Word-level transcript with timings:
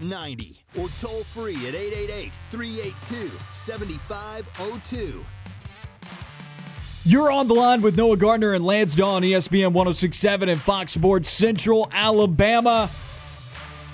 334-321-1390 0.00 0.56
or 0.78 0.88
toll 0.98 1.24
free 1.24 1.68
at 1.68 1.74
888-382-7502. 2.50 5.24
You're 7.06 7.30
on 7.30 7.48
the 7.48 7.54
line 7.54 7.82
with 7.82 7.96
Noah 7.96 8.16
Gardner 8.16 8.54
and 8.54 8.64
Lance 8.64 8.94
Dawe 8.94 9.16
on 9.16 9.22
ESPN 9.22 9.72
1067 9.72 10.48
and 10.48 10.60
Fox 10.60 10.92
Sports 10.92 11.28
Central 11.28 11.88
Alabama. 11.92 12.88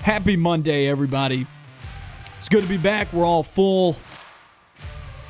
Happy 0.03 0.37
Monday, 0.37 0.87
everybody. 0.87 1.47
It's 2.39 2.49
good 2.49 2.63
to 2.63 2.69
be 2.69 2.77
back. 2.77 3.13
We're 3.13 3.25
all 3.25 3.43
full, 3.43 3.97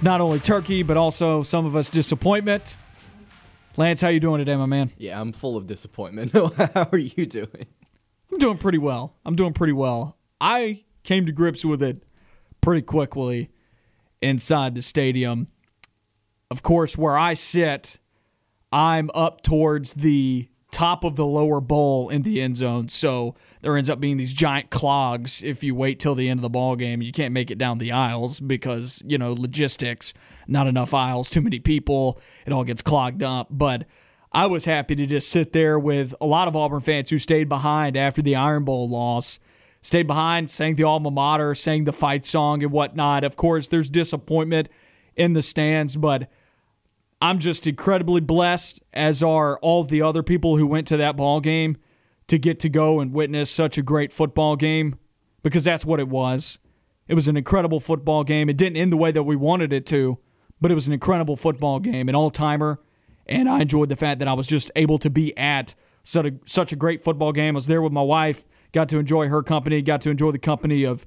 not 0.03 0.21
only 0.21 0.41
turkey, 0.41 0.83
but 0.83 0.99
also 0.99 1.43
some 1.43 1.65
of 1.65 1.75
us 1.75 1.89
disappointment. 1.89 2.77
Lance, 3.77 4.03
how 4.03 4.09
you 4.09 4.21
doing 4.21 4.41
today, 4.41 4.57
my 4.57 4.67
man? 4.67 4.93
Yeah, 4.99 5.19
I'm 5.19 5.33
full 5.33 5.57
of 5.57 5.67
disappointment. 5.67 6.33
How 6.35 6.89
are 6.93 6.99
you 6.99 7.25
doing? 7.25 7.67
I'm 8.31 8.39
doing 8.39 8.59
pretty 8.59 8.79
well. 8.79 9.15
I'm 9.25 9.37
doing 9.37 9.55
pretty 9.55 9.73
well. 9.73 10.19
I 10.41 10.85
came 11.03 11.27
to 11.27 11.33
grips 11.33 11.65
with 11.65 11.83
it 11.83 12.03
pretty 12.61 12.83
quickly 12.83 13.51
inside 14.23 14.75
the 14.75 14.83
stadium. 14.83 15.49
Of 16.51 16.63
course, 16.63 16.97
where 16.99 17.17
I 17.17 17.35
sit, 17.35 17.99
I'm 18.73 19.11
up 19.15 19.43
towards 19.43 19.95
the 19.95 20.49
top 20.71 21.05
of 21.05 21.17
the 21.17 21.27
lower 21.27 21.61
bowl 21.61 22.09
in 22.09 22.23
the 22.23 22.41
end 22.41 22.57
zone. 22.57 22.89
So 22.89 23.35
there 23.61 23.77
ends 23.77 23.91
up 23.91 24.01
being 24.01 24.17
these 24.17 24.33
giant 24.33 24.71
clogs 24.71 25.43
if 25.43 25.63
you 25.63 25.75
wait 25.75 25.99
till 25.99 26.15
the 26.15 26.29
end 26.29 26.39
of 26.39 26.43
the 26.43 26.49
ball 26.49 26.77
game. 26.77 27.03
You 27.03 27.13
can't 27.13 27.35
make 27.35 27.51
it 27.51 27.59
down 27.59 27.79
the 27.79 27.93
aisles 27.93 28.41
because, 28.41 29.03
you 29.05 29.19
know, 29.19 29.33
logistics, 29.33 30.15
not 30.47 30.67
enough 30.67 30.95
aisles, 30.95 31.29
too 31.29 31.41
many 31.41 31.59
people, 31.59 32.21
it 32.47 32.53
all 32.53 32.65
gets 32.65 32.83
clogged 32.83 33.23
up. 33.23 33.49
But 33.51 33.87
I 34.33 34.47
was 34.47 34.65
happy 34.65 34.95
to 34.95 35.07
just 35.07 35.29
sit 35.29 35.53
there 35.53 35.79
with 35.79 36.15
a 36.21 36.27
lot 36.27 36.49
of 36.49 36.55
Auburn 36.55 36.81
fans 36.81 37.11
who 37.11 37.19
stayed 37.19 37.49
behind 37.49 37.97
after 37.97 38.23
the 38.23 38.37
Iron 38.37 38.65
Bowl 38.65 38.89
loss. 38.89 39.39
Stayed 39.83 40.07
behind, 40.07 40.51
sang 40.51 40.75
the 40.75 40.85
alma 40.85 41.11
mater, 41.11 41.55
sang 41.55 41.85
the 41.85 41.93
fight 41.93 42.25
song 42.25 42.63
and 42.63 42.71
whatnot. 42.71 43.25
Of 43.25 43.37
course, 43.37 43.69
there's 43.69 43.89
disappointment 43.89 44.69
in 45.17 45.33
the 45.33 45.43
stands, 45.43 45.97
but 45.97 46.31
I'm 47.23 47.39
just 47.39 47.67
incredibly 47.67 48.21
blessed, 48.21 48.83
as 48.93 49.23
are 49.23 49.59
all 49.59 49.85
the 49.85 50.03
other 50.03 50.23
people 50.23 50.57
who 50.57 50.67
went 50.67 50.87
to 50.89 50.97
that 50.99 51.17
ball 51.17 51.41
game, 51.41 51.77
to 52.29 52.39
get 52.39 52.61
to 52.61 52.69
go 52.69 53.01
and 53.01 53.13
witness 53.13 53.51
such 53.51 53.77
a 53.77 53.83
great 53.83 54.13
football 54.13 54.55
game 54.55 54.97
because 55.43 55.65
that's 55.65 55.85
what 55.85 55.99
it 55.99 56.09
was. 56.09 56.59
It 57.09 57.15
was 57.15 57.27
an 57.27 57.37
incredible 57.37 57.81
football 57.81 58.23
game. 58.23 58.49
It 58.49 58.57
didn't 58.57 58.77
end 58.77 58.93
the 58.93 58.97
way 58.97 59.11
that 59.11 59.25
we 59.25 59.35
wanted 59.35 59.73
it 59.73 59.85
to, 59.87 60.19
but 60.61 60.71
it 60.71 60.75
was 60.75 60.87
an 60.87 60.93
incredible 60.93 61.37
football 61.37 61.81
game, 61.81 62.09
an 62.09 62.15
all 62.15 62.31
timer. 62.31 62.81
And 63.27 63.49
I 63.49 63.61
enjoyed 63.61 63.89
the 63.89 63.97
fact 63.97 64.21
that 64.21 64.29
I 64.29 64.33
was 64.33 64.47
just 64.47 64.71
able 64.77 64.99
to 64.99 65.11
be 65.11 65.37
at 65.37 65.75
such 66.03 66.27
a, 66.27 66.33
such 66.45 66.73
a 66.73 66.77
great 66.77 67.03
football 67.03 67.33
game. 67.33 67.55
I 67.55 67.57
was 67.57 67.67
there 67.67 67.83
with 67.83 67.93
my 67.93 68.03
wife, 68.03 68.45
got 68.73 68.89
to 68.91 68.99
enjoy 68.99 69.29
her 69.29 69.43
company, 69.43 69.83
got 69.83 70.01
to 70.03 70.11
enjoy 70.11 70.31
the 70.31 70.39
company 70.39 70.85
of 70.85 71.07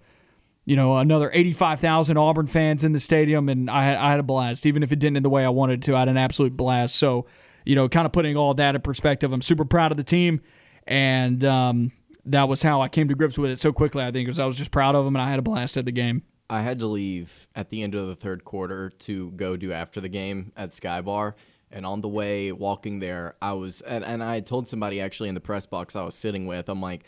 you 0.66 0.76
know, 0.76 0.98
another 0.98 1.30
85,000 1.34 2.18
Auburn 2.18 2.48
fans 2.48 2.84
in 2.84 2.94
the 2.94 3.00
stadium, 3.00 3.50
and 3.50 3.70
I 3.70 3.84
had, 3.84 3.98
I 3.98 4.12
had 4.12 4.20
a 4.20 4.24
blast. 4.24 4.66
Even 4.66 4.82
if 4.82 4.92
it 4.92 5.00
didn't 5.00 5.18
in 5.18 5.24
the 5.24 5.30
way 5.30 5.44
I 5.44 5.50
wanted 5.50 5.82
to, 5.84 5.96
I 5.96 6.00
had 6.00 6.08
an 6.08 6.18
absolute 6.18 6.56
blast. 6.56 6.96
So, 6.96 7.26
you 7.66 7.76
know, 7.76 7.90
kind 7.90 8.06
of 8.06 8.14
putting 8.14 8.38
all 8.38 8.54
that 8.54 8.76
in 8.76 8.82
perspective, 8.82 9.34
I'm 9.34 9.42
super 9.42 9.66
proud 9.66 9.92
of 9.92 9.98
the 9.98 10.04
team, 10.04 10.42
and 10.88 11.44
um, 11.44 11.92
that 12.26 12.48
was 12.48 12.62
how 12.62 12.82
I 12.82 12.88
came 12.88 13.10
to 13.10 13.16
grips 13.16 13.38
with 13.38 13.52
it 13.52 13.60
so 13.60 13.74
quickly, 13.74 14.04
I 14.04 14.12
think, 14.12 14.26
because 14.26 14.40
I 14.40 14.46
was 14.46 14.58
just 14.58 14.72
proud 14.72 14.96
of 14.96 15.04
them, 15.04 15.16
and 15.16 15.22
I 15.22 15.30
had 15.30 15.40
a 15.40 15.44
blast 15.44 15.76
at 15.76 15.86
the 15.86 15.92
game. 15.92 16.24
I 16.50 16.62
had 16.62 16.80
to 16.80 16.88
leave 16.88 17.48
at 17.56 17.70
the 17.70 17.84
end 17.84 17.96
of 17.96 18.08
the 18.08 18.16
third 18.16 18.46
quarter 18.46 18.90
to 18.90 19.32
go 19.32 19.58
do 19.58 19.74
after 19.74 20.00
the 20.00 20.10
game 20.10 20.52
at 20.56 20.72
Sky 20.72 21.02
Bar. 21.02 21.36
And 21.72 21.88
on 21.88 22.02
the 22.02 22.08
way 22.08 22.52
walking 22.52 23.00
there, 23.00 23.36
I 23.42 23.54
was, 23.54 23.82
and, 23.82 24.06
and 24.06 24.24
I 24.24 24.42
told 24.42 24.68
somebody 24.68 25.02
actually 25.02 25.30
in 25.30 25.36
the 25.36 25.42
press 25.42 25.66
box 25.66 25.96
I 25.96 26.04
was 26.04 26.14
sitting 26.14 26.46
with, 26.46 26.70
I'm 26.70 26.82
like, 26.82 27.06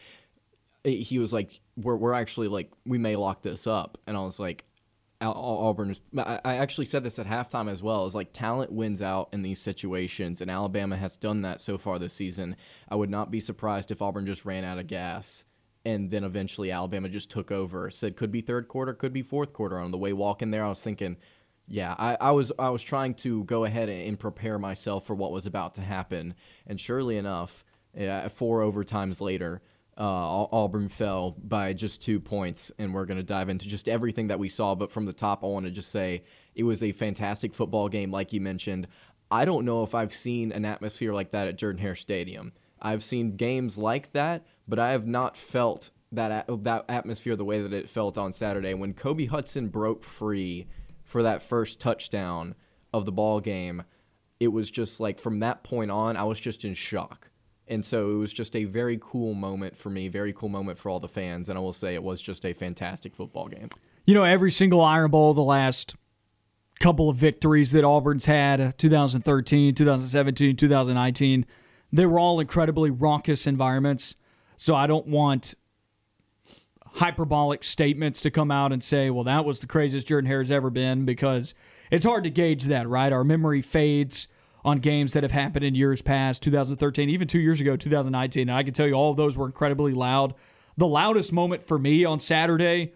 Eh, 0.86 0.92
he 0.92 1.20
was 1.20 1.34
like, 1.34 1.60
we're, 1.76 1.96
we're 1.96 2.14
actually 2.14 2.48
like, 2.48 2.72
we 2.86 2.98
may 2.98 3.16
lock 3.16 3.42
this 3.42 3.68
up. 3.68 3.98
And 4.08 4.16
I 4.16 4.22
was 4.22 4.40
like, 4.40 4.66
Auburn 5.22 5.92
is, 5.92 6.02
I 6.18 6.58
actually 6.58 6.86
said 6.86 7.04
this 7.04 7.20
at 7.20 7.28
halftime 7.28 7.70
as 7.70 7.82
well. 7.82 8.06
Is 8.06 8.16
like 8.16 8.34
talent 8.34 8.72
wins 8.72 9.02
out 9.02 9.30
in 9.32 9.42
these 9.42 9.60
situations, 9.60 10.42
and 10.42 10.52
Alabama 10.52 10.98
has 10.98 11.18
done 11.18 11.42
that 11.44 11.62
so 11.62 11.78
far 11.78 11.98
this 12.00 12.14
season. 12.14 12.56
I 12.90 12.96
would 12.96 13.10
not 13.10 13.32
be 13.32 13.40
surprised 13.40 13.92
if 13.92 14.02
Auburn 14.02 14.26
just 14.26 14.46
ran 14.46 14.66
out 14.66 14.78
of 14.78 14.88
gas, 14.88 15.46
and 15.86 16.12
then 16.12 16.24
eventually 16.24 16.72
Alabama 16.72 17.10
just 17.10 17.32
took 17.32 17.52
over. 17.52 17.90
Said 17.90 18.18
could 18.18 18.32
be 18.32 18.42
third 18.42 18.68
quarter, 18.68 18.94
could 18.94 19.14
be 19.14 19.22
fourth 19.22 19.54
quarter. 19.54 19.80
On 19.80 19.92
the 19.92 19.98
way 19.98 20.14
walking 20.14 20.52
there, 20.52 20.66
I 20.66 20.70
was 20.70 20.82
thinking, 20.82 21.18
yeah, 21.68 21.96
I, 21.98 22.18
I 22.20 22.32
was 22.32 22.52
I 22.60 22.70
was 22.70 22.84
trying 22.84 23.16
to 23.16 23.46
go 23.46 23.64
ahead 23.64 23.90
and 23.90 24.20
prepare 24.20 24.60
myself 24.60 25.06
for 25.08 25.16
what 25.16 25.32
was 25.32 25.46
about 25.46 25.76
to 25.76 25.82
happen, 25.82 26.36
and 26.68 26.80
surely 26.80 27.18
enough, 27.18 27.64
yeah, 27.96 28.28
four 28.28 28.60
overtimes 28.60 29.22
later 29.22 29.62
uh, 29.98 30.46
Auburn 30.52 30.90
fell 30.90 31.36
by 31.42 31.74
just 31.74 32.02
two 32.02 32.20
points, 32.20 32.72
and 32.78 32.94
we're 32.94 33.06
going 33.06 33.18
to 33.18 33.24
dive 33.24 33.50
into 33.50 33.68
just 33.68 33.88
everything 33.88 34.28
that 34.28 34.40
we 34.40 34.50
saw. 34.50 34.76
But 34.76 34.92
from 34.92 35.06
the 35.06 35.14
top, 35.14 35.44
I 35.44 35.48
want 35.48 35.66
to 35.66 35.72
just 35.72 35.92
say 35.92 36.22
it 36.54 36.64
was 36.64 36.84
a 36.84 36.92
fantastic 36.92 37.54
football 37.54 37.88
game, 37.88 38.12
like 38.12 38.34
you 38.34 38.42
mentioned. 38.42 38.88
I 39.32 39.46
don't 39.46 39.66
know 39.66 39.84
if 39.84 39.96
I've 39.96 40.14
seen 40.14 40.52
an 40.52 40.66
atmosphere 40.66 41.14
like 41.14 41.32
that 41.32 41.48
at 41.48 41.58
Jordan 41.58 41.82
Hare 41.82 41.96
Stadium. 41.96 42.54
I've 42.82 43.04
seen 43.04 43.38
games 43.38 43.78
like 43.78 44.12
that, 44.12 44.46
but 44.68 44.80
I 44.80 44.92
have 44.92 45.08
not 45.08 45.38
felt 45.38 45.92
that 46.12 46.46
that 46.64 46.86
atmosphere 46.88 47.36
the 47.36 47.46
way 47.46 47.62
that 47.62 47.74
it 47.74 47.90
felt 47.90 48.18
on 48.18 48.32
Saturday 48.32 48.74
when 48.74 48.94
Kobe 48.94 49.26
Hudson 49.26 49.70
broke 49.70 50.04
free 50.04 50.68
for 51.04 51.24
that 51.24 51.42
first 51.42 51.80
touchdown 51.80 52.56
of 52.94 53.06
the 53.06 53.12
ball 53.12 53.40
game. 53.40 53.84
It 54.40 54.50
was 54.50 54.70
just 54.70 55.00
like 55.00 55.20
from 55.20 55.40
that 55.40 55.64
point 55.64 55.90
on, 55.90 56.18
I 56.18 56.26
was 56.26 56.40
just 56.40 56.66
in 56.66 56.74
shock. 56.74 57.30
And 57.68 57.84
so 57.84 58.12
it 58.12 58.16
was 58.16 58.32
just 58.32 58.56
a 58.56 58.66
very 58.66 58.98
cool 59.02 59.34
moment 59.34 59.76
for 59.76 59.90
me, 59.90 60.08
very 60.08 60.34
cool 60.34 60.50
moment 60.50 60.78
for 60.78 60.90
all 60.90 61.00
the 61.00 61.08
fans. 61.08 61.50
And 61.50 61.58
I 61.58 61.62
will 61.62 61.74
say 61.74 61.96
it 61.96 62.04
was 62.04 62.22
just 62.22 62.46
a 62.46 62.54
fantastic 62.54 63.16
football 63.16 63.48
game. 63.48 63.70
You 64.06 64.14
know, 64.14 64.24
every 64.24 64.52
single 64.52 64.82
Iron 64.82 65.10
Bowl, 65.10 65.34
the 65.34 65.42
last 65.42 65.96
couple 66.80 67.10
of 67.10 67.18
victories 67.18 67.72
that 67.72 67.84
Auburn's 67.84 68.26
had 68.26 68.62
uh, 68.62 68.72
2013, 68.78 69.74
2017, 69.74 70.56
2019 70.56 71.46
they 71.96 72.06
were 72.06 72.20
all 72.20 72.40
incredibly 72.40 72.90
raucous 72.90 73.48
environments. 73.48 74.16
So 74.58 74.76
I 74.76 74.88
don't 74.88 75.08
want 75.08 75.56
hyperbolic 76.96 77.64
statements 77.64 78.22
to 78.22 78.32
come 78.32 78.52
out 78.52 78.72
and 78.72 78.84
say, 78.84 79.10
well, 79.10 79.24
that 79.26 79.46
was 79.46 79.60
the 79.60 79.68
craziest 79.68 80.08
Jordan 80.08 80.30
Hare's 80.30 80.52
ever 80.52 80.70
been 80.70 81.06
because 81.06 81.54
it's 81.92 82.06
hard 82.06 82.24
to 82.24 82.30
gauge 82.30 82.66
that, 82.66 82.88
right? 82.88 83.12
Our 83.12 83.24
memory 83.24 83.62
fades 83.62 84.28
on 84.66 84.80
games 84.80 85.14
that 85.14 85.22
have 85.22 85.32
happened 85.32 85.64
in 85.64 85.76
years 85.76 86.02
past, 86.02 86.42
2013, 86.42 87.08
even 87.08 87.28
two 87.28 87.40
years 87.40 87.62
ago, 87.62 87.78
2019. 87.78 88.50
And 88.50 88.58
I 88.58 88.64
can 88.64 88.74
tell 88.74 88.88
you 88.88 88.94
all 88.94 89.12
of 89.12 89.18
those 89.18 89.38
were 89.38 89.46
incredibly 89.46 89.94
loud. 89.94 90.34
The 90.76 90.88
loudest 90.88 91.32
moment 91.32 91.64
for 91.64 91.78
me 91.78 92.04
on 92.04 92.20
Saturday 92.20 92.94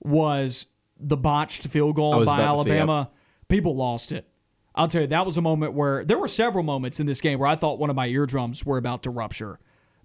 was 0.00 0.66
the 0.98 1.16
botched 1.16 1.68
field 1.68 1.94
goal 1.94 2.16
by 2.16 2.22
about 2.22 2.56
to 2.56 2.62
say, 2.64 2.70
yep. 2.70 2.80
Alabama. 2.80 3.10
People 3.48 3.76
lost 3.76 4.10
it. 4.10 4.28
I'll 4.74 4.88
tell 4.88 5.02
you, 5.02 5.06
that 5.08 5.24
was 5.24 5.36
a 5.36 5.42
moment 5.42 5.74
where 5.74 6.04
there 6.04 6.18
were 6.18 6.28
several 6.28 6.64
moments 6.64 6.98
in 6.98 7.06
this 7.06 7.20
game 7.20 7.38
where 7.38 7.48
I 7.48 7.54
thought 7.54 7.78
one 7.78 7.90
of 7.90 7.96
my 7.96 8.06
eardrums 8.08 8.66
were 8.66 8.78
about 8.78 9.04
to 9.04 9.10
rupture 9.10 9.60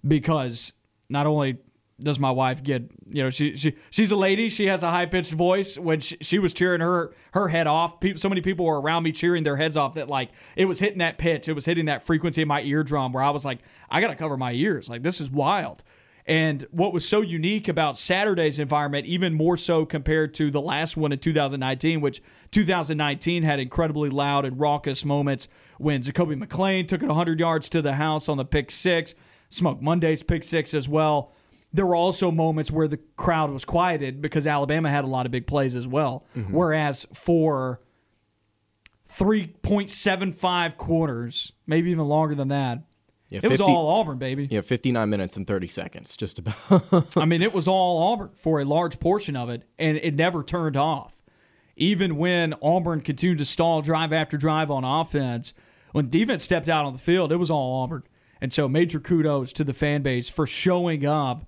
because 0.06 0.72
not 1.08 1.26
only 1.26 1.58
does 2.00 2.18
my 2.18 2.30
wife 2.30 2.62
get, 2.62 2.90
you 3.06 3.22
know, 3.22 3.30
she, 3.30 3.56
she 3.56 3.74
she's 3.90 4.10
a 4.10 4.16
lady, 4.16 4.48
she 4.48 4.66
has 4.66 4.82
a 4.82 4.90
high 4.90 5.06
pitched 5.06 5.32
voice. 5.32 5.78
When 5.78 6.00
she, 6.00 6.16
she 6.20 6.38
was 6.38 6.54
cheering 6.54 6.80
her 6.80 7.12
her 7.32 7.48
head 7.48 7.66
off, 7.66 8.00
people, 8.00 8.18
so 8.20 8.28
many 8.28 8.40
people 8.40 8.64
were 8.64 8.80
around 8.80 9.02
me 9.02 9.12
cheering 9.12 9.42
their 9.42 9.56
heads 9.56 9.76
off 9.76 9.94
that 9.94 10.08
like 10.08 10.30
it 10.56 10.66
was 10.66 10.78
hitting 10.78 10.98
that 10.98 11.18
pitch, 11.18 11.48
it 11.48 11.54
was 11.54 11.64
hitting 11.64 11.86
that 11.86 12.04
frequency 12.04 12.42
in 12.42 12.48
my 12.48 12.62
eardrum 12.62 13.12
where 13.12 13.22
I 13.22 13.30
was 13.30 13.44
like, 13.44 13.58
I 13.90 14.00
got 14.00 14.08
to 14.08 14.16
cover 14.16 14.36
my 14.36 14.52
ears. 14.52 14.88
Like 14.88 15.02
this 15.02 15.20
is 15.20 15.30
wild. 15.30 15.82
And 16.28 16.66
what 16.70 16.92
was 16.92 17.08
so 17.08 17.22
unique 17.22 17.68
about 17.68 17.96
Saturday's 17.96 18.58
environment, 18.58 19.06
even 19.06 19.32
more 19.32 19.56
so 19.56 19.86
compared 19.86 20.34
to 20.34 20.50
the 20.50 20.60
last 20.60 20.94
one 20.94 21.10
in 21.10 21.18
2019, 21.18 22.02
which 22.02 22.22
2019 22.50 23.44
had 23.44 23.58
incredibly 23.58 24.10
loud 24.10 24.44
and 24.44 24.60
raucous 24.60 25.06
moments 25.06 25.48
when 25.78 26.02
Zakoby 26.02 26.38
McClain 26.38 26.86
took 26.86 27.02
it 27.02 27.06
100 27.06 27.40
yards 27.40 27.70
to 27.70 27.80
the 27.80 27.94
house 27.94 28.28
on 28.28 28.36
the 28.36 28.44
pick 28.44 28.70
six, 28.70 29.14
Smoke 29.48 29.80
Monday's 29.80 30.22
pick 30.22 30.44
six 30.44 30.74
as 30.74 30.86
well. 30.86 31.32
There 31.72 31.84
were 31.86 31.96
also 31.96 32.30
moments 32.30 32.70
where 32.70 32.88
the 32.88 32.98
crowd 33.16 33.50
was 33.50 33.64
quieted 33.64 34.22
because 34.22 34.46
Alabama 34.46 34.90
had 34.90 35.04
a 35.04 35.06
lot 35.08 35.26
of 35.26 35.32
big 35.32 35.46
plays 35.46 35.76
as 35.76 35.86
well. 35.86 36.24
Mm-hmm. 36.34 36.54
Whereas 36.54 37.06
for 37.12 37.80
3.75 39.10 40.76
quarters, 40.76 41.52
maybe 41.66 41.90
even 41.90 42.06
longer 42.06 42.34
than 42.34 42.48
that, 42.48 42.82
Yeah, 43.30 43.40
it 43.42 43.48
was 43.50 43.60
all 43.60 43.88
Auburn, 43.88 44.18
baby. 44.18 44.48
Yeah, 44.50 44.60
59 44.62 45.08
minutes 45.10 45.36
and 45.36 45.46
30 45.46 45.68
seconds, 45.68 46.16
just 46.16 46.38
about. 46.38 47.16
I 47.16 47.24
mean, 47.24 47.42
it 47.42 47.52
was 47.52 47.68
all 47.68 48.12
Auburn 48.12 48.30
for 48.34 48.60
a 48.60 48.64
large 48.64 48.98
portion 49.00 49.36
of 49.36 49.50
it, 49.50 49.62
and 49.78 49.96
it 49.98 50.14
never 50.14 50.42
turned 50.42 50.76
off. 50.76 51.14
even 51.76 52.16
when 52.16 52.54
Auburn 52.62 53.00
continued 53.02 53.38
to 53.38 53.44
stall 53.44 53.82
drive 53.82 54.12
after 54.12 54.36
drive 54.36 54.70
on 54.70 54.84
offense, 54.84 55.52
when 55.92 56.08
defense 56.10 56.42
stepped 56.42 56.68
out 56.68 56.84
on 56.84 56.92
the 56.92 56.98
field, 56.98 57.30
it 57.32 57.36
was 57.36 57.50
all 57.50 57.82
Auburn. 57.82 58.02
And 58.40 58.52
so, 58.52 58.68
major 58.68 59.00
kudos 59.00 59.52
to 59.54 59.64
the 59.64 59.72
fan 59.72 60.02
base 60.02 60.28
for 60.28 60.46
showing 60.46 61.04
up 61.04 61.47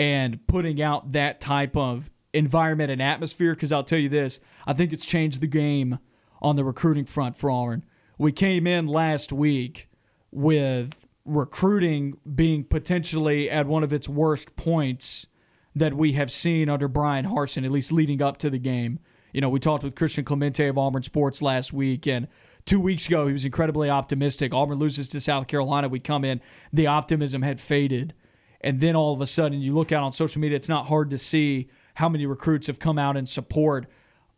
and 0.00 0.46
putting 0.46 0.80
out 0.80 1.12
that 1.12 1.42
type 1.42 1.76
of 1.76 2.10
environment 2.32 2.90
and 2.90 3.02
atmosphere. 3.02 3.52
Because 3.54 3.70
I'll 3.70 3.84
tell 3.84 3.98
you 3.98 4.08
this, 4.08 4.40
I 4.66 4.72
think 4.72 4.94
it's 4.94 5.04
changed 5.04 5.42
the 5.42 5.46
game 5.46 5.98
on 6.40 6.56
the 6.56 6.64
recruiting 6.64 7.04
front 7.04 7.36
for 7.36 7.50
Auburn. 7.50 7.84
We 8.16 8.32
came 8.32 8.66
in 8.66 8.86
last 8.86 9.30
week 9.30 9.90
with 10.30 11.06
recruiting 11.26 12.16
being 12.34 12.64
potentially 12.64 13.50
at 13.50 13.66
one 13.66 13.84
of 13.84 13.92
its 13.92 14.08
worst 14.08 14.56
points 14.56 15.26
that 15.74 15.92
we 15.92 16.12
have 16.12 16.32
seen 16.32 16.70
under 16.70 16.88
Brian 16.88 17.26
Harsin, 17.26 17.66
at 17.66 17.70
least 17.70 17.92
leading 17.92 18.22
up 18.22 18.38
to 18.38 18.48
the 18.48 18.58
game. 18.58 19.00
You 19.34 19.42
know, 19.42 19.50
we 19.50 19.60
talked 19.60 19.84
with 19.84 19.94
Christian 19.94 20.24
Clemente 20.24 20.66
of 20.66 20.78
Auburn 20.78 21.02
Sports 21.02 21.42
last 21.42 21.74
week, 21.74 22.06
and 22.06 22.26
two 22.64 22.80
weeks 22.80 23.06
ago 23.06 23.26
he 23.26 23.34
was 23.34 23.44
incredibly 23.44 23.90
optimistic. 23.90 24.54
Auburn 24.54 24.78
loses 24.78 25.10
to 25.10 25.20
South 25.20 25.46
Carolina. 25.46 25.88
We 25.90 26.00
come 26.00 26.24
in, 26.24 26.40
the 26.72 26.86
optimism 26.86 27.42
had 27.42 27.60
faded. 27.60 28.14
And 28.60 28.80
then 28.80 28.94
all 28.94 29.12
of 29.12 29.20
a 29.20 29.26
sudden, 29.26 29.60
you 29.60 29.74
look 29.74 29.92
out 29.92 30.02
on 30.02 30.12
social 30.12 30.40
media, 30.40 30.56
it's 30.56 30.68
not 30.68 30.86
hard 30.86 31.10
to 31.10 31.18
see 31.18 31.68
how 31.94 32.08
many 32.08 32.26
recruits 32.26 32.66
have 32.66 32.78
come 32.78 32.98
out 32.98 33.16
in 33.16 33.26
support 33.26 33.86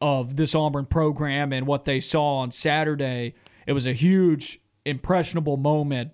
of 0.01 0.37
this 0.37 0.55
Auburn 0.55 0.87
program 0.87 1.53
and 1.53 1.67
what 1.67 1.85
they 1.85 2.01
saw 2.01 2.39
on 2.39 2.51
Saturday. 2.51 3.35
It 3.67 3.73
was 3.73 3.87
a 3.87 3.93
huge, 3.93 4.61
impressionable 4.85 5.57
moment 5.57 6.13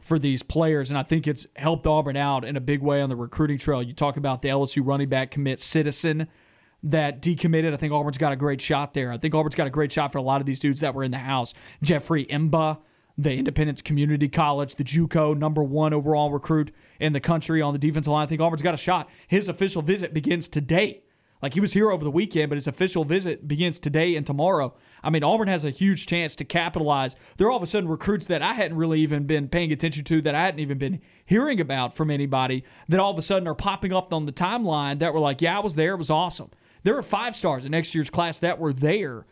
for 0.00 0.18
these 0.18 0.42
players, 0.42 0.90
and 0.90 0.98
I 0.98 1.02
think 1.02 1.26
it's 1.26 1.46
helped 1.56 1.86
Auburn 1.86 2.16
out 2.16 2.44
in 2.44 2.56
a 2.56 2.60
big 2.60 2.82
way 2.82 3.00
on 3.00 3.08
the 3.08 3.16
recruiting 3.16 3.58
trail. 3.58 3.82
You 3.82 3.94
talk 3.94 4.16
about 4.16 4.42
the 4.42 4.50
LSU 4.50 4.86
running 4.86 5.08
back 5.08 5.30
commit 5.30 5.60
Citizen 5.60 6.28
that 6.82 7.22
decommitted. 7.22 7.72
I 7.72 7.76
think 7.76 7.92
Auburn's 7.92 8.18
got 8.18 8.32
a 8.32 8.36
great 8.36 8.60
shot 8.60 8.92
there. 8.92 9.10
I 9.10 9.16
think 9.16 9.34
Auburn's 9.34 9.54
got 9.54 9.66
a 9.66 9.70
great 9.70 9.90
shot 9.90 10.12
for 10.12 10.18
a 10.18 10.22
lot 10.22 10.40
of 10.40 10.46
these 10.46 10.60
dudes 10.60 10.80
that 10.80 10.94
were 10.94 11.02
in 11.02 11.10
the 11.10 11.18
house. 11.18 11.54
Jeffrey 11.82 12.26
M'ba, 12.26 12.78
the 13.16 13.34
Independence 13.34 13.80
Community 13.80 14.28
College, 14.28 14.74
the 14.74 14.84
JUCO 14.84 15.36
number 15.36 15.62
one 15.62 15.92
overall 15.92 16.30
recruit 16.30 16.72
in 16.98 17.12
the 17.12 17.20
country 17.20 17.62
on 17.62 17.72
the 17.72 17.78
defensive 17.78 18.12
line. 18.12 18.24
I 18.24 18.26
think 18.26 18.40
Auburn's 18.40 18.62
got 18.62 18.74
a 18.74 18.78
shot. 18.78 19.08
His 19.28 19.48
official 19.48 19.82
visit 19.82 20.12
begins 20.12 20.48
today. 20.48 21.02
Like 21.42 21.54
he 21.54 21.60
was 21.60 21.74
here 21.74 21.90
over 21.90 22.02
the 22.02 22.10
weekend, 22.10 22.48
but 22.48 22.56
his 22.56 22.66
official 22.66 23.04
visit 23.04 23.46
begins 23.46 23.78
today 23.78 24.16
and 24.16 24.26
tomorrow. 24.26 24.74
I 25.02 25.10
mean, 25.10 25.22
Auburn 25.22 25.48
has 25.48 25.62
a 25.62 25.70
huge 25.70 26.06
chance 26.06 26.34
to 26.36 26.44
capitalize. 26.44 27.16
They're 27.36 27.50
all 27.50 27.58
of 27.58 27.62
a 27.62 27.66
sudden 27.66 27.88
recruits 27.88 28.24
that 28.26 28.40
I 28.40 28.54
hadn't 28.54 28.78
really 28.78 29.00
even 29.00 29.26
been 29.26 29.48
paying 29.48 29.70
attention 29.70 30.04
to, 30.04 30.22
that 30.22 30.34
I 30.34 30.42
hadn't 30.42 30.60
even 30.60 30.78
been 30.78 31.02
hearing 31.26 31.60
about 31.60 31.94
from 31.94 32.10
anybody, 32.10 32.64
that 32.88 32.98
all 32.98 33.10
of 33.10 33.18
a 33.18 33.22
sudden 33.22 33.46
are 33.46 33.54
popping 33.54 33.92
up 33.92 34.12
on 34.14 34.24
the 34.24 34.32
timeline 34.32 35.00
that 35.00 35.12
were 35.12 35.20
like, 35.20 35.42
yeah, 35.42 35.58
I 35.58 35.60
was 35.60 35.74
there. 35.74 35.92
It 35.92 35.98
was 35.98 36.08
awesome. 36.08 36.50
There 36.82 36.94
were 36.94 37.02
five 37.02 37.36
stars 37.36 37.66
in 37.66 37.72
next 37.72 37.94
year's 37.94 38.10
class 38.10 38.38
that 38.38 38.58
were 38.58 38.72
there 38.72 39.26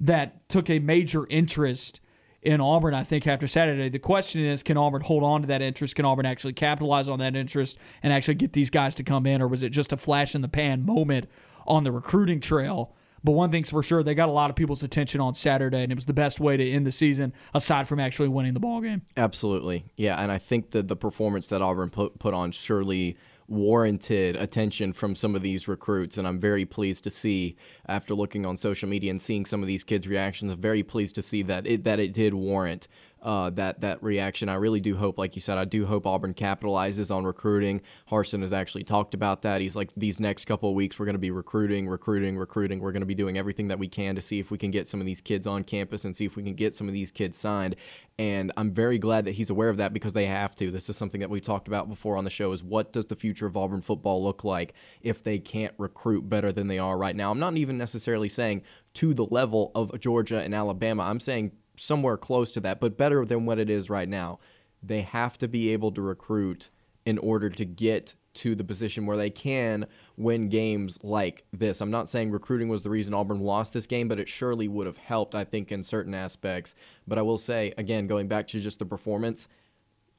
that 0.00 0.46
took 0.50 0.68
a 0.68 0.80
major 0.80 1.26
interest 1.28 2.00
in 2.44 2.60
Auburn, 2.60 2.94
I 2.94 3.04
think, 3.04 3.26
after 3.26 3.46
Saturday. 3.46 3.88
The 3.88 3.98
question 3.98 4.44
is 4.44 4.62
can 4.62 4.76
Auburn 4.76 5.02
hold 5.02 5.22
on 5.22 5.42
to 5.42 5.48
that 5.48 5.62
interest? 5.62 5.96
Can 5.96 6.04
Auburn 6.04 6.26
actually 6.26 6.52
capitalize 6.52 7.08
on 7.08 7.18
that 7.18 7.34
interest 7.34 7.78
and 8.02 8.12
actually 8.12 8.34
get 8.34 8.52
these 8.52 8.70
guys 8.70 8.94
to 8.96 9.02
come 9.02 9.26
in? 9.26 9.42
Or 9.42 9.48
was 9.48 9.62
it 9.62 9.70
just 9.70 9.92
a 9.92 9.96
flash 9.96 10.34
in 10.34 10.42
the 10.42 10.48
pan 10.48 10.84
moment 10.84 11.28
on 11.66 11.84
the 11.84 11.92
recruiting 11.92 12.40
trail? 12.40 12.94
But 13.24 13.32
one 13.32 13.50
thing's 13.50 13.70
for 13.70 13.82
sure, 13.82 14.02
they 14.02 14.14
got 14.14 14.28
a 14.28 14.32
lot 14.32 14.50
of 14.50 14.56
people's 14.56 14.82
attention 14.82 15.18
on 15.18 15.32
Saturday, 15.32 15.82
and 15.82 15.90
it 15.90 15.94
was 15.94 16.04
the 16.04 16.12
best 16.12 16.40
way 16.40 16.58
to 16.58 16.70
end 16.70 16.86
the 16.86 16.90
season 16.90 17.32
aside 17.54 17.88
from 17.88 17.98
actually 17.98 18.28
winning 18.28 18.52
the 18.52 18.60
ball 18.60 18.82
game. 18.82 19.00
Absolutely, 19.16 19.86
yeah. 19.96 20.22
And 20.22 20.30
I 20.30 20.36
think 20.36 20.72
that 20.72 20.88
the 20.88 20.96
performance 20.96 21.46
that 21.48 21.62
Auburn 21.62 21.88
put 21.88 22.18
put 22.18 22.34
on 22.34 22.52
surely 22.52 23.16
warranted 23.48 24.36
attention 24.36 24.92
from 24.92 25.14
some 25.14 25.34
of 25.34 25.42
these 25.42 25.68
recruits 25.68 26.16
and 26.16 26.26
I'm 26.26 26.40
very 26.40 26.64
pleased 26.64 27.04
to 27.04 27.10
see 27.10 27.56
after 27.86 28.14
looking 28.14 28.46
on 28.46 28.56
social 28.56 28.88
media 28.88 29.10
and 29.10 29.20
seeing 29.20 29.44
some 29.44 29.60
of 29.60 29.66
these 29.66 29.84
kids 29.84 30.08
reactions 30.08 30.52
I'm 30.52 30.60
very 30.60 30.82
pleased 30.82 31.14
to 31.16 31.22
see 31.22 31.42
that 31.42 31.66
it 31.66 31.84
that 31.84 32.00
it 32.00 32.12
did 32.12 32.32
warrant 32.32 32.88
uh, 33.24 33.48
that 33.50 33.80
that 33.80 34.02
reaction. 34.02 34.48
I 34.50 34.54
really 34.54 34.80
do 34.80 34.96
hope, 34.96 35.18
like 35.18 35.34
you 35.34 35.40
said, 35.40 35.56
I 35.56 35.64
do 35.64 35.86
hope 35.86 36.06
Auburn 36.06 36.34
capitalizes 36.34 37.14
on 37.14 37.24
recruiting. 37.24 37.80
Harsin 38.10 38.42
has 38.42 38.52
actually 38.52 38.84
talked 38.84 39.14
about 39.14 39.42
that. 39.42 39.62
He's 39.62 39.74
like, 39.74 39.90
these 39.96 40.20
next 40.20 40.44
couple 40.44 40.68
of 40.68 40.74
weeks, 40.74 40.98
we're 40.98 41.06
going 41.06 41.14
to 41.14 41.18
be 41.18 41.30
recruiting, 41.30 41.88
recruiting, 41.88 42.36
recruiting. 42.36 42.80
We're 42.80 42.92
going 42.92 43.00
to 43.00 43.06
be 43.06 43.14
doing 43.14 43.38
everything 43.38 43.68
that 43.68 43.78
we 43.78 43.88
can 43.88 44.14
to 44.16 44.22
see 44.22 44.38
if 44.38 44.50
we 44.50 44.58
can 44.58 44.70
get 44.70 44.86
some 44.86 45.00
of 45.00 45.06
these 45.06 45.22
kids 45.22 45.46
on 45.46 45.64
campus 45.64 46.04
and 46.04 46.14
see 46.14 46.26
if 46.26 46.36
we 46.36 46.42
can 46.42 46.54
get 46.54 46.74
some 46.74 46.86
of 46.86 46.92
these 46.92 47.10
kids 47.10 47.38
signed. 47.38 47.76
And 48.18 48.52
I'm 48.56 48.72
very 48.72 48.98
glad 48.98 49.24
that 49.24 49.32
he's 49.32 49.50
aware 49.50 49.70
of 49.70 49.78
that 49.78 49.92
because 49.92 50.12
they 50.12 50.26
have 50.26 50.54
to. 50.56 50.70
This 50.70 50.88
is 50.90 50.96
something 50.96 51.20
that 51.20 51.30
we 51.30 51.40
talked 51.40 51.66
about 51.66 51.88
before 51.88 52.16
on 52.16 52.24
the 52.24 52.30
show 52.30 52.52
is 52.52 52.62
what 52.62 52.92
does 52.92 53.06
the 53.06 53.16
future 53.16 53.46
of 53.46 53.56
Auburn 53.56 53.80
football 53.80 54.22
look 54.22 54.44
like 54.44 54.74
if 55.00 55.22
they 55.22 55.38
can't 55.38 55.74
recruit 55.78 56.28
better 56.28 56.52
than 56.52 56.68
they 56.68 56.78
are 56.78 56.96
right 56.96 57.16
now? 57.16 57.30
I'm 57.30 57.40
not 57.40 57.56
even 57.56 57.78
necessarily 57.78 58.28
saying 58.28 58.62
to 58.94 59.14
the 59.14 59.24
level 59.24 59.72
of 59.74 59.98
Georgia 59.98 60.40
and 60.40 60.54
Alabama. 60.54 61.04
I'm 61.04 61.20
saying 61.20 61.52
somewhere 61.76 62.16
close 62.16 62.50
to 62.52 62.60
that, 62.60 62.80
but 62.80 62.96
better 62.96 63.24
than 63.24 63.46
what 63.46 63.58
it 63.58 63.70
is 63.70 63.90
right 63.90 64.08
now. 64.08 64.38
They 64.82 65.00
have 65.00 65.38
to 65.38 65.48
be 65.48 65.70
able 65.72 65.92
to 65.92 66.02
recruit 66.02 66.70
in 67.06 67.18
order 67.18 67.50
to 67.50 67.64
get 67.64 68.14
to 68.34 68.54
the 68.54 68.64
position 68.64 69.06
where 69.06 69.16
they 69.16 69.30
can 69.30 69.86
win 70.16 70.48
games 70.48 70.98
like 71.02 71.44
this. 71.52 71.80
I'm 71.80 71.90
not 71.90 72.08
saying 72.08 72.30
recruiting 72.30 72.68
was 72.68 72.82
the 72.82 72.90
reason 72.90 73.14
Auburn 73.14 73.40
lost 73.40 73.72
this 73.72 73.86
game, 73.86 74.08
but 74.08 74.18
it 74.18 74.28
surely 74.28 74.66
would 74.68 74.86
have 74.86 74.96
helped, 74.96 75.34
I 75.34 75.44
think, 75.44 75.70
in 75.70 75.82
certain 75.82 76.14
aspects. 76.14 76.74
But 77.06 77.18
I 77.18 77.22
will 77.22 77.38
say, 77.38 77.72
again, 77.78 78.06
going 78.06 78.26
back 78.26 78.48
to 78.48 78.60
just 78.60 78.78
the 78.78 78.86
performance, 78.86 79.48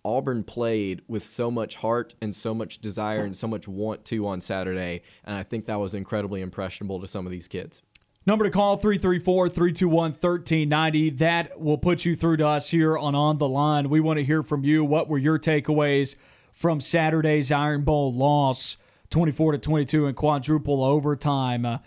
Auburn 0.05 0.43
played 0.43 1.01
with 1.07 1.23
so 1.23 1.49
much 1.49 1.75
heart 1.75 2.15
and 2.21 2.35
so 2.35 2.53
much 2.53 2.79
desire 2.79 3.23
and 3.23 3.35
so 3.35 3.47
much 3.47 3.67
want 3.67 4.05
to 4.05 4.27
on 4.27 4.39
Saturday, 4.39 5.01
and 5.25 5.35
I 5.35 5.43
think 5.43 5.65
that 5.65 5.79
was 5.79 5.95
incredibly 5.95 6.41
impressionable 6.41 7.01
to 7.01 7.07
some 7.07 7.25
of 7.25 7.31
these 7.31 7.47
kids. 7.47 7.81
Number 8.27 8.45
to 8.45 8.49
call 8.49 8.77
334 8.77 9.49
321 9.49 10.11
1390. 10.11 11.11
That 11.11 11.59
will 11.59 11.77
put 11.77 12.05
you 12.05 12.15
through 12.15 12.37
to 12.37 12.47
us 12.47 12.71
here 12.71 12.97
on 12.97 13.13
On 13.13 13.37
the 13.37 13.47
Line. 13.47 13.87
We 13.87 13.99
want 13.99 14.17
to 14.17 14.25
hear 14.25 14.41
from 14.41 14.63
you. 14.63 14.83
What 14.83 15.07
were 15.07 15.19
your 15.19 15.37
takeaways 15.37 16.15
from 16.51 16.81
Saturday's 16.81 17.51
Iron 17.51 17.83
Bowl 17.83 18.11
loss, 18.11 18.77
24 19.11 19.51
to 19.51 19.57
22 19.59 20.07
in 20.07 20.15
quadruple 20.15 20.83
overtime? 20.83 21.67
Uh, 21.67 21.77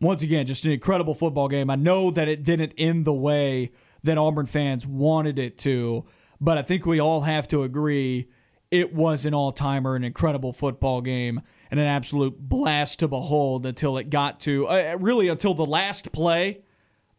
once 0.00 0.22
again, 0.22 0.46
just 0.46 0.64
an 0.64 0.70
incredible 0.70 1.14
football 1.14 1.48
game. 1.48 1.70
I 1.70 1.74
know 1.74 2.12
that 2.12 2.28
it 2.28 2.44
didn't 2.44 2.74
end 2.78 3.04
the 3.04 3.12
way 3.12 3.72
that 4.04 4.16
Auburn 4.16 4.46
fans 4.46 4.86
wanted 4.86 5.40
it 5.40 5.58
to, 5.58 6.04
but 6.40 6.56
I 6.56 6.62
think 6.62 6.86
we 6.86 7.00
all 7.00 7.22
have 7.22 7.48
to 7.48 7.64
agree 7.64 8.28
it 8.70 8.94
was 8.94 9.24
an 9.24 9.34
all 9.34 9.50
timer, 9.50 9.96
an 9.96 10.04
incredible 10.04 10.52
football 10.52 11.00
game 11.00 11.40
and 11.70 11.78
an 11.80 11.86
absolute 11.86 12.38
blast 12.38 12.98
to 13.00 13.08
behold 13.08 13.66
until 13.66 13.98
it 13.98 14.10
got 14.10 14.40
to 14.40 14.66
uh, 14.68 14.96
really 14.98 15.28
until 15.28 15.54
the 15.54 15.66
last 15.66 16.12
play 16.12 16.62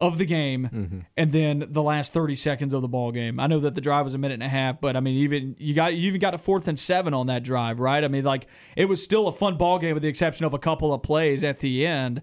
of 0.00 0.16
the 0.16 0.24
game 0.24 0.68
mm-hmm. 0.72 0.98
and 1.16 1.32
then 1.32 1.66
the 1.68 1.82
last 1.82 2.12
30 2.12 2.34
seconds 2.34 2.72
of 2.72 2.80
the 2.80 2.88
ball 2.88 3.12
game. 3.12 3.38
I 3.38 3.46
know 3.46 3.60
that 3.60 3.74
the 3.74 3.82
drive 3.82 4.04
was 4.04 4.14
a 4.14 4.18
minute 4.18 4.34
and 4.34 4.42
a 4.42 4.48
half, 4.48 4.80
but 4.80 4.96
I 4.96 5.00
mean 5.00 5.16
even 5.16 5.56
you 5.58 5.74
got 5.74 5.94
you 5.94 6.08
even 6.08 6.20
got 6.20 6.34
a 6.34 6.38
fourth 6.38 6.68
and 6.68 6.78
7 6.78 7.12
on 7.12 7.26
that 7.26 7.42
drive, 7.42 7.80
right? 7.80 8.02
I 8.02 8.08
mean 8.08 8.24
like 8.24 8.46
it 8.76 8.86
was 8.86 9.02
still 9.02 9.28
a 9.28 9.32
fun 9.32 9.56
ball 9.56 9.78
game 9.78 9.94
with 9.94 10.02
the 10.02 10.08
exception 10.08 10.46
of 10.46 10.54
a 10.54 10.58
couple 10.58 10.92
of 10.92 11.02
plays 11.02 11.44
at 11.44 11.58
the 11.58 11.86
end. 11.86 12.22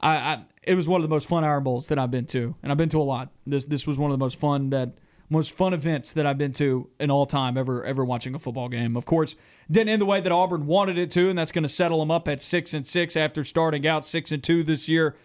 I, 0.00 0.16
I 0.16 0.44
it 0.62 0.74
was 0.74 0.86
one 0.86 1.00
of 1.00 1.02
the 1.02 1.12
most 1.12 1.28
fun 1.28 1.44
Iron 1.44 1.64
Bowls 1.64 1.88
that 1.88 1.98
I've 1.98 2.10
been 2.10 2.26
to, 2.26 2.54
and 2.62 2.70
I've 2.70 2.78
been 2.78 2.88
to 2.90 3.00
a 3.00 3.02
lot. 3.02 3.32
This 3.46 3.64
this 3.64 3.86
was 3.86 3.98
one 3.98 4.10
of 4.10 4.14
the 4.16 4.22
most 4.22 4.38
fun 4.38 4.70
that 4.70 4.92
most 5.30 5.52
fun 5.52 5.74
events 5.74 6.12
that 6.12 6.26
I've 6.26 6.38
been 6.38 6.52
to 6.54 6.88
in 6.98 7.10
all 7.10 7.26
time 7.26 7.56
ever 7.58 7.84
ever 7.84 8.04
watching 8.04 8.34
a 8.34 8.38
football 8.38 8.68
game. 8.68 8.96
Of 8.96 9.06
course, 9.06 9.36
didn't 9.70 9.90
end 9.90 10.02
the 10.02 10.06
way 10.06 10.20
that 10.20 10.32
Auburn 10.32 10.66
wanted 10.66 10.98
it 10.98 11.10
to, 11.12 11.28
and 11.28 11.38
that's 11.38 11.52
going 11.52 11.62
to 11.62 11.68
settle 11.68 11.98
them 11.98 12.10
up 12.10 12.28
at 12.28 12.40
six 12.40 12.74
and 12.74 12.86
six 12.86 13.16
after 13.16 13.44
starting 13.44 13.86
out 13.86 14.04
six 14.04 14.32
and 14.32 14.42
two 14.42 14.62
this 14.62 14.88
year. 14.88 15.16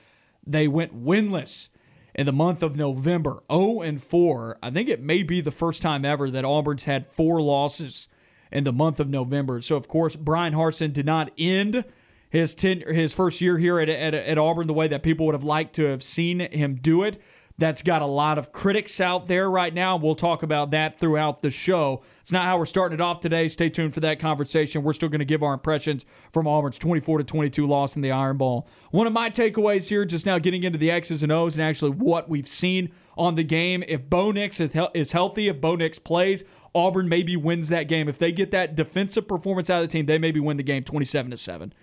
They 0.46 0.68
went 0.68 1.04
winless 1.04 1.70
in 2.16 2.26
the 2.26 2.34
month 2.34 2.62
of 2.62 2.76
November, 2.76 3.42
0 3.52 3.82
and 3.82 4.02
4. 4.02 4.60
I 4.62 4.70
think 4.70 4.90
it 4.90 5.02
may 5.02 5.24
be 5.24 5.42
the 5.42 5.52
first 5.52 5.82
time 5.82 6.06
ever 6.06 6.30
that 6.30 6.46
Auburn's 6.46 6.84
had 6.84 7.08
four 7.08 7.42
losses 7.42 8.08
in 8.52 8.66
the 8.66 8.74
month 8.74 9.00
of 9.00 9.10
November. 9.10 9.62
So 9.62 9.76
of 9.76 9.88
course, 9.88 10.16
Brian 10.16 10.54
Harsin 10.54 10.94
did 10.94 11.06
not 11.06 11.32
end 11.38 11.86
his 12.30 12.56
ten, 12.56 12.82
his 12.88 13.14
first 13.14 13.42
year 13.42 13.58
here 13.58 13.80
at, 13.80 13.90
at, 13.90 14.14
at 14.14 14.38
Auburn 14.38 14.68
the 14.68 14.74
way 14.74 14.88
that 14.88 15.04
people 15.04 15.26
would 15.26 15.36
have 15.36 15.44
liked 15.44 15.76
to 15.76 15.86
have 15.86 16.04
seen 16.04 16.40
him 16.40 16.76
do 16.76 17.04
it 17.04 17.22
that's 17.64 17.82
got 17.82 18.02
a 18.02 18.06
lot 18.06 18.38
of 18.38 18.52
critics 18.52 19.00
out 19.00 19.28
there 19.28 19.50
right 19.50 19.74
now. 19.74 19.96
We'll 19.96 20.16
talk 20.16 20.44
about 20.44 20.72
that 20.72 21.00
throughout 21.00 21.42
the 21.42 21.50
show. 21.50 22.04
It's 22.20 22.32
not 22.32 22.44
how 22.44 22.58
we're 22.58 22.66
starting 22.66 23.00
it 23.00 23.02
off 23.02 23.22
today. 23.22 23.48
Stay 23.48 23.70
tuned 23.70 23.94
for 23.94 24.02
that 24.02 24.20
conversation. 24.20 24.84
We're 24.84 24.92
still 24.92 25.08
going 25.08 25.20
to 25.20 25.26
give 25.26 25.42
our 25.42 25.54
impressions 25.54 26.06
from 26.34 26.46
Auburn's 26.46 26.78
24 26.78 27.20
to 27.20 27.24
22 27.24 27.66
loss 27.66 27.96
in 27.96 28.02
the 28.02 28.12
Iron 28.12 28.38
Bowl. 28.38 28.68
One 28.92 29.08
of 29.08 29.14
my 29.14 29.30
takeaways 29.30 29.88
here, 29.88 30.04
just 30.04 30.26
now 30.26 30.40
getting 30.40 30.64
into 30.64 30.78
the 30.78 30.92
X's 30.92 31.24
and 31.24 31.32
O's 31.32 31.56
and 31.56 31.64
actually 31.64 31.92
what 31.92 32.28
we've 32.28 32.48
seen 32.48 32.92
on 33.18 33.36
the 33.36 33.46
game. 33.46 33.82
If 33.88 34.10
Bo 34.10 34.32
Nix 34.32 34.60
is 34.60 35.12
healthy, 35.14 35.48
if 35.48 35.62
Bo 35.62 35.78
Nix 35.78 36.00
plays, 36.00 36.44
Auburn 36.76 37.08
maybe 37.08 37.38
wins 37.38 37.70
that 37.70 37.84
game. 37.84 38.10
If 38.10 38.18
they 38.18 38.34
get 38.34 38.52
that 38.52 38.76
defensive 38.76 39.26
performance 39.26 39.70
out 39.70 39.82
of 39.82 39.88
the 39.88 39.92
team, 39.92 40.06
they 40.06 40.18
maybe 40.18 40.42
win 40.42 40.58
the 40.58 40.64
game 40.64 40.84
27 40.84 41.32
to 41.32 41.38
7, 41.38 41.74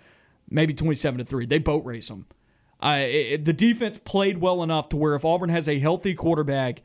maybe 0.47 0.75
27 0.75 1.17
to 1.17 1.23
3. 1.23 1.47
They 1.47 1.57
boat 1.57 1.83
race 1.85 2.09
them. 2.09 2.27
It, 2.83 3.45
the 3.45 3.53
defense 3.53 3.97
played 3.97 4.39
well 4.39 4.63
enough 4.63 4.89
to 4.89 4.97
where 4.97 5.15
if 5.15 5.23
Auburn 5.23 5.49
has 5.49 5.67
a 5.67 5.79
healthy 5.79 6.13
quarterback, 6.13 6.81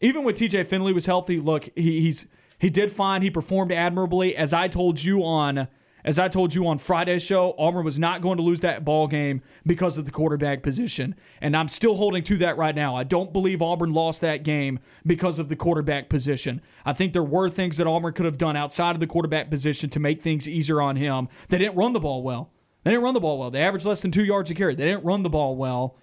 even 0.00 0.24
when 0.24 0.34
TJ 0.34 0.66
Finley 0.66 0.92
was 0.92 1.06
healthy, 1.06 1.40
look, 1.40 1.68
he, 1.74 2.00
he's 2.00 2.26
he 2.58 2.68
did 2.68 2.92
fine. 2.92 3.22
He 3.22 3.30
performed 3.30 3.72
admirably. 3.72 4.36
As 4.36 4.52
I 4.52 4.68
told 4.68 5.02
you 5.02 5.24
on 5.24 5.68
As 6.04 6.18
I 6.18 6.28
told 6.28 6.54
you 6.54 6.66
on 6.66 6.78
Friday's 6.78 7.22
show, 7.22 7.54
Auburn 7.58 7.84
was 7.84 7.98
not 7.98 8.20
going 8.20 8.36
to 8.38 8.42
lose 8.42 8.60
that 8.60 8.84
ball 8.84 9.06
game 9.06 9.42
because 9.66 9.98
of 9.98 10.06
the 10.06 10.10
quarterback 10.10 10.62
position. 10.62 11.14
And 11.40 11.56
I'm 11.56 11.68
still 11.68 11.96
holding 11.96 12.22
to 12.24 12.36
that 12.38 12.56
right 12.56 12.74
now. 12.74 12.96
I 12.96 13.04
don't 13.04 13.32
believe 13.32 13.60
Auburn 13.62 13.92
lost 13.92 14.20
that 14.22 14.42
game 14.42 14.78
because 15.06 15.38
of 15.38 15.48
the 15.48 15.56
quarterback 15.56 16.08
position. 16.08 16.60
I 16.86 16.92
think 16.94 17.12
there 17.12 17.22
were 17.22 17.48
things 17.48 17.76
that 17.76 17.86
Auburn 17.86 18.14
could 18.14 18.26
have 18.26 18.38
done 18.38 18.56
outside 18.56 18.96
of 18.96 19.00
the 19.00 19.06
quarterback 19.06 19.50
position 19.50 19.90
to 19.90 20.00
make 20.00 20.22
things 20.22 20.48
easier 20.48 20.80
on 20.80 20.96
him. 20.96 21.28
They 21.48 21.58
didn't 21.58 21.76
run 21.76 21.92
the 21.92 22.00
ball 22.00 22.22
well. 22.22 22.50
They 22.84 22.90
didn't 22.90 23.04
run 23.04 23.14
the 23.14 23.20
ball 23.20 23.38
well. 23.38 23.50
They 23.50 23.62
averaged 23.62 23.86
less 23.86 24.02
than 24.02 24.10
two 24.10 24.24
yards 24.24 24.50
a 24.50 24.54
carry. 24.54 24.74
They 24.74 24.86
didn't 24.86 25.04
run 25.04 25.22
the 25.22 25.30
ball 25.30 25.56
well. 25.56 25.96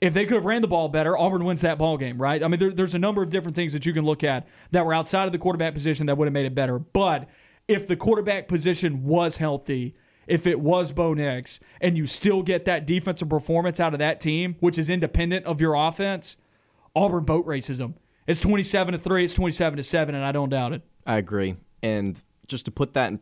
If 0.00 0.12
they 0.12 0.24
could 0.24 0.34
have 0.34 0.44
ran 0.44 0.60
the 0.60 0.68
ball 0.68 0.88
better, 0.88 1.16
Auburn 1.16 1.44
wins 1.44 1.62
that 1.62 1.78
ball 1.78 1.96
game, 1.96 2.20
right? 2.20 2.42
I 2.42 2.48
mean, 2.48 2.60
there, 2.60 2.70
there's 2.70 2.94
a 2.94 2.98
number 2.98 3.22
of 3.22 3.30
different 3.30 3.54
things 3.54 3.72
that 3.72 3.86
you 3.86 3.92
can 3.92 4.04
look 4.04 4.22
at 4.22 4.46
that 4.72 4.84
were 4.84 4.92
outside 4.92 5.24
of 5.24 5.32
the 5.32 5.38
quarterback 5.38 5.72
position 5.72 6.06
that 6.06 6.18
would 6.18 6.26
have 6.26 6.34
made 6.34 6.44
it 6.44 6.54
better. 6.54 6.78
But 6.78 7.28
if 7.66 7.88
the 7.88 7.96
quarterback 7.96 8.46
position 8.46 9.04
was 9.04 9.38
healthy, 9.38 9.94
if 10.26 10.46
it 10.46 10.60
was 10.60 10.92
Bo 10.92 11.14
Nix, 11.14 11.60
and 11.80 11.96
you 11.96 12.06
still 12.06 12.42
get 12.42 12.64
that 12.66 12.86
defensive 12.86 13.28
performance 13.28 13.80
out 13.80 13.94
of 13.94 13.98
that 14.00 14.20
team, 14.20 14.56
which 14.60 14.76
is 14.76 14.90
independent 14.90 15.46
of 15.46 15.60
your 15.60 15.74
offense, 15.74 16.36
Auburn 16.94 17.24
boat 17.24 17.46
races 17.46 17.78
them. 17.78 17.94
It's 18.26 18.40
27 18.40 18.92
to 18.92 18.98
3, 18.98 19.24
it's 19.24 19.34
27 19.34 19.76
to 19.76 19.82
7, 19.82 20.14
and 20.14 20.24
I 20.24 20.32
don't 20.32 20.48
doubt 20.48 20.72
it. 20.72 20.82
I 21.06 21.16
agree. 21.18 21.56
And 21.82 22.20
just 22.48 22.64
to 22.64 22.70
put 22.70 22.94
that 22.94 23.10
in 23.10 23.18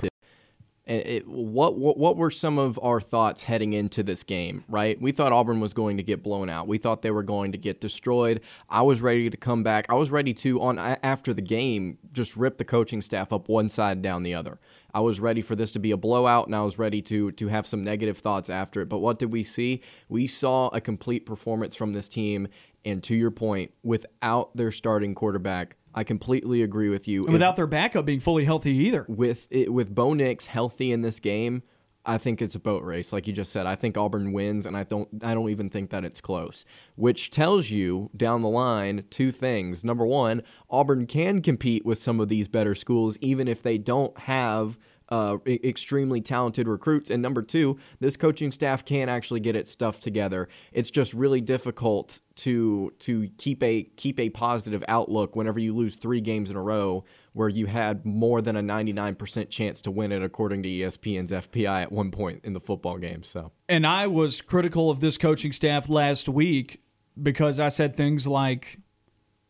it, 0.87 1.27
what, 1.27 1.79
what 1.79 1.97
what 1.97 2.17
were 2.17 2.31
some 2.31 2.59
of 2.59 2.79
our 2.83 3.01
thoughts 3.01 3.45
heading 3.45 3.73
into 3.73 4.03
this 4.03 4.23
game? 4.23 4.65
Right, 4.69 5.01
we 5.01 5.13
thought 5.13 5.33
Auburn 5.33 5.61
was 5.61 5.73
going 5.73 5.97
to 5.97 6.03
get 6.03 6.23
blown 6.23 6.51
out. 6.51 6.69
We 6.69 6.77
thought 6.77 7.01
they 7.01 7.11
were 7.11 7.23
going 7.23 7.53
to 7.53 7.59
get 7.59 7.81
destroyed. 7.81 8.43
I 8.69 8.83
was 8.83 9.01
ready 9.01 9.31
to 9.31 9.37
come 9.37 9.63
back. 9.63 9.87
I 9.89 9.95
was 9.95 10.11
ready 10.11 10.35
to 10.35 10.61
on 10.61 10.79
after 10.79 11.33
the 11.33 11.43
game 11.43 11.99
just 12.13 12.37
rip 12.37 12.59
the 12.59 12.65
coaching 12.65 13.01
staff 13.01 13.33
up 13.33 13.49
one 13.49 13.71
side 13.71 14.03
down 14.03 14.25
the 14.25 14.35
other. 14.35 14.59
I 14.93 15.01
was 15.01 15.21
ready 15.21 15.41
for 15.41 15.57
this 15.57 15.73
to 15.73 15.79
be 15.79 15.91
a 15.91 15.97
blowout, 15.97 16.47
and 16.47 16.55
I 16.55 16.63
was 16.63 16.79
ready 16.79 17.01
to 17.03 17.33
to 17.33 17.49
have 17.49 17.67
some 17.67 17.83
negative 17.83 18.19
thoughts 18.19 18.51
after 18.51 18.83
it. 18.83 18.91
But 18.91 18.99
what 18.99 19.19
did 19.19 19.33
we 19.33 19.43
see? 19.43 19.81
We 20.11 20.27
saw 20.27 20.69
a 20.69 20.83
complete 20.83 21.25
performance 21.25 21.75
from 21.75 21.95
this 21.95 22.09
team, 22.09 22.49
and 22.85 23.03
to 23.05 23.15
your 23.15 23.31
point, 23.31 23.73
without 23.83 24.55
their 24.55 24.71
starting 24.71 25.15
quarterback 25.15 25.77
I 25.95 26.05
completely 26.05 26.63
agree 26.63 26.89
with 26.89 27.07
you. 27.07 27.25
And 27.25 27.33
without 27.33 27.57
their 27.57 27.67
backup 27.67 28.05
being 28.05 28.21
fully 28.21 28.45
healthy 28.45 28.73
either. 28.73 29.07
With 29.09 29.47
it, 29.51 29.73
with 29.73 29.95
Bo 29.95 30.13
Nix 30.13 30.49
healthy 30.49 30.91
in 30.91 31.03
this 31.03 31.21
game, 31.21 31.63
I 32.07 32.19
think 32.19 32.43
it's 32.43 32.55
a 32.55 32.61
boat 32.61 32.83
race, 32.83 33.13
like 33.13 33.27
you 33.27 33.33
just 33.33 33.51
said. 33.51 33.67
I 33.67 33.77
think 33.77 33.97
Auburn 33.97 34.33
wins, 34.33 34.67
and 34.67 34.77
I 34.77 34.83
don't. 34.83 35.09
I 35.23 35.33
don't 35.33 35.49
even 35.49 35.71
think 35.71 35.91
that 35.91 36.05
it's 36.05 36.21
close. 36.21 36.65
Which 36.97 37.31
tells 37.31 37.71
you 37.71 38.11
down 38.15 38.43
the 38.43 38.49
line 38.49 39.05
two 39.09 39.31
things. 39.31 39.85
Number 39.85 40.05
one, 40.05 40.43
Auburn 40.69 41.07
can 41.07 41.41
compete 41.41 41.87
with 41.87 41.99
some 41.99 42.21
of 42.21 42.29
these 42.29 42.49
better 42.49 42.75
schools, 42.75 43.17
even 43.21 43.49
if 43.49 43.63
they 43.63 43.79
don't 43.79 44.17
have 44.19 44.79
uh, 45.11 45.37
extremely 45.47 46.21
talented 46.21 46.67
recruits. 46.67 47.11
And 47.11 47.23
number 47.23 47.43
two, 47.43 47.79
this 48.01 48.17
coaching 48.17 48.51
staff 48.53 48.85
can't 48.85 49.11
actually 49.11 49.41
get 49.41 49.57
its 49.57 49.71
stuff 49.71 50.01
together. 50.01 50.49
It's 50.73 50.91
just 50.91 51.13
really 51.13 51.41
difficult 51.41 52.21
to 52.37 52.93
to 52.99 53.29
keep 53.39 53.63
a 53.63 53.85
keep 53.97 54.19
a 54.19 54.31
positive 54.31 54.83
outlook 54.89 55.37
whenever 55.37 55.59
you 55.59 55.75
lose 55.75 55.97
three 55.97 56.21
games 56.21 56.51
in 56.51 56.57
a 56.57 56.63
row 56.63 57.05
where 57.33 57.49
you 57.49 57.67
had 57.67 58.05
more 58.05 58.41
than 58.41 58.57
a 58.57 58.63
99% 58.63 59.51
chance 59.51 59.81
to 59.83 59.91
win 59.91 60.13
it 60.13 60.23
according 60.23 60.63
to 60.63 60.69
ESPN's 60.69 61.31
FPI 61.31 61.83
at 61.83 61.93
one 61.93 62.11
point 62.11 62.41
in 62.45 62.53
the 62.53 62.61
football 62.61 62.99
game 62.99 63.23
so 63.23 63.53
and 63.69 63.87
I 63.87 64.09
was 64.09 64.43
critical 64.43 64.91
of 64.91 64.99
this 64.99 65.17
coaching 65.17 65.53
staff 65.53 65.89
last 65.89 66.29
week 66.29 66.83
because 67.21 67.61
I 67.61 67.69
said 67.69 67.95
things 67.95 68.27
like 68.27 68.81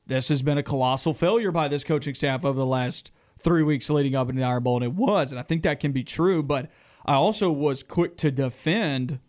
this 0.07 0.29
has 0.29 0.43
been 0.43 0.59
a 0.59 0.63
colossal 0.63 1.15
failure 1.15 1.51
by 1.51 1.69
this 1.69 1.85
coaching 1.85 2.15
staff 2.15 2.45
over 2.45 2.59
the 2.59 2.67
last 2.67 3.11
three 3.39 3.63
weeks 3.63 3.91
leading 3.91 4.15
up 4.15 4.29
in 4.29 4.37
the 4.37 4.43
Iron 4.43 4.63
Bowl, 4.63 4.77
and 4.77 4.85
it 4.85 4.95
was. 4.95 5.33
And 5.33 5.39
I 5.39 5.43
think 5.43 5.63
that 5.63 5.81
can 5.81 5.93
be 5.93 6.05
true. 6.05 6.43
But 6.43 6.71
I 7.05 7.15
also 7.15 7.51
was 7.51 7.83
quick 7.83 8.17
to 8.19 8.31
defend 8.31 9.21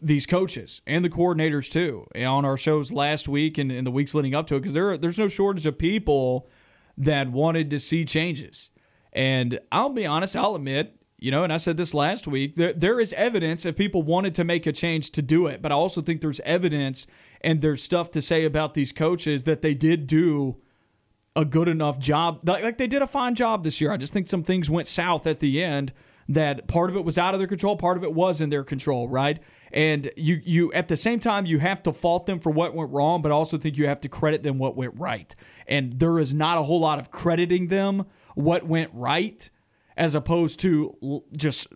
these 0.00 0.26
coaches 0.26 0.80
and 0.86 1.04
the 1.04 1.10
coordinators 1.10 1.70
too 1.70 2.06
on 2.16 2.44
our 2.44 2.56
shows 2.56 2.92
last 2.92 3.28
week 3.28 3.58
and 3.58 3.70
in 3.70 3.84
the 3.84 3.90
weeks 3.90 4.14
leading 4.14 4.34
up 4.34 4.46
to 4.46 4.56
it 4.56 4.60
because 4.60 4.74
there 4.74 4.96
there's 4.96 5.18
no 5.18 5.28
shortage 5.28 5.66
of 5.66 5.76
people 5.76 6.48
that 6.96 7.30
wanted 7.30 7.70
to 7.70 7.78
see 7.78 8.04
changes. 8.04 8.70
And 9.12 9.60
I'll 9.70 9.90
be 9.90 10.06
honest, 10.06 10.36
I'll 10.36 10.54
admit, 10.54 10.96
you 11.18 11.30
know, 11.30 11.44
and 11.44 11.52
I 11.52 11.56
said 11.56 11.76
this 11.76 11.94
last 11.94 12.26
week, 12.26 12.54
there, 12.54 12.72
there 12.72 13.00
is 13.00 13.12
evidence 13.14 13.66
if 13.66 13.76
people 13.76 14.02
wanted 14.02 14.34
to 14.36 14.44
make 14.44 14.66
a 14.66 14.72
change 14.72 15.10
to 15.12 15.22
do 15.22 15.46
it. 15.46 15.60
But 15.60 15.72
I 15.72 15.74
also 15.74 16.00
think 16.00 16.20
there's 16.20 16.40
evidence 16.40 17.06
and 17.40 17.60
there's 17.60 17.82
stuff 17.82 18.10
to 18.12 18.22
say 18.22 18.44
about 18.44 18.74
these 18.74 18.92
coaches 18.92 19.44
that 19.44 19.62
they 19.62 19.74
did 19.74 20.06
do 20.06 20.56
a 21.34 21.44
good 21.44 21.68
enough 21.68 21.98
job. 21.98 22.46
Like 22.46 22.78
they 22.78 22.86
did 22.86 23.02
a 23.02 23.06
fine 23.06 23.34
job 23.34 23.64
this 23.64 23.80
year. 23.80 23.90
I 23.92 23.96
just 23.96 24.12
think 24.12 24.28
some 24.28 24.42
things 24.42 24.68
went 24.68 24.86
south 24.86 25.26
at 25.26 25.40
the 25.40 25.62
end. 25.62 25.92
That 26.28 26.68
part 26.68 26.88
of 26.88 26.96
it 26.96 27.04
was 27.04 27.18
out 27.18 27.34
of 27.34 27.40
their 27.40 27.48
control, 27.48 27.76
part 27.76 27.96
of 27.96 28.04
it 28.04 28.14
was 28.14 28.40
in 28.40 28.48
their 28.48 28.62
control, 28.62 29.08
right? 29.08 29.40
And 29.72 30.10
you 30.16 30.40
you 30.44 30.72
at 30.72 30.88
the 30.88 30.96
same 30.96 31.18
time 31.18 31.46
you 31.46 31.58
have 31.58 31.82
to 31.82 31.92
fault 31.92 32.26
them 32.26 32.38
for 32.38 32.50
what 32.50 32.74
went 32.74 32.90
wrong, 32.90 33.22
but 33.22 33.32
also 33.32 33.58
think 33.58 33.76
you 33.76 33.86
have 33.86 34.00
to 34.02 34.08
credit 34.08 34.42
them 34.42 34.58
what 34.58 34.76
went 34.76 34.94
right. 34.96 35.34
And 35.66 35.98
there 35.98 36.18
is 36.18 36.32
not 36.32 36.58
a 36.58 36.62
whole 36.62 36.80
lot 36.80 36.98
of 36.98 37.10
crediting 37.10 37.68
them 37.68 38.06
what 38.34 38.66
went 38.66 38.90
right, 38.94 39.50
as 39.96 40.14
opposed 40.14 40.60
to 40.60 41.24
just 41.36 41.66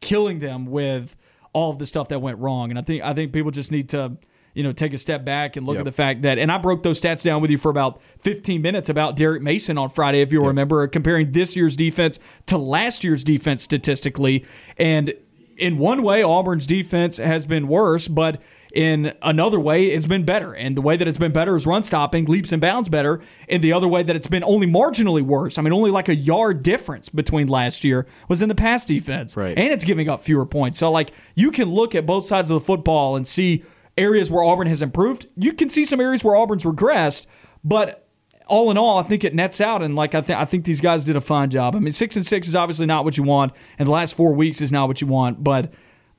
killing 0.00 0.40
them 0.40 0.66
with 0.66 1.16
all 1.54 1.70
of 1.70 1.78
the 1.78 1.86
stuff 1.86 2.08
that 2.08 2.20
went 2.20 2.38
wrong. 2.38 2.70
And 2.70 2.78
I 2.78 2.82
think 2.82 3.02
I 3.02 3.14
think 3.14 3.32
people 3.32 3.50
just 3.50 3.72
need 3.72 3.88
to 3.88 4.18
you 4.54 4.62
know, 4.62 4.72
take 4.72 4.94
a 4.94 4.98
step 4.98 5.24
back 5.24 5.56
and 5.56 5.66
look 5.66 5.74
yep. 5.74 5.80
at 5.80 5.84
the 5.84 5.92
fact 5.92 6.22
that, 6.22 6.38
and 6.38 6.50
I 6.50 6.58
broke 6.58 6.82
those 6.82 7.00
stats 7.00 7.22
down 7.22 7.42
with 7.42 7.50
you 7.50 7.58
for 7.58 7.70
about 7.70 8.00
15 8.20 8.62
minutes 8.62 8.88
about 8.88 9.16
Derek 9.16 9.42
Mason 9.42 9.76
on 9.76 9.88
Friday, 9.88 10.20
if 10.20 10.32
you 10.32 10.40
yep. 10.40 10.48
remember, 10.48 10.86
comparing 10.86 11.32
this 11.32 11.56
year's 11.56 11.76
defense 11.76 12.18
to 12.46 12.56
last 12.56 13.04
year's 13.04 13.24
defense 13.24 13.62
statistically. 13.62 14.44
And 14.78 15.14
in 15.56 15.78
one 15.78 16.02
way, 16.02 16.22
Auburn's 16.22 16.66
defense 16.66 17.16
has 17.18 17.46
been 17.46 17.68
worse, 17.68 18.08
but 18.08 18.40
in 18.74 19.12
another 19.22 19.60
way, 19.60 19.86
it's 19.86 20.06
been 20.06 20.24
better. 20.24 20.52
And 20.52 20.76
the 20.76 20.82
way 20.82 20.96
that 20.96 21.06
it's 21.06 21.18
been 21.18 21.32
better 21.32 21.54
is 21.54 21.66
run 21.66 21.84
stopping, 21.84 22.24
leaps 22.24 22.50
and 22.50 22.60
bounds 22.60 22.88
better. 22.88 23.20
And 23.48 23.62
the 23.62 23.72
other 23.72 23.86
way 23.86 24.02
that 24.02 24.16
it's 24.16 24.26
been 24.26 24.42
only 24.42 24.66
marginally 24.66 25.22
worse, 25.22 25.58
I 25.58 25.62
mean, 25.62 25.72
only 25.72 25.92
like 25.92 26.08
a 26.08 26.14
yard 26.14 26.62
difference 26.62 27.08
between 27.08 27.46
last 27.46 27.84
year 27.84 28.06
was 28.28 28.42
in 28.42 28.48
the 28.48 28.54
pass 28.54 28.84
defense. 28.84 29.36
Right. 29.36 29.56
And 29.56 29.72
it's 29.72 29.84
giving 29.84 30.08
up 30.08 30.22
fewer 30.22 30.44
points. 30.44 30.80
So, 30.80 30.90
like, 30.90 31.12
you 31.36 31.52
can 31.52 31.70
look 31.70 31.94
at 31.94 32.04
both 32.04 32.26
sides 32.26 32.50
of 32.50 32.54
the 32.54 32.66
football 32.66 33.14
and 33.14 33.26
see 33.26 33.62
areas 33.96 34.30
where 34.30 34.42
Auburn 34.42 34.66
has 34.66 34.82
improved. 34.82 35.26
You 35.36 35.52
can 35.52 35.70
see 35.70 35.84
some 35.84 36.00
areas 36.00 36.24
where 36.24 36.36
Auburn's 36.36 36.64
regressed, 36.64 37.26
but 37.62 38.08
all 38.46 38.70
in 38.70 38.76
all, 38.76 38.98
I 38.98 39.02
think 39.02 39.24
it 39.24 39.34
nets 39.34 39.60
out, 39.60 39.82
and 39.82 39.94
like 39.94 40.14
I 40.14 40.20
think 40.20 40.38
I 40.38 40.44
think 40.44 40.64
these 40.64 40.80
guys 40.80 41.04
did 41.04 41.16
a 41.16 41.20
fine 41.20 41.50
job. 41.50 41.74
I 41.74 41.78
mean, 41.78 41.92
six 41.92 42.16
and 42.16 42.26
six 42.26 42.48
is 42.48 42.54
obviously 42.54 42.86
not 42.86 43.04
what 43.04 43.16
you 43.16 43.22
want, 43.22 43.52
and 43.78 43.86
the 43.86 43.92
last 43.92 44.14
four 44.14 44.34
weeks 44.34 44.60
is 44.60 44.70
not 44.70 44.88
what 44.88 45.00
you 45.00 45.06
want, 45.06 45.42
but 45.42 45.72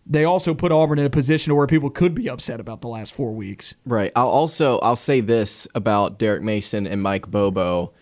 they 0.08 0.24
also 0.24 0.54
put 0.54 0.72
Auburn 0.72 1.00
in 1.00 1.06
a 1.06 1.10
position 1.10 1.56
where 1.56 1.68
people 1.68 1.90
could 1.90 2.14
be 2.14 2.30
upset 2.30 2.60
about 2.60 2.82
the 2.82 2.88
last 2.88 3.14
four 3.14 3.34
weeks. 3.34 3.74
Right. 3.86 4.12
I'll 4.16 4.30
also 4.30 4.80
I'll 4.80 4.96
say 4.96 5.20
this 5.20 5.68
about 5.76 6.20
Derek 6.20 6.44
Mason 6.44 6.88
and 6.88 7.02
Mike 7.02 7.30
Bobo. 7.30 7.94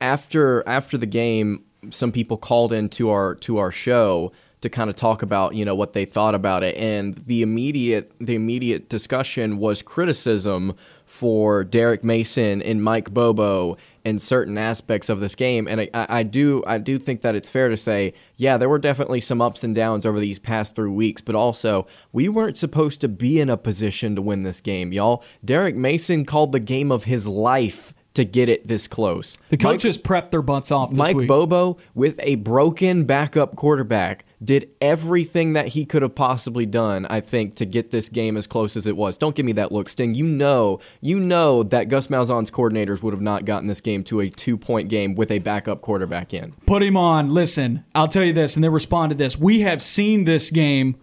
After 0.00 0.66
after 0.66 0.98
the 0.98 1.06
game, 1.06 1.64
some 1.90 2.12
people 2.12 2.36
called 2.36 2.72
into 2.72 3.10
our 3.10 3.34
to 3.36 3.58
our 3.58 3.70
show 3.70 4.32
to 4.62 4.70
kind 4.70 4.88
of 4.88 4.96
talk 4.96 5.22
about 5.22 5.54
you 5.54 5.64
know 5.64 5.74
what 5.74 5.92
they 5.92 6.04
thought 6.04 6.34
about 6.34 6.62
it. 6.62 6.76
And 6.76 7.14
the 7.14 7.42
immediate 7.42 8.12
the 8.18 8.34
immediate 8.34 8.88
discussion 8.88 9.58
was 9.58 9.82
criticism 9.82 10.74
for 11.04 11.62
Derek 11.62 12.02
Mason 12.02 12.62
and 12.62 12.82
Mike 12.82 13.12
Bobo 13.12 13.76
in 14.04 14.18
certain 14.18 14.56
aspects 14.56 15.08
of 15.10 15.20
this 15.20 15.34
game. 15.34 15.68
And 15.68 15.82
I, 15.82 15.88
I 15.92 16.22
do 16.22 16.62
I 16.66 16.78
do 16.78 16.98
think 16.98 17.20
that 17.20 17.34
it's 17.34 17.50
fair 17.50 17.68
to 17.68 17.76
say 17.76 18.14
yeah 18.36 18.56
there 18.56 18.68
were 18.68 18.78
definitely 18.78 19.20
some 19.20 19.42
ups 19.42 19.62
and 19.62 19.74
downs 19.74 20.06
over 20.06 20.18
these 20.18 20.38
past 20.38 20.74
three 20.74 20.90
weeks 20.90 21.20
but 21.20 21.34
also 21.34 21.86
we 22.12 22.28
weren't 22.28 22.56
supposed 22.56 23.00
to 23.02 23.08
be 23.08 23.40
in 23.40 23.50
a 23.50 23.56
position 23.56 24.16
to 24.16 24.22
win 24.22 24.44
this 24.44 24.60
game 24.60 24.92
y'all. 24.92 25.24
Derek 25.44 25.76
Mason 25.76 26.24
called 26.24 26.52
the 26.52 26.60
game 26.60 26.90
of 26.90 27.04
his 27.04 27.26
life 27.26 27.92
to 28.14 28.24
get 28.24 28.48
it 28.48 28.66
this 28.68 28.86
close. 28.86 29.38
The 29.48 29.56
coaches 29.56 29.96
Mike, 29.96 30.04
prepped 30.04 30.30
their 30.30 30.42
butts 30.42 30.70
off. 30.70 30.92
Mike 30.92 31.16
week. 31.16 31.28
Bobo, 31.28 31.78
with 31.94 32.20
a 32.22 32.34
broken 32.36 33.04
backup 33.04 33.56
quarterback, 33.56 34.24
did 34.42 34.70
everything 34.80 35.54
that 35.54 35.68
he 35.68 35.84
could 35.84 36.02
have 36.02 36.14
possibly 36.14 36.66
done, 36.66 37.06
I 37.06 37.20
think, 37.20 37.54
to 37.56 37.64
get 37.64 37.90
this 37.90 38.08
game 38.08 38.36
as 38.36 38.46
close 38.46 38.76
as 38.76 38.86
it 38.86 38.96
was. 38.96 39.16
Don't 39.16 39.34
give 39.34 39.46
me 39.46 39.52
that 39.52 39.72
look, 39.72 39.88
Sting. 39.88 40.14
You 40.14 40.24
know, 40.24 40.80
you 41.00 41.18
know 41.18 41.62
that 41.62 41.88
Gus 41.88 42.08
Malzahn's 42.08 42.50
coordinators 42.50 43.02
would 43.02 43.14
have 43.14 43.20
not 43.20 43.44
gotten 43.44 43.68
this 43.68 43.80
game 43.80 44.04
to 44.04 44.20
a 44.20 44.28
two-point 44.28 44.88
game 44.88 45.14
with 45.14 45.30
a 45.30 45.38
backup 45.38 45.80
quarterback 45.80 46.34
in. 46.34 46.52
Put 46.66 46.82
him 46.82 46.96
on. 46.96 47.32
Listen, 47.32 47.84
I'll 47.94 48.08
tell 48.08 48.24
you 48.24 48.32
this, 48.32 48.56
and 48.56 48.64
then 48.64 48.72
respond 48.72 49.10
to 49.10 49.16
this. 49.16 49.38
We 49.38 49.60
have 49.60 49.80
seen 49.80 50.24
this 50.24 50.50
game 50.50 50.96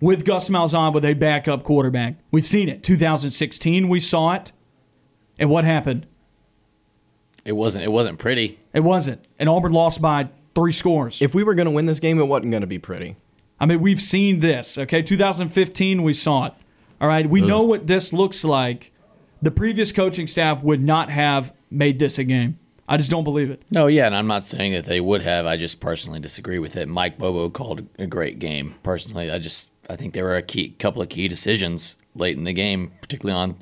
with 0.00 0.24
Gus 0.24 0.48
Malzahn 0.48 0.94
with 0.94 1.04
a 1.04 1.14
backup 1.14 1.62
quarterback. 1.62 2.16
We've 2.30 2.46
seen 2.46 2.68
it. 2.68 2.82
2016, 2.82 3.88
we 3.88 4.00
saw 4.00 4.32
it. 4.32 4.52
And 5.38 5.48
what 5.50 5.64
happened? 5.64 6.06
It 7.44 7.52
wasn't. 7.52 7.84
It 7.84 7.92
wasn't 7.92 8.18
pretty. 8.18 8.58
It 8.72 8.80
wasn't. 8.80 9.26
And 9.38 9.48
Auburn 9.48 9.72
lost 9.72 10.00
by 10.00 10.28
three 10.54 10.72
scores. 10.72 11.22
If 11.22 11.34
we 11.34 11.42
were 11.44 11.54
going 11.54 11.66
to 11.66 11.72
win 11.72 11.86
this 11.86 12.00
game, 12.00 12.18
it 12.18 12.24
wasn't 12.26 12.50
going 12.50 12.60
to 12.62 12.66
be 12.66 12.78
pretty. 12.78 13.16
I 13.58 13.66
mean, 13.66 13.80
we've 13.80 14.00
seen 14.00 14.40
this. 14.40 14.78
Okay, 14.78 15.02
2015, 15.02 16.02
we 16.02 16.14
saw 16.14 16.46
it. 16.46 16.54
All 17.00 17.08
right, 17.08 17.28
we 17.28 17.42
Ugh. 17.42 17.48
know 17.48 17.62
what 17.62 17.86
this 17.86 18.12
looks 18.12 18.44
like. 18.44 18.92
The 19.42 19.50
previous 19.50 19.92
coaching 19.92 20.26
staff 20.26 20.62
would 20.62 20.82
not 20.82 21.10
have 21.10 21.54
made 21.70 21.98
this 21.98 22.18
a 22.18 22.24
game. 22.24 22.58
I 22.88 22.96
just 22.96 23.10
don't 23.10 23.24
believe 23.24 23.50
it. 23.50 23.62
No, 23.70 23.86
yeah, 23.86 24.06
and 24.06 24.16
I'm 24.16 24.26
not 24.26 24.44
saying 24.44 24.72
that 24.72 24.84
they 24.84 25.00
would 25.00 25.22
have. 25.22 25.46
I 25.46 25.56
just 25.56 25.80
personally 25.80 26.18
disagree 26.18 26.58
with 26.58 26.76
it. 26.76 26.88
Mike 26.88 27.18
Bobo 27.18 27.48
called 27.48 27.86
a 27.98 28.06
great 28.06 28.38
game. 28.38 28.74
Personally, 28.82 29.30
I 29.30 29.38
just 29.38 29.70
I 29.88 29.96
think 29.96 30.12
there 30.12 30.24
were 30.24 30.36
a 30.36 30.42
key 30.42 30.70
couple 30.70 31.00
of 31.00 31.08
key 31.08 31.28
decisions 31.28 31.96
late 32.14 32.36
in 32.36 32.44
the 32.44 32.52
game, 32.52 32.92
particularly 33.00 33.38
on 33.38 33.56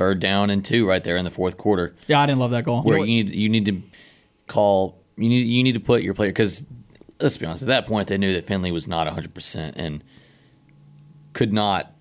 third 0.00 0.18
down 0.18 0.48
and 0.48 0.64
two, 0.64 0.88
right 0.88 1.04
there 1.04 1.16
in 1.18 1.24
the 1.26 1.30
fourth 1.30 1.58
quarter, 1.58 1.94
Yeah, 2.06 2.22
I 2.22 2.26
didn't 2.26 2.38
love 2.38 2.52
that 2.52 2.64
goal. 2.64 2.82
where 2.82 2.96
you 2.98 3.04
need 3.06 3.34
you 3.34 3.48
need 3.50 3.66
to 3.66 3.82
call 4.46 4.98
you 5.18 5.28
need 5.28 5.46
you 5.46 5.62
need 5.62 5.74
to 5.74 5.80
put 5.80 6.02
your 6.02 6.14
player 6.14 6.30
because 6.30 6.64
let's 7.20 7.36
be 7.36 7.44
honest, 7.44 7.62
at 7.62 7.68
that 7.68 7.86
point 7.86 8.08
they 8.08 8.16
knew 8.16 8.32
that 8.32 8.46
Finley 8.46 8.72
was 8.72 8.88
not 8.88 9.06
100 9.06 9.34
percent 9.34 9.76
and 9.76 10.02
could 11.34 11.52
not, 11.52 11.92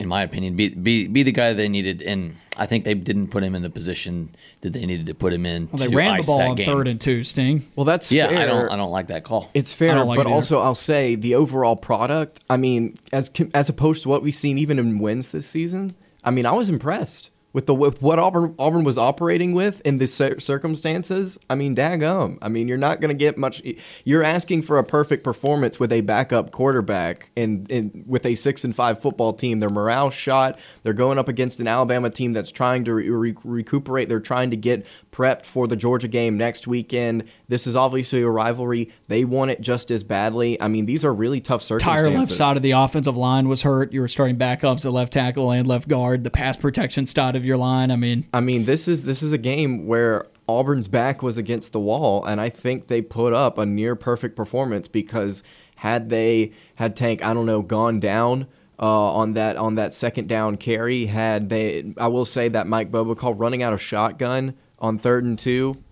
in 0.00 0.08
my 0.08 0.22
opinion, 0.24 0.56
be 0.56 0.68
be 0.70 1.06
be 1.06 1.22
the 1.22 1.30
guy 1.32 1.52
they 1.52 1.68
needed. 1.68 2.02
And 2.02 2.34
I 2.56 2.66
think 2.66 2.84
they 2.84 2.94
didn't 2.94 3.28
put 3.28 3.42
him 3.44 3.54
in 3.54 3.62
the 3.62 3.70
position 3.70 4.34
that 4.62 4.72
they 4.72 4.84
needed 4.84 5.06
to 5.06 5.14
put 5.14 5.32
him 5.32 5.46
in. 5.46 5.68
Well, 5.70 5.78
they 5.78 5.86
to 5.86 5.96
ran 5.96 6.16
the 6.18 6.22
ball 6.24 6.40
on 6.42 6.54
game. 6.56 6.66
third 6.66 6.88
and 6.88 7.00
two, 7.00 7.22
Sting. 7.24 7.70
Well, 7.76 7.84
that's 7.84 8.10
Yeah, 8.10 8.28
fair. 8.28 8.38
I 8.40 8.46
don't 8.46 8.68
I 8.72 8.76
don't 8.76 8.90
like 8.90 9.06
that 9.06 9.22
call. 9.24 9.48
It's 9.54 9.72
I 9.72 9.76
fair, 9.76 9.94
don't 9.94 10.08
like 10.08 10.16
but 10.16 10.26
it 10.26 10.30
either. 10.30 10.34
also 10.34 10.58
I'll 10.58 10.74
say 10.74 11.14
the 11.14 11.36
overall 11.36 11.76
product. 11.76 12.40
I 12.50 12.56
mean, 12.56 12.96
as 13.12 13.30
as 13.54 13.68
opposed 13.68 14.02
to 14.02 14.08
what 14.08 14.22
we've 14.24 14.34
seen 14.34 14.58
even 14.58 14.78
in 14.80 14.98
wins 14.98 15.30
this 15.30 15.46
season. 15.46 15.94
I 16.24 16.30
mean, 16.30 16.46
I 16.46 16.52
was 16.52 16.68
impressed 16.68 17.30
with 17.52 17.66
the 17.66 17.74
with 17.74 18.00
what 18.00 18.18
Auburn 18.18 18.54
Auburn 18.58 18.84
was 18.84 18.96
operating 18.96 19.52
with 19.54 19.80
in 19.82 19.98
the 19.98 20.06
circumstances. 20.06 21.38
I 21.48 21.54
mean, 21.54 21.74
daggum. 21.74 22.38
I 22.42 22.48
mean, 22.48 22.68
you're 22.68 22.78
not 22.78 23.00
going 23.00 23.08
to 23.08 23.18
get 23.18 23.36
much. 23.36 23.62
You're 24.04 24.22
asking 24.22 24.62
for 24.62 24.78
a 24.78 24.84
perfect 24.84 25.24
performance 25.24 25.80
with 25.80 25.92
a 25.92 26.00
backup 26.00 26.52
quarterback 26.52 27.30
and, 27.36 27.70
and 27.70 28.04
with 28.06 28.24
a 28.24 28.34
six 28.34 28.64
and 28.64 28.74
five 28.74 29.00
football 29.02 29.32
team. 29.32 29.58
Their 29.58 29.70
morale 29.70 30.10
shot. 30.10 30.58
They're 30.82 30.92
going 30.92 31.18
up 31.18 31.28
against 31.28 31.60
an 31.60 31.66
Alabama 31.66 32.10
team 32.10 32.32
that's 32.32 32.52
trying 32.52 32.84
to 32.84 32.94
re- 32.94 33.10
re- 33.10 33.34
recuperate. 33.44 34.08
They're 34.08 34.20
trying 34.20 34.50
to 34.50 34.56
get 34.56 34.86
prepped 35.12 35.44
for 35.44 35.66
the 35.66 35.76
Georgia 35.76 36.08
game 36.08 36.36
next 36.36 36.66
weekend. 36.66 37.24
This 37.48 37.66
is 37.66 37.76
obviously 37.76 38.22
a 38.22 38.28
rivalry. 38.28 38.90
They 39.08 39.24
want 39.24 39.50
it 39.50 39.60
just 39.60 39.90
as 39.90 40.02
badly. 40.02 40.60
I 40.60 40.68
mean, 40.68 40.86
these 40.86 41.04
are 41.04 41.12
really 41.12 41.40
tough 41.40 41.62
circumstances. 41.62 42.06
Entire 42.06 42.18
left 42.18 42.32
side 42.32 42.56
of 42.56 42.62
the 42.62 42.72
offensive 42.72 43.16
line 43.16 43.48
was 43.48 43.62
hurt. 43.62 43.92
You 43.92 44.00
were 44.00 44.08
starting 44.08 44.36
backups 44.36 44.84
at 44.84 44.92
left 44.92 45.12
tackle 45.12 45.50
and 45.50 45.66
left 45.66 45.88
guard. 45.88 46.24
The 46.24 46.30
pass 46.30 46.56
protection 46.56 47.06
side 47.06 47.36
of 47.36 47.44
your 47.44 47.56
line. 47.56 47.90
I 47.90 47.96
mean, 47.96 48.26
I 48.32 48.40
mean, 48.40 48.64
this 48.64 48.88
is 48.88 49.04
this 49.04 49.22
is 49.22 49.32
a 49.32 49.38
game 49.38 49.86
where 49.86 50.26
Auburn's 50.46 50.88
back 50.88 51.22
was 51.22 51.38
against 51.38 51.72
the 51.72 51.80
wall, 51.80 52.24
and 52.24 52.40
I 52.40 52.48
think 52.48 52.88
they 52.88 53.02
put 53.02 53.32
up 53.32 53.58
a 53.58 53.66
near 53.66 53.94
perfect 53.96 54.36
performance 54.36 54.88
because 54.88 55.42
had 55.76 56.08
they 56.08 56.52
had 56.76 56.96
Tank, 56.96 57.24
I 57.24 57.34
don't 57.34 57.46
know, 57.46 57.62
gone 57.62 58.00
down 58.00 58.46
uh, 58.80 59.12
on 59.12 59.34
that 59.34 59.56
on 59.56 59.76
that 59.76 59.94
second 59.94 60.28
down 60.28 60.56
carry, 60.56 61.06
had 61.06 61.48
they, 61.48 61.92
I 61.96 62.08
will 62.08 62.24
say 62.24 62.48
that 62.48 62.66
Mike 62.66 62.90
Bobo 62.90 63.14
call 63.14 63.34
running 63.34 63.62
out 63.62 63.72
of 63.72 63.80
shotgun 63.80 64.54
on 64.80 64.98
third 64.98 65.24
and 65.24 65.38
two, 65.38 65.82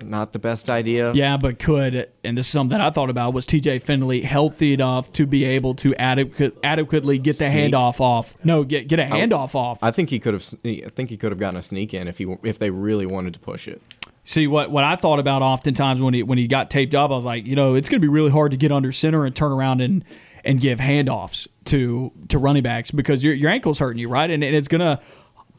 not 0.00 0.32
the 0.32 0.38
best 0.38 0.70
idea. 0.70 1.12
yeah, 1.12 1.36
but 1.36 1.58
could 1.58 2.08
and 2.22 2.38
this 2.38 2.46
is 2.46 2.52
something 2.52 2.78
that 2.78 2.86
I 2.86 2.90
thought 2.90 3.10
about 3.10 3.34
was 3.34 3.44
T.J. 3.46 3.80
Finley 3.80 4.22
healthy 4.22 4.72
enough 4.72 5.12
to 5.14 5.26
be 5.26 5.44
able 5.44 5.74
to 5.76 5.94
adequate, 5.96 6.56
adequately 6.62 7.18
get 7.18 7.38
the 7.38 7.48
Sneak. 7.48 7.72
handoff 7.72 8.00
off? 8.00 8.34
No, 8.44 8.62
get 8.64 8.86
get 8.88 9.00
a 9.00 9.04
handoff 9.04 9.54
off. 9.54 9.82
I 9.82 9.90
think 9.90 10.10
he 10.10 10.18
could 10.18 10.34
have. 10.34 10.44
I 10.64 10.88
think 10.94 11.10
he 11.10 11.16
could 11.16 11.32
have 11.32 11.38
gotten 11.38 11.56
a 11.56 11.62
sneak 11.62 11.94
in 11.94 12.06
if 12.06 12.18
he 12.18 12.36
if 12.42 12.58
they 12.58 12.70
really 12.70 13.06
wanted 13.06 13.34
to 13.34 13.40
push 13.40 13.66
it. 13.66 13.82
See 14.24 14.46
what 14.46 14.70
what 14.70 14.84
I 14.84 14.94
thought 14.94 15.18
about 15.18 15.42
oftentimes 15.42 16.00
when 16.00 16.14
he 16.14 16.22
when 16.22 16.38
he 16.38 16.46
got 16.46 16.70
taped 16.70 16.94
up, 16.94 17.10
I 17.10 17.14
was 17.14 17.24
like, 17.24 17.46
you 17.46 17.56
know, 17.56 17.74
it's 17.74 17.88
going 17.88 18.00
to 18.00 18.04
be 18.04 18.12
really 18.12 18.30
hard 18.30 18.52
to 18.52 18.56
get 18.56 18.70
under 18.70 18.92
center 18.92 19.24
and 19.24 19.34
turn 19.34 19.50
around 19.52 19.80
and 19.80 20.04
and 20.44 20.60
give 20.60 20.78
handoffs 20.78 21.48
to 21.64 22.12
to 22.28 22.38
running 22.38 22.62
backs 22.62 22.90
because 22.90 23.24
your 23.24 23.34
your 23.34 23.50
ankle's 23.50 23.78
hurting 23.80 23.98
you, 23.98 24.08
right? 24.08 24.30
And, 24.30 24.44
and 24.44 24.54
it's 24.54 24.68
going 24.68 24.80
to 24.80 25.00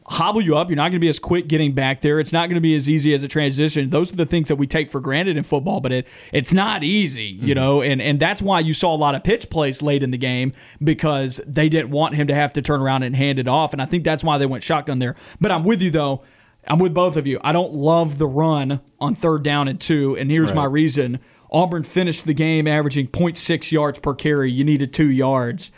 hobble 0.06 0.40
you 0.40 0.56
up. 0.56 0.68
You're 0.68 0.76
not 0.76 0.84
going 0.84 0.94
to 0.94 0.98
be 0.98 1.08
as 1.08 1.18
quick 1.18 1.46
getting 1.48 1.72
back 1.72 2.00
there. 2.00 2.18
It's 2.20 2.32
not 2.32 2.48
going 2.48 2.56
to 2.56 2.60
be 2.60 2.74
as 2.74 2.88
easy 2.88 3.14
as 3.14 3.22
a 3.22 3.28
transition. 3.28 3.90
Those 3.90 4.12
are 4.12 4.16
the 4.16 4.26
things 4.26 4.48
that 4.48 4.56
we 4.56 4.66
take 4.66 4.90
for 4.90 5.00
granted 5.00 5.36
in 5.36 5.42
football, 5.42 5.80
but 5.80 5.92
it 5.92 6.06
it's 6.32 6.52
not 6.52 6.82
easy, 6.82 7.24
you 7.24 7.54
mm-hmm. 7.54 7.60
know. 7.60 7.82
And 7.82 8.02
and 8.02 8.18
that's 8.18 8.42
why 8.42 8.60
you 8.60 8.74
saw 8.74 8.94
a 8.94 8.96
lot 8.96 9.14
of 9.14 9.22
pitch 9.22 9.50
plays 9.50 9.82
late 9.82 10.02
in 10.02 10.10
the 10.10 10.18
game 10.18 10.52
because 10.82 11.40
they 11.46 11.68
didn't 11.68 11.90
want 11.90 12.14
him 12.14 12.26
to 12.26 12.34
have 12.34 12.52
to 12.54 12.62
turn 12.62 12.80
around 12.80 13.02
and 13.02 13.14
hand 13.14 13.38
it 13.38 13.48
off. 13.48 13.72
And 13.72 13.80
I 13.80 13.86
think 13.86 14.04
that's 14.04 14.24
why 14.24 14.38
they 14.38 14.46
went 14.46 14.64
shotgun 14.64 14.98
there. 14.98 15.16
But 15.40 15.50
I'm 15.52 15.64
with 15.64 15.82
you 15.82 15.90
though. 15.90 16.22
I'm 16.66 16.78
with 16.78 16.92
both 16.92 17.16
of 17.16 17.26
you. 17.26 17.40
I 17.42 17.52
don't 17.52 17.72
love 17.72 18.18
the 18.18 18.26
run 18.26 18.80
on 19.00 19.14
third 19.14 19.42
down 19.42 19.66
and 19.66 19.80
two, 19.80 20.16
and 20.16 20.30
here's 20.30 20.52
my 20.52 20.64
reason. 20.66 21.18
Auburn 21.50 21.82
finished 21.82 22.26
the 22.26 22.34
game 22.34 22.68
averaging 22.68 23.08
0.6 23.08 23.72
yards 23.72 23.98
per 23.98 24.14
carry. 24.14 24.52
You 24.52 24.62
needed 24.62 24.92
two 24.92 25.10
yards. 25.10 25.72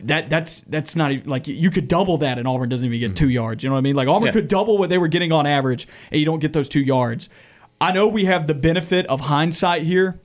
That 0.00 0.28
that's 0.28 0.60
that's 0.62 0.94
not 0.94 1.12
even 1.12 1.28
like 1.28 1.48
you 1.48 1.70
could 1.70 1.88
double 1.88 2.18
that, 2.18 2.38
and 2.38 2.46
Auburn 2.46 2.68
doesn't 2.68 2.84
even 2.84 3.00
get 3.00 3.06
mm-hmm. 3.08 3.14
two 3.14 3.28
yards. 3.30 3.64
You 3.64 3.70
know 3.70 3.74
what 3.74 3.78
I 3.78 3.82
mean? 3.82 3.96
Like 3.96 4.08
Auburn 4.08 4.26
Yeah. 4.26 4.32
could 4.32 4.48
double 4.48 4.76
what 4.76 4.90
they 4.90 4.98
were 4.98 5.08
getting 5.08 5.32
on 5.32 5.46
average, 5.46 5.88
and 6.10 6.20
you 6.20 6.26
don't 6.26 6.38
get 6.38 6.52
those 6.52 6.68
two 6.68 6.80
yards. 6.80 7.28
I 7.80 7.92
know 7.92 8.06
we 8.06 8.26
have 8.26 8.46
the 8.46 8.54
benefit 8.54 9.06
of 9.06 9.22
hindsight 9.22 9.82
here, 9.82 10.20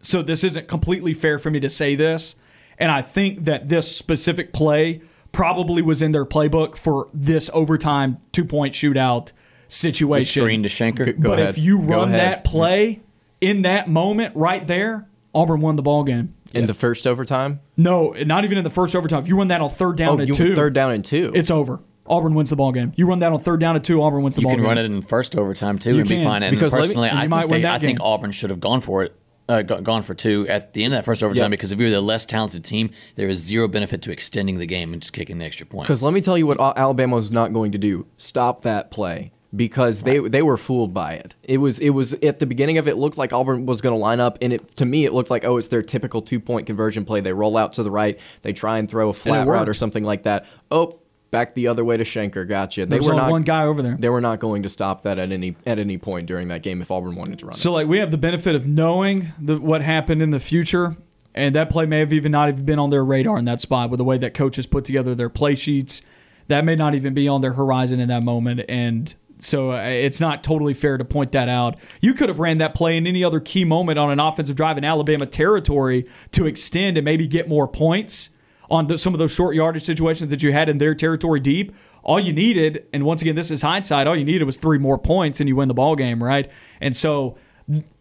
so 0.00 0.22
this 0.22 0.44
isn't 0.44 0.68
completely 0.68 1.12
fair 1.14 1.38
for 1.38 1.50
me 1.50 1.60
to 1.60 1.68
say 1.68 1.94
this. 1.96 2.34
And 2.78 2.90
I 2.90 3.02
think 3.02 3.44
that 3.44 3.68
this 3.68 3.94
specific 3.96 4.52
play 4.52 5.02
probably 5.32 5.82
was 5.82 6.02
in 6.02 6.12
their 6.12 6.24
playbook 6.24 6.76
for 6.76 7.08
this 7.12 7.50
overtime 7.52 8.18
two 8.32 8.44
point 8.44 8.74
shootout 8.74 9.26
the 9.26 9.32
situation. 9.68 10.42
screen 10.42 10.62
to 10.62 10.68
Shenker. 10.68 11.18
Go 11.18 11.30
but 11.30 11.38
ahead. 11.38 11.50
if 11.50 11.58
you 11.58 11.80
Go 11.80 12.00
run 12.00 12.08
ahead. 12.08 12.20
that 12.20 12.44
play 12.44 13.00
in 13.40 13.62
that 13.62 13.88
moment 13.88 14.36
right 14.36 14.66
there, 14.66 15.08
Auburn 15.34 15.60
won 15.60 15.76
the 15.76 15.82
ball 15.82 16.04
game. 16.04 16.34
In 16.54 16.66
the 16.66 16.74
first 16.74 17.06
overtime, 17.06 17.60
No, 17.76 18.10
not 18.24 18.44
even 18.44 18.58
in 18.58 18.64
the 18.64 18.70
first 18.70 18.94
overtime. 18.96 19.20
If 19.20 19.28
you 19.28 19.36
run 19.36 19.48
that 19.48 19.60
on 19.60 19.70
third 19.70 19.96
down 19.96 20.08
oh, 20.16 20.18
and 20.20 20.28
you 20.28 20.34
two, 20.34 20.54
third 20.54 20.72
down 20.74 20.90
and 20.92 21.04
two. 21.04 21.32
it's 21.34 21.50
over. 21.50 21.80
Auburn 22.06 22.34
wins 22.34 22.50
the 22.50 22.56
ball 22.56 22.72
game. 22.72 22.92
You 22.96 23.06
run 23.06 23.20
that 23.20 23.32
on 23.32 23.38
third 23.40 23.60
down 23.60 23.76
and 23.76 23.84
two, 23.84 24.02
Auburn 24.02 24.22
wins 24.22 24.34
the 24.34 24.40
You 24.40 24.46
ball 24.46 24.52
You 24.52 24.56
can 24.56 24.64
game. 24.64 24.68
run 24.68 24.78
it 24.78 24.84
in 24.86 25.02
first 25.02 25.36
overtime 25.36 25.78
too 25.78 25.94
You 25.94 26.00
and 26.00 26.08
be 26.08 26.24
fine. 26.24 26.42
And 26.42 26.54
because 26.54 26.72
let 26.72 26.80
me- 26.80 26.84
personally, 26.88 27.08
and 27.10 27.18
I 27.18 27.28
think 27.46 27.50
they, 27.62 27.66
I 27.68 27.78
think. 27.78 27.98
Auburn 28.00 28.32
should 28.32 28.50
have 28.50 28.58
gone 28.60 28.80
for 28.80 29.04
it, 29.04 29.14
uh, 29.48 29.62
gone 29.62 30.02
for 30.02 30.14
two 30.14 30.46
at 30.48 30.72
the 30.72 30.82
end 30.84 30.94
of 30.94 30.98
that 30.98 31.04
first 31.04 31.22
overtime. 31.22 31.44
Yeah. 31.44 31.48
Because 31.48 31.70
if 31.72 31.78
you're 31.78 31.90
the 31.90 32.00
less 32.00 32.26
talented 32.26 32.64
team, 32.64 32.90
there 33.14 33.28
is 33.28 33.38
zero 33.38 33.68
benefit 33.68 34.02
to 34.02 34.10
extending 34.12 34.58
the 34.58 34.66
game 34.66 34.92
and 34.92 35.00
just 35.00 35.12
kicking 35.12 35.38
the 35.38 35.44
extra 35.44 35.64
point. 35.64 35.86
Because 35.86 36.02
let 36.02 36.12
me 36.12 36.20
tell 36.20 36.36
you 36.36 36.46
what 36.46 36.60
Alabama 36.60 37.16
was 37.16 37.30
not 37.32 37.52
going 37.52 37.70
to 37.72 37.78
do: 37.78 38.06
stop 38.16 38.62
that 38.62 38.90
play 38.90 39.30
because 39.54 40.02
they 40.02 40.18
they 40.18 40.42
were 40.42 40.56
fooled 40.56 40.94
by 40.94 41.12
it. 41.12 41.34
It 41.42 41.58
was 41.58 41.78
it 41.80 41.90
was 41.90 42.14
at 42.14 42.38
the 42.38 42.46
beginning 42.46 42.78
of 42.78 42.88
it, 42.88 42.92
it 42.92 42.96
looked 42.96 43.18
like 43.18 43.32
Auburn 43.32 43.66
was 43.66 43.80
going 43.80 43.94
to 43.94 43.98
line 43.98 44.20
up, 44.20 44.38
and 44.40 44.52
it 44.52 44.76
to 44.76 44.84
me 44.84 45.04
it 45.04 45.12
looked 45.12 45.30
like 45.30 45.44
oh 45.44 45.56
it's 45.58 45.68
their 45.68 45.82
typical 45.82 46.22
two 46.22 46.40
point 46.40 46.66
conversion 46.66 47.04
play. 47.04 47.20
They 47.20 47.32
roll 47.32 47.56
out 47.56 47.72
to 47.74 47.82
the 47.82 47.90
right, 47.90 48.18
they 48.42 48.52
try 48.52 48.78
and 48.78 48.88
throw 48.88 49.10
a 49.10 49.14
flat 49.14 49.46
route 49.46 49.68
or 49.68 49.74
something 49.74 50.04
like 50.04 50.22
that. 50.24 50.46
Oh, 50.70 51.00
back 51.30 51.54
the 51.54 51.68
other 51.68 51.84
way 51.84 51.96
to 51.96 52.04
Shenker. 52.04 52.48
Gotcha. 52.48 52.82
They 52.82 52.86
There 52.86 52.98
was 52.98 53.08
were 53.08 53.14
not 53.14 53.30
one 53.30 53.42
guy 53.42 53.64
over 53.64 53.82
there. 53.82 53.96
They 53.98 54.08
were 54.08 54.20
not 54.20 54.38
going 54.38 54.62
to 54.62 54.68
stop 54.68 55.02
that 55.02 55.18
at 55.18 55.32
any 55.32 55.56
at 55.66 55.78
any 55.78 55.98
point 55.98 56.26
during 56.26 56.48
that 56.48 56.62
game 56.62 56.80
if 56.80 56.90
Auburn 56.90 57.14
wanted 57.14 57.38
to 57.40 57.46
run. 57.46 57.52
it. 57.52 57.56
So 57.56 57.72
like 57.72 57.88
we 57.88 57.98
have 57.98 58.10
the 58.10 58.18
benefit 58.18 58.54
of 58.54 58.66
knowing 58.66 59.32
the, 59.40 59.58
what 59.58 59.82
happened 59.82 60.22
in 60.22 60.30
the 60.30 60.40
future, 60.40 60.96
and 61.34 61.54
that 61.54 61.68
play 61.68 61.84
may 61.86 61.98
have 61.98 62.12
even 62.12 62.32
not 62.32 62.48
even 62.48 62.64
been 62.64 62.78
on 62.78 62.90
their 62.90 63.04
radar 63.04 63.38
in 63.38 63.44
that 63.46 63.60
spot 63.60 63.90
with 63.90 63.98
the 63.98 64.04
way 64.04 64.16
that 64.18 64.32
coaches 64.34 64.66
put 64.66 64.84
together 64.84 65.14
their 65.14 65.28
play 65.30 65.54
sheets. 65.54 66.00
That 66.48 66.64
may 66.64 66.74
not 66.74 66.94
even 66.94 67.14
be 67.14 67.28
on 67.28 67.40
their 67.40 67.52
horizon 67.52 68.00
in 68.00 68.08
that 68.08 68.22
moment, 68.22 68.62
and 68.68 69.14
so 69.44 69.72
uh, 69.72 69.82
it's 69.82 70.20
not 70.20 70.42
totally 70.44 70.74
fair 70.74 70.96
to 70.96 71.04
point 71.04 71.32
that 71.32 71.48
out. 71.48 71.76
You 72.00 72.14
could 72.14 72.28
have 72.28 72.38
ran 72.38 72.58
that 72.58 72.74
play 72.74 72.96
in 72.96 73.06
any 73.06 73.24
other 73.24 73.40
key 73.40 73.64
moment 73.64 73.98
on 73.98 74.10
an 74.10 74.20
offensive 74.20 74.56
drive 74.56 74.78
in 74.78 74.84
Alabama 74.84 75.26
territory 75.26 76.06
to 76.32 76.46
extend 76.46 76.96
and 76.96 77.04
maybe 77.04 77.26
get 77.26 77.48
more 77.48 77.66
points 77.66 78.30
on 78.70 78.86
the, 78.86 78.96
some 78.96 79.12
of 79.12 79.18
those 79.18 79.32
short 79.32 79.54
yardage 79.54 79.82
situations 79.82 80.30
that 80.30 80.42
you 80.42 80.52
had 80.52 80.68
in 80.68 80.78
their 80.78 80.94
territory 80.94 81.40
deep. 81.40 81.74
All 82.02 82.18
you 82.18 82.32
needed, 82.32 82.86
and 82.92 83.04
once 83.04 83.22
again, 83.22 83.36
this 83.36 83.50
is 83.50 83.62
hindsight. 83.62 84.06
All 84.06 84.16
you 84.16 84.24
needed 84.24 84.44
was 84.44 84.56
three 84.56 84.78
more 84.78 84.98
points, 84.98 85.38
and 85.40 85.48
you 85.48 85.54
win 85.54 85.68
the 85.68 85.74
ball 85.74 85.94
game, 85.94 86.22
right? 86.22 86.50
And 86.80 86.96
so 86.96 87.36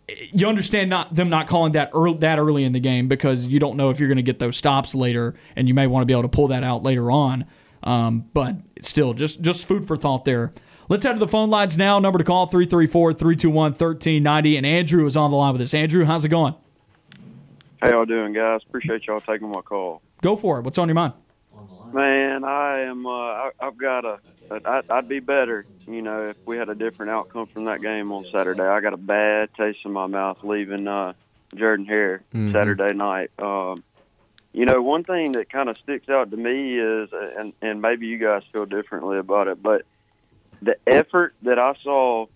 you 0.07 0.47
understand 0.47 0.89
not 0.89 1.13
them 1.13 1.29
not 1.29 1.47
calling 1.47 1.73
that 1.73 1.91
early, 1.93 2.17
that 2.17 2.39
early 2.39 2.63
in 2.63 2.71
the 2.71 2.79
game 2.79 3.07
because 3.07 3.47
you 3.47 3.59
don't 3.59 3.77
know 3.77 3.89
if 3.89 3.99
you're 3.99 4.09
going 4.09 4.15
to 4.17 4.23
get 4.23 4.39
those 4.39 4.57
stops 4.57 4.95
later, 4.95 5.35
and 5.55 5.67
you 5.67 5.73
may 5.73 5.87
want 5.87 6.01
to 6.01 6.05
be 6.05 6.13
able 6.13 6.23
to 6.23 6.29
pull 6.29 6.47
that 6.47 6.63
out 6.63 6.83
later 6.83 7.11
on. 7.11 7.45
Um, 7.83 8.25
but 8.33 8.55
still, 8.81 9.13
just 9.13 9.41
just 9.41 9.65
food 9.65 9.85
for 9.85 9.97
thought 9.97 10.25
there. 10.25 10.53
Let's 10.91 11.03
head 11.05 11.13
to 11.13 11.19
the 11.19 11.27
phone 11.29 11.49
lines 11.49 11.77
now. 11.77 11.99
Number 11.99 12.19
to 12.19 12.25
call 12.25 12.49
334-321-1390. 12.49 14.57
And 14.57 14.65
Andrew 14.65 15.05
is 15.05 15.15
on 15.15 15.31
the 15.31 15.37
line 15.37 15.53
with 15.53 15.61
us. 15.61 15.73
Andrew, 15.73 16.03
how's 16.03 16.25
it 16.25 16.29
going? 16.29 16.53
How 17.81 17.91
y'all 17.91 18.03
doing, 18.03 18.33
guys? 18.33 18.59
Appreciate 18.67 19.07
y'all 19.07 19.21
taking 19.21 19.49
my 19.49 19.61
call. 19.61 20.01
Go 20.21 20.35
for 20.35 20.59
it. 20.59 20.63
What's 20.63 20.77
on 20.77 20.89
your 20.89 20.95
mind? 20.95 21.13
Man, 21.93 22.43
I 22.43 22.81
am. 22.81 23.05
Uh, 23.05 23.09
I, 23.09 23.51
I've 23.61 23.77
got 23.77 24.03
a. 24.03 24.19
I, 24.51 24.81
I'd 24.89 25.07
be 25.07 25.21
better, 25.21 25.65
you 25.87 26.01
know, 26.01 26.25
if 26.25 26.35
we 26.45 26.57
had 26.57 26.67
a 26.67 26.75
different 26.75 27.11
outcome 27.11 27.47
from 27.47 27.63
that 27.65 27.81
game 27.81 28.11
on 28.11 28.25
Saturday. 28.29 28.63
I 28.63 28.81
got 28.81 28.91
a 28.91 28.97
bad 28.97 29.53
taste 29.53 29.79
in 29.85 29.93
my 29.93 30.07
mouth 30.07 30.39
leaving 30.43 30.89
uh, 30.89 31.13
Jordan 31.55 31.85
Hare 31.85 32.21
Saturday 32.33 32.93
night. 32.93 33.31
Um, 33.39 33.85
you 34.51 34.65
know, 34.65 34.81
one 34.81 35.05
thing 35.05 35.31
that 35.33 35.49
kind 35.49 35.69
of 35.69 35.77
sticks 35.77 36.09
out 36.09 36.31
to 36.31 36.37
me 36.37 36.77
is, 36.77 37.11
and 37.13 37.53
and 37.61 37.81
maybe 37.81 38.07
you 38.07 38.17
guys 38.17 38.43
feel 38.51 38.65
differently 38.65 39.17
about 39.17 39.47
it, 39.47 39.63
but 39.63 39.85
the 40.61 40.77
effort 40.85 41.33
that 41.41 41.59
I 41.59 41.73
saw, 41.83 42.27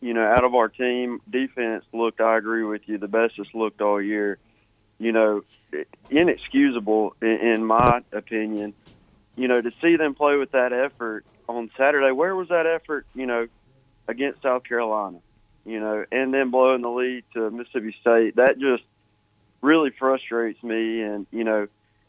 you 0.00 0.14
know, 0.14 0.24
out 0.24 0.44
of 0.44 0.54
our 0.54 0.68
team, 0.68 1.20
defense 1.28 1.84
looked. 1.92 2.20
I 2.20 2.36
agree 2.36 2.64
with 2.64 2.82
you, 2.86 2.98
the 2.98 3.08
best 3.08 3.34
it's 3.38 3.52
looked 3.54 3.80
all 3.80 4.00
year. 4.00 4.38
You 4.98 5.12
know, 5.12 5.42
inexcusable 6.08 7.16
in, 7.20 7.64
my 7.64 8.00
opinion. 8.12 8.74
You 9.36 9.48
know, 9.48 9.60
to 9.60 9.72
see 9.82 9.96
them 9.96 10.14
play 10.14 10.36
with 10.36 10.52
that 10.52 10.72
effort 10.72 11.24
on 11.48 11.70
Saturday. 11.76 12.12
Where 12.12 12.36
was 12.36 12.48
that 12.48 12.66
effort? 12.66 13.06
You 13.14 13.26
know, 13.26 13.48
against 14.06 14.42
South 14.42 14.62
Carolina, 14.64 15.18
you 15.66 15.80
know, 15.80 16.04
and 16.12 16.32
then 16.32 16.50
blowing 16.50 16.82
the 16.82 16.90
lead 16.90 17.24
to 17.34 17.50
Mississippi 17.50 17.96
State. 18.00 18.36
That 18.36 18.58
just 18.60 18.84
really 19.60 19.90
frustrates 19.90 20.62
me. 20.62 21.02
And 21.02 21.26
you 21.32 21.42
know, 21.42 21.66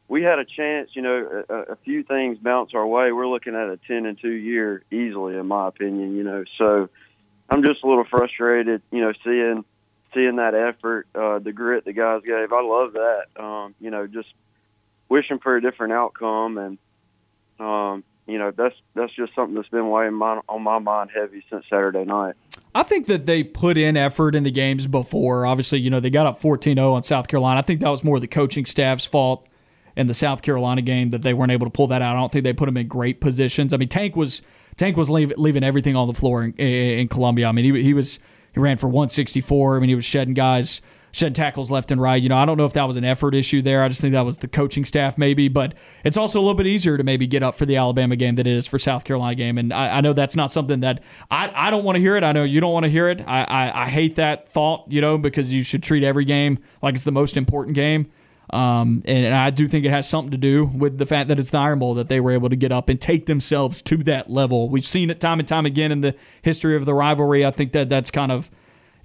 we 0.07 0.23
had 0.23 0.39
a 0.39 0.45
chance. 0.45 0.91
You 0.93 1.01
know, 1.01 1.43
a, 1.49 1.53
a 1.53 1.75
few 1.77 2.03
things 2.03 2.37
bounce 2.37 2.71
our 2.73 2.85
way. 2.85 3.11
We're 3.11 3.27
looking 3.27 3.55
at 3.55 3.69
a 3.69 3.79
ten 3.87 4.05
and 4.05 4.19
two 4.19 4.31
year 4.31 4.83
easily, 4.91 5.37
in 5.37 5.47
my 5.47 5.67
opinion. 5.67 6.15
You 6.15 6.23
know, 6.23 6.43
so 6.57 6.89
I'm 7.49 7.63
just 7.63 7.83
a 7.83 7.87
little 7.87 8.05
frustrated. 8.05 8.81
You 8.91 9.01
know, 9.01 9.13
seeing 9.23 9.65
seeing 10.13 10.37
that 10.37 10.55
effort, 10.55 11.07
uh, 11.15 11.39
the 11.39 11.51
grit 11.51 11.85
the 11.85 11.93
guys 11.93 12.21
gave. 12.25 12.51
I 12.53 12.61
love 12.61 12.93
that. 12.93 13.25
Um, 13.41 13.75
you 13.79 13.89
know, 13.89 14.07
just 14.07 14.29
wishing 15.09 15.39
for 15.39 15.55
a 15.55 15.61
different 15.61 15.93
outcome, 15.93 16.57
and 16.57 16.77
um, 17.59 18.03
you 18.27 18.37
know 18.37 18.51
that's 18.51 18.75
that's 18.93 19.13
just 19.15 19.33
something 19.35 19.55
that's 19.55 19.69
been 19.69 19.89
weighing 19.89 20.13
my, 20.13 20.39
on 20.47 20.61
my 20.61 20.79
mind 20.79 21.11
heavy 21.13 21.43
since 21.49 21.65
Saturday 21.69 22.05
night. 22.05 22.35
I 22.73 22.83
think 22.83 23.07
that 23.07 23.25
they 23.25 23.43
put 23.43 23.77
in 23.77 23.97
effort 23.97 24.35
in 24.35 24.43
the 24.43 24.51
games 24.51 24.85
before. 24.87 25.45
Obviously, 25.45 25.79
you 25.79 25.89
know 25.89 25.99
they 25.99 26.09
got 26.09 26.25
up 26.25 26.41
14-0 26.41 26.93
on 26.93 27.03
South 27.03 27.27
Carolina. 27.27 27.59
I 27.59 27.63
think 27.63 27.81
that 27.81 27.89
was 27.89 28.03
more 28.03 28.19
the 28.19 28.27
coaching 28.27 28.65
staff's 28.65 29.05
fault 29.05 29.47
in 29.95 30.07
the 30.07 30.13
South 30.13 30.41
Carolina 30.41 30.81
game 30.81 31.09
that 31.11 31.23
they 31.23 31.33
weren't 31.33 31.51
able 31.51 31.65
to 31.65 31.71
pull 31.71 31.87
that 31.87 32.01
out. 32.01 32.15
I 32.15 32.19
don't 32.19 32.31
think 32.31 32.43
they 32.43 32.53
put 32.53 32.65
them 32.65 32.77
in 32.77 32.87
great 32.87 33.21
positions. 33.21 33.73
I 33.73 33.77
mean, 33.77 33.89
Tank 33.89 34.15
was 34.15 34.41
Tank 34.77 34.97
was 34.97 35.09
leave, 35.09 35.33
leaving 35.37 35.63
everything 35.63 35.95
on 35.95 36.07
the 36.07 36.13
floor 36.13 36.43
in, 36.43 36.53
in 36.53 37.07
Columbia. 37.07 37.47
I 37.47 37.51
mean, 37.51 37.73
he, 37.73 37.83
he 37.83 37.93
was 37.93 38.19
he 38.53 38.59
ran 38.59 38.77
for 38.77 38.87
164. 38.87 39.77
I 39.77 39.79
mean, 39.79 39.89
he 39.89 39.95
was 39.95 40.05
shedding 40.05 40.33
guys 40.33 40.81
shed 41.15 41.33
tackles 41.33 41.71
left 41.71 41.91
and 41.91 42.01
right. 42.01 42.21
You 42.21 42.27
know, 42.27 42.37
I 42.37 42.43
don't 42.43 42.57
know 42.57 42.65
if 42.65 42.73
that 42.73 42.83
was 42.83 42.97
an 42.97 43.05
effort 43.05 43.33
issue 43.33 43.61
there. 43.61 43.81
I 43.83 43.87
just 43.87 44.01
think 44.01 44.11
that 44.13 44.25
was 44.25 44.39
the 44.39 44.49
coaching 44.49 44.83
staff 44.83 45.17
maybe, 45.17 45.47
but 45.47 45.73
it's 46.03 46.17
also 46.17 46.39
a 46.39 46.41
little 46.41 46.55
bit 46.55 46.67
easier 46.67 46.97
to 46.97 47.03
maybe 47.05 47.25
get 47.25 47.41
up 47.41 47.55
for 47.55 47.65
the 47.65 47.77
Alabama 47.77 48.17
game 48.17 48.35
than 48.35 48.45
it 48.45 48.53
is 48.53 48.67
for 48.67 48.77
South 48.77 49.05
Carolina 49.05 49.35
game. 49.35 49.57
And 49.57 49.71
I, 49.71 49.97
I 49.97 50.01
know 50.01 50.11
that's 50.11 50.35
not 50.35 50.51
something 50.51 50.81
that 50.81 51.01
I, 51.31 51.49
I 51.55 51.69
don't 51.69 51.85
want 51.85 51.95
to 51.95 52.01
hear 52.01 52.17
it. 52.17 52.25
I 52.25 52.33
know 52.33 52.43
you 52.43 52.59
don't 52.59 52.73
want 52.73 52.83
to 52.83 52.89
hear 52.89 53.07
it. 53.07 53.23
I, 53.25 53.45
I, 53.45 53.83
I 53.83 53.87
hate 53.87 54.15
that 54.17 54.49
thought, 54.49 54.91
you 54.91 54.99
know, 54.99 55.17
because 55.17 55.53
you 55.53 55.63
should 55.63 55.83
treat 55.83 56.03
every 56.03 56.25
game 56.25 56.59
like 56.81 56.95
it's 56.95 57.05
the 57.05 57.13
most 57.13 57.37
important 57.37 57.75
game. 57.75 58.11
Um, 58.51 59.01
and, 59.05 59.25
and, 59.25 59.33
I 59.33 59.49
do 59.49 59.67
think 59.67 59.85
it 59.85 59.89
has 59.89 60.07
something 60.07 60.29
to 60.29 60.37
do 60.37 60.65
with 60.65 60.99
the 60.99 61.05
fact 61.07 61.29
that 61.29 61.39
it's 61.39 61.49
the 61.49 61.57
Iron 61.57 61.79
Bowl 61.79 61.95
that 61.95 62.09
they 62.09 62.19
were 62.19 62.31
able 62.31 62.49
to 62.49 62.55
get 62.55 62.71
up 62.71 62.89
and 62.89 63.01
take 63.01 63.25
themselves 63.25 63.81
to 63.81 63.97
that 64.03 64.29
level. 64.29 64.69
We've 64.69 64.85
seen 64.85 65.09
it 65.09 65.19
time 65.19 65.39
and 65.39 65.47
time 65.47 65.65
again 65.65 65.91
in 65.91 66.01
the 66.01 66.15
history 66.43 66.75
of 66.75 66.85
the 66.85 66.93
rivalry. 66.93 67.43
I 67.43 67.49
think 67.49 67.71
that 67.71 67.89
that's 67.89 68.11
kind 68.11 68.31
of 68.31 68.51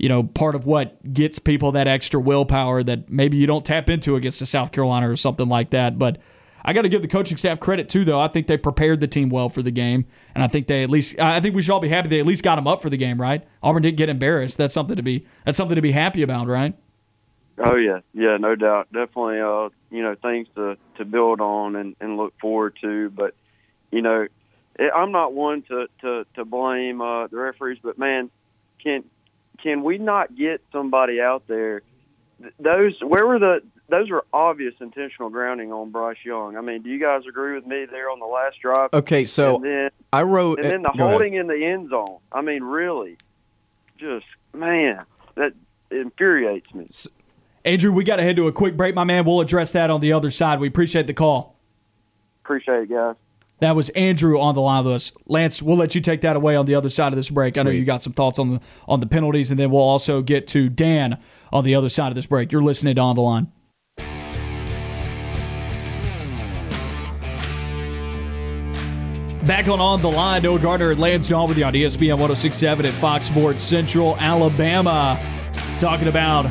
you 0.00 0.08
know, 0.08 0.22
part 0.22 0.54
of 0.54 0.64
what 0.64 1.12
gets 1.12 1.38
people 1.38 1.72
that 1.72 1.86
extra 1.86 2.18
willpower 2.18 2.82
that 2.82 3.10
maybe 3.10 3.36
you 3.36 3.46
don't 3.46 3.66
tap 3.66 3.90
into 3.90 4.16
against 4.16 4.40
a 4.40 4.46
South 4.46 4.72
Carolina 4.72 5.10
or 5.10 5.14
something 5.14 5.46
like 5.46 5.70
that. 5.70 5.98
But 5.98 6.16
I 6.64 6.72
got 6.72 6.82
to 6.82 6.88
give 6.88 7.02
the 7.02 7.08
coaching 7.08 7.36
staff 7.36 7.60
credit 7.60 7.90
too, 7.90 8.06
though. 8.06 8.18
I 8.18 8.28
think 8.28 8.46
they 8.46 8.56
prepared 8.56 9.00
the 9.00 9.06
team 9.06 9.28
well 9.28 9.50
for 9.50 9.62
the 9.62 9.70
game, 9.70 10.06
and 10.34 10.42
I 10.42 10.46
think 10.46 10.68
they 10.68 10.82
at 10.82 10.88
least 10.88 11.18
I 11.18 11.38
think 11.40 11.54
we 11.54 11.60
should 11.60 11.72
all 11.72 11.80
be 11.80 11.90
happy 11.90 12.08
they 12.08 12.18
at 12.18 12.24
least 12.24 12.42
got 12.42 12.56
them 12.56 12.66
up 12.66 12.80
for 12.80 12.88
the 12.88 12.96
game, 12.96 13.20
right? 13.20 13.46
Auburn 13.62 13.82
didn't 13.82 13.98
get 13.98 14.08
embarrassed. 14.08 14.56
That's 14.56 14.72
something 14.72 14.96
to 14.96 15.02
be 15.02 15.26
that's 15.44 15.58
something 15.58 15.76
to 15.76 15.82
be 15.82 15.92
happy 15.92 16.22
about, 16.22 16.46
right? 16.46 16.74
Oh 17.62 17.76
yeah, 17.76 18.00
yeah, 18.14 18.36
no 18.38 18.54
doubt, 18.54 18.88
definitely. 18.92 19.40
Uh, 19.40 19.68
you 19.90 20.02
know, 20.02 20.14
things 20.14 20.48
to 20.56 20.76
to 20.96 21.04
build 21.04 21.40
on 21.40 21.76
and, 21.76 21.96
and 22.00 22.16
look 22.16 22.38
forward 22.40 22.76
to. 22.80 23.10
But 23.10 23.34
you 23.90 24.02
know, 24.02 24.26
I'm 24.78 25.12
not 25.12 25.32
one 25.32 25.62
to 25.62 25.86
to 26.00 26.26
to 26.34 26.44
blame 26.44 27.00
uh, 27.00 27.26
the 27.26 27.36
referees, 27.36 27.78
but 27.82 27.98
man, 27.98 28.30
can 28.82 29.04
can 29.62 29.82
we 29.82 29.98
not 29.98 30.34
get 30.34 30.62
somebody 30.72 31.20
out 31.20 31.46
there? 31.48 31.82
Those 32.58 32.94
where 33.02 33.26
were 33.26 33.38
the 33.38 33.62
those 33.90 34.08
were 34.08 34.24
obvious 34.32 34.74
intentional 34.80 35.28
grounding 35.30 35.72
on 35.72 35.90
Bryce 35.90 36.16
Young. 36.24 36.56
I 36.56 36.60
mean, 36.60 36.82
do 36.82 36.88
you 36.88 37.00
guys 37.00 37.22
agree 37.28 37.54
with 37.54 37.66
me 37.66 37.86
there 37.90 38.08
on 38.08 38.20
the 38.20 38.26
last 38.26 38.60
drive? 38.60 38.90
Okay, 38.94 39.24
so 39.24 39.60
then, 39.62 39.90
I 40.12 40.22
wrote 40.22 40.60
and 40.60 40.70
then 40.70 40.82
the 40.82 40.92
holding 40.92 41.34
ahead. 41.34 41.50
in 41.50 41.60
the 41.60 41.66
end 41.66 41.90
zone. 41.90 42.18
I 42.32 42.40
mean, 42.40 42.62
really, 42.62 43.18
just 43.98 44.26
man, 44.54 45.04
that 45.34 45.52
infuriates 45.90 46.72
me. 46.72 46.86
So, 46.90 47.10
Andrew, 47.64 47.92
we 47.92 48.04
got 48.04 48.16
to 48.16 48.22
head 48.22 48.36
to 48.36 48.46
a 48.46 48.52
quick 48.52 48.76
break, 48.76 48.94
my 48.94 49.04
man. 49.04 49.24
We'll 49.24 49.40
address 49.40 49.72
that 49.72 49.90
on 49.90 50.00
the 50.00 50.12
other 50.12 50.30
side. 50.30 50.60
We 50.60 50.68
appreciate 50.68 51.06
the 51.06 51.14
call. 51.14 51.56
Appreciate 52.44 52.82
it, 52.84 52.90
guys. 52.90 53.16
That 53.58 53.76
was 53.76 53.90
Andrew 53.90 54.40
on 54.40 54.54
the 54.54 54.62
line 54.62 54.84
with 54.84 54.94
us. 54.94 55.12
Lance, 55.26 55.62
we'll 55.62 55.76
let 55.76 55.94
you 55.94 56.00
take 56.00 56.22
that 56.22 56.34
away 56.34 56.56
on 56.56 56.64
the 56.64 56.74
other 56.74 56.88
side 56.88 57.12
of 57.12 57.16
this 57.16 57.28
break. 57.28 57.54
Sweet. 57.54 57.60
I 57.60 57.64
know 57.64 57.70
you 57.70 57.84
got 57.84 58.00
some 58.00 58.14
thoughts 58.14 58.38
on 58.38 58.54
the 58.54 58.60
on 58.88 59.00
the 59.00 59.06
penalties, 59.06 59.50
and 59.50 59.60
then 59.60 59.70
we'll 59.70 59.82
also 59.82 60.22
get 60.22 60.46
to 60.48 60.70
Dan 60.70 61.18
on 61.52 61.64
the 61.64 61.74
other 61.74 61.90
side 61.90 62.08
of 62.08 62.14
this 62.14 62.24
break. 62.24 62.52
You're 62.52 62.62
listening 62.62 62.94
to 62.94 63.02
On 63.02 63.14
the 63.14 63.20
Line. 63.20 63.52
Back 69.46 69.68
on 69.68 69.80
On 69.80 70.00
the 70.00 70.10
Line, 70.10 70.42
Noah 70.42 70.58
Gardner 70.58 70.92
and 70.92 71.00
Lance 71.00 71.28
Dawe 71.28 71.46
with 71.46 71.58
you 71.58 71.64
on 71.64 71.74
ESPN 71.74 72.18
1067 72.18 72.86
at 72.86 72.92
Fox 72.94 73.26
Sports 73.26 73.62
Central, 73.62 74.16
Alabama. 74.18 75.18
Talking 75.80 76.08
about 76.08 76.46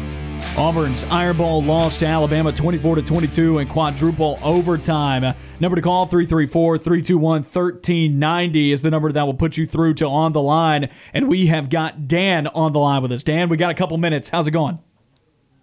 Auburn's 0.58 1.04
Iron 1.06 1.38
Bowl 1.38 1.62
loss 1.62 1.97
to 1.97 2.06
Alabama 2.06 2.52
24 2.52 2.95
to 2.95 3.02
22 3.02 3.60
in 3.60 3.67
quadruple 3.67 4.39
overtime. 4.41 5.36
Number 5.60 5.75
to 5.75 5.82
call 5.82 6.08
334-321-1390 6.08 8.71
is 8.71 8.82
the 8.82 8.91
number 8.91 9.12
that 9.12 9.23
will 9.23 9.34
put 9.34 9.58
you 9.58 9.67
through 9.67 9.95
to 9.95 10.06
on 10.06 10.32
the 10.34 10.41
line 10.41 10.89
and 11.13 11.28
we 11.28 11.47
have 11.47 11.69
got 11.69 12.08
Dan 12.08 12.47
on 12.47 12.71
the 12.71 12.80
line 12.80 13.02
with 13.02 13.12
us. 13.12 13.23
Dan, 13.23 13.49
we 13.49 13.58
got 13.58 13.71
a 13.71 13.75
couple 13.75 13.97
minutes. 13.97 14.30
How's 14.30 14.47
it 14.47 14.52
going? 14.52 14.80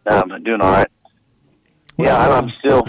I'm 0.07 0.31
um, 0.31 0.43
doing 0.43 0.61
all 0.61 0.71
right. 0.71 0.89
What's 1.97 2.13
yeah, 2.13 2.19
I'm, 2.19 2.45
I'm 2.45 2.53
still 2.59 2.85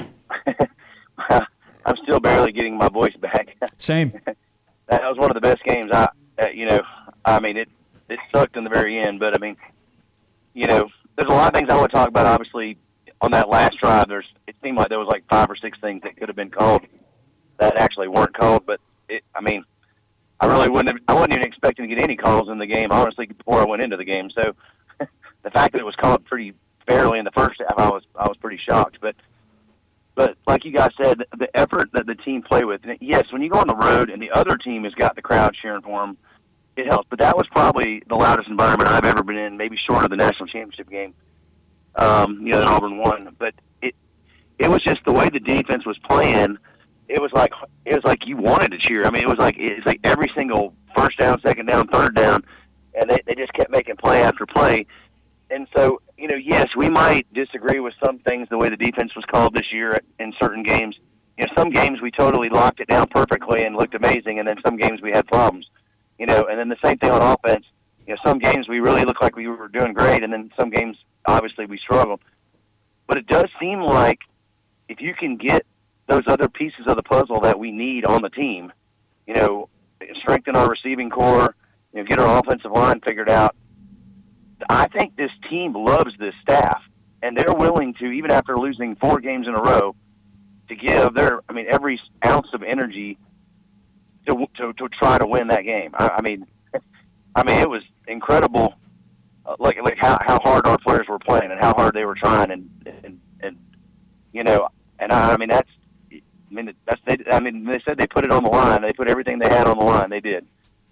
I'm 1.85 1.95
still 2.03 2.19
barely 2.19 2.51
getting 2.51 2.77
my 2.77 2.89
voice 2.89 3.15
back. 3.21 3.55
Same. 3.77 4.11
that 4.25 5.01
was 5.03 5.17
one 5.17 5.29
of 5.29 5.35
the 5.35 5.41
best 5.41 5.63
games 5.63 5.91
I 5.91 6.09
uh, 6.39 6.49
you 6.53 6.65
know, 6.65 6.81
I 7.25 7.39
mean 7.39 7.57
it 7.57 7.69
it 8.09 8.19
sucked 8.31 8.57
in 8.57 8.63
the 8.63 8.69
very 8.69 8.99
end, 8.99 9.19
but 9.19 9.33
I 9.33 9.37
mean, 9.37 9.57
you 10.53 10.67
know, 10.67 10.87
there's 11.17 11.29
a 11.29 11.33
lot 11.33 11.47
of 11.47 11.53
things 11.53 11.67
I 11.69 11.81
to 11.81 11.87
talk 11.87 12.07
about. 12.07 12.25
Obviously, 12.27 12.77
on 13.21 13.31
that 13.31 13.49
last 13.49 13.77
drive, 13.79 14.07
there's 14.07 14.27
it 14.47 14.55
seemed 14.63 14.77
like 14.77 14.89
there 14.89 14.99
was 14.99 15.07
like 15.07 15.27
five 15.29 15.49
or 15.49 15.55
six 15.55 15.77
things 15.81 16.01
that 16.03 16.15
could 16.15 16.29
have 16.29 16.35
been 16.35 16.51
called 16.51 16.83
that 17.59 17.75
actually 17.75 18.07
weren't 18.07 18.37
called. 18.37 18.65
But 18.65 18.79
it, 19.09 19.23
I 19.35 19.41
mean, 19.41 19.63
I 20.39 20.45
really 20.45 20.69
wouldn't. 20.69 20.89
Have, 20.89 21.03
I 21.07 21.13
wasn't 21.13 21.33
even 21.33 21.43
expecting 21.43 21.89
to 21.89 21.93
get 21.93 22.01
any 22.01 22.15
calls 22.15 22.49
in 22.49 22.59
the 22.59 22.67
game, 22.67 22.87
honestly, 22.91 23.25
before 23.25 23.59
I 23.59 23.65
went 23.65 23.81
into 23.81 23.97
the 23.97 24.05
game. 24.05 24.29
So 24.29 24.53
the 25.43 25.49
fact 25.49 25.73
that 25.73 25.79
it 25.79 25.85
was 25.85 25.95
called 25.95 26.23
pretty 26.25 26.53
fairly 26.85 27.19
in 27.19 27.25
the 27.25 27.31
first 27.31 27.59
half, 27.67 27.77
I 27.77 27.89
was 27.89 28.03
I 28.15 28.27
was 28.27 28.37
pretty 28.37 28.59
shocked. 28.63 28.99
But 29.01 29.15
but 30.13 30.37
like 30.45 30.65
you 30.65 30.71
guys 30.71 30.91
said, 31.01 31.23
the 31.37 31.55
effort 31.57 31.89
that 31.93 32.05
the 32.05 32.15
team 32.15 32.43
played 32.43 32.65
with. 32.65 32.81
Yes, 33.01 33.25
when 33.31 33.41
you 33.41 33.49
go 33.49 33.57
on 33.57 33.67
the 33.67 33.75
road 33.75 34.11
and 34.11 34.21
the 34.21 34.31
other 34.31 34.55
team 34.55 34.83
has 34.83 34.93
got 34.93 35.15
the 35.15 35.21
crowd 35.23 35.55
cheering 35.59 35.81
for 35.81 36.05
them 36.05 36.17
it 36.77 36.87
helps. 36.87 37.07
But 37.09 37.19
that 37.19 37.35
was 37.35 37.47
probably 37.51 38.03
the 38.07 38.15
loudest 38.15 38.49
environment 38.49 38.89
I've 38.89 39.05
ever 39.05 39.23
been 39.23 39.37
in, 39.37 39.57
maybe 39.57 39.77
short 39.77 40.03
of 40.03 40.11
the 40.11 40.15
national 40.15 40.47
championship 40.47 40.89
game. 40.89 41.13
Um, 41.95 42.39
you 42.41 42.51
know, 42.51 42.59
that 42.59 42.67
Auburn 42.67 42.97
won, 42.97 43.35
but 43.39 43.55
it 43.81 43.95
it 44.59 44.67
was 44.67 44.83
just 44.83 45.03
the 45.05 45.11
way 45.11 45.29
the 45.29 45.39
defense 45.39 45.85
was 45.85 45.97
playing. 46.05 46.57
It 47.09 47.21
was 47.21 47.31
like 47.33 47.51
it 47.85 47.95
was 47.95 48.03
like 48.03 48.27
you 48.27 48.37
wanted 48.37 48.71
to 48.71 48.77
cheer. 48.77 49.05
I 49.05 49.09
mean, 49.09 49.23
it 49.23 49.29
was 49.29 49.39
like 49.39 49.55
it's 49.57 49.85
like 49.85 49.99
every 50.03 50.31
single 50.35 50.73
first 50.95 51.17
down, 51.17 51.41
second 51.41 51.65
down, 51.65 51.87
third 51.87 52.15
down, 52.15 52.43
and 52.93 53.09
they 53.09 53.21
they 53.25 53.33
just 53.33 53.53
kept 53.53 53.71
making 53.71 53.97
play 53.97 54.21
after 54.21 54.45
play. 54.45 54.85
And 55.49 55.65
so, 55.73 56.01
you 56.17 56.27
know, 56.27 56.35
yes, 56.35 56.67
we 56.75 56.89
might 56.89 57.25
disagree 57.33 57.79
with 57.79 57.93
some 58.03 58.19
things 58.19 58.49
the 58.49 58.57
way 58.57 58.69
the 58.69 58.75
defense 58.75 59.15
was 59.15 59.23
called 59.31 59.53
this 59.53 59.71
year 59.71 60.01
in 60.19 60.33
certain 60.39 60.61
games. 60.61 60.97
You 61.37 61.45
know, 61.45 61.51
some 61.55 61.69
games 61.69 62.01
we 62.01 62.11
totally 62.11 62.49
locked 62.49 62.81
it 62.81 62.89
down 62.89 63.07
perfectly 63.07 63.63
and 63.63 63.75
looked 63.75 63.95
amazing, 63.95 64.39
and 64.39 64.47
then 64.47 64.57
some 64.63 64.75
games 64.75 65.01
we 65.01 65.11
had 65.11 65.25
problems 65.25 65.65
you 66.19 66.25
know, 66.25 66.45
and 66.49 66.59
then 66.59 66.69
the 66.69 66.77
same 66.83 66.97
thing 66.97 67.11
on 67.11 67.21
offense. 67.21 67.65
You 68.05 68.13
know, 68.13 68.19
some 68.23 68.39
games 68.39 68.67
we 68.67 68.79
really 68.79 69.05
looked 69.05 69.21
like 69.21 69.35
we 69.35 69.47
were 69.47 69.67
doing 69.67 69.93
great, 69.93 70.23
and 70.23 70.31
then 70.31 70.51
some 70.57 70.69
games 70.69 70.97
obviously 71.25 71.65
we 71.65 71.77
struggled. 71.77 72.21
But 73.07 73.17
it 73.17 73.27
does 73.27 73.49
seem 73.59 73.81
like 73.81 74.19
if 74.89 75.01
you 75.01 75.13
can 75.13 75.37
get 75.37 75.65
those 76.07 76.23
other 76.27 76.47
pieces 76.47 76.85
of 76.87 76.95
the 76.95 77.03
puzzle 77.03 77.41
that 77.41 77.59
we 77.59 77.71
need 77.71 78.05
on 78.05 78.21
the 78.21 78.29
team, 78.29 78.71
you 79.25 79.33
know, 79.33 79.69
strengthen 80.21 80.55
our 80.55 80.69
receiving 80.69 81.09
corps, 81.09 81.55
you 81.93 81.99
know, 81.99 82.05
get 82.07 82.19
our 82.19 82.39
offensive 82.39 82.71
line 82.71 83.01
figured 83.01 83.29
out. 83.29 83.55
I 84.69 84.87
think 84.87 85.15
this 85.15 85.31
team 85.49 85.73
loves 85.73 86.11
this 86.19 86.33
staff, 86.41 86.81
and 87.21 87.35
they're 87.35 87.53
willing 87.53 87.93
to, 87.95 88.05
even 88.05 88.31
after 88.31 88.57
losing 88.57 88.95
four 88.95 89.19
games 89.19 89.47
in 89.47 89.53
a 89.53 89.61
row, 89.61 89.95
to 90.69 90.75
give 90.75 91.13
their, 91.13 91.41
I 91.49 91.53
mean, 91.53 91.65
every 91.69 91.99
ounce 92.25 92.47
of 92.53 92.63
energy 92.63 93.17
to 94.27 94.45
to 94.57 94.73
to 94.73 94.89
try 94.89 95.17
to 95.17 95.25
win 95.25 95.47
that 95.47 95.63
game. 95.63 95.91
I, 95.95 96.09
I 96.09 96.21
mean, 96.21 96.45
I 97.35 97.43
mean 97.43 97.59
it 97.59 97.69
was 97.69 97.81
incredible, 98.07 98.75
uh, 99.45 99.55
like 99.59 99.77
like 99.83 99.97
how 99.97 100.19
how 100.21 100.39
hard 100.39 100.67
our 100.67 100.77
players 100.77 101.07
were 101.07 101.19
playing 101.19 101.51
and 101.51 101.59
how 101.59 101.73
hard 101.73 101.95
they 101.95 102.05
were 102.05 102.15
trying 102.15 102.51
and 102.51 102.69
and 103.03 103.19
and 103.41 103.57
you 104.33 104.43
know 104.43 104.67
and 104.99 105.11
I, 105.11 105.31
I 105.33 105.37
mean 105.37 105.49
that's 105.49 105.69
I 106.11 106.53
mean 106.53 106.73
that's 106.85 107.01
they 107.05 107.17
I 107.31 107.39
mean 107.39 107.65
they 107.65 107.81
said 107.85 107.97
they 107.97 108.07
put 108.07 108.23
it 108.23 108.31
on 108.31 108.43
the 108.43 108.49
line. 108.49 108.81
They 108.81 108.93
put 108.93 109.07
everything 109.07 109.39
they 109.39 109.49
had 109.49 109.67
on 109.67 109.77
the 109.77 109.83
line. 109.83 110.09
They 110.09 110.21
did, 110.21 110.45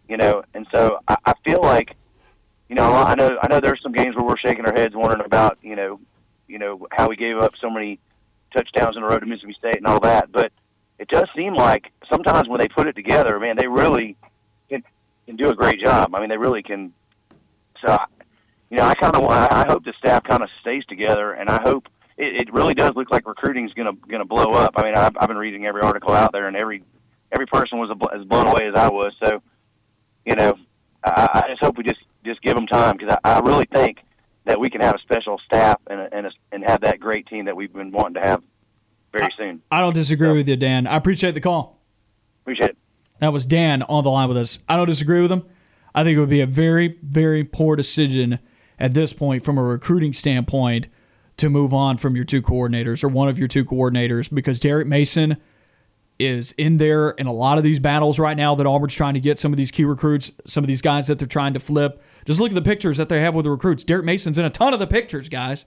you 0.08 0.17
know. 0.17 0.43
And 0.54 0.67
so 0.71 1.00
I, 1.08 1.17
I 1.26 1.34
feel 1.43 1.62
like, 1.62 1.95
you 2.69 2.76
know, 2.76 2.93
I 2.93 3.15
know 3.15 3.38
I 3.41 3.48
know 3.48 3.60
there's 3.60 3.82
some 3.82 3.93
games 3.93 4.15
where 4.15 4.26
we're 4.26 4.38
shaking 4.38 4.65
our 4.65 4.74
heads 4.74 4.95
wondering 4.95 5.26
about 5.26 5.58
you 5.62 5.76
know, 5.76 6.00
you 6.48 6.60
know 6.60 6.88
how 6.91 7.10
we 7.10 7.15
gave 7.15 7.38
up 7.38 7.56
so 7.56 7.69
many 7.69 8.00
touchdowns 8.54 8.95
in 8.95 9.04
a 9.04 9.06
row 9.06 9.19
to 9.19 9.26
Mississippi 9.26 9.56
State 9.58 9.78
and 9.78 9.88
all 9.88 10.00
that, 10.00 10.32
but 10.32 10.52
it 10.99 11.08
does 11.10 11.27
seem 11.36 11.53
like 11.53 11.91
sometimes 12.10 12.47
when 12.47 12.60
they 12.60 12.67
put 12.67 12.88
it 12.88 12.95
together, 12.95 13.39
man, 13.39 13.55
they 13.58 13.67
really 13.67 14.15
can 14.69 14.84
and 15.27 15.38
do 15.38 15.49
a 15.49 15.55
great 15.55 15.79
job. 15.81 16.13
I 16.13 16.19
mean, 16.19 16.29
they 16.29 16.38
really 16.38 16.63
can. 16.63 16.93
So, 17.81 17.97
you 18.69 18.77
know, 18.77 18.84
I 18.84 18.95
kind 18.95 19.15
of 19.15 19.23
I 19.25 19.65
hope 19.67 19.84
the 19.84 19.93
staff 19.97 20.23
kind 20.23 20.43
of 20.43 20.49
stays 20.62 20.86
together, 20.86 21.34
and 21.34 21.49
I 21.49 21.62
hope 21.62 21.88
it, 22.17 22.47
it 22.47 22.53
really 22.53 22.73
does 22.73 22.95
look 22.95 23.12
like 23.12 23.27
recruiting 23.27 23.65
is 23.65 23.73
gonna 23.73 23.93
gonna 24.10 24.25
blow 24.25 24.53
up. 24.53 24.73
I 24.75 24.84
mean, 24.84 24.95
I've, 24.95 25.15
I've 25.19 25.27
been 25.27 25.38
reading 25.38 25.65
every 25.65 25.81
article 25.81 26.13
out 26.13 26.31
there, 26.31 26.47
and 26.47 26.55
every 26.55 26.84
every 27.31 27.47
person 27.47 27.79
was 27.79 27.89
as 28.13 28.25
blown 28.25 28.47
away 28.47 28.67
as 28.67 28.75
I 28.75 28.89
was. 28.89 29.13
So, 29.19 29.41
you 30.25 30.36
know, 30.36 30.55
I, 31.03 31.43
I 31.45 31.49
just 31.49 31.62
hope 31.62 31.77
we 31.77 31.84
just 31.84 32.01
just 32.23 32.41
give 32.41 32.55
them 32.55 32.67
time 32.67 32.97
because 32.97 33.17
I, 33.23 33.36
I 33.36 33.39
really 33.39 33.65
think 33.65 33.99
that 34.45 34.60
we 34.60 34.69
can 34.69 34.81
have 34.81 34.95
a 34.95 34.99
special 34.99 35.39
staff 35.45 35.81
and 35.88 35.99
a, 35.99 36.15
and 36.15 36.27
a, 36.27 36.31
and 36.51 36.63
have 36.63 36.81
that 36.81 36.99
great 36.99 37.27
team 37.27 37.45
that 37.45 37.55
we've 37.55 37.73
been 37.73 37.91
wanting 37.91 38.15
to 38.15 38.21
have 38.21 38.43
very 39.17 39.34
soon. 39.38 39.62
I 39.71 39.82
don't 39.82 39.93
disagree 39.93 40.30
so, 40.30 40.34
with 40.34 40.47
you, 40.47 40.56
Dan. 40.56 40.88
I 40.88 40.95
appreciate 40.95 41.34
the 41.34 41.41
call. 41.41 41.82
Appreciate 42.43 42.71
it. 42.71 42.78
That 43.19 43.34
was 43.34 43.45
Dan 43.45 43.82
on 43.84 44.04
the 44.04 44.12
line 44.12 44.28
with 44.28 44.38
us. 44.38 44.60
I 44.67 44.78
don't 44.78 44.88
disagree 44.88 45.21
with 45.21 45.32
him. 45.32 45.43
I 45.93 46.04
think 46.04 46.17
it 46.17 46.19
would 46.19 46.30
be 46.30 46.41
a 46.41 46.47
very, 46.47 46.99
very 47.01 47.43
poor 47.43 47.75
decision 47.75 48.39
at 48.78 48.93
this 48.93 49.13
point 49.13 49.43
from 49.45 49.58
a 49.58 49.63
recruiting 49.63 50.13
standpoint 50.13 50.88
to 51.38 51.49
move 51.49 51.73
on 51.73 51.97
from 51.97 52.15
your 52.15 52.25
two 52.25 52.41
coordinators 52.41 53.04
or 53.04 53.08
one 53.08 53.30
of 53.30 53.39
your 53.39 53.47
two 53.47 53.63
coordinators 53.63 54.34
because 54.34 54.60
Derek 54.60 54.88
Mason 54.88 55.38
is 56.17 56.54
in 56.58 56.78
there 56.78 57.10
in 57.12 57.28
a 57.28 57.34
lot 57.34 57.58
of 57.58 57.63
these 57.63 57.80
battles 57.80 58.19
right 58.19 58.38
now 58.38 58.56
that 58.56 58.65
Auburn's 58.65 58.93
trying 58.93 59.13
to 59.15 59.19
get 59.19 59.38
some 59.38 59.51
of 59.51 59.58
these 59.58 59.71
key 59.71 59.84
recruits, 59.84 60.32
some 60.45 60.63
of 60.63 60.67
these 60.67 60.82
guys 60.82 61.08
that 61.08 61.19
they're 61.19 61.28
trying 61.28 61.54
to 61.54 61.60
flip. 61.60 62.01
Just 62.25 62.39
look 62.39 62.51
at 62.51 62.56
the 62.56 62.62
pictures 62.62 62.97
that 62.97 63.10
they 63.10 63.21
have 63.21 63.36
with 63.36 63.43
the 63.43 63.51
recruits. 63.51 63.84
Derek 63.84 64.06
Mason's 64.06 64.38
in 64.38 64.45
a 64.45 64.49
ton 64.49 64.73
of 64.73 64.80
the 64.80 64.88
pictures, 64.88 65.30
guys. 65.30 65.65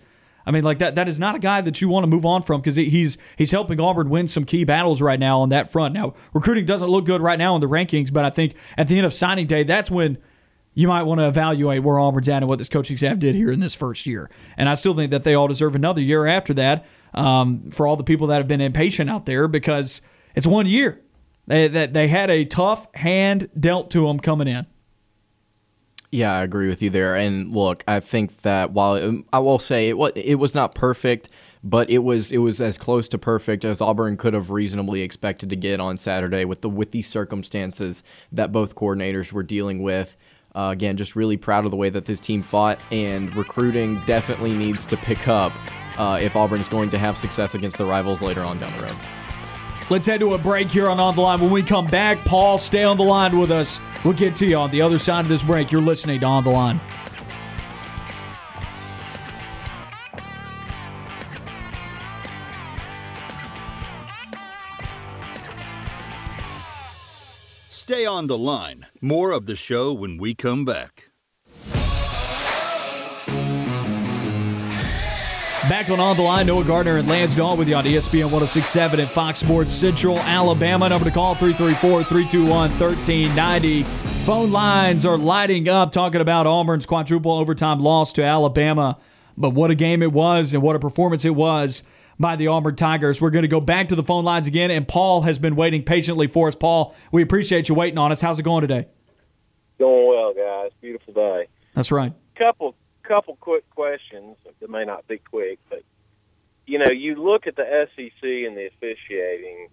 I 0.48 0.50
mean, 0.50 0.64
like 0.64 0.78
that. 0.78 0.94
That 0.94 1.08
is 1.08 1.20
not 1.20 1.34
a 1.34 1.38
guy 1.38 1.60
that 1.60 1.82
you 1.82 1.90
want 1.90 2.04
to 2.04 2.06
move 2.06 2.24
on 2.24 2.40
from 2.40 2.62
because 2.62 2.74
he's 2.74 3.18
he's 3.36 3.50
helping 3.50 3.78
Auburn 3.78 4.08
win 4.08 4.26
some 4.26 4.44
key 4.44 4.64
battles 4.64 5.02
right 5.02 5.20
now 5.20 5.40
on 5.40 5.50
that 5.50 5.70
front. 5.70 5.92
Now, 5.92 6.14
recruiting 6.32 6.64
doesn't 6.64 6.88
look 6.88 7.04
good 7.04 7.20
right 7.20 7.38
now 7.38 7.54
in 7.54 7.60
the 7.60 7.68
rankings, 7.68 8.10
but 8.10 8.24
I 8.24 8.30
think 8.30 8.54
at 8.78 8.88
the 8.88 8.96
end 8.96 9.04
of 9.04 9.12
signing 9.12 9.46
day, 9.46 9.62
that's 9.62 9.90
when 9.90 10.16
you 10.72 10.88
might 10.88 11.02
want 11.02 11.20
to 11.20 11.28
evaluate 11.28 11.82
where 11.82 11.98
Auburn's 11.98 12.30
at 12.30 12.42
and 12.42 12.48
what 12.48 12.58
this 12.58 12.70
coaching 12.70 12.96
staff 12.96 13.18
did 13.18 13.34
here 13.34 13.52
in 13.52 13.60
this 13.60 13.74
first 13.74 14.06
year. 14.06 14.30
And 14.56 14.70
I 14.70 14.74
still 14.74 14.94
think 14.94 15.10
that 15.10 15.22
they 15.22 15.34
all 15.34 15.48
deserve 15.48 15.74
another 15.74 16.00
year 16.00 16.24
after 16.24 16.54
that 16.54 16.86
um, 17.12 17.70
for 17.70 17.86
all 17.86 17.96
the 17.96 18.04
people 18.04 18.28
that 18.28 18.36
have 18.36 18.48
been 18.48 18.62
impatient 18.62 19.10
out 19.10 19.26
there 19.26 19.48
because 19.48 20.00
it's 20.34 20.46
one 20.46 20.64
year. 20.64 21.02
They, 21.46 21.68
that 21.68 21.92
they 21.92 22.08
had 22.08 22.30
a 22.30 22.46
tough 22.46 22.86
hand 22.94 23.50
dealt 23.58 23.90
to 23.90 24.06
them 24.06 24.18
coming 24.18 24.48
in. 24.48 24.66
Yeah, 26.10 26.34
I 26.34 26.42
agree 26.42 26.68
with 26.68 26.80
you 26.80 26.88
there. 26.90 27.16
And 27.16 27.54
look, 27.54 27.84
I 27.86 28.00
think 28.00 28.42
that 28.42 28.72
while 28.72 28.94
it, 28.94 29.24
I 29.32 29.40
will 29.40 29.58
say 29.58 29.88
it 29.88 29.98
was 29.98 30.12
it 30.14 30.36
was 30.36 30.54
not 30.54 30.74
perfect, 30.74 31.28
but 31.62 31.90
it 31.90 31.98
was 31.98 32.32
it 32.32 32.38
was 32.38 32.60
as 32.60 32.78
close 32.78 33.08
to 33.08 33.18
perfect 33.18 33.64
as 33.64 33.80
Auburn 33.80 34.16
could 34.16 34.32
have 34.32 34.50
reasonably 34.50 35.02
expected 35.02 35.50
to 35.50 35.56
get 35.56 35.80
on 35.80 35.98
Saturday 35.98 36.46
with 36.46 36.62
the 36.62 36.70
with 36.70 36.92
the 36.92 37.02
circumstances 37.02 38.02
that 38.32 38.52
both 38.52 38.74
coordinators 38.74 39.32
were 39.32 39.42
dealing 39.42 39.82
with. 39.82 40.16
Uh, 40.54 40.70
again, 40.72 40.96
just 40.96 41.14
really 41.14 41.36
proud 41.36 41.66
of 41.66 41.70
the 41.70 41.76
way 41.76 41.90
that 41.90 42.06
this 42.06 42.20
team 42.20 42.42
fought, 42.42 42.78
and 42.90 43.36
recruiting 43.36 44.02
definitely 44.06 44.54
needs 44.54 44.86
to 44.86 44.96
pick 44.96 45.28
up 45.28 45.52
uh, 45.98 46.18
if 46.20 46.34
Auburn 46.36 46.58
is 46.58 46.68
going 46.68 46.88
to 46.88 46.98
have 46.98 47.18
success 47.18 47.54
against 47.54 47.76
the 47.76 47.84
rivals 47.84 48.22
later 48.22 48.40
on 48.42 48.58
down 48.58 48.76
the 48.78 48.86
road. 48.86 48.96
Let's 49.90 50.06
head 50.06 50.20
to 50.20 50.34
a 50.34 50.38
break 50.38 50.68
here 50.68 50.90
on 50.90 51.00
On 51.00 51.14
the 51.14 51.22
Line. 51.22 51.40
When 51.40 51.50
we 51.50 51.62
come 51.62 51.86
back, 51.86 52.18
Paul, 52.18 52.58
stay 52.58 52.84
on 52.84 52.98
the 52.98 53.04
line 53.04 53.38
with 53.38 53.50
us. 53.50 53.80
We'll 54.04 54.12
get 54.12 54.36
to 54.36 54.46
you 54.46 54.56
on 54.56 54.70
the 54.70 54.82
other 54.82 54.98
side 54.98 55.24
of 55.24 55.30
this 55.30 55.42
break. 55.42 55.72
You're 55.72 55.80
listening 55.80 56.20
to 56.20 56.26
On 56.26 56.44
the 56.44 56.50
Line. 56.50 56.78
Stay 67.70 68.04
on 68.04 68.26
the 68.26 68.36
line. 68.36 68.84
More 69.00 69.32
of 69.32 69.46
the 69.46 69.56
show 69.56 69.94
when 69.94 70.18
we 70.18 70.34
come 70.34 70.66
back. 70.66 71.08
Back 75.68 75.90
on 75.90 76.00
On 76.00 76.16
the 76.16 76.22
Line, 76.22 76.46
Noah 76.46 76.64
Gardner 76.64 76.96
and 76.96 77.06
Lance 77.06 77.34
Dawe 77.34 77.54
with 77.54 77.68
you 77.68 77.74
on 77.74 77.84
ESPN 77.84 78.30
1067 78.30 79.00
and 79.00 79.10
Fox 79.10 79.40
Sports 79.40 79.70
Central, 79.70 80.18
Alabama. 80.20 80.88
Number 80.88 81.04
to 81.04 81.10
call 81.10 81.34
334 81.34 82.04
321 82.04 82.70
1390. 82.70 83.82
Phone 84.24 84.50
lines 84.50 85.04
are 85.04 85.18
lighting 85.18 85.68
up 85.68 85.92
talking 85.92 86.22
about 86.22 86.46
Auburn's 86.46 86.86
quadruple 86.86 87.32
overtime 87.32 87.80
loss 87.80 88.14
to 88.14 88.24
Alabama. 88.24 88.96
But 89.36 89.50
what 89.50 89.70
a 89.70 89.74
game 89.74 90.02
it 90.02 90.10
was 90.10 90.54
and 90.54 90.62
what 90.62 90.74
a 90.74 90.78
performance 90.78 91.26
it 91.26 91.34
was 91.34 91.82
by 92.18 92.34
the 92.34 92.46
Auburn 92.46 92.74
Tigers. 92.74 93.20
We're 93.20 93.28
going 93.28 93.42
to 93.42 93.48
go 93.48 93.60
back 93.60 93.88
to 93.88 93.94
the 93.94 94.02
phone 94.02 94.24
lines 94.24 94.46
again, 94.46 94.70
and 94.70 94.88
Paul 94.88 95.20
has 95.22 95.38
been 95.38 95.54
waiting 95.54 95.84
patiently 95.84 96.28
for 96.28 96.48
us. 96.48 96.56
Paul, 96.56 96.96
we 97.12 97.20
appreciate 97.20 97.68
you 97.68 97.74
waiting 97.74 97.98
on 97.98 98.10
us. 98.10 98.22
How's 98.22 98.38
it 98.38 98.42
going 98.42 98.62
today? 98.62 98.88
Going 99.78 100.08
well, 100.08 100.32
guys. 100.32 100.70
Beautiful 100.80 101.12
day. 101.12 101.46
That's 101.74 101.92
right. 101.92 102.14
Couple 102.36 102.74
couple 103.08 103.36
quick 103.40 103.68
questions 103.70 104.36
that 104.60 104.70
may 104.70 104.84
not 104.84 105.08
be 105.08 105.18
quick, 105.18 105.58
but 105.70 105.82
you 106.66 106.78
know, 106.78 106.90
you 106.90 107.14
look 107.14 107.46
at 107.46 107.56
the 107.56 107.64
SEC 107.96 108.22
and 108.22 108.56
the 108.56 108.66
officiating. 108.66 109.68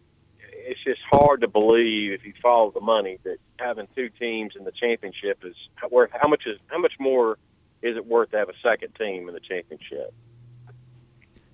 It's 0.67 0.81
just 0.83 1.01
hard 1.11 1.41
to 1.41 1.47
believe 1.47 2.13
if 2.13 2.25
you 2.25 2.33
follow 2.41 2.71
the 2.71 2.79
money 2.79 3.19
that 3.23 3.37
having 3.59 3.87
two 3.93 4.09
teams 4.09 4.53
in 4.57 4.63
the 4.63 4.71
championship 4.71 5.43
is 5.43 5.55
worth 5.91 6.11
how 6.13 6.29
much 6.29 6.43
is 6.45 6.57
how 6.67 6.79
much 6.79 6.93
more 6.99 7.37
is 7.81 7.97
it 7.97 8.05
worth 8.05 8.31
to 8.31 8.37
have 8.37 8.49
a 8.49 8.53
second 8.63 8.95
team 8.95 9.27
in 9.27 9.33
the 9.33 9.41
championship? 9.41 10.13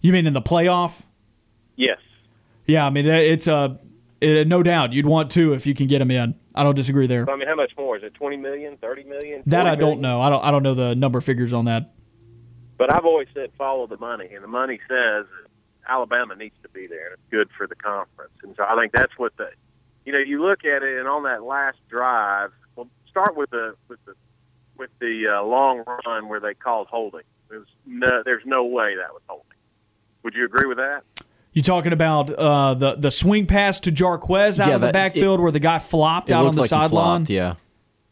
You 0.01 0.13
mean 0.13 0.27
in 0.27 0.33
the 0.33 0.41
playoff? 0.41 1.01
Yes. 1.75 1.97
Yeah, 2.67 2.85
I 2.85 2.91
mean 2.91 3.07
it's 3.07 3.47
a 3.47 3.79
it, 4.21 4.47
no 4.47 4.61
doubt 4.61 4.93
you'd 4.93 5.07
want 5.07 5.31
two 5.31 5.53
if 5.53 5.65
you 5.65 5.73
can 5.73 5.87
get 5.87 5.99
them 5.99 6.11
in. 6.11 6.35
I 6.55 6.63
don't 6.63 6.75
disagree 6.75 7.07
there. 7.07 7.29
I 7.29 7.35
mean, 7.35 7.47
how 7.47 7.55
much 7.55 7.71
more 7.77 7.97
is 7.97 8.03
it? 8.03 8.13
Twenty 8.13 8.37
million, 8.37 8.77
thirty 8.77 9.03
million? 9.03 9.43
That 9.45 9.67
I 9.67 9.75
don't 9.75 10.01
million? 10.01 10.01
know. 10.01 10.21
I 10.21 10.29
don't. 10.29 10.43
I 10.43 10.51
don't 10.51 10.63
know 10.63 10.73
the 10.73 10.95
number 10.95 11.21
figures 11.21 11.53
on 11.53 11.65
that. 11.65 11.93
But 12.77 12.91
I've 12.91 13.05
always 13.05 13.27
said 13.33 13.51
follow 13.57 13.87
the 13.87 13.97
money, 13.97 14.29
and 14.33 14.43
the 14.43 14.47
money 14.47 14.79
says 14.89 15.25
Alabama 15.87 16.35
needs 16.35 16.55
to 16.63 16.69
be 16.69 16.87
there, 16.87 17.07
and 17.07 17.13
it's 17.13 17.29
good 17.29 17.49
for 17.57 17.67
the 17.67 17.75
conference. 17.75 18.33
And 18.43 18.55
so 18.57 18.63
I 18.63 18.75
think 18.75 18.91
that's 18.91 19.13
what 19.17 19.35
the, 19.37 19.49
you 20.05 20.11
know, 20.11 20.19
you 20.19 20.41
look 20.41 20.65
at 20.65 20.81
it, 20.83 20.97
and 20.99 21.07
on 21.07 21.23
that 21.23 21.43
last 21.43 21.77
drive, 21.89 22.51
well, 22.75 22.87
start 23.07 23.37
with 23.37 23.51
the 23.51 23.75
with 23.87 24.03
the 24.05 24.15
with 24.77 24.89
the 24.99 25.25
uh, 25.27 25.43
long 25.43 25.83
run 26.05 26.27
where 26.27 26.39
they 26.39 26.53
called 26.55 26.87
holding. 26.87 27.21
There's 27.49 27.67
no, 27.85 28.23
there's 28.25 28.45
no 28.45 28.63
way 28.65 28.95
that 28.95 29.13
was 29.13 29.21
holding. 29.27 29.45
Would 30.23 30.33
you 30.33 30.45
agree 30.45 30.67
with 30.67 30.77
that? 30.77 31.03
You 31.53 31.61
talking 31.61 31.91
about 31.93 32.29
uh, 32.29 32.73
the 32.75 32.95
the 32.95 33.11
swing 33.11 33.45
pass 33.45 33.79
to 33.81 33.91
Jarquez 33.91 34.59
out 34.59 34.69
Yeah, 34.69 34.75
of 34.75 34.81
the 34.81 34.87
that- 34.87 34.93
backfield 34.93 35.39
it- 35.39 35.43
where 35.43 35.51
the 35.51 35.59
guy 35.59 35.79
flopped 35.79 36.31
out 36.31 36.45
on 36.45 36.55
the 36.55 36.61
like 36.61 36.69
sideline? 36.69 37.25
yeah. 37.27 37.55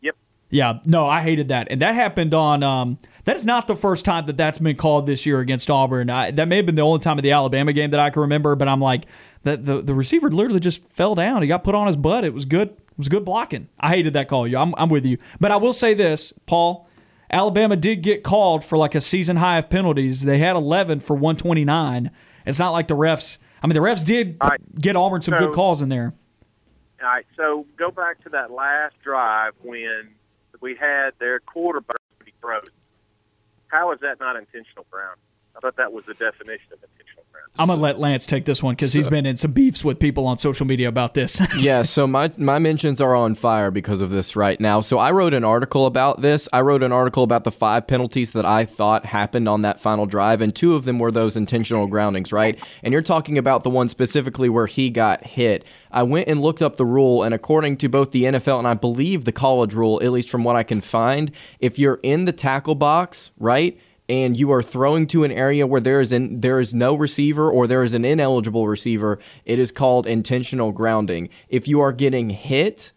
Yep. 0.01 0.15
Yeah, 0.49 0.79
no, 0.85 1.05
I 1.05 1.21
hated 1.21 1.47
that, 1.49 1.67
and 1.71 1.81
that 1.81 1.95
happened 1.95 2.33
on. 2.33 2.63
Um, 2.63 2.97
that 3.25 3.35
is 3.35 3.45
not 3.45 3.67
the 3.67 3.75
first 3.75 4.03
time 4.03 4.25
that 4.25 4.35
that's 4.37 4.57
been 4.59 4.75
called 4.75 5.05
this 5.05 5.25
year 5.25 5.39
against 5.39 5.69
Auburn. 5.69 6.09
I, 6.09 6.31
that 6.31 6.47
may 6.47 6.57
have 6.57 6.65
been 6.65 6.75
the 6.75 6.81
only 6.81 6.99
time 6.99 7.17
of 7.19 7.23
the 7.23 7.31
Alabama 7.31 7.71
game 7.73 7.91
that 7.91 7.99
I 7.99 8.09
can 8.09 8.21
remember. 8.21 8.55
But 8.55 8.67
I'm 8.67 8.81
like, 8.81 9.05
that 9.43 9.65
the 9.65 9.81
the 9.81 9.93
receiver 9.93 10.29
literally 10.31 10.59
just 10.59 10.83
fell 10.89 11.15
down. 11.15 11.41
He 11.41 11.47
got 11.47 11.63
put 11.63 11.75
on 11.75 11.87
his 11.87 11.95
butt. 11.95 12.23
It 12.25 12.33
was 12.33 12.45
good. 12.45 12.69
It 12.69 12.97
was 12.97 13.07
good 13.07 13.23
blocking. 13.23 13.69
I 13.79 13.89
hated 13.89 14.13
that 14.13 14.27
call. 14.27 14.47
You, 14.47 14.57
I'm, 14.57 14.73
I'm 14.77 14.89
with 14.89 15.05
you. 15.05 15.17
But 15.39 15.51
I 15.51 15.57
will 15.57 15.71
say 15.73 15.93
this, 15.93 16.33
Paul. 16.45 16.87
Alabama 17.31 17.75
did 17.75 17.97
get 18.01 18.23
called 18.23 18.63
for 18.65 18.75
like 18.77 18.95
a 18.95 19.01
season 19.01 19.37
high 19.37 19.59
of 19.59 19.69
penalties. 19.69 20.23
They 20.23 20.39
had 20.39 20.55
11 20.55 20.99
for 21.01 21.13
129. 21.15 22.09
It's 22.45 22.59
not 22.59 22.71
like 22.71 22.87
the 22.87 22.95
refs. 22.95 23.37
I 23.61 23.67
mean, 23.67 23.73
the 23.73 23.79
refs 23.81 24.05
did 24.05 24.37
right. 24.41 24.59
get 24.79 24.95
Auburn 24.95 25.21
some 25.21 25.33
So- 25.33 25.45
good 25.47 25.53
calls 25.55 25.81
in 25.81 25.89
there. 25.89 26.13
All 27.01 27.07
right, 27.07 27.25
so 27.37 27.65
go 27.77 27.91
back 27.91 28.21
to 28.23 28.29
that 28.29 28.51
last 28.51 28.95
drive 29.01 29.53
when 29.61 30.09
we 30.59 30.75
had 30.75 31.11
their 31.19 31.39
quarterback 31.39 31.95
frozen. 32.41 32.73
How 33.67 33.91
is 33.93 33.99
that 34.01 34.19
not 34.19 34.35
intentional 34.35 34.85
Brown? 34.89 35.15
I 35.55 35.59
thought 35.59 35.75
that 35.77 35.93
was 35.93 36.05
the 36.05 36.13
definition 36.13 36.73
of 36.73 36.79
intentional. 36.83 37.18
I'm 37.57 37.67
gonna 37.67 37.81
let 37.81 37.99
Lance 37.99 38.25
take 38.25 38.45
this 38.45 38.63
one 38.63 38.73
because 38.73 38.93
he's 38.93 39.07
been 39.07 39.25
in 39.25 39.35
some 39.35 39.51
beefs 39.51 39.83
with 39.83 39.99
people 39.99 40.27
on 40.27 40.37
social 40.37 40.65
media 40.65 40.87
about 40.87 41.13
this. 41.13 41.41
yeah, 41.57 41.81
so 41.81 42.07
my 42.07 42.31
my 42.37 42.57
mentions 42.57 43.01
are 43.01 43.15
on 43.15 43.35
fire 43.35 43.69
because 43.69 43.99
of 43.99 44.11
this 44.11 44.35
right 44.35 44.59
now. 44.61 44.79
So 44.79 44.97
I 44.97 45.11
wrote 45.11 45.33
an 45.33 45.43
article 45.43 45.85
about 45.85 46.21
this. 46.21 46.47
I 46.53 46.61
wrote 46.61 46.83
an 46.83 46.93
article 46.93 47.23
about 47.23 47.43
the 47.43 47.51
five 47.51 47.85
penalties 47.85 48.31
that 48.31 48.45
I 48.45 48.63
thought 48.63 49.05
happened 49.05 49.49
on 49.49 49.63
that 49.63 49.79
final 49.79 50.05
drive, 50.05 50.41
and 50.41 50.55
two 50.55 50.73
of 50.75 50.85
them 50.85 50.99
were 50.99 51.11
those 51.11 51.35
intentional 51.35 51.87
groundings, 51.87 52.31
right? 52.31 52.57
And 52.81 52.93
you're 52.93 53.01
talking 53.01 53.37
about 53.37 53.63
the 53.63 53.69
one 53.69 53.89
specifically 53.89 54.47
where 54.47 54.67
he 54.67 54.89
got 54.89 55.25
hit. 55.27 55.65
I 55.91 56.03
went 56.03 56.29
and 56.29 56.41
looked 56.41 56.61
up 56.61 56.77
the 56.77 56.85
rule, 56.85 57.23
and 57.23 57.33
according 57.33 57.77
to 57.77 57.89
both 57.89 58.11
the 58.11 58.23
NFL 58.23 58.59
and 58.59 58.67
I 58.67 58.73
believe 58.73 59.25
the 59.25 59.31
college 59.33 59.73
rule, 59.73 60.01
at 60.01 60.11
least 60.11 60.29
from 60.29 60.45
what 60.45 60.55
I 60.55 60.63
can 60.63 60.79
find, 60.79 61.31
if 61.59 61.77
you're 61.77 61.99
in 62.03 62.23
the 62.23 62.31
tackle 62.31 62.75
box, 62.75 63.31
right? 63.37 63.77
And 64.09 64.35
you 64.35 64.51
are 64.51 64.63
throwing 64.63 65.05
to 65.07 65.23
an 65.23 65.31
area 65.31 65.67
where 65.67 65.79
there 65.79 66.01
is 66.01 66.11
an, 66.11 66.41
there 66.41 66.59
is 66.59 66.73
no 66.73 66.95
receiver 66.95 67.49
or 67.49 67.67
there 67.67 67.83
is 67.83 67.93
an 67.93 68.03
ineligible 68.03 68.67
receiver, 68.67 69.19
it 69.45 69.59
is 69.59 69.71
called 69.71 70.07
intentional 70.07 70.71
grounding. 70.71 71.29
If 71.47 71.67
you 71.67 71.79
are 71.79 71.93
getting 71.93 72.31
hit, 72.31 72.91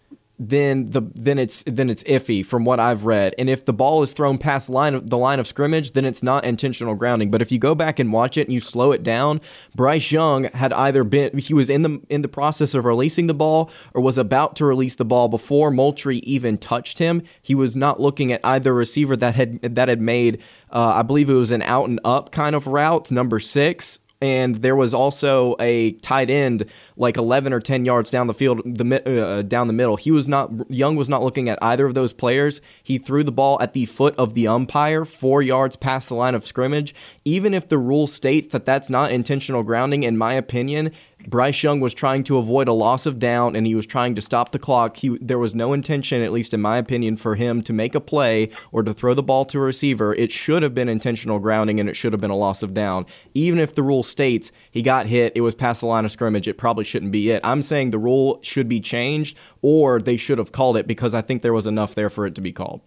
then 0.49 0.91
the 0.91 1.03
then 1.15 1.39
it's 1.39 1.63
then 1.67 1.89
it's 1.89 2.03
iffy 2.05 2.45
from 2.45 2.65
what 2.65 2.81
I've 2.81 3.05
read. 3.05 3.35
And 3.39 3.49
if 3.49 3.65
the 3.65 3.73
ball 3.73 4.03
is 4.03 4.13
thrown 4.13 4.39
past 4.39 4.69
line 4.69 4.95
of 4.95 5.09
the 5.09 5.19
line 5.19 5.39
of 5.39 5.47
scrimmage, 5.47 5.93
then 5.93 6.05
it's 6.05 6.23
not 6.23 6.45
intentional 6.45 6.95
grounding. 6.95 7.31
But 7.31 7.43
if 7.43 7.53
you 7.53 7.59
go 7.59 7.75
back 7.75 7.99
and 7.99 8.13
watch 8.13 8.37
it 8.37 8.43
and 8.43 8.53
you 8.53 8.61
slow 8.61 8.93
it 8.93 9.03
down, 9.03 9.41
Bryce 9.75 10.11
Young 10.11 10.45
had 10.45 10.73
either 10.73 11.05
been 11.05 11.39
he 11.39 11.55
was 11.55 11.71
in 11.71 11.83
the 11.83 12.01
in 12.09 12.23
the 12.23 12.29
process 12.29 12.75
of 12.75 12.85
releasing 12.85 13.29
the 13.29 13.35
ball 13.35 13.71
or 13.95 14.03
was 14.03 14.19
about 14.19 14.57
to 14.57 14.65
release 14.65 14.97
the 14.97 15.05
ball 15.05 15.29
before 15.29 15.71
Moultrie 15.71 16.19
even 16.19 16.59
touched 16.59 16.99
him. 16.99 17.23
He 17.41 17.55
was 17.55 17.77
not 17.77 18.01
looking 18.01 18.33
at 18.33 18.41
either 18.45 18.75
receiver 18.75 19.17
that 19.17 19.35
had 19.35 19.63
that 19.63 19.89
had 19.89 20.01
made 20.01 20.43
uh, 20.73 20.95
I 20.97 21.03
believe 21.03 21.29
it 21.29 21.35
was 21.35 21.53
an 21.53 21.63
out 21.63 21.89
and 21.89 22.01
up 22.03 22.33
kind 22.33 22.57
of 22.57 22.67
route, 22.67 23.11
number 23.11 23.39
six, 23.39 23.99
and 24.23 24.55
there 24.57 24.77
was 24.77 24.95
also 24.95 25.57
a 25.59 25.93
tight 25.95 26.31
end 26.31 26.71
like 26.97 27.17
11 27.17 27.53
or 27.53 27.59
10 27.59 27.85
yards 27.85 28.09
down 28.09 28.29
the 28.29 28.35
field 28.35 28.63
the 28.65 29.03
uh, 29.05 29.43
down 29.43 29.67
the 29.67 29.73
middle. 29.73 29.97
He 29.97 30.13
was 30.13 30.29
not 30.29 30.51
young 30.71 30.95
was 30.95 31.09
not 31.09 31.25
looking 31.25 31.49
at 31.49 31.59
either 31.61 31.85
of 31.85 31.95
those 31.95 32.13
players. 32.13 32.61
He 32.83 32.99
threw 32.99 33.25
the 33.25 33.33
ball 33.33 33.61
at 33.61 33.73
the 33.73 33.85
foot 33.87 34.15
of 34.17 34.35
the 34.35 34.47
umpire 34.47 35.05
4 35.05 35.43
yards 35.43 35.75
past 35.75 36.09
the 36.09 36.15
line 36.15 36.37
of 36.37 36.47
scrimmage. 36.47 36.95
Even 37.25 37.53
if 37.53 37.67
the 37.67 37.79
rule 37.79 38.07
states 38.07 38.49
that 38.49 38.65
that's 38.65 38.89
not 38.89 39.11
intentional 39.11 39.65
grounding 39.65 40.05
in 40.05 40.17
my 40.17 40.35
opinion 40.35 40.93
Bryce 41.27 41.63
Young 41.63 41.81
was 41.81 41.95
trying 41.95 42.25
to 42.25 42.39
avoid 42.39 42.69
a 42.69 42.73
loss 42.73 43.07
of 43.07 43.19
down 43.19 43.57
and 43.57 43.67
he 43.67 43.75
was 43.75 43.87
trying 43.87 44.15
to 44.15 44.21
stop 44.21 44.53
the 44.53 44.59
clock. 44.59 44.97
He, 44.97 45.19
there 45.21 45.39
was 45.39 45.55
no 45.55 45.73
intention, 45.73 46.23
at 46.23 46.33
least 46.33 46.55
in 46.55 46.61
my 46.61 46.79
opinion, 46.79 47.17
for 47.17 47.35
him 47.35 47.63
to 47.63 47.73
make 47.73 47.95
a 47.95 48.01
play 48.01 48.51
or 48.71 48.83
to 48.83 48.93
throw 48.93 49.15
the 49.15 49.23
ball 49.23 49.45
to 49.47 49.59
a 49.59 49.63
receiver. 49.63 50.15
It 50.15 50.31
should 50.33 50.63
have 50.63 50.75
been 50.75 50.89
intentional 50.89 51.39
grounding 51.39 51.81
and 51.81 51.89
it 51.89 51.95
should 51.95 52.13
have 52.13 52.21
been 52.21 52.31
a 52.31 52.37
loss 52.37 52.63
of 52.63 52.75
down. 52.75 53.07
Even 53.35 53.59
if 53.59 53.75
the 53.75 53.83
rule 53.83 54.03
states 54.03 54.53
he 54.71 54.83
got 54.83 55.07
hit, 55.07 55.33
it 55.35 55.41
was 55.41 55.55
past 55.55 55.81
the 55.81 55.87
line 55.87 56.05
of 56.05 56.13
scrimmage, 56.13 56.49
it 56.49 56.59
probably 56.59 56.85
shouldn't 56.85 57.13
be 57.13 57.31
it. 57.31 57.41
I'm 57.45 57.63
saying 57.63 57.91
the 57.91 57.99
rule 57.99 58.39
should 58.43 58.69
be 58.69 58.81
changed 58.81 59.37
or 59.61 60.01
they 60.01 60.17
should 60.17 60.39
have 60.39 60.53
called 60.53 60.77
it 60.77 60.87
because 60.87 61.15
I 61.15 61.23
think 61.23 61.43
there 61.43 61.53
was 61.53 61.67
enough 61.67 61.95
there 61.95 62.11
for 62.11 62.27
it 62.27 62.35
to 62.35 62.41
be 62.41 62.53
called. 62.53 62.81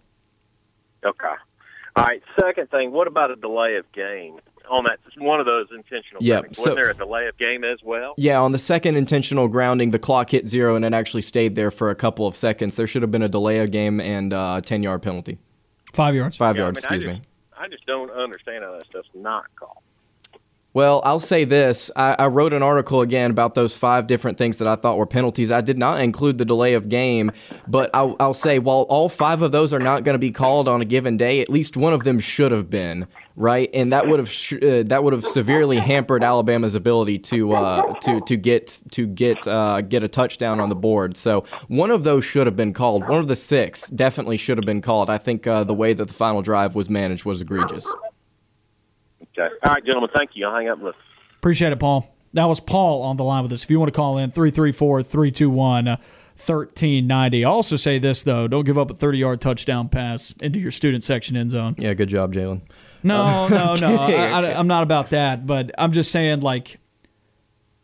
Okay. 1.04 1.34
All 1.96 2.04
right. 2.04 2.22
Second 2.38 2.70
thing, 2.70 2.92
what 2.92 3.06
about 3.06 3.30
a 3.30 3.36
delay 3.36 3.76
of 3.76 3.90
game? 3.92 4.38
On 4.70 4.84
that 4.84 4.98
one 5.18 5.40
of 5.40 5.46
those 5.46 5.66
intentional 5.70 6.22
yeah, 6.22 6.42
so, 6.52 6.70
Wasn't 6.70 6.76
there 6.76 6.90
a 6.90 6.94
delay 6.94 7.26
of 7.26 7.36
game 7.38 7.64
as 7.64 7.78
well? 7.82 8.14
Yeah, 8.16 8.40
on 8.40 8.52
the 8.52 8.58
second 8.58 8.96
intentional 8.96 9.48
grounding, 9.48 9.90
the 9.90 9.98
clock 9.98 10.30
hit 10.30 10.48
zero 10.48 10.76
and 10.76 10.84
it 10.84 10.92
actually 10.94 11.22
stayed 11.22 11.54
there 11.54 11.70
for 11.70 11.90
a 11.90 11.94
couple 11.94 12.26
of 12.26 12.34
seconds. 12.34 12.76
There 12.76 12.86
should 12.86 13.02
have 13.02 13.10
been 13.10 13.22
a 13.22 13.28
delay 13.28 13.58
of 13.58 13.70
game 13.70 14.00
and 14.00 14.32
a 14.32 14.38
uh, 14.38 14.60
10 14.60 14.82
yard 14.82 15.02
penalty. 15.02 15.38
Five 15.92 16.14
yards. 16.14 16.36
Five 16.36 16.56
yeah, 16.56 16.62
yards, 16.62 16.84
I 16.86 16.90
mean, 16.90 17.00
excuse 17.00 17.10
I 17.10 17.14
just, 17.14 17.22
me. 17.22 17.26
I 17.58 17.68
just 17.68 17.86
don't 17.86 18.10
understand 18.10 18.64
how 18.64 18.72
that 18.72 18.86
stuff's 18.86 19.08
not 19.14 19.44
called. 19.56 19.78
Well, 20.76 21.00
I'll 21.06 21.20
say 21.20 21.44
this. 21.44 21.90
I, 21.96 22.16
I, 22.18 22.26
wrote 22.26 22.52
an 22.52 22.62
article 22.62 23.00
again 23.00 23.30
about 23.30 23.54
those 23.54 23.74
five 23.74 24.06
different 24.06 24.36
things 24.36 24.58
that 24.58 24.68
I 24.68 24.76
thought 24.76 24.98
were 24.98 25.06
penalties. 25.06 25.50
I 25.50 25.62
did 25.62 25.78
not 25.78 26.00
include 26.02 26.36
the 26.36 26.44
delay 26.44 26.74
of 26.74 26.90
game, 26.90 27.32
but 27.66 27.88
I'll, 27.94 28.14
I'll 28.20 28.34
say 28.34 28.58
while 28.58 28.82
all 28.90 29.08
five 29.08 29.40
of 29.40 29.52
those 29.52 29.72
are 29.72 29.78
not 29.78 30.04
going 30.04 30.16
to 30.16 30.18
be 30.18 30.30
called 30.30 30.68
on 30.68 30.82
a 30.82 30.84
given 30.84 31.16
day, 31.16 31.40
at 31.40 31.48
least 31.48 31.78
one 31.78 31.94
of 31.94 32.04
them 32.04 32.20
should 32.20 32.52
have 32.52 32.68
been 32.68 33.06
right, 33.36 33.70
and 33.72 33.92
that 33.92 34.08
would 34.08 34.18
have 34.18 34.30
sh- 34.30 34.54
uh, 34.54 34.82
that 34.86 35.04
would 35.04 35.12
have 35.12 35.24
severely 35.24 35.76
hampered 35.76 36.24
Alabama's 36.24 36.74
ability 36.74 37.18
to 37.18 37.52
uh, 37.52 37.94
to 38.00 38.20
to 38.20 38.36
get 38.36 38.82
to 38.90 39.06
get 39.06 39.46
uh, 39.46 39.82
get 39.82 40.02
a 40.02 40.08
touchdown 40.08 40.58
on 40.58 40.68
the 40.68 40.74
board. 40.74 41.16
So 41.16 41.42
one 41.68 41.90
of 41.90 42.02
those 42.04 42.24
should 42.24 42.46
have 42.46 42.56
been 42.56 42.72
called. 42.72 43.06
One 43.08 43.18
of 43.18 43.28
the 43.28 43.36
six 43.36 43.88
definitely 43.88 44.36
should 44.36 44.58
have 44.58 44.66
been 44.66 44.80
called. 44.82 45.08
I 45.10 45.18
think 45.18 45.46
uh, 45.46 45.64
the 45.64 45.74
way 45.74 45.92
that 45.92 46.06
the 46.06 46.14
final 46.14 46.42
drive 46.42 46.74
was 46.74 46.90
managed 46.90 47.24
was 47.24 47.40
egregious. 47.40 47.86
Okay. 49.38 49.54
All 49.62 49.72
right, 49.72 49.84
gentlemen. 49.84 50.10
Thank 50.14 50.30
you. 50.34 50.46
I'll 50.46 50.56
hang 50.56 50.68
up 50.68 50.78
and 50.78 50.86
listen. 50.86 51.00
Appreciate 51.38 51.72
it, 51.72 51.78
Paul. 51.78 52.12
That 52.32 52.46
was 52.46 52.60
Paul 52.60 53.02
on 53.02 53.16
the 53.16 53.24
line 53.24 53.42
with 53.42 53.52
us. 53.52 53.62
If 53.62 53.70
you 53.70 53.78
want 53.78 53.92
to 53.92 53.96
call 53.96 54.18
in, 54.18 54.30
334 54.30 55.02
321 55.02 55.98
1390. 56.36 57.44
Also, 57.44 57.76
say 57.76 57.98
this, 57.98 58.22
though 58.22 58.46
don't 58.46 58.64
give 58.64 58.76
up 58.76 58.90
a 58.90 58.94
30 58.94 59.18
yard 59.18 59.40
touchdown 59.40 59.88
pass 59.88 60.34
into 60.40 60.58
your 60.58 60.70
student 60.70 61.02
section 61.02 61.36
end 61.36 61.50
zone. 61.50 61.74
Yeah, 61.78 61.94
good 61.94 62.08
job, 62.08 62.34
Jaylin. 62.34 62.60
Oh, 63.14 63.48
no, 63.48 63.74
no, 63.74 63.96
no. 63.96 63.96
I, 64.02 64.58
am 64.58 64.66
not 64.66 64.82
about 64.82 65.10
that, 65.10 65.46
but 65.46 65.70
I'm 65.78 65.92
just 65.92 66.10
saying, 66.10 66.40
like, 66.40 66.78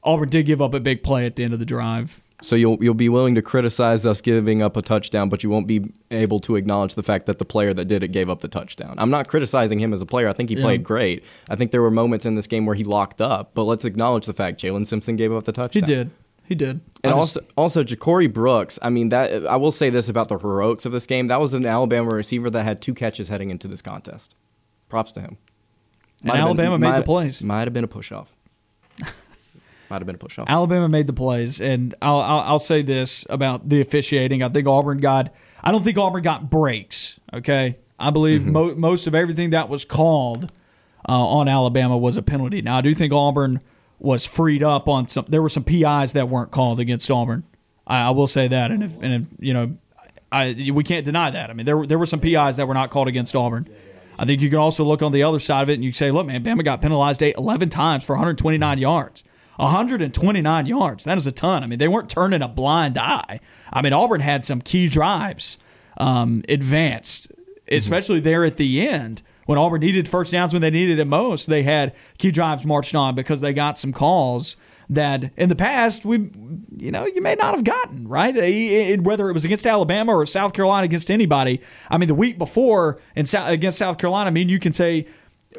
Auburn 0.03 0.29
did 0.29 0.47
give 0.47 0.61
up 0.61 0.75
a 0.75 0.81
big 0.81 1.03
play 1.03 1.27
at 1.27 1.37
the 1.37 1.45
end 1.45 1.53
of 1.53 1.59
the 1.59 1.67
drive. 1.67 2.21
So 2.43 2.57
you'll 2.57 2.83
you'll 2.83 2.95
be 2.95 3.09
willing 3.09 3.37
to 3.37 3.43
criticize 3.43 4.05
us 4.05 4.21
giving 4.21 4.63
up 4.63 4.77
a 4.77 4.83
touchdown, 4.83 5.29
but 5.29 5.45
you 5.45 5.51
won't 5.51 5.69
be 5.69 5.93
able 6.11 6.41
to 6.41 6.57
acknowledge 6.57 6.97
the 6.97 7.03
fact 7.03 7.27
that 7.27 7.39
the 7.39 7.45
player 7.45 7.73
that 7.73 7.87
did 7.87 8.03
it 8.03 8.09
gave 8.09 8.29
up 8.29 8.41
the 8.41 8.49
touchdown. 8.49 8.97
I'm 8.99 9.11
not 9.11 9.29
criticizing 9.29 9.79
him 9.79 9.93
as 9.93 10.03
a 10.03 10.07
player. 10.07 10.29
I 10.29 10.33
think 10.33 10.49
he 10.49 10.57
yeah. 10.57 10.63
played 10.63 10.83
great. 10.83 11.25
I 11.49 11.55
think 11.55 11.71
there 11.71 11.83
were 11.83 11.91
moments 11.91 12.27
in 12.27 12.35
this 12.35 12.49
game 12.49 12.67
where 12.67 12.75
he 12.75 12.83
locked 12.83 13.21
up, 13.21 13.53
but 13.55 13.63
let's 13.65 13.85
acknowledge 13.85 14.27
the 14.27 14.33
fact 14.33 14.61
Jaylin 14.61 14.87
Simpson 14.87 15.15
gave 15.15 15.33
up 15.33 15.45
the 15.45 15.53
touchdown. 15.53 15.83
He 15.83 15.87
did. 15.87 16.11
He 16.45 16.55
did. 16.57 16.81
And 17.05 17.15
also, 17.15 17.41
also 17.57 17.85
Ja'Corey 17.85 18.31
Brooks. 18.31 18.79
I 18.83 18.91
mean, 18.91 19.11
that 19.11 19.47
I 19.47 19.57
will 19.57 19.73
say 19.73 19.89
this 19.89 20.09
about 20.09 20.29
the 20.29 20.37
heroics 20.37 20.85
of 20.85 20.93
this 20.93 21.07
game. 21.07 21.29
That 21.29 21.41
was 21.41 21.55
an 21.55 21.65
Alabama 21.65 22.13
receiver 22.13 22.51
that 22.51 22.65
had 22.65 22.83
two 22.83 22.93
catches 22.93 23.29
heading 23.29 23.51
into 23.51 23.69
this 23.69 23.81
contest. 23.81 24.35
Props 24.93 25.11
to 25.13 25.23
him. 25.23 25.39
Might 26.23 26.35
and 26.35 26.43
Alabama 26.43 26.79
been, 26.79 26.91
made 26.91 26.99
the 26.99 27.03
plays. 27.03 27.43
Might 27.43 27.67
have 27.67 27.73
been 27.73 27.83
a 27.83 27.89
push 27.89 28.13
off. 28.13 28.37
Might 29.89 30.03
have 30.03 30.05
been 30.05 30.17
a 30.17 30.19
push 30.19 30.39
off. 30.39 30.51
Alabama 30.51 30.87
made 30.87 31.07
the 31.07 31.15
plays, 31.15 31.63
and 31.63 31.95
I'll, 32.03 32.19
I'll, 32.19 32.41
I'll 32.41 32.59
say 32.59 32.83
this 32.83 33.25
about 33.31 33.71
the 33.71 33.81
officiating. 33.81 34.43
I 34.43 34.51
think 34.51 34.69
Auburn 34.69 34.99
got. 34.99 35.35
I 35.65 35.73
don't 35.73 35.83
think 35.83 35.97
Auburn 35.97 36.23
got 36.23 36.51
breaks. 36.51 37.19
Okay, 37.33 37.79
I 37.99 38.11
believe 38.11 38.43
mm-hmm. 38.43 38.53
mo- 38.53 38.75
most 38.75 39.07
of 39.07 39.15
everything 39.15 39.49
that 39.49 39.71
was 39.71 39.87
called 39.87 40.53
uh, 41.09 41.13
on 41.13 41.49
Alabama 41.49 41.97
was 41.97 42.19
a 42.19 42.23
penalty. 42.23 42.61
Now 42.61 42.77
I 42.77 42.81
do 42.83 42.93
think 42.93 43.15
Auburn 43.15 43.63
was 43.99 44.27
freed 44.27 44.63
up 44.63 44.91
on 44.91 45.09
some. 45.09 45.25
There 45.27 45.41
were 45.41 45.49
some 45.49 45.65
PIs 45.65 46.13
that 46.13 46.29
weren't 46.29 46.51
called 46.51 46.81
against 46.81 47.11
Auburn. 47.11 47.45
I, 47.87 48.09
I 48.09 48.11
will 48.11 48.27
say 48.27 48.47
that, 48.47 48.71
and 48.71 48.85
if, 48.85 49.01
and 49.01 49.15
if, 49.15 49.23
you 49.39 49.55
know, 49.55 49.79
I 50.31 50.71
we 50.71 50.85
can't 50.85 51.07
deny 51.07 51.31
that. 51.31 51.49
I 51.49 51.55
mean, 51.55 51.65
there 51.65 51.87
there 51.87 51.99
were 51.99 52.05
some 52.05 52.21
PIs 52.21 52.59
that 52.59 52.69
were 52.69 52.75
not 52.75 52.91
called 52.91 53.09
against 53.09 53.35
Auburn. 53.35 53.71
I 54.19 54.25
think 54.25 54.41
you 54.41 54.51
can 54.51 54.59
also 54.59 54.85
look 54.85 55.03
on 55.03 55.13
the 55.13 55.23
other 55.23 55.39
side 55.39 55.63
of 55.63 55.71
it 55.71 55.75
and 55.75 55.85
you 55.85 55.93
say, 55.93 56.11
look, 56.11 56.27
man, 56.27 56.45
Bama 56.45 56.65
got 56.65 56.81
penalized 56.81 57.23
11 57.23 57.69
times 57.71 58.05
for 58.05 58.15
129 58.15 58.79
yards. 58.79 59.25
129 59.57 60.67
yards. 60.67 61.05
That 61.05 61.19
is 61.19 61.27
a 61.27 61.33
ton. 61.33 61.63
I 61.63 61.67
mean, 61.67 61.79
they 61.79 61.89
weren't 61.89 62.09
turning 62.09 62.43
a 62.43 62.49
blind 62.49 62.99
eye. 62.99 63.41
I 63.73 63.83
mean, 63.83 63.93
Auburn 63.93 64.21
had 64.21 64.45
some 64.45 64.61
key 64.61 64.89
drives 64.89 65.59
um, 65.99 66.43
advanced, 66.49 67.31
especially 67.69 68.19
mm-hmm. 68.19 68.25
there 68.25 68.45
at 68.45 68.57
the 68.57 68.87
end. 68.87 69.23
When 69.47 69.59
Auburn 69.59 69.81
needed 69.81 70.09
first 70.09 70.33
downs 70.33 70.53
when 70.53 70.63
they 70.63 70.71
needed 70.71 70.99
it 70.99 71.07
most, 71.07 71.49
they 71.49 71.65
had 71.65 71.95
key 72.19 72.31
drives 72.31 72.65
marched 72.65 72.95
on 72.95 73.15
because 73.15 73.41
they 73.41 73.53
got 73.53 73.77
some 73.77 73.93
calls 73.93 74.57
that 74.91 75.31
in 75.37 75.49
the 75.49 75.57
past 75.57 76.05
we 76.05 76.31
you 76.77 76.91
know 76.91 77.07
you 77.07 77.23
may 77.23 77.35
not 77.35 77.55
have 77.55 77.65
gotten 77.65 78.07
right 78.07 78.35
whether 79.03 79.29
it 79.29 79.33
was 79.33 79.45
against 79.45 79.67
Alabama 79.67 80.15
or 80.15 80.27
South 80.27 80.53
Carolina 80.53 80.85
against 80.85 81.11
anybody 81.11 81.61
I 81.91 81.99
mean 81.99 82.09
the 82.09 82.15
week 82.15 82.39
before 82.39 83.01
in 83.17 83.25
against 83.35 83.79
South 83.79 83.99
Carolina 83.99 84.29
I 84.29 84.31
mean 84.33 84.49
you 84.49 84.59
can 84.59 84.73
say 84.73 85.07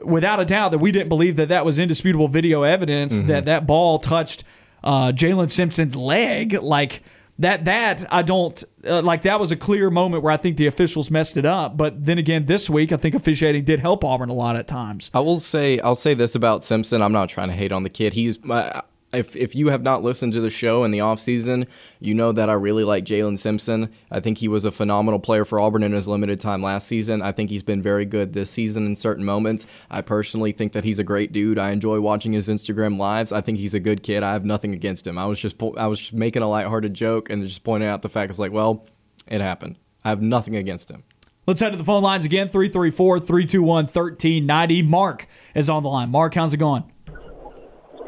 without 0.04 0.40
a 0.40 0.46
doubt 0.46 0.72
that 0.72 0.80
we 0.80 0.92
didn't 0.92 1.10
believe 1.10 1.36
that 1.36 1.50
that 1.50 1.66
was 1.66 1.80
indisputable 1.80 2.28
video 2.28 2.64
evidence 2.64 3.18
mm-hmm. 3.18 3.28
that 3.28 3.46
that 3.46 3.68
ball 3.68 4.00
touched 4.00 4.44
uh, 4.84 5.12
Jaylin 5.12 5.50
Simpson's 5.50 5.96
leg. 5.96 6.54
Like 6.54 7.04
that, 7.40 7.66
that 7.66 8.06
I 8.12 8.22
don't 8.22 8.64
uh, 8.86 9.02
like. 9.02 9.24
That 9.24 9.40
was 9.40 9.52
a 9.52 9.56
clear 9.56 9.90
moment 9.90 10.24
where 10.24 10.32
I 10.32 10.38
think 10.38 10.58
the 10.58 10.68
officials 10.68 11.10
messed 11.10 11.38
it 11.38 11.46
up. 11.46 11.78
But 11.78 12.06
then 12.06 12.18
again, 12.18 12.46
this 12.46 12.70
week 12.70 12.92
I 12.92 12.98
think 12.98 13.16
officiating 13.16 13.66
did 13.66 13.80
help 13.80 14.04
Auburn 14.04 14.30
a 14.30 14.34
lot 14.34 14.56
at 14.56 14.68
times. 14.68 15.10
I 15.14 15.20
will 15.20 15.40
say, 15.40 15.80
I'll 15.80 15.96
say 15.96 16.14
this 16.14 16.36
about 16.36 16.64
Simpson. 16.64 17.02
I'm 17.02 17.14
not 17.14 17.30
trying 17.30 17.50
to 17.50 17.56
hate 17.56 17.72
on 17.72 17.84
the 17.84 17.90
kid. 17.90 18.14
He's. 18.14 18.44
Uh, 18.44 18.82
if 19.14 19.36
if 19.36 19.56
you 19.56 19.70
have 19.70 19.84
not 19.84 20.04
listened 20.04 20.34
to 20.34 20.42
the 20.42 20.50
show 20.50 20.84
in 20.84 20.92
the 20.92 21.00
offseason, 21.00 21.68
you 22.00 22.14
know 22.14 22.32
that 22.32 22.50
I 22.50 22.54
really 22.54 22.84
like 22.84 23.06
Jaylin 23.06 23.38
Simpson. 23.38 23.90
I 24.12 24.20
think 24.20 24.40
he 24.40 24.48
was 24.48 24.66
a 24.66 24.72
phenomenal 24.72 25.20
player 25.20 25.46
for 25.46 25.60
Auburn 25.60 25.84
in 25.84 25.94
his 25.94 26.08
limited 26.08 26.42
time 26.42 26.62
last 26.62 26.88
season. 26.88 27.22
I 27.22 27.32
think 27.32 27.50
he's 27.50 27.64
been 27.64 27.82
very 27.82 28.06
good 28.06 28.34
this 28.34 28.50
season 28.50 28.86
in 28.86 28.96
certain 28.96 29.24
moments. 29.24 29.66
I 29.90 30.02
personally 30.02 30.52
think 30.52 30.74
that 30.74 30.84
he's 30.84 31.00
a 31.00 31.04
great 31.04 31.32
dude. 31.32 31.60
I 31.60 31.72
enjoy 31.72 32.00
watching 32.02 32.34
his 32.34 32.50
Instagram 32.50 32.98
lives. 32.98 33.32
I 33.32 33.42
think 33.42 33.60
he's 33.60 33.74
a 33.74 33.80
good 33.80 34.04
kid. 34.04 34.24
I 34.24 34.34
have 34.34 34.46
nothing 34.46 34.74
against 34.74 35.06
him. 35.06 35.18
I 35.18 35.26
was 35.26 35.40
just 35.40 35.62
I 35.78 35.88
was 35.88 36.00
just 36.00 36.14
making 36.14 36.42
a 36.42 36.50
lighthearted 36.50 36.94
joke 36.94 37.30
and 37.30 37.44
just 37.44 37.64
pointing 37.64 37.88
out 37.90 38.02
the 38.02 38.10
fact 38.10 38.30
it's 38.30 38.40
like, 38.40 38.52
well, 38.52 38.86
it 39.28 39.42
happened. 39.42 39.78
I 40.04 40.10
have 40.10 40.22
nothing 40.22 40.56
against 40.56 40.90
him. 40.90 41.04
Let's 41.46 41.60
head 41.60 41.72
to 41.72 41.78
the 41.78 41.84
phone 41.84 42.04
lines 42.04 42.24
again 42.24 42.48
334 42.48 43.20
321 43.20 43.86
1390. 43.86 44.82
Mark 44.84 45.28
is 45.54 45.70
on 45.70 45.84
the 45.84 45.90
line. 45.90 46.10
Mark, 46.10 46.34
how's 46.34 46.54
it 46.54 46.58
going? 46.58 46.86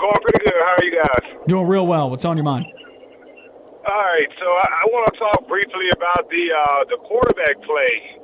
Going 0.05 0.21
pretty 0.21 0.45
good. 0.45 0.53
How 0.53 0.77
are 0.77 0.85
you 0.85 0.93
guys? 0.93 1.25
Doing 1.49 1.65
real 1.65 1.89
well. 1.89 2.13
What's 2.13 2.29
on 2.29 2.37
your 2.37 2.45
mind? 2.45 2.69
All 2.69 4.05
right, 4.05 4.29
so 4.37 4.45
I, 4.45 4.65
I 4.69 4.83
want 4.93 5.09
to 5.09 5.17
talk 5.17 5.49
briefly 5.49 5.89
about 5.97 6.29
the 6.29 6.45
uh, 6.53 6.81
the 6.93 7.01
quarterback 7.09 7.57
play. 7.65 8.21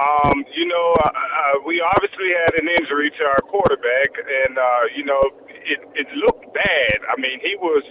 Um, 0.00 0.40
you 0.56 0.64
know, 0.64 0.96
uh, 1.04 1.12
uh, 1.12 1.68
we 1.68 1.84
obviously 1.84 2.32
had 2.32 2.56
an 2.56 2.72
injury 2.80 3.12
to 3.20 3.22
our 3.28 3.44
quarterback, 3.44 4.16
and 4.16 4.56
uh, 4.56 4.88
you 4.96 5.04
know, 5.04 5.20
it 5.52 5.84
it 6.00 6.08
looked 6.16 6.48
bad. 6.56 6.96
I 7.12 7.20
mean, 7.20 7.44
he 7.44 7.60
was 7.60 7.84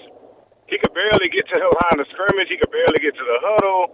he 0.66 0.82
could 0.82 0.97
barely 0.97 1.30
get 1.30 1.45
to 1.53 1.62
the 1.62 1.70
line 1.70 2.01
of 2.01 2.09
scrimmage. 2.09 2.49
He 2.49 2.57
could 2.57 2.74
barely 2.74 3.05
get 3.05 3.14
to 3.14 3.26
the 3.26 3.38
huddle. 3.45 3.93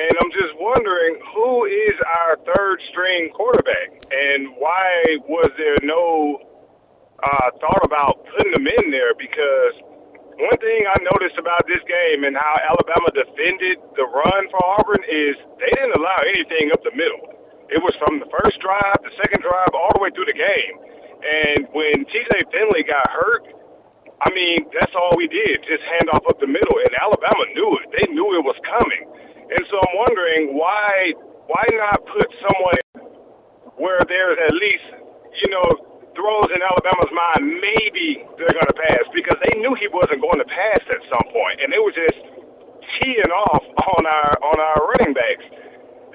And 0.00 0.16
I'm 0.16 0.32
just 0.32 0.56
wondering 0.56 1.20
who 1.36 1.68
is 1.68 1.96
our 2.24 2.40
third 2.40 2.80
string 2.88 3.36
quarterback, 3.36 4.00
and 4.08 4.56
why 4.56 5.20
was 5.28 5.52
there 5.60 5.76
no 5.84 6.40
uh, 7.22 7.48
thought 7.58 7.82
about 7.84 8.22
putting 8.34 8.52
them 8.54 8.66
in 8.66 8.90
there 8.90 9.14
because 9.18 9.74
one 10.38 10.58
thing 10.62 10.86
I 10.86 10.98
noticed 11.02 11.34
about 11.38 11.66
this 11.66 11.82
game 11.90 12.22
and 12.22 12.38
how 12.38 12.54
Alabama 12.70 13.10
defended 13.10 13.82
the 13.98 14.06
run 14.06 14.46
for 14.54 14.60
Auburn 14.78 15.02
is 15.02 15.34
they 15.58 15.70
didn't 15.74 15.98
allow 15.98 16.18
anything 16.30 16.70
up 16.70 16.78
the 16.86 16.94
middle. 16.94 17.34
It 17.74 17.82
was 17.82 17.92
from 17.98 18.22
the 18.22 18.30
first 18.30 18.62
drive, 18.62 19.02
the 19.02 19.12
second 19.18 19.42
drive, 19.42 19.74
all 19.74 19.90
the 19.98 20.02
way 20.02 20.14
through 20.14 20.30
the 20.30 20.38
game. 20.38 20.74
And 21.18 21.60
when 21.74 22.06
TJ 22.06 22.54
Finley 22.54 22.86
got 22.86 23.02
hurt, 23.10 23.50
I 24.22 24.30
mean, 24.30 24.70
that's 24.74 24.94
all 24.94 25.14
we 25.18 25.26
did, 25.26 25.62
just 25.66 25.82
hand 25.98 26.10
off 26.14 26.22
up 26.30 26.38
the 26.38 26.50
middle. 26.50 26.76
And 26.86 26.94
Alabama 27.02 27.44
knew 27.54 27.70
it. 27.82 27.86
They 27.98 28.06
knew 28.14 28.38
it 28.38 28.44
was 28.46 28.58
coming. 28.66 29.04
And 29.50 29.62
so 29.70 29.82
I'm 29.82 29.94
wondering 29.98 30.54
why 30.54 31.12
why 31.50 31.64
not 31.80 32.04
put 32.06 32.28
someone 32.44 32.78
where 33.80 34.04
there's 34.06 34.38
at 34.38 34.54
least, 34.54 34.86
you 35.42 35.48
know, 35.50 35.97
throws 36.18 36.50
in 36.50 36.58
Alabama's 36.58 37.12
mind, 37.14 37.62
maybe 37.62 38.26
they're 38.34 38.50
going 38.50 38.66
to 38.66 38.78
pass 38.90 39.06
because 39.14 39.38
they 39.46 39.54
knew 39.62 39.78
he 39.78 39.86
wasn't 39.94 40.18
going 40.18 40.42
to 40.42 40.48
pass 40.50 40.82
at 40.90 41.00
some 41.06 41.26
point, 41.30 41.62
and 41.62 41.70
they 41.70 41.78
were 41.78 41.94
just 41.94 42.18
teeing 42.98 43.30
off 43.30 43.62
on 43.62 44.02
our 44.02 44.34
on 44.42 44.58
our 44.58 44.78
running 44.90 45.14
backs, 45.14 45.46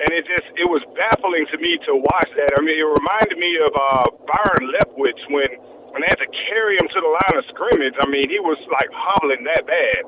and 0.04 0.12
it 0.12 0.28
just 0.28 0.45
it 0.60 0.68
was 0.68 0.84
baffling 0.99 1.47
to 1.56 1.58
me 1.64 1.80
to 1.88 1.95
watch 1.95 2.30
that. 2.36 2.51
I 2.51 2.60
mean, 2.60 2.76
it 2.76 2.84
reminded 2.84 3.39
me 3.39 3.56
of 3.64 3.72
uh, 3.72 4.06
Byron 4.28 4.68
Leftwich 4.76 5.24
when 5.32 5.47
when 5.95 6.04
they 6.04 6.10
had 6.12 6.20
to 6.20 6.32
carry 6.51 6.76
him 6.76 6.91
to 6.91 6.99
the 6.99 7.12
line 7.24 7.36
of 7.39 7.45
scrimmage. 7.56 7.95
I 8.01 8.10
mean, 8.12 8.28
he 8.28 8.43
was 8.43 8.60
like 8.74 8.91
hobbling 8.91 9.47
that 9.47 9.64
bad. 9.64 10.04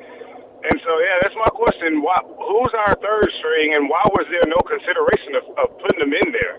And 0.65 0.81
so, 0.81 0.97
yeah, 0.97 1.21
that's 1.21 1.35
my 1.37 1.49
question. 1.53 2.01
Why, 2.01 2.17
who's 2.25 2.73
our 2.73 2.97
third 2.97 3.29
string, 3.37 3.77
and 3.77 3.87
why 3.87 4.01
was 4.17 4.25
there 4.33 4.41
no 4.49 4.57
consideration 4.65 5.37
of, 5.37 5.45
of 5.61 5.77
putting 5.77 6.01
them 6.01 6.09
in 6.09 6.33
there? 6.33 6.57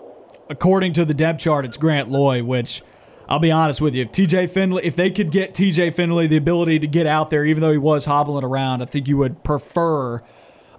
According 0.49 0.93
to 0.93 1.03
the 1.03 1.13
depth 1.13 1.41
chart, 1.41 1.65
it's 1.65 1.75
Grant 1.75 2.07
Loy, 2.07 2.41
which 2.41 2.81
I'll 3.29 3.39
be 3.39 3.51
honest 3.51 3.81
with 3.81 3.93
you. 3.95 4.03
If 4.03 4.11
TJ 4.11 4.49
Finley, 4.49 4.85
if 4.85 4.95
they 4.95 5.11
could 5.11 5.31
get 5.31 5.53
TJ 5.53 5.93
Finley 5.93 6.27
the 6.27 6.37
ability 6.37 6.79
to 6.79 6.87
get 6.87 7.05
out 7.05 7.29
there, 7.29 7.45
even 7.45 7.61
though 7.61 7.71
he 7.71 7.77
was 7.77 8.05
hobbling 8.05 8.43
around, 8.43 8.81
I 8.81 8.85
think 8.85 9.07
you 9.07 9.17
would 9.17 9.43
prefer 9.43 10.23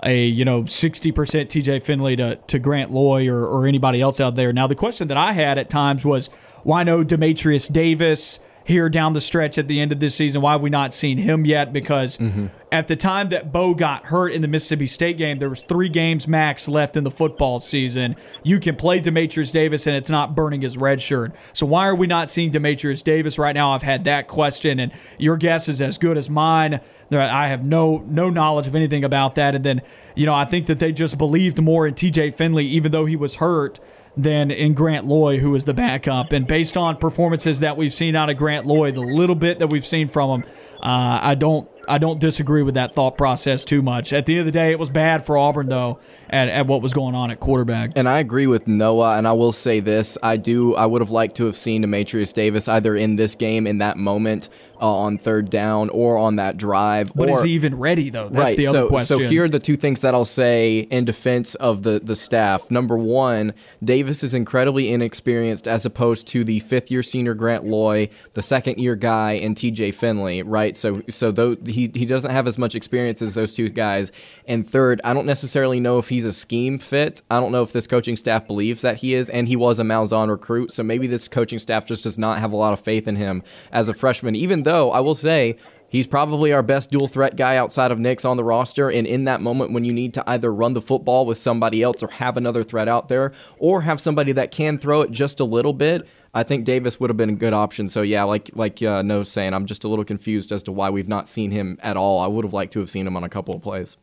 a 0.02 0.24
you 0.24 0.44
know 0.44 0.62
60% 0.62 1.12
TJ 1.12 1.82
Finley 1.82 2.16
to, 2.16 2.36
to 2.36 2.58
Grant 2.58 2.90
Loy 2.90 3.28
or, 3.28 3.44
or 3.46 3.66
anybody 3.66 4.00
else 4.00 4.20
out 4.20 4.34
there. 4.34 4.52
Now 4.52 4.66
the 4.66 4.74
question 4.74 5.08
that 5.08 5.16
I 5.16 5.32
had 5.32 5.58
at 5.58 5.68
times 5.68 6.04
was 6.04 6.28
why 6.62 6.84
no 6.84 7.04
Dematrius 7.04 7.70
Davis 7.70 8.38
here 8.68 8.90
down 8.90 9.14
the 9.14 9.20
stretch 9.20 9.56
at 9.56 9.66
the 9.66 9.80
end 9.80 9.92
of 9.92 9.98
this 9.98 10.14
season? 10.14 10.42
Why 10.42 10.52
have 10.52 10.60
we 10.60 10.68
not 10.68 10.92
seen 10.92 11.16
him 11.16 11.46
yet? 11.46 11.72
Because 11.72 12.18
mm-hmm. 12.18 12.48
at 12.70 12.86
the 12.86 12.96
time 12.96 13.30
that 13.30 13.50
Bo 13.50 13.72
got 13.72 14.04
hurt 14.04 14.28
in 14.28 14.42
the 14.42 14.46
Mississippi 14.46 14.86
State 14.86 15.16
game, 15.16 15.38
there 15.38 15.48
was 15.48 15.62
three 15.62 15.88
games 15.88 16.28
max 16.28 16.68
left 16.68 16.94
in 16.94 17.02
the 17.02 17.10
football 17.10 17.60
season. 17.60 18.14
You 18.42 18.60
can 18.60 18.76
play 18.76 19.00
Dematrius 19.00 19.52
Davis, 19.52 19.86
and 19.86 19.96
it's 19.96 20.10
not 20.10 20.34
burning 20.34 20.60
his 20.60 20.76
red 20.76 21.00
shirt. 21.00 21.32
So 21.54 21.64
why 21.64 21.88
are 21.88 21.94
we 21.94 22.06
not 22.06 22.28
seeing 22.28 22.52
Dematrius 22.52 23.02
Davis 23.02 23.38
right 23.38 23.54
now? 23.54 23.72
I've 23.72 23.82
had 23.82 24.04
that 24.04 24.28
question, 24.28 24.78
and 24.78 24.92
your 25.16 25.38
guess 25.38 25.66
is 25.66 25.80
as 25.80 25.96
good 25.96 26.18
as 26.18 26.28
mine. 26.28 26.80
I 27.10 27.48
have 27.48 27.64
no 27.64 28.04
no 28.06 28.28
knowledge 28.28 28.66
of 28.66 28.76
anything 28.76 29.02
about 29.02 29.34
that. 29.36 29.54
And 29.54 29.64
then, 29.64 29.80
you 30.14 30.26
know, 30.26 30.34
I 30.34 30.44
think 30.44 30.66
that 30.66 30.78
they 30.78 30.92
just 30.92 31.16
believed 31.16 31.58
more 31.58 31.86
in 31.86 31.94
TJ 31.94 32.34
Finley, 32.34 32.66
even 32.66 32.92
though 32.92 33.06
he 33.06 33.16
was 33.16 33.36
hurt 33.36 33.80
than 34.18 34.50
in 34.50 34.74
Grant 34.74 35.06
Loy, 35.06 35.38
who 35.38 35.54
is 35.54 35.64
the 35.64 35.72
backup. 35.72 36.32
And 36.32 36.46
based 36.46 36.76
on 36.76 36.96
performances 36.96 37.60
that 37.60 37.76
we've 37.76 37.92
seen 37.92 38.16
out 38.16 38.28
of 38.28 38.36
Grant 38.36 38.66
Loy, 38.66 38.90
the 38.90 39.00
little 39.00 39.36
bit 39.36 39.60
that 39.60 39.70
we've 39.70 39.86
seen 39.86 40.08
from 40.08 40.42
him, 40.42 40.50
uh, 40.82 41.20
I 41.22 41.34
don't 41.34 41.68
I 41.88 41.98
don't 41.98 42.20
disagree 42.20 42.62
with 42.62 42.74
that 42.74 42.94
thought 42.94 43.16
process 43.16 43.64
too 43.64 43.80
much. 43.80 44.12
At 44.12 44.26
the 44.26 44.34
end 44.34 44.40
of 44.40 44.46
the 44.46 44.52
day, 44.52 44.72
it 44.72 44.78
was 44.78 44.90
bad 44.90 45.24
for 45.24 45.38
Auburn 45.38 45.68
though 45.68 46.00
at, 46.30 46.48
at 46.48 46.66
what 46.66 46.82
was 46.82 46.92
going 46.92 47.14
on 47.14 47.30
at 47.30 47.40
quarterback. 47.40 47.92
And 47.96 48.08
I 48.08 48.18
agree 48.18 48.46
with 48.46 48.66
Noah. 48.66 49.16
And 49.16 49.26
I 49.26 49.32
will 49.32 49.52
say 49.52 49.80
this: 49.80 50.18
I 50.22 50.36
do. 50.36 50.74
I 50.74 50.86
would 50.86 51.00
have 51.00 51.10
liked 51.10 51.36
to 51.36 51.46
have 51.46 51.56
seen 51.56 51.82
Dematrius 51.82 52.32
Davis 52.32 52.68
either 52.68 52.96
in 52.96 53.16
this 53.16 53.34
game 53.34 53.66
in 53.66 53.78
that 53.78 53.96
moment 53.96 54.48
uh, 54.80 54.86
on 54.86 55.18
third 55.18 55.50
down 55.50 55.88
or 55.90 56.16
on 56.16 56.36
that 56.36 56.56
drive. 56.56 57.12
But 57.14 57.28
or, 57.28 57.36
is 57.36 57.42
he 57.42 57.52
even 57.52 57.76
ready 57.76 58.10
though? 58.10 58.28
That's 58.28 58.38
right. 58.38 58.56
the 58.56 58.66
other 58.68 58.78
so, 58.78 58.88
question. 58.88 59.18
So 59.18 59.24
here 59.24 59.44
are 59.44 59.48
the 59.48 59.58
two 59.58 59.76
things 59.76 60.00
that 60.02 60.14
I'll 60.14 60.24
say 60.24 60.80
in 60.90 61.04
defense 61.04 61.54
of 61.56 61.82
the 61.82 62.00
the 62.00 62.16
staff. 62.16 62.70
Number 62.70 62.96
one, 62.96 63.54
Davis 63.82 64.22
is 64.22 64.34
incredibly 64.34 64.92
inexperienced 64.92 65.66
as 65.66 65.84
opposed 65.84 66.26
to 66.28 66.44
the 66.44 66.60
fifth 66.60 66.90
year 66.90 67.02
senior 67.02 67.34
Grant 67.34 67.64
Loy, 67.64 68.08
the 68.34 68.42
second 68.42 68.78
year 68.78 68.96
guy, 68.96 69.32
and 69.32 69.56
T.J. 69.56 69.92
Finley. 69.92 70.42
Right. 70.42 70.76
So 70.76 71.02
so 71.10 71.30
though 71.30 71.56
he 71.56 71.90
he 71.94 72.06
doesn't 72.06 72.30
have 72.30 72.46
as 72.46 72.58
much 72.58 72.74
experience 72.74 73.22
as 73.22 73.34
those 73.34 73.54
two 73.54 73.68
guys. 73.68 74.12
And 74.46 74.68
third, 74.68 75.00
I 75.04 75.12
don't 75.12 75.26
necessarily 75.26 75.80
know 75.80 75.98
if 75.98 76.08
he's 76.18 76.24
a 76.24 76.32
scheme 76.32 76.80
fit. 76.80 77.22
I 77.30 77.38
don't 77.38 77.52
know 77.52 77.62
if 77.62 77.72
this 77.72 77.86
coaching 77.86 78.16
staff 78.16 78.44
believes 78.44 78.82
that 78.82 78.96
he 78.96 79.14
is, 79.14 79.30
and 79.30 79.46
he 79.46 79.54
was 79.54 79.78
a 79.78 79.84
Malzahn 79.84 80.28
recruit. 80.28 80.72
So 80.72 80.82
maybe 80.82 81.06
this 81.06 81.28
coaching 81.28 81.60
staff 81.60 81.86
just 81.86 82.02
does 82.02 82.18
not 82.18 82.40
have 82.40 82.52
a 82.52 82.56
lot 82.56 82.72
of 82.72 82.80
faith 82.80 83.06
in 83.06 83.14
him 83.14 83.44
as 83.70 83.88
a 83.88 83.94
freshman. 83.94 84.34
Even 84.34 84.64
though 84.64 84.90
I 84.90 84.98
will 84.98 85.14
say 85.14 85.56
he's 85.88 86.08
probably 86.08 86.52
our 86.52 86.64
best 86.64 86.90
dual 86.90 87.06
threat 87.06 87.36
guy 87.36 87.56
outside 87.56 87.92
of 87.92 88.00
Nix 88.00 88.24
on 88.24 88.36
the 88.36 88.42
roster. 88.42 88.90
And 88.90 89.06
in 89.06 89.24
that 89.24 89.40
moment, 89.40 89.70
when 89.70 89.84
you 89.84 89.92
need 89.92 90.12
to 90.14 90.28
either 90.28 90.52
run 90.52 90.72
the 90.72 90.82
football 90.82 91.24
with 91.24 91.38
somebody 91.38 91.84
else 91.84 92.02
or 92.02 92.08
have 92.08 92.36
another 92.36 92.64
threat 92.64 92.88
out 92.88 93.06
there, 93.06 93.30
or 93.60 93.82
have 93.82 94.00
somebody 94.00 94.32
that 94.32 94.50
can 94.50 94.76
throw 94.76 95.02
it 95.02 95.12
just 95.12 95.38
a 95.38 95.44
little 95.44 95.72
bit, 95.72 96.04
I 96.34 96.42
think 96.42 96.64
Davis 96.64 96.98
would 96.98 97.10
have 97.10 97.16
been 97.16 97.30
a 97.30 97.34
good 97.34 97.54
option. 97.54 97.88
So 97.88 98.02
yeah, 98.02 98.24
like 98.24 98.50
like 98.54 98.82
uh, 98.82 99.02
No's 99.02 99.30
saying, 99.30 99.54
I'm 99.54 99.66
just 99.66 99.84
a 99.84 99.88
little 99.88 100.04
confused 100.04 100.50
as 100.50 100.64
to 100.64 100.72
why 100.72 100.90
we've 100.90 101.06
not 101.08 101.28
seen 101.28 101.52
him 101.52 101.78
at 101.80 101.96
all. 101.96 102.18
I 102.18 102.26
would 102.26 102.44
have 102.44 102.52
liked 102.52 102.72
to 102.72 102.80
have 102.80 102.90
seen 102.90 103.06
him 103.06 103.16
on 103.16 103.22
a 103.22 103.28
couple 103.28 103.54
of 103.54 103.62
plays. 103.62 103.96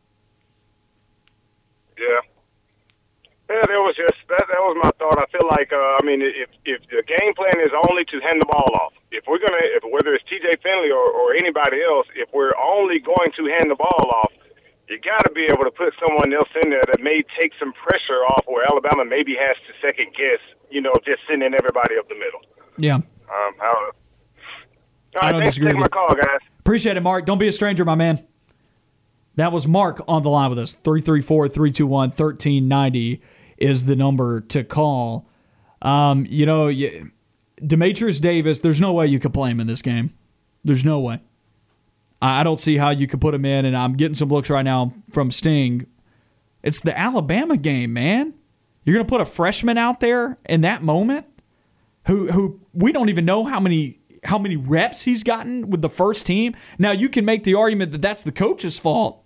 Yeah. 1.98 2.20
Yeah, 3.46 3.62
that 3.62 3.78
was 3.78 3.94
just 3.94 4.18
that. 4.26 4.42
That 4.50 4.58
was 4.58 4.74
my 4.82 4.90
thought. 4.98 5.22
I 5.22 5.26
feel 5.30 5.46
like, 5.46 5.70
uh, 5.70 5.98
I 5.98 6.02
mean, 6.02 6.18
if 6.18 6.50
if 6.66 6.82
the 6.90 7.06
game 7.06 7.30
plan 7.38 7.62
is 7.62 7.70
only 7.86 8.02
to 8.10 8.18
hand 8.18 8.42
the 8.42 8.50
ball 8.50 8.74
off, 8.74 8.90
if 9.14 9.22
we're 9.30 9.38
gonna, 9.38 9.62
if, 9.78 9.86
whether 9.86 10.18
it's 10.18 10.26
T.J. 10.26 10.58
Finley 10.66 10.90
or, 10.90 11.06
or 11.14 11.30
anybody 11.30 11.78
else, 11.78 12.10
if 12.18 12.26
we're 12.34 12.54
only 12.58 12.98
going 12.98 13.30
to 13.38 13.46
hand 13.54 13.70
the 13.70 13.78
ball 13.78 14.10
off, 14.18 14.34
you 14.90 14.98
got 14.98 15.22
to 15.30 15.30
be 15.30 15.46
able 15.46 15.62
to 15.62 15.70
put 15.70 15.94
someone 16.02 16.34
else 16.34 16.50
in 16.58 16.74
there 16.74 16.82
that 16.90 16.98
may 16.98 17.22
take 17.38 17.54
some 17.62 17.70
pressure 17.70 18.26
off, 18.34 18.42
where 18.50 18.66
Alabama 18.66 19.06
maybe 19.06 19.38
has 19.38 19.54
to 19.70 19.72
second 19.78 20.10
guess, 20.18 20.42
you 20.74 20.82
know, 20.82 20.98
just 21.06 21.22
sending 21.30 21.54
everybody 21.54 21.94
up 22.02 22.10
the 22.10 22.18
middle. 22.18 22.42
Yeah. 22.82 22.98
Um. 22.98 23.52
How, 23.62 23.94
all 25.22 25.22
I 25.22 25.32
don't 25.32 25.46
thanks 25.46 25.56
for 25.56 25.70
disagree 25.70 25.78
taking 25.78 25.82
with 25.86 25.94
my 25.94 25.94
call, 25.94 26.18
guys. 26.18 26.42
Appreciate 26.60 26.96
it, 26.96 27.06
Mark. 27.06 27.24
Don't 27.24 27.38
be 27.38 27.46
a 27.46 27.54
stranger, 27.54 27.84
my 27.84 27.94
man. 27.94 28.26
That 29.36 29.52
was 29.52 29.66
Mark 29.66 30.02
on 30.08 30.22
the 30.22 30.30
line 30.30 30.50
with 30.50 30.58
us. 30.58 30.72
334 30.72 31.48
321 31.48 32.10
1390 32.10 33.22
is 33.58 33.84
the 33.84 33.96
number 33.96 34.40
to 34.40 34.64
call. 34.64 35.28
Um, 35.82 36.26
you 36.28 36.46
know, 36.46 36.68
you, 36.68 37.10
Dematrius 37.60 38.20
Davis, 38.20 38.60
there's 38.60 38.80
no 38.80 38.92
way 38.92 39.06
you 39.06 39.18
could 39.18 39.32
play 39.32 39.50
him 39.50 39.60
in 39.60 39.66
this 39.66 39.82
game. 39.82 40.12
There's 40.64 40.84
no 40.84 41.00
way. 41.00 41.20
I 42.20 42.42
don't 42.42 42.58
see 42.58 42.76
how 42.76 42.90
you 42.90 43.06
could 43.06 43.20
put 43.20 43.34
him 43.34 43.44
in, 43.44 43.64
and 43.64 43.76
I'm 43.76 43.94
getting 43.94 44.14
some 44.14 44.28
looks 44.28 44.50
right 44.50 44.62
now 44.62 44.94
from 45.12 45.30
Sting. 45.30 45.86
It's 46.62 46.80
the 46.80 46.98
Alabama 46.98 47.56
game, 47.56 47.92
man. 47.92 48.34
You're 48.84 48.94
going 48.94 49.04
to 49.04 49.08
put 49.08 49.20
a 49.20 49.26
freshman 49.26 49.78
out 49.78 50.00
there 50.00 50.38
in 50.48 50.62
that 50.62 50.82
moment 50.82 51.26
who 52.06 52.30
who 52.30 52.60
we 52.72 52.92
don't 52.92 53.08
even 53.08 53.24
know 53.24 53.44
how 53.44 53.60
many 53.60 54.00
how 54.24 54.38
many 54.38 54.56
reps 54.56 55.02
he's 55.02 55.22
gotten 55.22 55.70
with 55.70 55.82
the 55.82 55.88
first 55.88 56.26
team. 56.26 56.54
Now 56.78 56.92
you 56.92 57.08
can 57.08 57.24
make 57.24 57.44
the 57.44 57.54
argument 57.54 57.92
that 57.92 58.02
that's 58.02 58.22
the 58.22 58.32
coach's 58.32 58.78
fault, 58.78 59.22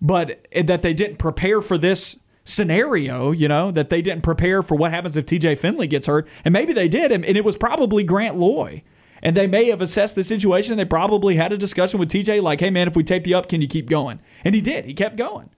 but 0.00 0.46
that 0.54 0.82
they 0.82 0.94
didn't 0.94 1.18
prepare 1.18 1.60
for 1.60 1.78
this 1.78 2.18
scenario, 2.44 3.32
you 3.32 3.48
know, 3.48 3.70
that 3.70 3.90
they 3.90 4.02
didn't 4.02 4.22
prepare 4.22 4.62
for 4.62 4.76
what 4.76 4.90
happens 4.90 5.16
if 5.16 5.26
TJ 5.26 5.58
Finley 5.58 5.86
gets 5.86 6.06
hurt. 6.06 6.28
And 6.44 6.52
maybe 6.52 6.72
they 6.72 6.88
did, 6.88 7.10
and 7.10 7.24
it 7.24 7.44
was 7.44 7.56
probably 7.56 8.04
Grant 8.04 8.36
Loy. 8.36 8.82
And 9.22 9.34
they 9.34 9.46
may 9.46 9.70
have 9.70 9.80
assessed 9.80 10.16
the 10.16 10.24
situation. 10.24 10.74
and 10.74 10.80
They 10.80 10.84
probably 10.84 11.36
had 11.36 11.52
a 11.52 11.56
discussion 11.56 11.98
with 11.98 12.10
TJ, 12.10 12.42
like, 12.42 12.60
hey, 12.60 12.68
man, 12.68 12.86
if 12.86 12.94
we 12.94 13.02
tape 13.02 13.26
you 13.26 13.36
up, 13.36 13.48
can 13.48 13.62
you 13.62 13.66
keep 13.66 13.88
going? 13.88 14.20
And 14.44 14.54
he 14.54 14.60
did. 14.60 14.84
He 14.84 14.92
kept 14.92 15.16
going. 15.16 15.48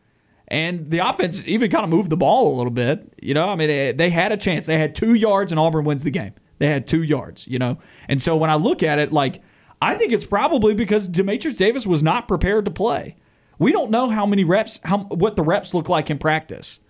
And 0.48 0.90
the 0.90 0.98
offense 0.98 1.44
even 1.46 1.68
kind 1.70 1.82
of 1.82 1.90
moved 1.90 2.10
the 2.10 2.16
ball 2.16 2.54
a 2.54 2.56
little 2.56 2.70
bit. 2.70 3.12
You 3.20 3.34
know, 3.34 3.48
I 3.48 3.56
mean, 3.56 3.68
eh, 3.68 3.92
they 3.92 4.10
had 4.10 4.30
a 4.30 4.36
chance. 4.36 4.66
They 4.66 4.78
had 4.78 4.94
two 4.94 5.14
yards, 5.14 5.50
and 5.50 5.58
Auburn 5.58 5.84
wins 5.84 6.04
the 6.04 6.12
game. 6.12 6.34
They 6.58 6.68
had 6.68 6.86
two 6.86 7.02
yards, 7.02 7.48
you 7.48 7.58
know? 7.58 7.78
And 8.08 8.22
so 8.22 8.36
when 8.36 8.50
I 8.50 8.54
look 8.54 8.84
at 8.84 9.00
it, 9.00 9.12
like, 9.12 9.42
I 9.82 9.94
think 9.94 10.12
it's 10.12 10.24
probably 10.24 10.72
because 10.72 11.08
Dematrius 11.08 11.58
Davis 11.58 11.86
was 11.86 12.02
not 12.02 12.28
prepared 12.28 12.64
to 12.66 12.70
play. 12.70 13.16
We 13.58 13.72
don't 13.72 13.90
know 13.90 14.10
how 14.10 14.26
many 14.26 14.44
reps, 14.44 14.80
how 14.84 14.98
what 14.98 15.36
the 15.36 15.42
reps 15.42 15.74
look 15.74 15.88
like 15.88 16.10
in 16.10 16.18
practice, 16.18 16.80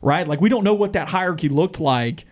right? 0.00 0.26
Like 0.26 0.40
we 0.40 0.48
don't 0.48 0.64
know 0.64 0.74
what 0.74 0.92
that 0.94 1.08
hierarchy 1.08 1.48
looked 1.48 1.80
like, 1.80 2.24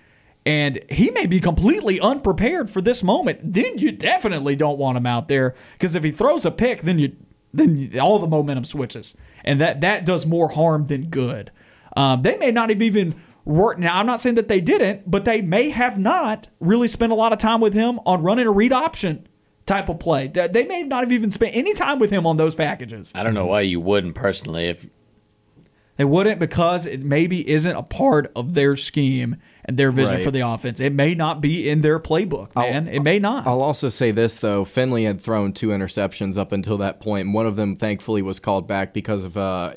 and 0.45 0.81
he 0.91 1.11
may 1.11 1.27
be 1.27 1.41
completely 1.41 2.01
unprepared 2.01 2.71
for 2.71 2.81
this 2.81 3.03
moment. 3.03 3.41
Then 3.43 3.79
you 3.79 3.93
definitely 3.93 4.57
don't 4.57 4.79
want 4.79 4.99
him 4.99 5.07
out 5.07 5.29
there 5.29 5.55
because 5.73 5.95
if 5.95 6.03
he 6.03 6.11
throws 6.11 6.45
a 6.45 6.51
pick, 6.51 6.83
then 6.83 6.99
you 6.99 7.17
then 7.53 7.91
all 8.01 8.19
the 8.19 8.27
momentum 8.27 8.65
switches, 8.65 9.15
and 9.45 9.61
that 9.61 9.81
that 9.81 10.05
does 10.05 10.27
more 10.27 10.49
harm 10.49 10.87
than 10.87 11.09
good. 11.09 11.53
Um, 11.97 12.23
they 12.23 12.37
may 12.37 12.51
not 12.51 12.71
have 12.71 12.83
even 12.83 13.15
worked. 13.45 13.79
Now 13.79 13.99
I'm 13.99 14.07
not 14.07 14.21
saying 14.21 14.35
that 14.35 14.49
they 14.49 14.61
didn't, 14.61 15.09
but 15.09 15.25
they 15.25 15.41
may 15.41 15.71
have 15.71 15.99
not 15.99 16.49
really 16.59 16.89
spent 16.89 17.13
a 17.13 17.17
lot 17.17 17.33
of 17.33 17.39
time 17.39 17.61
with 17.61 17.75
him 17.75 18.01
on 18.05 18.23
running 18.23 18.47
a 18.47 18.51
read 18.51 18.73
option 18.73 19.29
type 19.67 19.89
of 19.89 19.99
play. 19.99 20.29
They 20.29 20.67
may 20.67 20.83
not 20.83 21.05
have 21.05 21.13
even 21.13 21.31
spent 21.31 21.55
any 21.57 21.75
time 21.75 21.99
with 21.99 22.11
him 22.11 22.27
on 22.27 22.37
those 22.37 22.55
packages. 22.55 23.11
I 23.15 23.23
don't 23.23 23.35
know 23.35 23.47
why 23.47 23.63
you 23.63 23.81
wouldn't 23.81 24.15
personally. 24.15 24.67
If 24.67 24.87
they 25.97 26.05
wouldn't 26.05 26.41
because 26.41 26.87
it 26.87 27.03
maybe 27.03 27.49
isn't 27.49 27.77
a 27.77 27.83
part 27.83 28.31
of 28.35 28.55
their 28.55 28.75
scheme, 28.77 29.37
and 29.67 29.79
their 29.79 29.91
vision 29.91 30.17
Right. 30.17 30.23
for 30.23 30.31
the 30.31 30.41
offense. 30.41 30.79
It 30.81 30.93
may 30.93 31.15
not 31.15 31.41
be 31.41 31.69
in 31.69 31.81
their 31.81 31.99
playbook, 31.99 32.55
man. 32.55 32.87
it 32.87 33.01
may 33.01 33.19
not. 33.19 33.47
I'll 33.47 33.63
also 33.63 33.89
say 33.89 34.11
this 34.11 34.39
though: 34.41 34.65
Finley 34.65 35.05
had 35.05 35.21
thrown 35.21 35.53
two 35.53 35.69
interceptions 35.69 36.37
up 36.37 36.53
until 36.53 36.77
that 36.79 37.01
point, 37.01 37.27
and 37.27 37.35
one 37.35 37.47
of 37.47 37.57
them 37.57 37.77
thankfully 37.77 38.21
was 38.21 38.39
called 38.41 38.67
back 38.67 38.93
because 38.93 39.25
of 39.25 39.39
uh, 39.39 39.75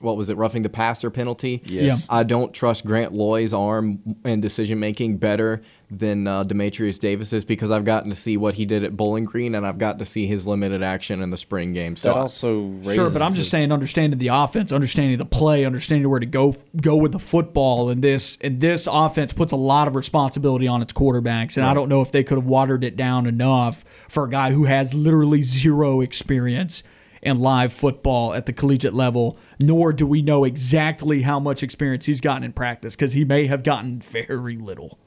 what 0.00 0.16
was 0.16 0.30
it, 0.30 0.36
roughing 0.36 0.62
the 0.62 0.68
passer 0.68 1.10
penalty? 1.10 1.62
Yes. 1.64 2.06
I 2.10 2.22
don't 2.22 2.52
trust 2.52 2.84
Grant 2.84 3.12
Loy's 3.12 3.54
arm 3.54 4.16
and 4.24 4.42
decision 4.42 4.78
making 4.78 5.18
better 5.18 5.62
than 5.90 6.26
uh, 6.26 6.44
Dematrius 6.44 6.98
Davis's 6.98 7.44
because 7.44 7.70
I've 7.70 7.84
gotten 7.84 8.10
to 8.10 8.16
see 8.16 8.36
what 8.36 8.54
he 8.54 8.66
did 8.66 8.82
at 8.82 8.96
Bowling 8.96 9.24
Green, 9.24 9.54
and 9.54 9.66
I've 9.66 9.78
got 9.78 10.00
to 10.00 10.04
see 10.04 10.26
his 10.26 10.46
limited 10.46 10.82
action 10.82 11.22
in 11.22 11.30
the 11.30 11.36
spring 11.36 11.72
game. 11.72 11.96
So 11.96 12.08
That 12.08 12.16
also 12.16 12.60
raises 12.62 12.94
Sure, 12.94 13.10
but 13.10 13.22
I'm 13.22 13.32
just 13.32 13.50
saying, 13.50 13.70
understanding 13.70 14.18
the 14.18 14.28
offense, 14.28 14.72
understanding 14.72 15.16
the 15.18 15.24
play, 15.24 15.64
understanding 15.64 16.08
where 16.10 16.20
to 16.20 16.26
go 16.26 16.54
go 16.80 16.96
with 16.96 17.12
the 17.12 17.18
football, 17.18 17.88
and 17.88 18.02
this 18.02 18.36
and 18.40 18.58
this 18.58 18.88
offense 18.90 19.32
puts 19.32 19.52
a 19.52 19.56
lot 19.56 19.86
of 19.86 19.94
responsibility 19.94 20.66
on 20.66 20.82
its 20.82 20.92
quarterbacks. 20.92 21.56
And 21.56 21.64
I 21.64 21.72
don't 21.72 21.88
know 21.88 22.00
if 22.02 22.10
they 22.10 22.24
could 22.24 22.38
have 22.38 22.46
watered 22.46 22.82
it 22.82 22.96
down 22.96 23.26
enough 23.26 23.84
for 24.08 24.24
a 24.24 24.28
guy 24.28 24.50
who 24.50 24.64
has 24.64 24.92
literally 24.92 25.42
zero 25.42 26.00
experience 26.00 26.82
in 27.26 27.40
live 27.40 27.72
football 27.72 28.32
at 28.34 28.46
the 28.46 28.52
collegiate 28.52 28.94
level. 28.94 29.36
Nor 29.60 29.92
do 29.92 30.06
we 30.06 30.22
know 30.22 30.44
exactly 30.44 31.22
how 31.22 31.38
much 31.40 31.62
experience 31.62 32.06
he's 32.06 32.20
gotten 32.20 32.44
in 32.44 32.52
practice 32.52 32.94
because 32.96 33.12
he 33.12 33.24
may 33.24 33.46
have 33.46 33.62
gotten 33.62 34.00
very 34.00 34.56
little. 34.56 34.98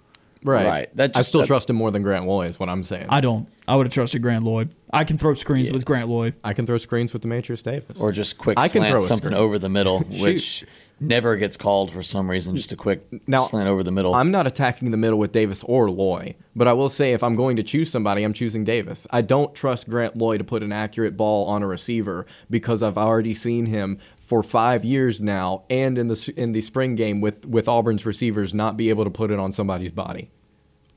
right, 0.44 0.66
Right. 0.66 0.96
That 0.96 1.16
I 1.18 1.22
still 1.22 1.42
that- 1.42 1.48
trust 1.48 1.70
him 1.70 1.76
more 1.76 1.92
than 1.92 2.02
Grant 2.04 2.26
Loy 2.28 2.46
is 2.46 2.60
what 2.60 2.70
I'm 2.70 2.84
saying. 2.84 3.08
I 3.10 3.20
don't. 3.22 3.48
I 3.68 3.76
would 3.76 3.86
have 3.86 3.94
trusted 3.94 4.22
Grant 4.22 4.44
Loy. 4.44 4.68
I 4.92 5.04
can 5.04 5.18
throw 5.18 5.34
screens 5.34 5.72
with 5.72 5.86
Grant 5.86 6.10
Loy. 6.10 6.34
I 6.44 6.54
can 6.54 6.66
throw 6.66 6.78
screens 6.78 7.14
with 7.14 7.22
Dematrius 7.24 7.62
Davis, 7.64 8.00
or 8.02 8.12
just 8.12 8.38
quick 8.38 8.58
I 8.60 8.68
can 8.68 8.82
slant 8.82 8.96
throw 8.96 9.04
something 9.06 9.32
screen. 9.32 9.42
over 9.42 9.60
the 9.60 9.70
middle, 9.70 10.00
which 10.20 10.66
never 11.00 11.36
gets 11.36 11.58
called 11.58 11.92
for 11.92 12.04
some 12.04 12.30
reason. 12.30 12.56
Just 12.56 12.72
a 12.72 12.76
quick 12.76 13.04
Now, 13.28 13.40
slant 13.40 13.68
over 13.68 13.84
the 13.84 13.92
middle. 13.92 14.14
I'm 14.14 14.32
not 14.32 14.48
attacking 14.48 14.92
the 14.92 14.98
middle 14.98 15.20
with 15.20 15.32
Davis 15.32 15.64
or 15.64 15.90
Loy, 15.90 16.36
but 16.56 16.68
I 16.68 16.74
will 16.74 16.90
say 16.90 17.14
if 17.14 17.24
I'm 17.24 17.36
going 17.36 17.58
to 17.58 17.64
choose 17.64 17.90
somebody, 17.90 18.24
I'm 18.24 18.34
choosing 18.34 18.64
Davis. 18.64 19.08
I 19.12 19.22
don't 19.22 19.54
trust 19.56 19.90
Grant 19.90 20.18
Loy 20.18 20.38
to 20.38 20.44
put 20.44 20.64
an 20.64 20.72
accurate 20.72 21.18
ball 21.18 21.46
on 21.48 21.64
a 21.64 21.68
receiver 21.68 22.26
because 22.50 22.84
I've 22.84 22.98
already 22.98 23.34
seen 23.34 23.66
him 23.66 24.00
for 24.18 24.44
five 24.44 24.86
years 24.86 25.22
now, 25.22 25.64
and 25.70 25.98
in 25.98 26.08
the 26.08 26.34
in 26.38 26.52
the 26.52 26.62
spring 26.62 26.96
game 26.96 27.22
with 27.22 27.46
with 27.46 27.68
Auburn's 27.68 28.06
receivers 28.06 28.54
not 28.54 28.78
be 28.78 28.90
able 28.90 29.04
to 29.04 29.10
put 29.10 29.32
it 29.32 29.40
on 29.40 29.52
somebody's 29.52 29.92
body. 29.92 30.32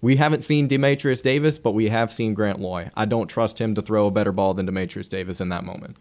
We 0.01 0.17
haven't 0.17 0.43
seen 0.43 0.69
Dematrius 0.69 1.23
Davis, 1.23 1.59
but 1.59 1.73
we 1.73 1.89
have 1.89 2.11
seen 2.11 2.35
Grant 2.35 2.59
Loy. 2.59 2.91
I 2.97 3.05
don't 3.05 3.29
trust 3.29 3.61
him 3.61 3.77
to 3.77 3.83
throw 3.83 4.09
a 4.09 4.11
better 4.11 4.33
ball 4.33 4.53
than 4.53 4.67
Dematrius 4.67 5.09
Davis 5.09 5.41
in 5.41 5.49
that 5.51 5.65
moment. 5.65 5.97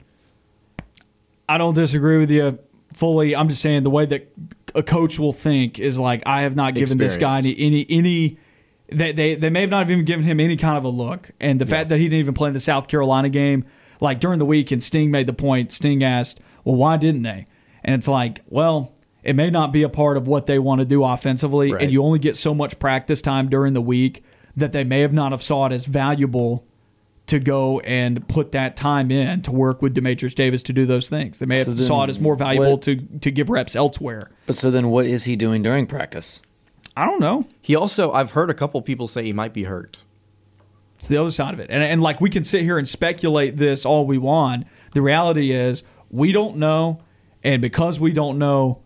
I 1.47 1.59
don't 1.59 1.75
disagree 1.75 2.17
with 2.17 2.31
you 2.31 2.57
fully. 2.93 3.35
I'm 3.35 3.49
just 3.49 3.61
saying 3.61 3.83
the 3.83 3.89
way 3.89 4.05
that 4.05 4.31
a 4.75 4.83
coach 4.83 5.19
will 5.19 5.33
think 5.33 5.79
is 5.79 5.97
like 5.99 6.23
I 6.25 6.41
have 6.43 6.55
not 6.55 6.73
given 6.73 6.97
this 6.97 7.17
guy 7.17 7.39
any 7.39 7.55
any, 7.57 7.85
any 7.89 8.37
they, 8.89 9.11
they 9.11 9.35
they 9.35 9.49
may 9.49 9.61
have 9.61 9.69
not 9.69 9.79
have 9.79 9.91
even 9.91 10.05
given 10.05 10.25
him 10.25 10.39
any 10.39 10.57
kind 10.57 10.77
of 10.77 10.83
a 10.83 10.89
look. 10.89 11.31
And 11.39 11.59
the 11.59 11.65
fact 11.65 11.89
that 11.89 11.97
he 11.97 12.05
didn't 12.05 12.19
even 12.19 12.33
play 12.33 12.47
in 12.47 12.53
the 12.53 12.59
South 12.59 12.87
Carolina 12.87 13.29
game, 13.29 13.65
like 13.99 14.19
during 14.19 14.39
the 14.39 14.45
week, 14.45 14.71
and 14.71 14.81
Sting 14.81 15.11
made 15.11 15.27
the 15.27 15.33
point. 15.33 15.71
Sting 15.71 16.03
asked, 16.03 16.39
"Well, 16.63 16.75
why 16.75 16.97
didn't 16.97 17.21
they?" 17.23 17.47
And 17.83 17.95
it's 17.95 18.07
like, 18.07 18.41
well, 18.47 18.91
it 19.23 19.35
may 19.35 19.49
not 19.49 19.71
be 19.73 19.81
a 19.83 19.89
part 19.89 20.17
of 20.17 20.27
what 20.27 20.45
they 20.45 20.59
want 20.59 20.79
to 20.79 20.85
do 20.85 21.03
offensively, 21.03 21.71
Right. 21.71 21.81
and 21.83 21.91
you 21.91 22.03
only 22.03 22.19
get 22.19 22.35
so 22.35 22.53
much 22.53 22.77
practice 22.79 23.21
time 23.21 23.49
during 23.49 23.73
the 23.73 23.81
week 23.81 24.23
that 24.55 24.71
they 24.71 24.83
may 24.83 24.99
have 25.01 25.13
not 25.13 25.31
have 25.31 25.41
saw 25.41 25.65
it 25.65 25.71
as 25.71 25.85
valuable 25.85 26.65
to 27.31 27.39
go 27.39 27.79
and 27.81 28.27
put 28.27 28.51
that 28.51 28.75
time 28.75 29.09
in 29.09 29.41
to 29.41 29.51
work 29.51 29.81
with 29.81 29.95
Dematrius 29.95 30.35
Davis 30.35 30.61
to 30.63 30.73
do 30.73 30.85
those 30.85 31.07
things. 31.07 31.39
They 31.39 31.45
may 31.45 31.57
have 31.59 31.65
So 31.65 31.71
then 31.73 31.85
saw 31.85 32.03
it 32.03 32.09
as 32.09 32.19
more 32.19 32.35
valuable 32.35 32.71
what- 32.71 32.81
to 32.83 32.97
to 32.97 33.31
give 33.31 33.49
reps 33.49 33.73
elsewhere. 33.75 34.29
but 34.45 34.55
so 34.55 34.69
then, 34.69 34.89
what 34.89 35.05
is 35.05 35.23
he 35.23 35.35
doing 35.37 35.63
during 35.63 35.87
practice? 35.87 36.41
I 36.97 37.05
don't 37.05 37.21
know. 37.21 37.47
He 37.61 37.73
also, 37.75 38.11
I've 38.11 38.31
heard 38.31 38.49
a 38.49 38.53
couple 38.53 38.81
people 38.81 39.07
say 39.07 39.23
he 39.23 39.31
might 39.31 39.53
be 39.53 39.63
hurt. 39.63 40.03
It's 40.97 41.07
the 41.07 41.15
other 41.17 41.31
side 41.31 41.53
of 41.53 41.59
it. 41.61 41.67
And, 41.69 41.81
and 41.81 42.01
like 42.01 42.19
we 42.19 42.29
can 42.29 42.43
sit 42.43 42.63
here 42.63 42.77
and 42.77 42.87
speculate 42.87 43.55
this 43.57 43.85
all 43.85 44.05
we 44.05 44.17
want. 44.17 44.67
The 44.93 45.01
reality 45.01 45.51
is 45.51 45.83
we 46.09 46.31
don't 46.33 46.57
know. 46.57 46.99
And 47.43 47.61
because 47.61 47.97
we 47.99 48.11
don't 48.11 48.37
know, 48.37 48.81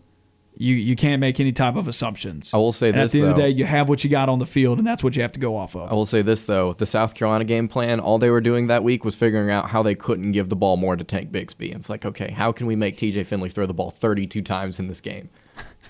you, 0.58 0.74
you 0.74 0.96
can't 0.96 1.20
make 1.20 1.38
any 1.38 1.52
type 1.52 1.76
of 1.76 1.86
assumptions. 1.86 2.52
I 2.54 2.56
will 2.56 2.72
say 2.72 2.88
and 2.88 2.98
this, 2.98 3.12
At 3.14 3.18
the 3.18 3.20
end 3.20 3.30
of 3.30 3.36
the 3.36 3.42
day, 3.42 3.48
you 3.50 3.64
have 3.66 3.88
what 3.88 4.02
you 4.04 4.10
got 4.10 4.28
on 4.28 4.38
the 4.38 4.46
field, 4.46 4.78
and 4.78 4.86
that's 4.86 5.04
what 5.04 5.14
you 5.14 5.22
have 5.22 5.32
to 5.32 5.40
go 5.40 5.56
off 5.56 5.76
of. 5.76 5.90
I 5.90 5.94
will 5.94 6.06
say 6.06 6.22
this 6.22 6.44
though: 6.44 6.72
the 6.72 6.86
South 6.86 7.14
Carolina 7.14 7.44
game 7.44 7.68
plan, 7.68 8.00
all 8.00 8.18
they 8.18 8.30
were 8.30 8.40
doing 8.40 8.66
that 8.68 8.82
week 8.82 9.04
was 9.04 9.14
figuring 9.14 9.50
out 9.50 9.68
how 9.70 9.82
they 9.82 9.94
couldn't 9.94 10.32
give 10.32 10.48
the 10.48 10.56
ball 10.56 10.76
more 10.76 10.96
to 10.96 11.04
Tank 11.04 11.30
Bigsby. 11.30 11.66
And 11.68 11.76
it's 11.76 11.90
like, 11.90 12.06
okay, 12.06 12.30
how 12.30 12.52
can 12.52 12.66
we 12.66 12.74
make 12.76 12.96
T.J. 12.96 13.24
Finley 13.24 13.50
throw 13.50 13.66
the 13.66 13.74
ball 13.74 13.90
32 13.90 14.40
times 14.42 14.78
in 14.78 14.88
this 14.88 15.00
game? 15.00 15.28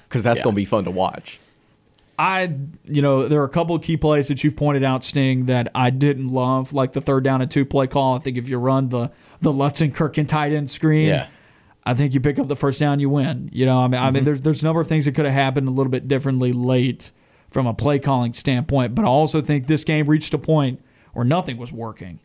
Because 0.08 0.22
that's 0.22 0.38
Yeah. 0.40 0.44
going 0.44 0.54
to 0.54 0.60
be 0.60 0.64
fun 0.64 0.84
to 0.84 0.90
watch. 0.90 1.38
I, 2.18 2.50
you 2.86 3.02
know, 3.02 3.28
there 3.28 3.42
are 3.42 3.44
a 3.44 3.48
couple 3.50 3.76
of 3.76 3.82
key 3.82 3.98
plays 3.98 4.28
that 4.28 4.42
you've 4.42 4.56
pointed 4.56 4.82
out, 4.82 5.04
Sting, 5.04 5.46
that 5.46 5.68
I 5.74 5.90
didn't 5.90 6.28
love, 6.28 6.72
like 6.72 6.92
the 6.92 7.02
third 7.02 7.24
down 7.24 7.42
and 7.42 7.50
two 7.50 7.66
play 7.66 7.86
call. 7.86 8.14
I 8.16 8.20
think 8.20 8.38
if 8.38 8.48
you 8.48 8.56
run 8.58 8.88
the 8.88 9.10
the 9.42 9.52
Lutz 9.52 9.80
Kirkin 9.82 10.26
tight 10.26 10.52
end 10.52 10.70
screen, 10.70 11.08
Yeah. 11.08 11.28
I 11.86 11.94
think 11.94 12.14
you 12.14 12.20
pick 12.20 12.38
up 12.40 12.48
the 12.48 12.56
first 12.56 12.80
down, 12.80 12.98
you 12.98 13.08
win. 13.08 13.48
You 13.52 13.64
know, 13.64 13.78
I 13.78 13.86
mean, 13.86 14.00
I 14.00 14.06
mean, 14.06 14.14
mm-hmm. 14.14 14.24
there's 14.24 14.40
there's 14.40 14.62
a 14.62 14.64
number 14.64 14.80
of 14.80 14.88
things 14.88 15.04
that 15.04 15.12
could 15.12 15.24
have 15.24 15.34
happened 15.34 15.68
a 15.68 15.70
little 15.70 15.90
bit 15.90 16.08
differently 16.08 16.52
late 16.52 17.12
from 17.50 17.66
a 17.66 17.72
play 17.72 18.00
calling 18.00 18.34
standpoint, 18.34 18.94
but 18.94 19.04
I 19.04 19.08
also 19.08 19.40
think 19.40 19.68
this 19.68 19.84
game 19.84 20.08
reached 20.08 20.34
a 20.34 20.38
point 20.38 20.82
where 21.12 21.24
nothing 21.24 21.56
was 21.56 21.72
working. 21.72 22.18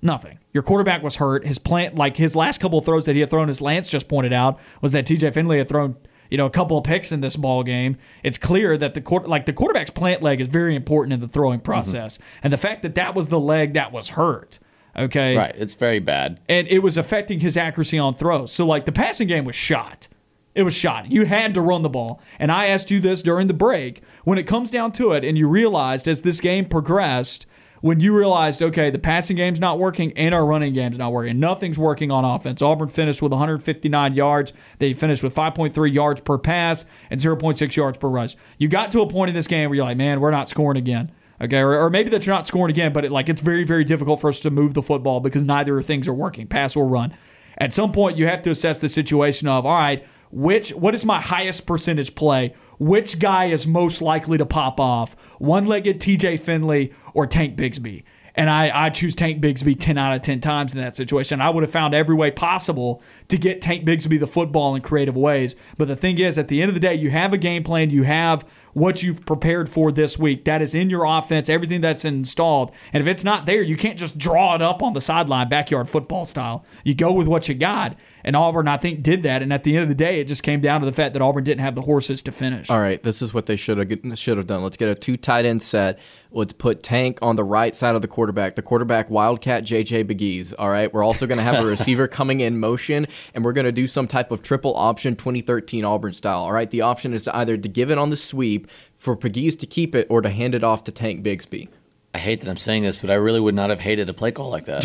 Nothing. 0.00 0.38
Your 0.52 0.62
quarterback 0.62 1.02
was 1.02 1.16
hurt. 1.16 1.46
His 1.46 1.58
plant, 1.58 1.94
like 1.94 2.16
his 2.16 2.34
last 2.34 2.60
couple 2.60 2.78
of 2.78 2.84
throws 2.84 3.06
that 3.06 3.14
he 3.14 3.20
had 3.20 3.30
thrown, 3.30 3.48
as 3.48 3.60
Lance 3.60 3.88
just 3.88 4.08
pointed 4.08 4.32
out, 4.32 4.58
was 4.82 4.92
that 4.92 5.06
T.J. 5.06 5.30
Finley 5.30 5.58
had 5.58 5.68
thrown, 5.68 5.96
you 6.30 6.36
know, 6.36 6.44
a 6.44 6.50
couple 6.50 6.76
of 6.76 6.84
picks 6.84 7.12
in 7.12 7.20
this 7.20 7.36
ball 7.36 7.62
game. 7.62 7.96
It's 8.22 8.36
clear 8.36 8.76
that 8.76 8.94
the 8.94 9.00
quarter, 9.00 9.28
like 9.28 9.46
the 9.46 9.52
quarterback's 9.52 9.90
plant 9.90 10.20
leg, 10.22 10.40
is 10.40 10.48
very 10.48 10.74
important 10.74 11.12
in 11.12 11.20
the 11.20 11.28
throwing 11.28 11.58
mm-hmm. 11.58 11.64
process, 11.64 12.18
and 12.42 12.52
the 12.52 12.58
fact 12.58 12.82
that 12.82 12.94
that 12.96 13.14
was 13.14 13.28
the 13.28 13.40
leg 13.40 13.74
that 13.74 13.92
was 13.92 14.10
hurt. 14.10 14.58
Okay, 14.96 15.36
Right, 15.36 15.54
it's 15.56 15.74
very 15.74 15.98
bad. 15.98 16.40
and 16.48 16.66
it 16.68 16.78
was 16.80 16.96
affecting 16.96 17.40
his 17.40 17.56
accuracy 17.56 17.98
on 17.98 18.14
throws. 18.14 18.52
So 18.52 18.64
like 18.66 18.84
the 18.84 18.92
passing 18.92 19.26
game 19.28 19.44
was 19.44 19.56
shot. 19.56 20.08
It 20.54 20.62
was 20.62 20.74
shot. 20.74 21.10
You 21.10 21.24
had 21.26 21.52
to 21.54 21.60
run 21.60 21.82
the 21.82 21.88
ball. 21.88 22.20
And 22.38 22.52
I 22.52 22.66
asked 22.66 22.90
you 22.92 23.00
this 23.00 23.22
during 23.22 23.48
the 23.48 23.54
break. 23.54 24.02
When 24.22 24.38
it 24.38 24.44
comes 24.44 24.70
down 24.70 24.92
to 24.92 25.10
it, 25.10 25.24
and 25.24 25.36
you 25.36 25.48
realized 25.48 26.06
as 26.06 26.22
this 26.22 26.40
game 26.40 26.66
progressed, 26.66 27.44
when 27.80 27.98
you 27.98 28.16
realized, 28.16 28.62
okay, 28.62 28.88
the 28.88 28.98
passing 29.00 29.36
game's 29.36 29.58
not 29.58 29.80
working 29.80 30.12
and 30.16 30.32
our 30.32 30.46
running 30.46 30.72
game's 30.72 30.96
not 30.96 31.12
working, 31.12 31.40
nothing's 31.40 31.76
working 31.78 32.12
on 32.12 32.24
offense. 32.24 32.62
Auburn 32.62 32.88
finished 32.88 33.20
with 33.20 33.32
159 33.32 34.14
yards. 34.14 34.52
They 34.78 34.92
finished 34.92 35.24
with 35.24 35.34
5.3 35.34 35.92
yards 35.92 36.20
per 36.20 36.38
pass 36.38 36.86
and 37.10 37.20
0.6 37.20 37.74
yards 37.76 37.98
per 37.98 38.08
rush. 38.08 38.36
You 38.56 38.68
got 38.68 38.92
to 38.92 39.00
a 39.00 39.08
point 39.08 39.30
in 39.30 39.34
this 39.34 39.48
game 39.48 39.68
where 39.70 39.76
you're 39.76 39.84
like, 39.84 39.96
man, 39.96 40.20
we're 40.20 40.30
not 40.30 40.48
scoring 40.48 40.78
again. 40.78 41.10
Okay, 41.44 41.58
or, 41.58 41.78
or 41.78 41.90
maybe 41.90 42.08
that 42.10 42.24
you're 42.24 42.34
not 42.34 42.46
scoring 42.46 42.70
again, 42.70 42.92
but 42.92 43.04
it, 43.04 43.12
like 43.12 43.28
it's 43.28 43.42
very, 43.42 43.64
very 43.64 43.84
difficult 43.84 44.20
for 44.20 44.28
us 44.28 44.40
to 44.40 44.50
move 44.50 44.72
the 44.72 44.82
football 44.82 45.20
because 45.20 45.44
neither 45.44 45.78
of 45.78 45.84
things 45.84 46.08
are 46.08 46.14
working, 46.14 46.46
pass 46.46 46.74
or 46.74 46.86
run. 46.86 47.14
At 47.58 47.74
some 47.74 47.92
point, 47.92 48.16
you 48.16 48.26
have 48.26 48.42
to 48.42 48.50
assess 48.50 48.80
the 48.80 48.88
situation 48.88 49.46
of, 49.46 49.66
all 49.66 49.78
right, 49.78 50.04
which 50.30 50.70
what 50.70 50.94
is 50.94 51.04
my 51.04 51.20
highest 51.20 51.66
percentage 51.66 52.14
play? 52.14 52.54
Which 52.78 53.18
guy 53.18 53.46
is 53.46 53.66
most 53.66 54.02
likely 54.02 54.38
to 54.38 54.46
pop 54.46 54.80
off? 54.80 55.14
One-legged 55.38 56.00
T.J. 56.00 56.38
Finley 56.38 56.92
or 57.12 57.26
Tank 57.26 57.56
Bigsby? 57.56 58.02
And 58.36 58.50
I, 58.50 58.86
I 58.86 58.90
choose 58.90 59.14
Tank 59.14 59.40
Bigsby 59.40 59.78
10 59.78 59.96
out 59.96 60.14
of 60.14 60.22
10 60.22 60.40
times 60.40 60.74
in 60.74 60.80
that 60.80 60.96
situation. 60.96 61.40
I 61.40 61.50
would 61.50 61.62
have 61.62 61.70
found 61.70 61.94
every 61.94 62.16
way 62.16 62.30
possible 62.30 63.00
to 63.28 63.38
get 63.38 63.62
Tank 63.62 63.84
Bigsby 63.84 64.18
the 64.18 64.26
football 64.26 64.74
in 64.74 64.82
creative 64.82 65.16
ways. 65.16 65.54
But 65.78 65.88
the 65.88 65.96
thing 65.96 66.18
is, 66.18 66.36
at 66.36 66.48
the 66.48 66.60
end 66.60 66.68
of 66.68 66.74
the 66.74 66.80
day, 66.80 66.94
you 66.94 67.10
have 67.10 67.32
a 67.32 67.38
game 67.38 67.62
plan, 67.62 67.90
you 67.90 68.02
have 68.02 68.44
what 68.72 69.04
you've 69.04 69.24
prepared 69.24 69.68
for 69.68 69.92
this 69.92 70.18
week. 70.18 70.44
That 70.44 70.62
is 70.62 70.74
in 70.74 70.90
your 70.90 71.04
offense, 71.04 71.48
everything 71.48 71.80
that's 71.80 72.04
installed. 72.04 72.72
And 72.92 73.00
if 73.00 73.06
it's 73.06 73.22
not 73.22 73.46
there, 73.46 73.62
you 73.62 73.76
can't 73.76 73.98
just 73.98 74.18
draw 74.18 74.54
it 74.56 74.62
up 74.62 74.82
on 74.82 74.94
the 74.94 75.00
sideline, 75.00 75.48
backyard 75.48 75.88
football 75.88 76.24
style. 76.24 76.64
You 76.84 76.94
go 76.94 77.12
with 77.12 77.28
what 77.28 77.48
you 77.48 77.54
got. 77.54 77.96
And 78.24 78.34
Auburn, 78.34 78.68
I 78.68 78.78
think, 78.78 79.02
did 79.02 79.22
that. 79.24 79.42
And 79.42 79.52
at 79.52 79.64
the 79.64 79.74
end 79.74 79.82
of 79.82 79.88
the 79.88 79.94
day, 79.94 80.18
it 80.18 80.24
just 80.24 80.42
came 80.42 80.60
down 80.60 80.80
to 80.80 80.86
the 80.86 80.92
fact 80.92 81.12
that 81.12 81.20
Auburn 81.20 81.44
didn't 81.44 81.60
have 81.60 81.74
the 81.74 81.82
horses 81.82 82.22
to 82.22 82.32
finish. 82.32 82.70
All 82.70 82.80
right, 82.80 83.02
this 83.02 83.20
is 83.20 83.34
what 83.34 83.46
they 83.46 83.56
should 83.56 83.76
have 83.76 84.18
should 84.18 84.38
have 84.38 84.46
done. 84.46 84.62
Let's 84.62 84.78
get 84.78 84.88
a 84.88 84.94
two 84.94 85.16
tight 85.16 85.44
end 85.44 85.62
set. 85.62 85.98
Let's 86.30 86.54
put 86.54 86.82
Tank 86.82 87.18
on 87.20 87.36
the 87.36 87.44
right 87.44 87.74
side 87.74 87.94
of 87.94 88.02
the 88.02 88.08
quarterback. 88.08 88.56
The 88.56 88.62
quarterback 88.62 89.10
Wildcat 89.10 89.64
JJ 89.64 90.04
Begees. 90.04 90.54
All 90.58 90.70
right, 90.70 90.92
we're 90.92 91.04
also 91.04 91.26
going 91.26 91.38
to 91.38 91.44
have 91.44 91.62
a 91.62 91.66
receiver 91.74 92.08
coming 92.08 92.40
in 92.40 92.58
motion, 92.58 93.06
and 93.34 93.44
we're 93.44 93.52
going 93.52 93.66
to 93.66 93.72
do 93.72 93.86
some 93.86 94.06
type 94.06 94.30
of 94.30 94.42
triple 94.42 94.74
option 94.74 95.16
2013 95.16 95.84
Auburn 95.84 96.14
style. 96.14 96.40
All 96.40 96.52
right, 96.52 96.70
the 96.70 96.80
option 96.80 97.12
is 97.12 97.28
either 97.28 97.58
to 97.58 97.68
give 97.68 97.90
it 97.90 97.98
on 97.98 98.08
the 98.08 98.16
sweep 98.16 98.68
for 98.96 99.14
Begees 99.16 99.58
to 99.60 99.66
keep 99.66 99.94
it 99.94 100.06
or 100.08 100.22
to 100.22 100.30
hand 100.30 100.54
it 100.54 100.64
off 100.64 100.84
to 100.84 100.92
Tank 100.92 101.22
Bigsby. 101.22 101.68
I 102.14 102.18
hate 102.18 102.40
that 102.40 102.48
I'm 102.48 102.56
saying 102.56 102.84
this, 102.84 103.00
but 103.00 103.10
I 103.10 103.14
really 103.14 103.40
would 103.40 103.56
not 103.56 103.70
have 103.70 103.80
hated 103.80 104.08
a 104.08 104.14
play 104.14 104.30
call 104.30 104.48
like 104.48 104.66
that. 104.66 104.84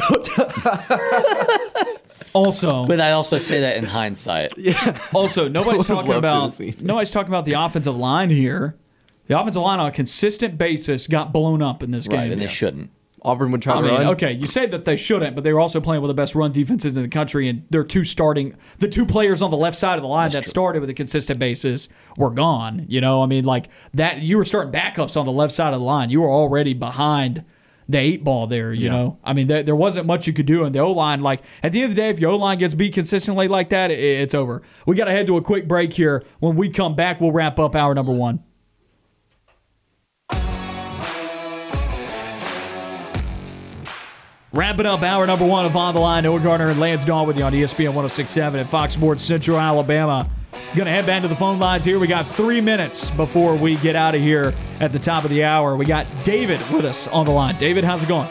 Also, 2.33 2.85
but 2.87 2.99
I 2.99 3.11
also 3.11 3.37
say 3.37 3.61
that 3.61 3.77
in 3.77 3.85
hindsight. 3.85 4.53
Also, 5.13 5.47
nobody's 5.47 5.85
talking 5.87 6.07
would've 6.07 6.23
loved 6.23 6.23
to 6.23 6.29
have 6.29 6.37
about 6.43 6.53
seen 6.53 6.69
it. 6.69 6.81
nobody's 6.81 7.11
talking 7.11 7.29
about 7.29 7.45
the 7.45 7.53
offensive 7.53 7.95
line 7.97 8.29
here. 8.29 8.75
The 9.27 9.39
offensive 9.39 9.61
line 9.61 9.79
on 9.79 9.87
a 9.87 9.91
consistent 9.91 10.57
basis 10.57 11.07
got 11.07 11.31
blown 11.31 11.61
up 11.61 11.83
in 11.83 11.91
this 11.91 12.07
game. 12.07 12.19
Right, 12.19 12.31
and 12.31 12.41
they 12.41 12.47
shouldn't. 12.47 12.89
Auburn 13.21 13.51
would 13.51 13.61
try 13.61 13.73
I 13.73 13.81
to 13.81 13.81
mean, 13.81 13.93
run. 13.95 14.07
okay, 14.07 14.31
you 14.31 14.47
say 14.47 14.65
that 14.67 14.85
they 14.85 14.95
shouldn't, 14.95 15.35
but 15.35 15.43
they 15.43 15.51
were 15.51 15.59
also 15.59 15.81
playing 15.81 16.01
with 16.01 16.09
the 16.09 16.13
best 16.15 16.35
run 16.35 16.51
defenses 16.51 16.95
in 16.95 17.03
the 17.03 17.09
country, 17.09 17.49
and 17.49 17.65
their 17.69 17.83
two 17.83 18.03
starting, 18.05 18.55
the 18.79 18.87
two 18.87 19.05
players 19.05 19.41
on 19.41 19.51
the 19.51 19.57
left 19.57 19.77
side 19.77 19.97
of 19.97 20.01
the 20.01 20.07
line 20.07 20.31
that 20.31 20.45
started 20.45 20.79
with 20.79 20.89
a 20.89 20.93
consistent 20.93 21.37
basis 21.37 21.89
were 22.17 22.29
gone. 22.29 22.85
You 22.87 23.01
know, 23.01 23.21
I 23.21 23.25
mean, 23.25 23.43
like 23.43 23.69
that, 23.93 24.21
you 24.21 24.37
were 24.37 24.45
starting 24.45 24.71
backups 24.71 25.17
on 25.19 25.25
the 25.25 25.31
left 25.31 25.53
side 25.53 25.73
of 25.73 25.79
the 25.79 25.85
line. 25.85 26.09
You 26.09 26.21
were 26.21 26.29
already 26.31 26.73
behind 26.73 27.43
the 27.89 27.97
eight 27.97 28.23
ball 28.23 28.47
there. 28.47 28.71
You 28.71 28.89
know, 28.89 29.19
I 29.23 29.33
mean, 29.33 29.47
there, 29.47 29.63
there 29.63 29.75
wasn't 29.75 30.05
much 30.05 30.27
you 30.27 30.31
could 30.31 30.45
do 30.45 30.63
in 30.63 30.71
the 30.71 30.79
O 30.79 30.91
line. 30.91 31.19
Like 31.21 31.41
at 31.63 31.71
the 31.71 31.81
end 31.81 31.89
of 31.89 31.95
the 31.95 32.01
day, 32.01 32.09
if 32.09 32.19
your 32.19 32.31
O 32.31 32.37
line 32.37 32.59
gets 32.59 32.75
beat 32.75 32.93
consistently 32.93 33.47
like 33.47 33.69
that, 33.69 33.91
it, 33.91 33.99
it's 33.99 34.35
over. 34.35 34.61
We 34.85 34.95
got 34.95 35.05
to 35.05 35.11
head 35.11 35.27
to 35.27 35.35
a 35.37 35.41
quick 35.41 35.67
break 35.67 35.91
here. 35.93 36.23
When 36.39 36.55
we 36.55 36.69
come 36.69 36.95
back, 36.95 37.19
we'll 37.19 37.31
wrap 37.31 37.59
up 37.59 37.75
hour 37.75 37.93
number 37.93 38.13
one. 38.13 38.43
Wrapping 44.51 44.87
up 44.87 45.03
hour 45.03 45.27
number 45.27 45.45
one 45.45 45.67
of 45.67 45.75
On 45.75 45.93
the 45.93 45.99
Line. 45.99 46.23
Noah 46.23 46.39
Gardner 46.39 46.69
and 46.69 46.79
Lance 46.79 47.05
Dawe 47.05 47.23
with 47.23 47.37
you 47.37 47.43
on 47.43 47.53
ESPN 47.53 47.93
1067 47.93 48.59
at 48.59 48.67
Fox 48.67 48.95
Sports 48.95 49.23
Central 49.23 49.59
Alabama. 49.59 50.27
Gonna 50.75 50.89
head 50.89 51.05
back 51.05 51.21
to 51.21 51.27
the 51.27 51.35
phone 51.35 51.59
lines 51.59 51.85
here. 51.85 51.99
We 51.99 52.07
got 52.07 52.25
three 52.25 52.59
minutes 52.59 53.11
before 53.11 53.55
we 53.55 53.75
get 53.77 53.95
out 53.95 54.15
of 54.15 54.21
here 54.21 54.55
at 54.79 54.91
the 54.91 54.97
top 54.97 55.23
of 55.23 55.29
the 55.29 55.43
hour. 55.43 55.75
We 55.75 55.85
got 55.85 56.07
David 56.23 56.59
with 56.73 56.85
us 56.85 57.07
on 57.09 57.25
the 57.25 57.31
line. 57.31 57.57
David, 57.59 57.83
how's 57.83 58.01
it 58.01 58.09
going? 58.09 58.27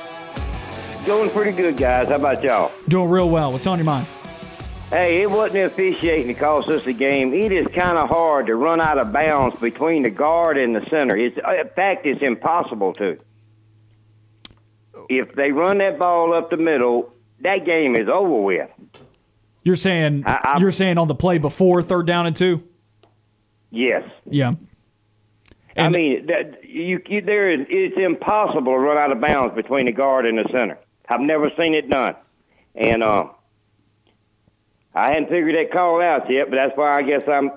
Going 1.06 1.30
pretty 1.30 1.52
good, 1.52 1.76
guys. 1.76 2.08
How 2.08 2.16
about 2.16 2.42
y'all? 2.42 2.72
Doing 2.88 3.08
real 3.08 3.30
well. 3.30 3.52
What's 3.52 3.68
on 3.68 3.78
your 3.78 3.84
mind? 3.84 4.06
Hey, 4.90 5.22
it 5.22 5.30
wasn't 5.30 5.66
officiating 5.66 6.26
that 6.28 6.38
cost 6.38 6.68
us 6.68 6.82
the 6.82 6.94
game. 6.94 7.32
It 7.32 7.52
is 7.52 7.66
kind 7.68 7.96
of 7.96 8.08
hard 8.08 8.46
to 8.46 8.56
run 8.56 8.80
out 8.80 8.98
of 8.98 9.12
bounds 9.12 9.56
between 9.58 10.02
the 10.02 10.10
guard 10.10 10.58
and 10.58 10.74
the 10.74 10.84
center. 10.90 11.16
It's, 11.16 11.38
uh, 11.46 11.60
in 11.60 11.68
fact, 11.68 12.06
it's 12.06 12.22
impossible 12.22 12.92
to. 12.94 13.18
If 15.08 15.34
they 15.34 15.52
run 15.52 15.78
that 15.78 15.98
ball 15.98 16.34
up 16.34 16.50
the 16.50 16.56
middle, 16.56 17.12
that 17.40 17.64
game 17.64 17.96
is 17.96 18.08
over 18.08 18.42
with. 18.42 18.68
You're 19.62 19.76
saying 19.76 20.24
I- 20.26 20.40
I- 20.54 20.58
you're 20.60 20.72
saying 20.72 20.98
on 20.98 21.08
the 21.08 21.14
play 21.14 21.38
before 21.38 21.82
third 21.82 22.06
down 22.06 22.26
and 22.26 22.34
two? 22.36 22.62
Yes. 23.70 24.02
Yeah. 24.28 24.52
I 25.76 25.88
mean, 25.90 26.26
that, 26.26 26.64
you, 26.64 27.00
you, 27.06 27.20
there 27.20 27.52
is, 27.52 27.66
it's 27.70 27.96
impossible 27.96 28.72
to 28.72 28.78
run 28.78 28.98
out 28.98 29.12
of 29.12 29.20
bounds 29.20 29.54
between 29.54 29.86
the 29.86 29.92
guard 29.92 30.26
and 30.26 30.36
the 30.38 30.44
center. 30.50 30.76
I've 31.08 31.20
never 31.20 31.50
seen 31.56 31.74
it 31.74 31.88
done. 31.88 32.16
And 32.74 33.02
uh, 33.04 33.26
I 34.94 35.08
hadn't 35.10 35.28
figured 35.28 35.54
that 35.54 35.72
call 35.72 36.02
out 36.02 36.28
yet, 36.30 36.50
but 36.50 36.56
that's 36.56 36.76
why 36.76 36.96
I 36.98 37.02
guess 37.02 37.22
I'm. 37.28 37.50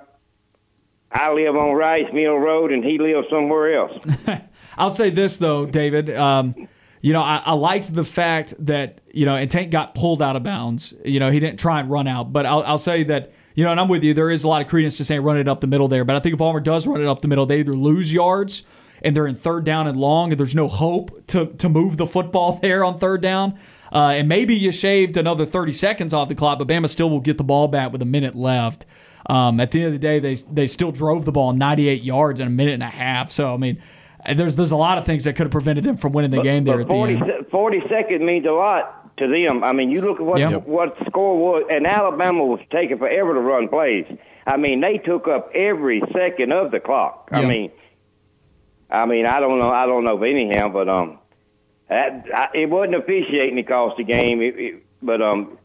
I 1.12 1.32
live 1.34 1.56
on 1.58 1.74
Rice 1.76 2.08
Mill 2.14 2.36
Road, 2.38 2.72
and 2.72 2.84
he 2.86 2.97
lives 2.97 3.28
somewhere 3.30 3.76
else. 3.76 3.91
I'll 4.78 4.91
say 4.91 5.10
this 5.10 5.38
though, 5.38 5.66
David. 5.66 6.10
Um, 6.16 6.68
you 7.02 7.14
know, 7.14 7.22
I, 7.22 7.41
I 7.43 7.54
liked 7.54 7.93
the 7.93 8.04
fact 8.04 8.54
that 8.60 9.02
you 9.12 9.26
know, 9.26 9.36
and 9.36 9.49
Tank 9.49 9.72
got 9.72 9.95
pulled 9.95 10.22
out 10.22 10.36
of 10.36 10.43
bounds. 10.43 10.93
You 11.04 11.20
know, 11.20 11.32
he 11.32 11.39
didn't 11.39 11.60
try 11.60 11.80
and 11.80 11.89
run 11.89 12.08
out, 12.08 12.32
but 12.32 12.45
I'll, 12.45 12.64
I'll 12.64 12.78
say 12.78 13.04
that 13.04 13.34
you 13.56 13.66
know, 13.66 13.72
and 13.72 13.80
I'm 13.80 13.89
with 13.89 14.04
you. 14.04 14.14
There 14.14 14.30
is 14.30 14.43
a 14.43 14.47
lot 14.47 14.62
of 14.62 14.68
credence 14.68 14.97
to 14.97 15.06
saying 15.06 15.22
run 15.22 15.38
it 15.38 15.47
up 15.47 15.60
the 15.60 15.68
middle 15.68 15.88
there, 15.88 16.06
but 16.06 16.16
I 16.16 16.20
think 16.20 16.36
if 16.36 16.41
Auburn 16.41 16.64
does 16.64 16.88
run 16.88 17.02
it 17.02 17.08
up 17.08 17.22
the 17.22 17.28
middle, 17.28 17.45
they 17.45 17.60
either 17.60 17.74
lose 17.74 18.14
yards 18.14 18.64
and 19.02 19.16
they're 19.16 19.28
in 19.28 19.36
third 19.36 19.64
down 19.66 19.88
and 19.88 19.97
long, 19.97 20.32
and 20.32 20.39
there's 20.39 20.56
no 20.56 20.68
hope 20.68 21.26
to 21.28 21.47
to 21.47 21.70
move 21.70 21.97
the 21.97 22.06
football 22.06 22.54
there 22.62 22.84
on 22.84 22.99
third 22.99 23.22
down. 23.22 23.60
Uh, 23.91 24.14
and 24.16 24.30
maybe 24.30 24.56
you 24.56 24.72
shaved 24.72 25.18
another 25.18 25.45
30 25.45 25.74
seconds 25.74 26.14
off 26.14 26.30
the 26.30 26.36
clock, 26.36 26.58
but 26.58 26.68
Bama 26.68 26.88
still 26.88 27.10
will 27.10 27.20
get 27.20 27.38
the 27.38 27.43
ball 27.43 27.68
back 27.68 27.91
with 27.91 28.02
a 28.02 28.06
minute 28.06 28.36
left. 28.36 28.86
Um, 29.30 29.60
at 29.60 29.72
the 29.72 29.80
end 29.80 29.88
of 29.88 29.93
the 29.93 29.99
day, 29.99 30.20
they 30.20 30.36
they 30.36 30.68
still 30.68 30.91
drove 30.91 31.26
the 31.26 31.32
ball 31.32 31.54
98 31.54 32.04
yards 32.04 32.39
in 32.39 32.47
a 32.47 32.49
minute 32.49 32.76
and 32.76 32.84
a 32.84 32.88
half. 32.88 33.32
So 33.32 33.54
I 33.54 33.58
mean, 33.58 33.82
there's 34.36 34.55
there's 34.55 34.72
a 34.72 34.76
lot 34.78 34.97
of 34.97 35.05
things 35.05 35.24
that 35.24 35.36
could 35.36 35.45
have 35.45 35.51
prevented 35.51 35.84
them 35.84 35.97
from 35.97 36.11
winning 36.13 36.32
the 36.32 36.41
game 36.41 36.63
there 36.63 36.76
But 36.78 36.82
at 36.82 36.88
the 36.88 36.93
40, 36.93 37.13
end. 37.15 37.24
se- 37.26 37.45
40 37.51 37.82
seconds 37.89 38.22
means 38.22 38.45
a 38.45 38.53
lot 38.53 39.15
to 39.17 39.28
them. 39.28 39.63
I 39.63 39.72
mean, 39.74 39.89
you 39.91 40.01
look 40.01 40.19
at 40.19 40.26
what 40.26 40.39
Yep. 40.39 40.67
what 40.67 40.95
score 41.07 41.38
was, 41.38 41.63
and 41.69 41.86
Alabama 41.88 42.45
was 42.45 42.59
taking 42.72 42.97
forever 42.97 43.34
to 43.34 43.39
run 43.39 43.67
plays. 43.67 44.05
I 44.47 44.57
mean, 44.57 44.82
they 44.82 44.97
took 44.97 45.28
up 45.28 45.51
every 45.53 46.01
second 46.13 46.51
of 46.51 46.72
the 46.72 46.80
clock. 46.80 47.30
I 47.32 47.45
mean, 47.45 47.72
I 48.89 49.05
mean, 49.05 49.26
I 49.26 49.39
don't 49.39 49.59
know, 49.59 49.69
I 49.69 49.86
don't 49.86 50.03
know, 50.03 50.22
anyhow, 50.24 50.69
but 50.69 50.89
um, 50.89 51.19
that 51.89 52.26
I, 52.34 52.47
it 52.55 52.69
wasn't 52.69 52.95
officiating 52.95 53.55
that 53.55 53.67
cost 53.67 53.97
the 53.97 54.03
game. 54.03 54.41
It, 54.41 54.55
it, 54.57 54.84
but 55.01 55.22
um, 55.22 55.57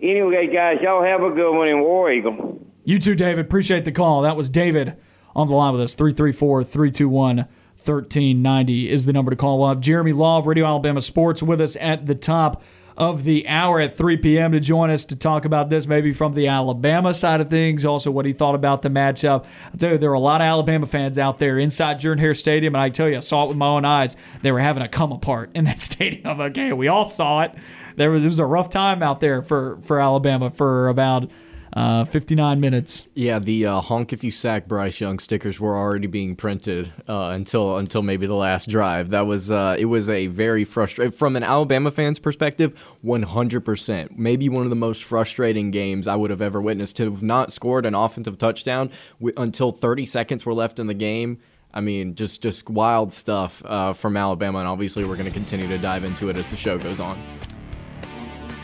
anyway, 0.00 0.46
guys, 0.52 0.78
y'all 0.82 1.02
have 1.02 1.22
a 1.22 1.30
good 1.30 1.52
one 1.56 1.68
in 1.68 1.80
War 1.80 2.10
Eagle. 2.12 2.58
You 2.84 2.98
too, 2.98 3.14
David. 3.14 3.44
Appreciate 3.44 3.84
the 3.84 3.92
call. 3.92 4.22
That 4.22 4.36
was 4.36 4.48
David 4.48 4.96
on 5.36 5.46
the 5.46 5.54
line 5.54 5.72
with 5.72 5.82
us. 5.82 5.94
334 5.94 6.64
321 6.64 7.46
1390 7.80 8.90
is 8.90 9.06
the 9.06 9.12
number 9.12 9.30
to 9.30 9.36
call. 9.36 9.58
We'll 9.58 9.68
have 9.68 9.80
Jeremy 9.80 10.12
Law 10.12 10.38
of 10.38 10.46
Radio 10.46 10.66
Alabama 10.66 11.00
Sports 11.00 11.42
with 11.42 11.60
us 11.60 11.76
at 11.80 12.06
the 12.06 12.14
top 12.14 12.62
of 13.00 13.24
the 13.24 13.48
hour 13.48 13.80
at 13.80 13.96
3 13.96 14.18
p.m. 14.18 14.52
to 14.52 14.60
join 14.60 14.90
us 14.90 15.06
to 15.06 15.16
talk 15.16 15.46
about 15.46 15.70
this, 15.70 15.86
maybe 15.86 16.12
from 16.12 16.34
the 16.34 16.46
Alabama 16.46 17.14
side 17.14 17.40
of 17.40 17.48
things, 17.48 17.82
also 17.82 18.10
what 18.10 18.26
he 18.26 18.32
thought 18.34 18.54
about 18.54 18.82
the 18.82 18.90
matchup. 18.90 19.46
I'll 19.66 19.78
tell 19.78 19.92
you, 19.92 19.98
there 19.98 20.10
were 20.10 20.14
a 20.16 20.20
lot 20.20 20.42
of 20.42 20.44
Alabama 20.44 20.84
fans 20.84 21.18
out 21.18 21.38
there 21.38 21.58
inside 21.58 21.98
Jordan 21.98 22.20
Hare 22.20 22.34
Stadium, 22.34 22.74
and 22.74 22.82
I 22.82 22.90
tell 22.90 23.08
you, 23.08 23.16
I 23.16 23.20
saw 23.20 23.44
it 23.44 23.48
with 23.48 23.56
my 23.56 23.68
own 23.68 23.86
eyes. 23.86 24.18
They 24.42 24.52
were 24.52 24.60
having 24.60 24.82
a 24.82 24.88
come 24.88 25.12
apart 25.12 25.50
in 25.54 25.64
that 25.64 25.78
stadium. 25.80 26.40
Okay, 26.40 26.74
we 26.74 26.88
all 26.88 27.06
saw 27.06 27.40
it. 27.42 27.52
There 27.96 28.10
was, 28.10 28.22
it 28.22 28.28
was 28.28 28.38
a 28.38 28.44
rough 28.44 28.68
time 28.68 29.02
out 29.02 29.20
there 29.20 29.40
for, 29.40 29.78
for 29.78 29.98
Alabama 29.98 30.50
for 30.50 30.88
about 30.88 31.30
uh, 31.72 32.04
59 32.04 32.60
minutes. 32.60 33.06
Yeah, 33.14 33.38
the 33.38 33.66
uh, 33.66 33.80
honk 33.80 34.12
if 34.12 34.24
you 34.24 34.30
sack 34.30 34.66
Bryce 34.66 35.00
Young 35.00 35.18
stickers 35.18 35.60
were 35.60 35.76
already 35.76 36.08
being 36.08 36.34
printed 36.34 36.92
uh, 37.08 37.30
until 37.30 37.76
until 37.78 38.02
maybe 38.02 38.26
the 38.26 38.34
last 38.34 38.68
drive. 38.68 39.10
That 39.10 39.26
was 39.26 39.50
uh, 39.50 39.76
it 39.78 39.84
was 39.84 40.08
a 40.08 40.26
very 40.26 40.64
frustrating 40.64 41.12
from 41.12 41.36
an 41.36 41.42
Alabama 41.42 41.90
fan's 41.90 42.18
perspective. 42.18 42.78
One 43.02 43.22
hundred 43.22 43.64
percent, 43.64 44.18
maybe 44.18 44.48
one 44.48 44.64
of 44.64 44.70
the 44.70 44.76
most 44.76 45.04
frustrating 45.04 45.70
games 45.70 46.08
I 46.08 46.16
would 46.16 46.30
have 46.30 46.42
ever 46.42 46.60
witnessed. 46.60 46.96
To 46.96 47.04
have 47.04 47.22
not 47.22 47.52
scored 47.52 47.86
an 47.86 47.94
offensive 47.94 48.36
touchdown 48.38 48.90
wi- 49.20 49.40
until 49.40 49.70
thirty 49.70 50.06
seconds 50.06 50.44
were 50.44 50.54
left 50.54 50.78
in 50.78 50.86
the 50.88 50.94
game. 50.94 51.38
I 51.72 51.80
mean, 51.80 52.16
just 52.16 52.42
just 52.42 52.68
wild 52.68 53.12
stuff 53.12 53.62
uh, 53.64 53.92
from 53.92 54.16
Alabama, 54.16 54.58
and 54.58 54.66
obviously 54.66 55.04
we're 55.04 55.16
going 55.16 55.28
to 55.28 55.32
continue 55.32 55.68
to 55.68 55.78
dive 55.78 56.02
into 56.02 56.28
it 56.30 56.36
as 56.36 56.50
the 56.50 56.56
show 56.56 56.78
goes 56.78 56.98
on. 56.98 57.22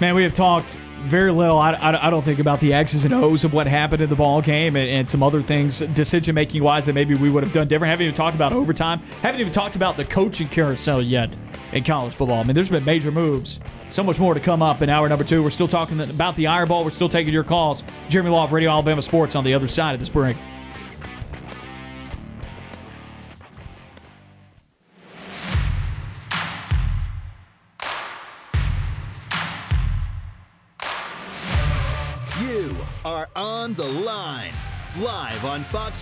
Man, 0.00 0.14
we 0.16 0.24
have 0.24 0.34
talked 0.34 0.76
very 1.06 1.32
little. 1.32 1.58
I, 1.58 1.72
I, 1.72 2.08
I 2.08 2.10
don't 2.10 2.22
think 2.22 2.38
about 2.38 2.60
the 2.60 2.74
X's 2.74 3.04
and 3.04 3.14
O's 3.14 3.44
of 3.44 3.52
what 3.52 3.66
happened 3.66 4.02
in 4.02 4.10
the 4.10 4.16
ball 4.16 4.42
game 4.42 4.76
and, 4.76 4.88
and 4.88 5.08
some 5.08 5.22
other 5.22 5.42
things, 5.42 5.78
decision 5.78 6.34
making 6.34 6.62
wise, 6.62 6.86
that 6.86 6.92
maybe 6.92 7.14
we 7.14 7.30
would 7.30 7.42
have 7.42 7.52
done 7.52 7.68
different. 7.68 7.90
Haven't 7.90 8.04
even 8.04 8.14
talked 8.14 8.34
about 8.34 8.52
overtime. 8.52 8.98
Haven't 9.22 9.40
even 9.40 9.52
talked 9.52 9.76
about 9.76 9.96
the 9.96 10.04
coaching 10.04 10.48
carousel 10.48 11.00
yet 11.00 11.30
in 11.72 11.84
college 11.84 12.14
football. 12.14 12.40
I 12.40 12.44
mean, 12.44 12.54
there's 12.54 12.70
been 12.70 12.84
major 12.84 13.10
moves. 13.10 13.60
So 13.88 14.02
much 14.02 14.18
more 14.18 14.34
to 14.34 14.40
come 14.40 14.62
up 14.62 14.82
in 14.82 14.88
hour 14.88 15.08
number 15.08 15.24
two. 15.24 15.42
We're 15.42 15.50
still 15.50 15.68
talking 15.68 16.00
about 16.00 16.34
the 16.36 16.48
Iron 16.48 16.68
Bowl. 16.68 16.84
We're 16.84 16.90
still 16.90 17.08
taking 17.08 17.32
your 17.32 17.44
calls. 17.44 17.84
Jeremy 18.08 18.30
Law 18.30 18.44
of 18.44 18.52
Radio 18.52 18.70
Alabama 18.70 19.00
Sports 19.00 19.36
on 19.36 19.44
the 19.44 19.54
other 19.54 19.68
side 19.68 19.94
of 19.94 20.00
this 20.00 20.10
break. 20.10 20.36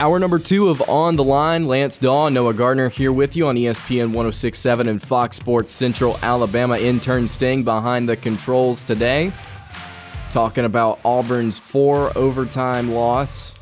Hour 0.00 0.18
number 0.18 0.38
two 0.38 0.70
of 0.70 0.80
On 0.88 1.14
the 1.16 1.22
Line, 1.22 1.66
Lance 1.66 1.98
Dawe, 1.98 2.30
Noah 2.30 2.54
Gardner 2.54 2.88
here 2.88 3.12
with 3.12 3.36
you 3.36 3.46
on 3.48 3.56
ESPN 3.56 4.14
1067 4.14 4.88
and 4.88 5.02
Fox 5.02 5.36
Sports 5.36 5.74
Central 5.74 6.18
Alabama. 6.22 6.78
Intern 6.78 7.28
Sting 7.28 7.64
behind 7.64 8.08
the 8.08 8.16
controls 8.16 8.82
today. 8.82 9.30
Talking 10.30 10.64
about 10.64 11.00
Auburn's 11.04 11.58
four 11.58 12.16
overtime 12.16 12.92
loss 12.92 13.52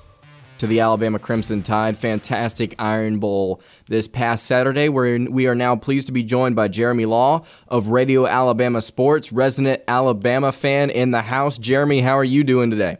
to 0.59 0.68
the 0.68 0.78
Alabama 0.78 1.18
Crimson 1.18 1.61
Tide. 1.61 1.99
Fantastic 1.99 2.76
Iron 2.78 3.18
Bowl 3.18 3.61
this 3.89 4.07
past 4.07 4.47
Saturday. 4.47 4.89
Where 4.89 5.18
we 5.18 5.49
are 5.49 5.57
now 5.57 5.74
pleased 5.74 6.07
to 6.07 6.12
be 6.12 6.22
joined 6.22 6.55
by 6.55 6.68
Jeremy 6.68 7.07
Law 7.07 7.47
of 7.66 7.89
Radio 7.89 8.28
Alabama 8.28 8.80
Sports, 8.80 9.32
resident 9.32 9.82
Alabama 9.89 10.53
fan 10.53 10.91
in 10.91 11.11
the 11.11 11.22
house. 11.22 11.59
Jeremy, 11.59 12.01
how 12.01 12.16
are 12.16 12.22
you 12.22 12.45
doing 12.45 12.70
today? 12.70 12.99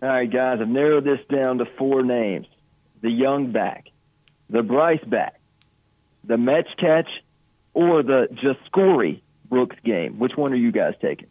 All 0.00 0.08
right, 0.08 0.30
guys, 0.30 0.58
I've 0.60 0.68
narrowed 0.68 1.04
this 1.04 1.20
down 1.28 1.58
to 1.58 1.64
four 1.76 2.02
names: 2.02 2.46
the 3.02 3.10
Young 3.10 3.52
back, 3.52 3.88
the 4.48 4.62
Bryce 4.62 5.04
back, 5.04 5.40
the 6.24 6.36
Mets 6.36 6.68
catch 6.78 7.08
or 7.74 8.02
the 8.02 8.28
Ja'Corey 8.32 9.20
Brooks 9.48 9.76
game? 9.84 10.18
Which 10.18 10.36
one 10.36 10.52
are 10.52 10.56
you 10.56 10.72
guys 10.72 10.94
taking? 11.00 11.28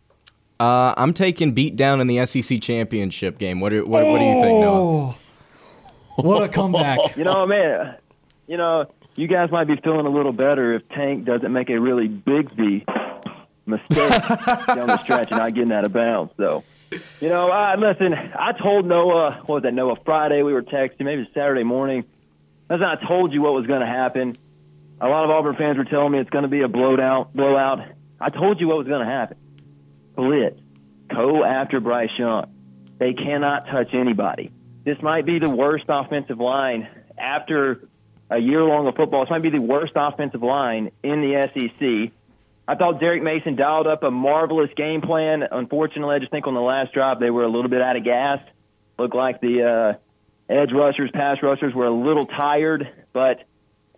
Uh, 0.59 0.93
I'm 0.97 1.13
taking 1.13 1.53
beat 1.53 1.75
down 1.75 2.01
in 2.01 2.07
the 2.07 2.25
SEC 2.25 2.61
championship 2.61 3.37
game. 3.37 3.59
What 3.59 3.69
do, 3.69 3.85
what, 3.85 4.05
what 4.05 4.17
do 4.17 4.25
you 4.25 4.41
think, 4.41 4.59
Noah? 4.59 4.79
Oh, 4.79 5.17
what 6.15 6.43
a 6.43 6.49
comeback! 6.49 6.99
You 7.17 7.23
know, 7.23 7.45
man, 7.45 7.95
you 8.47 8.57
know, 8.57 8.91
you 9.15 9.27
guys 9.27 9.51
might 9.51 9.67
be 9.67 9.75
feeling 9.77 10.05
a 10.05 10.09
little 10.09 10.33
better 10.33 10.73
if 10.73 10.87
Tank 10.89 11.25
doesn't 11.25 11.53
make 11.53 11.69
a 11.69 11.79
really 11.79 12.07
big 12.07 12.55
B 12.55 12.85
mistake 13.65 14.09
down 14.67 14.87
the 14.87 15.01
stretch 15.03 15.31
and 15.31 15.39
not 15.39 15.53
getting 15.53 15.71
out 15.71 15.85
of 15.85 15.93
bounds. 15.93 16.33
So, 16.37 16.63
you 17.19 17.29
know, 17.29 17.49
I 17.49 17.75
listen. 17.75 18.13
I 18.13 18.51
told 18.53 18.85
Noah, 18.85 19.41
what 19.45 19.55
was 19.55 19.63
that? 19.63 19.73
Noah 19.73 19.97
Friday 20.05 20.43
we 20.43 20.53
were 20.53 20.63
texting, 20.63 21.01
maybe 21.01 21.29
Saturday 21.33 21.63
morning. 21.63 22.05
Listen, 22.69 22.85
I 22.85 22.95
told 23.07 23.33
you 23.33 23.41
what 23.41 23.53
was 23.53 23.65
going 23.65 23.81
to 23.81 23.87
happen. 23.87 24.37
A 24.99 25.07
lot 25.07 25.23
of 25.23 25.29
Auburn 25.29 25.55
fans 25.55 25.77
were 25.77 25.85
telling 25.85 26.11
me 26.11 26.19
it's 26.19 26.29
going 26.29 26.43
to 26.43 26.49
be 26.49 26.61
a 26.61 26.67
blowout. 26.67 27.33
Blowout. 27.33 27.87
I 28.19 28.29
told 28.29 28.59
you 28.59 28.67
what 28.67 28.77
was 28.77 28.87
going 28.87 29.05
to 29.05 29.11
happen. 29.11 29.37
Blitz. 30.15 30.59
Go 31.07 31.43
after 31.43 31.79
Bryce 31.79 32.09
Young. 32.17 32.51
They 32.97 33.13
cannot 33.13 33.67
touch 33.67 33.93
anybody. 33.93 34.51
This 34.83 35.01
might 35.01 35.25
be 35.25 35.39
the 35.39 35.49
worst 35.49 35.85
offensive 35.87 36.39
line 36.39 36.87
after 37.17 37.87
a 38.29 38.37
year 38.39 38.63
long 38.63 38.87
of 38.87 38.95
football. 38.95 39.23
This 39.23 39.29
might 39.29 39.41
be 39.41 39.49
the 39.49 39.61
worst 39.61 39.93
offensive 39.95 40.43
line 40.43 40.91
in 41.03 41.21
the 41.21 41.49
SEC. 41.53 42.11
I 42.67 42.75
thought 42.75 42.99
Derek 42.99 43.23
Mason 43.23 43.55
dialed 43.55 43.87
up 43.87 44.03
a 44.03 44.11
marvelous 44.11 44.69
game 44.75 45.01
plan. 45.01 45.43
Unfortunately, 45.49 46.15
I 46.15 46.19
just 46.19 46.31
think 46.31 46.47
on 46.47 46.53
the 46.53 46.61
last 46.61 46.93
drive 46.93 47.19
they 47.19 47.29
were 47.29 47.43
a 47.43 47.49
little 47.49 47.69
bit 47.69 47.81
out 47.81 47.95
of 47.95 48.03
gas. 48.03 48.39
Looked 48.99 49.15
like 49.15 49.39
the 49.39 49.97
uh, 50.49 50.53
edge 50.53 50.71
rushers, 50.73 51.09
pass 51.13 51.37
rushers 51.41 51.73
were 51.73 51.85
a 51.85 51.93
little 51.93 52.25
tired. 52.25 52.87
But, 53.13 53.43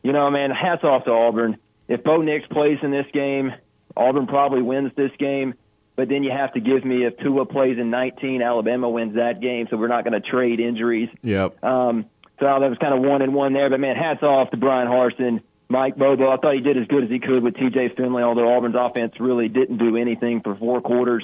you 0.03 0.11
know, 0.11 0.29
man, 0.29 0.51
hats 0.51 0.83
off 0.83 1.05
to 1.05 1.11
Auburn. 1.11 1.57
If 1.87 2.03
Bo 2.03 2.21
Nix 2.21 2.45
plays 2.47 2.77
in 2.83 2.91
this 2.91 3.07
game, 3.11 3.51
Auburn 3.97 4.27
probably 4.27 4.61
wins 4.61 4.91
this 4.95 5.11
game. 5.17 5.55
But 5.95 6.07
then 6.07 6.23
you 6.23 6.31
have 6.31 6.53
to 6.53 6.61
give 6.61 6.85
me 6.85 7.05
if 7.05 7.17
Tua 7.17 7.45
plays 7.45 7.77
in 7.77 7.89
19, 7.89 8.41
Alabama 8.41 8.87
wins 8.87 9.15
that 9.15 9.41
game. 9.41 9.67
So 9.69 9.77
we're 9.77 9.87
not 9.87 10.05
going 10.05 10.21
to 10.21 10.25
trade 10.29 10.59
injuries. 10.59 11.09
Yep. 11.23 11.63
Um, 11.63 12.05
so 12.39 12.45
that 12.45 12.69
was 12.69 12.77
kind 12.77 12.93
of 12.93 13.01
one 13.01 13.21
and 13.21 13.33
one 13.33 13.51
there. 13.53 13.69
But 13.69 13.79
man, 13.79 13.95
hats 13.95 14.23
off 14.23 14.51
to 14.51 14.57
Bryan 14.57 14.87
Harsin, 14.87 15.41
Mike 15.69 15.95
Bobo. 15.95 16.29
I 16.29 16.37
thought 16.37 16.55
he 16.55 16.61
did 16.61 16.77
as 16.77 16.87
good 16.87 17.03
as 17.03 17.09
he 17.09 17.19
could 17.19 17.43
with 17.43 17.55
T.J. 17.55 17.93
Finley, 17.95 18.23
although 18.23 18.55
Auburn's 18.55 18.75
offense 18.77 19.13
really 19.19 19.47
didn't 19.47 19.77
do 19.77 19.95
anything 19.97 20.41
for 20.41 20.55
four 20.55 20.81
quarters. 20.81 21.23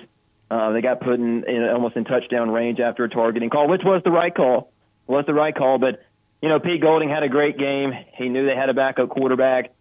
Uh, 0.49 0.71
they 0.71 0.81
got 0.81 1.01
put 1.01 1.15
in, 1.15 1.43
in 1.49 1.63
almost 1.63 1.95
in 1.95 2.05
touchdown 2.05 2.51
range 2.51 2.79
after 2.79 3.03
a 3.03 3.09
targeting 3.09 3.49
call, 3.49 3.67
which 3.67 3.81
was 3.83 4.03
the 4.03 4.11
right 4.11 4.33
call. 4.33 4.71
Was 5.07 5.25
the 5.25 5.33
right 5.33 5.55
call, 5.55 5.77
but 5.77 6.03
you 6.41 6.49
know 6.49 6.59
Pete 6.59 6.81
Golding 6.81 7.09
had 7.09 7.23
a 7.23 7.29
great 7.29 7.57
game. 7.57 7.91
He 8.17 8.29
knew 8.29 8.45
they 8.45 8.55
had 8.55 8.69
a 8.69 8.73
backup 8.73 9.09
quarterback. 9.09 9.71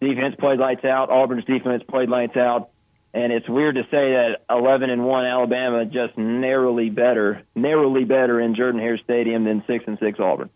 Defense 0.00 0.34
played 0.38 0.58
lights 0.58 0.84
out. 0.84 1.10
Auburn's 1.10 1.44
defense 1.44 1.82
played 1.88 2.08
lights 2.08 2.36
out. 2.36 2.70
And 3.14 3.32
it's 3.32 3.48
weird 3.48 3.76
to 3.76 3.84
say 3.84 4.12
that 4.12 4.40
11 4.50 4.90
and 4.90 5.06
1 5.06 5.24
Alabama 5.24 5.86
just 5.86 6.18
narrowly 6.18 6.90
better, 6.90 7.42
narrowly 7.54 8.04
better 8.04 8.38
in 8.40 8.54
Jordan 8.54 8.78
Hare 8.78 8.98
Stadium 8.98 9.44
than 9.44 9.64
6 9.66 9.84
and 9.86 9.98
6 9.98 10.20
Auburn. 10.20 10.50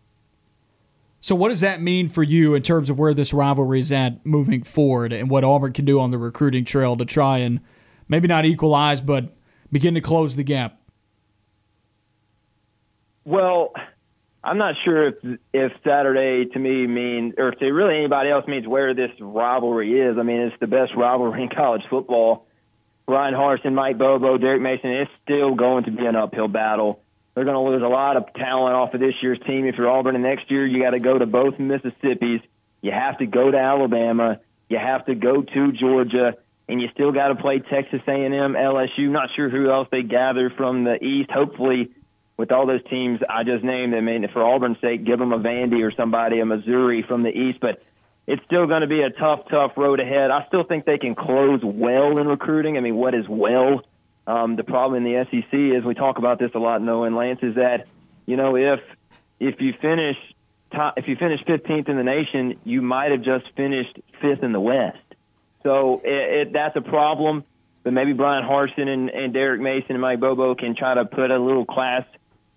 So, 1.20 1.34
what 1.34 1.50
does 1.50 1.60
that 1.60 1.82
mean 1.82 2.08
for 2.08 2.22
you 2.22 2.54
in 2.54 2.62
terms 2.62 2.88
of 2.88 2.98
where 2.98 3.12
this 3.12 3.34
rivalry 3.34 3.78
is 3.78 3.92
at 3.92 4.24
moving 4.24 4.62
forward 4.62 5.12
and 5.12 5.28
what 5.28 5.44
Auburn 5.44 5.74
can 5.74 5.84
do 5.84 6.00
on 6.00 6.10
the 6.10 6.18
recruiting 6.18 6.64
trail 6.64 6.96
to 6.96 7.04
try 7.04 7.38
and 7.38 7.60
maybe 8.08 8.26
not 8.26 8.46
equalize, 8.46 9.02
but 9.02 9.36
begin 9.70 9.94
to 9.94 10.00
close 10.00 10.36
the 10.36 10.42
gap? 10.42 10.80
Well, 13.24 13.72
I'm 14.42 14.56
not 14.56 14.76
sure 14.82 15.08
if 15.08 15.14
if 15.52 15.72
Saturday 15.84 16.46
to 16.52 16.58
me 16.58 16.86
means, 16.86 17.34
or 17.36 17.50
if 17.50 17.58
to 17.58 17.66
really 17.66 17.98
anybody 17.98 18.30
else 18.30 18.46
means 18.48 18.66
where 18.66 18.94
this 18.94 19.10
rivalry 19.20 20.00
is. 20.00 20.16
I 20.18 20.22
mean, 20.22 20.40
it's 20.40 20.56
the 20.58 20.66
best 20.66 20.92
rivalry 20.96 21.42
in 21.44 21.50
college 21.50 21.82
football. 21.90 22.46
Bryan 23.06 23.34
Harsin, 23.34 23.74
Mike 23.74 23.98
Bobo, 23.98 24.38
Derek 24.38 24.62
Mason. 24.62 24.90
It's 24.90 25.10
still 25.22 25.54
going 25.54 25.84
to 25.84 25.90
be 25.90 26.06
an 26.06 26.16
uphill 26.16 26.48
battle. 26.48 27.02
They're 27.34 27.44
going 27.44 27.54
to 27.54 27.70
lose 27.70 27.82
a 27.82 27.88
lot 27.88 28.16
of 28.16 28.32
talent 28.34 28.74
off 28.74 28.94
of 28.94 29.00
this 29.00 29.14
year's 29.22 29.38
team. 29.46 29.66
If 29.66 29.76
you're 29.76 29.90
Auburn, 29.90 30.14
and 30.14 30.24
next 30.24 30.50
year 30.50 30.66
you 30.66 30.82
got 30.82 30.90
to 30.90 31.00
go 31.00 31.18
to 31.18 31.26
both 31.26 31.58
Mississippi's. 31.58 32.40
You 32.82 32.92
have 32.92 33.18
to 33.18 33.26
go 33.26 33.50
to 33.50 33.58
Alabama. 33.58 34.40
You 34.68 34.78
have 34.78 35.06
to 35.06 35.14
go 35.14 35.42
to 35.42 35.72
Georgia, 35.72 36.34
and 36.68 36.80
you 36.80 36.88
still 36.92 37.12
got 37.12 37.28
to 37.28 37.34
play 37.36 37.58
Texas 37.58 38.00
A&M, 38.06 38.32
LSU. 38.32 39.10
Not 39.10 39.30
sure 39.36 39.48
who 39.48 39.70
else 39.70 39.88
they 39.90 40.02
gather 40.02 40.50
from 40.50 40.84
the 40.84 41.02
East. 41.02 41.30
Hopefully 41.30 41.90
with 42.36 42.52
all 42.52 42.66
those 42.66 42.82
teams 42.88 43.20
I 43.28 43.44
just 43.44 43.62
named, 43.62 43.94
I 43.94 44.00
mean, 44.00 44.26
for 44.32 44.42
Auburn's 44.42 44.80
sake, 44.80 45.04
give 45.04 45.18
them 45.18 45.32
a 45.32 45.38
Vandy 45.38 45.86
or 45.86 45.92
somebody, 45.94 46.40
a 46.40 46.46
Missouri 46.46 47.04
from 47.06 47.22
the 47.22 47.28
East. 47.28 47.60
But 47.60 47.82
it's 48.26 48.42
still 48.46 48.66
going 48.66 48.80
to 48.80 48.86
be 48.86 49.02
a 49.02 49.10
tough, 49.10 49.40
tough 49.50 49.72
road 49.76 50.00
ahead. 50.00 50.30
I 50.30 50.46
still 50.46 50.64
think 50.64 50.84
they 50.84 50.98
can 50.98 51.14
close 51.14 51.60
well 51.62 52.16
in 52.18 52.26
recruiting. 52.26 52.76
I 52.76 52.80
mean, 52.80 52.96
what 52.96 53.14
is 53.14 53.28
well? 53.28 53.82
Um, 54.30 54.54
the 54.54 54.62
problem 54.62 55.04
in 55.04 55.12
the 55.12 55.24
SEC 55.24 55.52
is 55.52 55.84
we 55.84 55.94
talk 55.94 56.18
about 56.18 56.38
this 56.38 56.52
a 56.54 56.58
lot, 56.60 56.80
Noah 56.80 57.08
and 57.08 57.16
Lance, 57.16 57.40
is 57.42 57.56
that 57.56 57.88
you 58.26 58.36
know 58.36 58.56
if 58.56 58.78
if 59.40 59.60
you 59.60 59.72
finish 59.82 60.16
top, 60.72 60.94
if 60.98 61.08
you 61.08 61.16
finish 61.16 61.40
15th 61.48 61.88
in 61.88 61.96
the 61.96 62.04
nation, 62.04 62.60
you 62.62 62.80
might 62.80 63.10
have 63.10 63.22
just 63.22 63.46
finished 63.56 63.98
fifth 64.22 64.44
in 64.44 64.52
the 64.52 64.60
West. 64.60 64.98
So 65.64 66.00
it, 66.04 66.48
it, 66.48 66.52
that's 66.52 66.76
a 66.76 66.80
problem. 66.80 67.44
But 67.82 67.92
maybe 67.94 68.12
Bryan 68.12 68.44
Harsin 68.44 68.88
and, 68.88 69.08
and 69.08 69.32
Derek 69.32 69.60
Mason 69.60 69.92
and 69.92 70.00
Mike 70.00 70.20
Bobo 70.20 70.54
can 70.54 70.76
try 70.76 70.94
to 70.94 71.06
put 71.06 71.30
a 71.30 71.38
little 71.38 71.64
class 71.64 72.04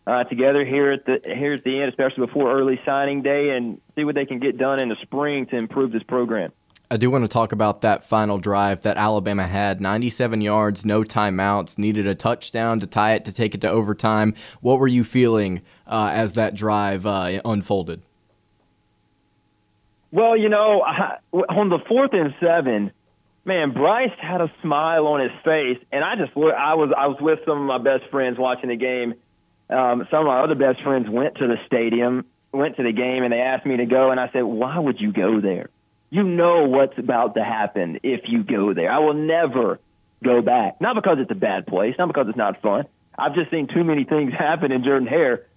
uh, 0.06 0.26
together 0.26 0.66
here 0.66 0.92
at 0.92 1.06
the 1.06 1.22
here 1.26 1.54
at 1.54 1.64
the 1.64 1.80
end, 1.80 1.90
especially 1.90 2.28
before 2.28 2.56
early 2.56 2.80
signing 2.86 3.24
day, 3.24 3.52
and 3.52 3.82
see 3.96 4.04
what 4.04 4.14
they 4.14 4.26
can 4.26 4.40
get 4.40 4.60
done 4.60 4.80
in 4.80 4.90
the 4.90 4.98
spring 5.02 5.48
to 5.48 5.56
improve 5.56 5.92
this 5.92 6.04
program. 6.04 6.52
I 6.92 6.98
do 6.98 7.10
want 7.10 7.24
to 7.24 7.28
talk 7.28 7.52
about 7.52 7.82
that 7.82 8.04
final 8.04 8.38
drive 8.38 8.84
that 8.84 8.98
Alabama 8.98 9.48
had 9.48 9.82
97 9.82 10.42
yards, 10.42 10.86
no 10.86 11.04
timeouts, 11.04 11.78
needed 11.78 12.06
a 12.06 12.14
touchdown 12.14 12.80
to 12.82 12.88
tie 12.88 13.14
it 13.14 13.26
to 13.26 13.32
take 13.32 13.56
it 13.56 13.62
to 13.62 13.70
overtime. 13.70 14.36
What 14.62 14.80
were 14.80 14.88
you 14.88 15.04
feeling 15.04 15.62
uh, 15.88 16.12
as 16.14 16.34
that 16.34 16.54
drive 16.54 17.06
uh, 17.06 17.42
unfolded? 17.46 18.04
Well, 20.12 20.38
you 20.38 20.50
know, 20.50 20.82
on 21.34 21.70
the 21.70 21.80
fourth 21.88 22.14
and 22.14 22.36
seven, 22.40 22.92
man, 23.46 23.74
Bryce 23.74 24.12
had 24.22 24.42
a 24.42 24.52
smile 24.62 25.08
on 25.08 25.22
his 25.22 25.32
face, 25.44 25.84
and 25.92 26.04
I 26.04 26.16
just 26.16 26.38
I 26.38 26.76
was 26.76 26.94
I 26.96 27.08
was 27.08 27.18
with 27.20 27.40
some 27.46 27.60
of 27.60 27.66
my 27.66 27.80
best 27.80 28.12
friends 28.12 28.38
watching 28.38 28.70
the 28.70 28.76
game, 28.76 29.16
um, 29.70 30.08
some 30.12 30.22
of 30.22 30.26
my 30.28 30.42
other 30.42 30.56
best 30.56 30.82
friends 30.84 31.10
went 31.10 31.36
to 31.36 31.48
the 31.48 31.58
stadium, 31.66 32.26
went 32.52 32.78
to 32.78 32.84
the 32.84 32.92
game, 32.92 33.24
and 33.24 33.34
they 33.34 33.40
asked 33.40 33.66
me 33.66 33.78
to 33.78 33.86
go. 33.86 34.12
And 34.12 34.20
I 34.20 34.30
said, 34.32 34.44
why 34.44 34.78
would 34.78 35.00
you 35.00 35.12
go 35.12 35.42
there? 35.42 35.70
You 36.14 36.22
know 36.22 36.66
what's 36.68 36.96
about 37.00 37.34
to 37.34 37.44
happen 37.44 38.00
if 38.04 38.22
you 38.28 38.44
go 38.44 38.72
there. 38.76 38.92
I 38.92 39.00
will 39.00 39.16
never 39.16 39.80
go 40.24 40.44
back. 40.44 40.80
Not 40.80 40.94
because 40.94 41.18
it's 41.18 41.32
a 41.32 41.36
bad 41.36 41.66
place, 41.66 41.96
not 41.98 42.08
because 42.08 42.28
it's 42.28 42.38
not 42.38 42.62
fun. 42.62 42.86
I've 43.18 43.34
just 43.34 43.50
seen 43.50 43.68
too 43.68 43.84
many 43.84 44.04
things 44.04 44.32
happen 44.38 44.72
in 44.72 44.84
Jordan 44.84 45.08
Hare. 45.08 45.48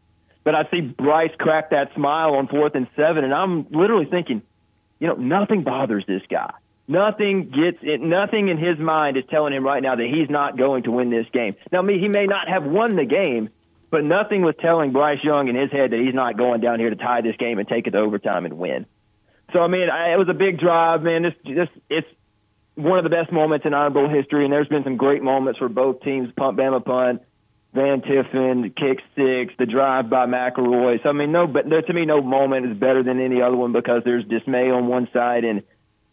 But 0.45 0.55
I 0.55 0.63
see 0.71 0.81
Bryce 0.81 1.33
crack 1.39 1.73
that 1.73 1.93
smile 1.95 2.37
on 2.37 2.49
fourth 2.49 2.75
and 2.75 2.87
seven, 2.97 3.23
and 3.23 3.35
I'm 3.35 3.67
literally 3.71 4.07
thinking, 4.07 4.41
you 4.99 5.09
know, 5.09 5.17
nothing 5.17 5.63
bothers 5.63 6.07
this 6.09 6.23
guy. 6.31 6.55
Nothing 6.89 7.51
gets 7.51 7.81
it. 7.83 8.01
Nothing 8.01 8.49
in 8.49 8.57
his 8.57 8.79
mind 8.79 9.19
is 9.19 9.25
telling 9.29 9.53
him 9.53 9.63
right 9.63 9.83
now 9.83 9.95
that 9.95 10.07
he's 10.07 10.31
not 10.31 10.57
going 10.57 10.85
to 10.85 10.91
win 10.91 11.11
this 11.11 11.27
game. 11.35 11.57
Now, 11.71 11.83
me, 11.83 11.99
he 11.99 12.09
may 12.09 12.25
not 12.25 12.49
have 12.49 12.65
won 12.65 12.97
the 12.97 13.05
game, 13.05 13.51
but 13.91 14.05
nothing 14.05 14.41
was 14.41 14.55
telling 14.59 14.93
Bryce 14.93 15.23
Young 15.23 15.49
in 15.49 15.55
his 15.55 15.71
head 15.71 15.91
that 15.91 16.01
he's 16.01 16.15
not 16.15 16.39
going 16.39 16.63
down 16.63 16.81
here 16.81 16.89
to 16.89 16.97
tie 16.97 17.21
this 17.21 17.37
game 17.37 17.59
and 17.59 17.69
take 17.69 17.87
it 17.87 17.91
to 17.91 17.99
overtime 17.99 18.47
and 18.47 18.57
win. 18.57 18.87
So 19.53 19.61
I 19.61 19.69
mean, 19.69 19.89
I, 19.91 20.13
it 20.13 20.19
was 20.19 20.29
a 20.29 20.35
big 20.35 20.59
drive, 20.59 21.03
man. 21.03 21.23
This, 21.23 21.35
this, 21.45 21.69
it's 21.89 22.09
one 22.75 22.99
of 22.99 23.05
the 23.05 23.11
best 23.11 23.33
moments 23.33 23.65
in 23.65 23.75
Iron 23.75 23.93
Bowl 23.93 24.09
history, 24.09 24.45
and 24.45 24.53
there's 24.53 24.69
been 24.69 24.85
some 24.85 24.97
great 24.97 25.23
moments 25.23 25.59
for 25.59 25.69
both 25.69 26.03
teams. 26.03 26.29
Punt, 26.37 26.59
Bama 26.59 26.85
punt, 26.85 27.23
Van 27.73 28.03
Tiffin, 28.03 28.73
kick 28.77 29.01
six, 29.15 29.55
the 29.59 29.67
drive 29.67 30.11
by 30.11 30.27
McElroy. 30.27 31.03
So 31.03 31.09
I 31.09 31.13
mean, 31.13 31.33
no, 31.33 31.47
but 31.47 31.69
there, 31.69 31.83
to 31.83 31.93
me, 31.93 32.05
no 32.05 32.21
moment 32.23 32.67
is 32.67 32.77
better 32.77 33.03
than 33.03 33.21
any 33.21 33.41
other 33.41 33.57
one 33.57 33.73
because 33.73 34.03
there's 34.05 34.25
dismay 34.25 34.71
on 34.71 34.89
one 34.89 35.09
side 35.13 35.45
and 35.45 35.63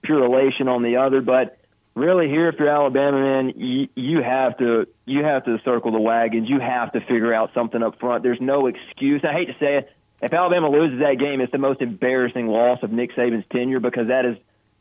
pure 0.04 0.24
elation 0.24 0.68
on 0.68 0.84
the 0.84 0.98
other. 0.98 1.22
But 1.22 1.58
really 1.96 2.28
here 2.28 2.50
if 2.50 2.56
you're 2.60 2.70
Alabama 2.70 3.20
man, 3.20 3.54
you, 3.56 3.88
you 3.96 4.22
have 4.22 4.58
to 4.58 4.88
you 5.06 5.24
have 5.24 5.46
to 5.46 5.58
circle 5.64 5.92
the 5.92 6.00
wagons. 6.00 6.50
You 6.50 6.60
have 6.60 6.92
to 6.94 7.00
figure 7.02 7.34
out 7.34 7.52
something 7.54 7.82
up 7.82 8.00
front. 8.00 8.24
There's 8.24 8.42
no 8.42 8.68
excuse. 8.68 9.22
I 9.24 9.34
hate 9.34 9.48
to 9.48 9.56
say 9.60 9.78
it. 9.78 9.92
If 10.24 10.34
Alabama 10.34 10.70
loses 10.70 11.00
that 11.00 11.20
game, 11.20 11.42
it's 11.42 11.52
the 11.52 11.58
most 11.58 11.82
embarrassing 11.82 12.48
loss 12.48 12.80
of 12.82 12.92
Nick 12.92 13.16
Saban's 13.16 13.46
tenure 13.52 13.80
because 13.80 14.08
that 14.08 14.26
is 14.26 14.38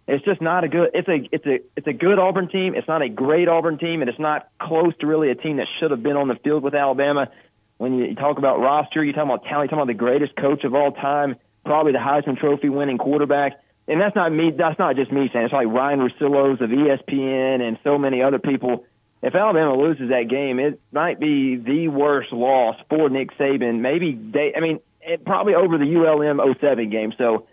it's 0.06 0.24
just 0.24 0.40
not 0.40 0.64
a 0.64 0.68
good 0.68 0.90
it's 0.94 1.08
a 1.08 1.28
it's 1.30 1.46
a 1.46 1.58
it's 1.76 1.86
a 1.86 1.92
good 1.92 2.18
Auburn 2.18 2.48
team. 2.48 2.74
It's 2.74 2.88
not 2.88 3.02
a 3.02 3.08
great 3.08 3.48
Auburn 3.48 3.78
team 3.78 4.00
and 4.00 4.08
it's 4.08 4.18
not 4.18 4.48
close 4.60 4.96
to 5.00 5.06
really 5.06 5.30
a 5.30 5.34
team 5.34 5.58
that 5.58 5.66
should 5.78 5.90
have 5.90 6.02
been 6.02 6.16
on 6.16 6.28
the 6.28 6.36
field 6.36 6.62
with 6.62 6.74
Alabama. 6.74 7.28
When 7.76 7.98
you 7.98 8.14
talk 8.14 8.38
about 8.38 8.60
roster, 8.60 9.04
you 9.04 9.12
talk 9.12 9.24
about 9.24 9.44
talent, 9.44 9.70
you 9.70 9.76
talk 9.76 9.82
about 9.82 9.86
the 9.88 9.98
greatest 9.98 10.36
coach 10.36 10.62
of 10.64 10.74
all 10.74 10.92
time, 10.92 11.34
probably 11.64 11.92
the 11.92 11.98
Heisman 11.98 12.38
Trophy 12.38 12.68
winning 12.68 12.98
quarterback 12.98 13.60
and 13.88 14.00
that's 14.00 14.14
not 14.14 14.32
me. 14.32 14.52
That's 14.56 14.78
not 14.78 14.96
just 14.96 15.10
me 15.10 15.28
saying. 15.32 15.46
It's 15.46 15.52
like 15.52 15.66
Ryan 15.66 16.00
Russillo's 16.00 16.60
of 16.60 16.70
ESPN 16.70 17.60
and 17.60 17.78
so 17.82 17.98
many 17.98 18.22
other 18.22 18.38
people. 18.38 18.84
If 19.22 19.34
Alabama 19.34 19.76
loses 19.76 20.10
that 20.10 20.28
game, 20.28 20.58
it 20.58 20.80
might 20.92 21.18
be 21.18 21.56
the 21.56 21.88
worst 21.88 22.32
loss 22.32 22.76
for 22.88 23.08
Nick 23.08 23.36
Saban. 23.38 23.80
Maybe 23.80 24.14
they. 24.14 24.52
I 24.56 24.60
mean, 24.60 24.80
it, 25.02 25.24
probably 25.24 25.54
over 25.54 25.78
the 25.78 25.84
ULM 25.84 26.40
07 26.60 26.90
game. 26.90 27.12
So 27.18 27.46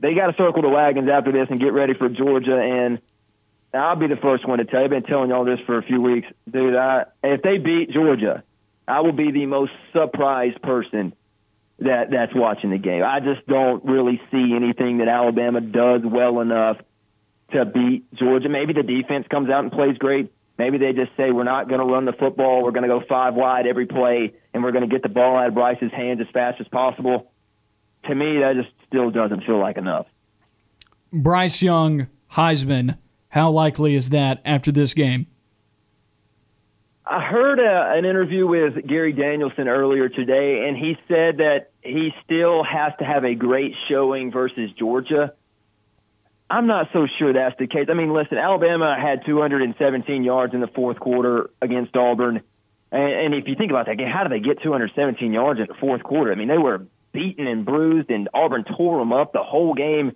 they 0.00 0.14
got 0.14 0.28
to 0.28 0.34
circle 0.36 0.62
the 0.62 0.68
wagons 0.68 1.08
after 1.10 1.32
this 1.32 1.46
and 1.50 1.58
get 1.58 1.72
ready 1.72 1.94
for 1.94 2.08
Georgia. 2.08 2.58
And 2.58 3.00
I'll 3.72 3.96
be 3.96 4.08
the 4.08 4.16
first 4.16 4.46
one 4.46 4.58
to 4.58 4.64
tell 4.64 4.80
you. 4.80 4.84
I've 4.84 4.90
been 4.90 5.02
telling 5.04 5.30
y'all 5.30 5.44
this 5.44 5.60
for 5.66 5.78
a 5.78 5.82
few 5.82 6.00
weeks, 6.00 6.26
dude. 6.50 6.74
I, 6.74 7.04
if 7.22 7.42
they 7.42 7.58
beat 7.58 7.90
Georgia, 7.90 8.42
I 8.88 9.00
will 9.00 9.12
be 9.12 9.30
the 9.30 9.46
most 9.46 9.72
surprised 9.92 10.60
person 10.62 11.14
that 11.78 12.10
that's 12.10 12.34
watching 12.34 12.70
the 12.70 12.78
game. 12.78 13.02
I 13.04 13.20
just 13.20 13.46
don't 13.46 13.84
really 13.84 14.20
see 14.30 14.54
anything 14.54 14.98
that 14.98 15.08
Alabama 15.08 15.60
does 15.60 16.02
well 16.04 16.40
enough 16.40 16.78
to 17.52 17.64
beat 17.64 18.12
Georgia. 18.14 18.48
Maybe 18.48 18.72
the 18.72 18.82
defense 18.82 19.26
comes 19.30 19.50
out 19.50 19.62
and 19.62 19.72
plays 19.72 19.96
great. 19.98 20.32
Maybe 20.58 20.78
they 20.78 20.92
just 20.92 21.16
say 21.16 21.30
we're 21.30 21.44
not 21.44 21.68
going 21.68 21.80
to 21.80 21.86
run 21.86 22.04
the 22.04 22.12
football. 22.12 22.62
We're 22.62 22.72
going 22.72 22.82
to 22.82 22.88
go 22.88 23.02
five 23.08 23.34
wide 23.34 23.66
every 23.66 23.86
play, 23.86 24.34
and 24.52 24.62
we're 24.62 24.72
going 24.72 24.88
to 24.88 24.92
get 24.92 25.02
the 25.02 25.08
ball 25.08 25.36
out 25.36 25.48
of 25.48 25.54
Bryce's 25.54 25.92
hands 25.92 26.20
as 26.20 26.26
fast 26.32 26.60
as 26.60 26.68
possible. 26.68 27.30
To 28.04 28.14
me, 28.14 28.38
that 28.38 28.54
just 28.56 28.74
still 28.86 29.10
doesn't 29.10 29.44
feel 29.44 29.58
like 29.58 29.76
enough. 29.76 30.06
Bryce 31.12 31.62
Young, 31.62 32.08
Heisman. 32.32 32.98
How 33.30 33.50
likely 33.50 33.94
is 33.94 34.10
that 34.10 34.40
after 34.44 34.72
this 34.72 34.94
game? 34.94 35.26
I 37.06 37.20
heard 37.20 37.58
a, 37.58 37.98
an 37.98 38.04
interview 38.04 38.46
with 38.46 38.86
Gary 38.86 39.12
Danielson 39.12 39.66
earlier 39.66 40.08
today, 40.08 40.68
and 40.68 40.76
he 40.76 40.96
said 41.08 41.38
that 41.38 41.70
he 41.82 42.10
still 42.24 42.62
has 42.62 42.92
to 43.00 43.04
have 43.04 43.24
a 43.24 43.34
great 43.34 43.74
showing 43.88 44.30
versus 44.30 44.70
Georgia. 44.78 45.34
I'm 46.48 46.66
not 46.66 46.88
so 46.92 47.06
sure 47.18 47.32
that's 47.32 47.58
the 47.58 47.66
case. 47.66 47.86
I 47.90 47.94
mean, 47.94 48.12
listen, 48.12 48.38
Alabama 48.38 48.96
had 49.00 49.24
217 49.24 50.24
yards 50.24 50.54
in 50.54 50.60
the 50.60 50.68
fourth 50.68 50.98
quarter 51.00 51.50
against 51.60 51.96
Auburn. 51.96 52.42
And, 52.92 53.12
and 53.12 53.34
if 53.34 53.46
you 53.46 53.54
think 53.54 53.70
about 53.70 53.86
that 53.86 53.96
game, 53.96 54.08
how 54.08 54.24
did 54.24 54.32
they 54.32 54.44
get 54.46 54.62
217 54.62 55.32
yards 55.32 55.60
in 55.60 55.66
the 55.66 55.74
fourth 55.74 56.02
quarter? 56.02 56.32
I 56.32 56.34
mean, 56.34 56.48
they 56.48 56.58
were 56.58 56.86
beaten 57.12 57.46
and 57.46 57.64
bruised, 57.64 58.10
and 58.10 58.28
Auburn 58.34 58.64
tore 58.76 58.98
them 58.98 59.12
up 59.12 59.32
the 59.32 59.42
whole 59.42 59.74
game, 59.74 60.12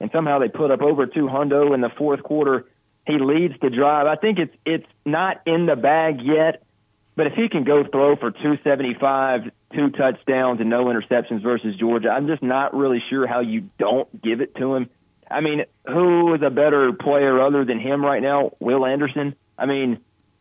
and 0.00 0.10
somehow 0.12 0.38
they 0.38 0.48
put 0.48 0.70
up 0.70 0.82
over 0.82 1.06
200 1.06 1.72
in 1.74 1.80
the 1.80 1.90
fourth 1.96 2.22
quarter. 2.22 2.66
He 3.06 3.18
leads 3.18 3.54
the 3.60 3.70
drive. 3.70 4.06
I 4.06 4.16
think 4.16 4.38
it's 4.38 4.54
it's 4.66 4.86
not 5.06 5.40
in 5.46 5.66
the 5.66 5.76
bag 5.76 6.20
yet, 6.22 6.62
but 7.16 7.26
if 7.26 7.32
he 7.34 7.48
can 7.48 7.64
go 7.64 7.84
throw 7.90 8.16
for 8.16 8.30
275, 8.30 9.50
two 9.74 9.90
touchdowns 9.90 10.60
and 10.60 10.68
no 10.68 10.84
interceptions 10.84 11.42
versus 11.42 11.74
Georgia, 11.76 12.10
I'm 12.10 12.26
just 12.26 12.42
not 12.42 12.74
really 12.74 13.02
sure 13.08 13.26
how 13.26 13.40
you 13.40 13.70
don't 13.78 14.22
give 14.22 14.40
it 14.40 14.54
to 14.56 14.74
him. 14.74 14.90
I 15.30 15.40
mean, 15.40 15.64
who 15.86 16.34
is 16.34 16.42
a 16.42 16.50
better 16.50 16.92
player 16.92 17.40
other 17.40 17.64
than 17.64 17.80
him 17.80 18.04
right 18.04 18.22
now? 18.22 18.52
Will 18.60 18.86
Anderson. 18.86 19.34
I 19.58 19.66
mean, 19.66 19.98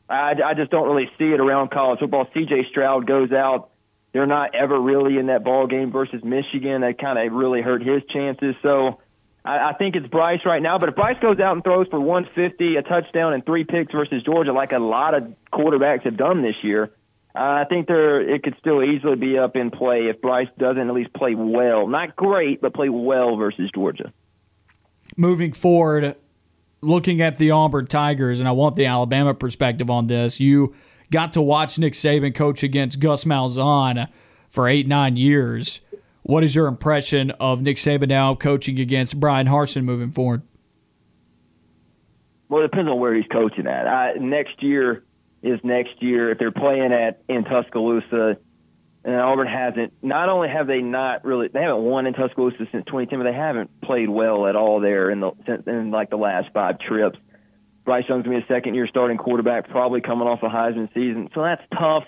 I, 0.10 0.34
I 0.44 0.54
just 0.54 0.72
don't 0.72 0.88
really 0.88 1.10
see 1.18 1.26
it 1.26 1.40
around 1.40 1.72
college 1.72 2.00
football. 2.00 2.28
C.J. 2.34 2.68
Stroud 2.70 3.06
goes 3.06 3.32
out. 3.32 3.70
They're 4.14 4.26
not 4.26 4.56
ever 4.56 4.80
really 4.80 5.18
in 5.18 5.28
that 5.28 5.44
ball 5.44 5.68
game 5.68 5.92
versus 5.92 6.24
Michigan. 6.24 6.82
That 6.82 6.98
kind 7.00 7.20
of 7.20 7.34
really 7.34 7.62
hurt 7.62 7.82
his 7.82 8.02
chances. 8.10 8.56
So 8.62 9.00
I, 9.44 9.70
I 9.70 9.74
think 9.74 9.96
it's 9.96 10.08
Bryce 10.08 10.40
right 10.46 10.62
now. 10.62 10.78
But 10.78 10.90
if 10.90 10.96
Bryce 10.96 11.18
goes 11.22 11.40
out 11.40 11.54
and 11.54 11.64
throws 11.64 11.88
for 11.90 12.00
150, 12.00 12.78
a 12.78 12.82
touchdown, 12.84 13.34
and 13.34 13.46
three 13.46 13.66
picks 13.66 13.92
versus 13.92 14.24
Georgia, 14.24 14.54
like 14.54 14.72
a 14.72 14.80
lot 14.80 15.14
of 15.14 15.34
quarterbacks 15.54 16.04
have 16.04 16.18
done 16.18 16.42
this 16.42 16.56
year, 16.64 16.92
uh, 17.36 17.40
I 17.40 17.66
think 17.70 17.88
there 17.88 18.22
it 18.22 18.44
could 18.44 18.56
still 18.60 18.82
easily 18.84 19.18
be 19.18 19.38
up 19.38 19.56
in 19.56 19.72
play 19.72 20.08
if 20.08 20.22
Bryce 20.22 20.48
doesn't 20.58 20.88
at 20.88 20.94
least 20.94 21.14
play 21.14 21.36
well. 21.36 21.88
Not 21.88 22.16
great, 22.16 22.62
but 22.62 22.74
play 22.74 22.90
well 22.90 23.36
versus 23.36 23.70
Georgia 23.76 24.12
moving 25.18 25.52
forward, 25.52 26.16
looking 26.82 27.22
at 27.22 27.38
the 27.38 27.52
Auburn 27.52 27.88
Tigers, 27.88 28.40
and 28.40 28.48
I 28.48 28.52
want 28.52 28.76
the 28.76 28.86
Alabama 28.86 29.34
perspective 29.34 29.90
on 29.90 30.08
this. 30.08 30.40
You 30.40 30.74
got 31.12 31.34
to 31.34 31.42
watch 31.42 31.80
Nick 31.80 31.94
Saban 31.94 32.36
coach 32.36 32.64
against 32.64 33.00
Gus 33.00 33.24
Malzahn 33.24 34.08
for 34.50 34.68
eight, 34.68 34.88
nine 34.88 35.18
years. 35.18 35.82
What 36.24 36.44
is 36.44 36.56
your 36.56 36.68
impression 36.68 37.32
of 37.32 37.62
Nick 37.62 37.78
Saban 37.78 38.10
now 38.10 38.36
coaching 38.36 38.80
against 38.80 39.20
Bryan 39.20 39.48
Harsin 39.48 39.84
moving 39.84 40.12
forward? 40.12 40.42
Well, 42.50 42.64
it 42.64 42.72
depends 42.72 42.90
on 42.90 43.00
where 43.00 43.14
he's 43.16 43.28
coaching 43.32 43.68
at. 43.68 43.88
I, 43.88 44.14
next 44.14 44.62
year 44.62 45.04
is 45.42 45.60
next 45.64 46.02
year. 46.02 46.32
If 46.32 46.40
they're 46.40 46.52
playing 46.52 46.94
at 46.94 47.22
in 47.28 47.44
Tuscaloosa, 47.44 48.38
and 49.08 49.16
Auburn 49.16 49.48
hasn't. 49.48 49.94
Not 50.04 50.28
only 50.28 50.50
have 50.50 50.68
they 50.68 50.82
not 50.82 51.24
really, 51.24 51.48
they 51.48 51.62
haven't 51.62 51.82
won 51.82 52.06
in 52.08 52.14
Tuscaloosa 52.14 52.58
since 52.72 52.84
2010, 52.84 53.20
but 53.20 53.24
they 53.24 53.34
haven't 53.34 53.82
played 53.82 54.10
well 54.10 54.48
at 54.48 54.58
all 54.58 54.82
there 54.82 55.10
in 55.10 55.22
the 55.22 55.32
since 55.48 55.66
in 55.66 55.92
like 55.92 56.10
the 56.10 56.18
last 56.18 56.50
five 56.54 56.78
trips. 56.80 57.18
Bryce 57.86 58.04
Young's 58.10 58.26
gonna 58.26 58.40
be 58.40 58.44
a 58.44 58.48
second 58.48 58.76
year 58.76 58.86
starting 58.86 59.18
quarterback, 59.18 59.70
probably 59.70 60.02
coming 60.02 60.28
off 60.28 60.44
a 60.44 60.50
Heisman 60.50 60.94
season, 60.94 61.30
so 61.34 61.42
that's 61.42 61.62
tough. 61.72 62.04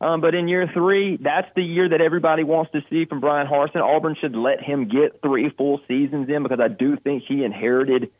Um, 0.00 0.20
but 0.20 0.36
in 0.36 0.46
year 0.46 0.70
three, 0.72 1.18
that's 1.20 1.48
the 1.56 1.62
year 1.64 1.88
that 1.88 2.00
everybody 2.00 2.44
wants 2.44 2.70
to 2.70 2.82
see 2.88 3.04
from 3.04 3.18
Bryan 3.18 3.48
Harsin. 3.48 3.82
Auburn 3.82 4.14
should 4.20 4.36
let 4.36 4.62
him 4.62 4.86
get 4.86 5.20
three 5.20 5.50
full 5.50 5.80
seasons 5.88 6.28
in 6.28 6.44
because 6.44 6.60
I 6.60 6.68
do 6.68 6.96
think 6.96 7.24
he 7.26 7.42
inherited 7.42 8.12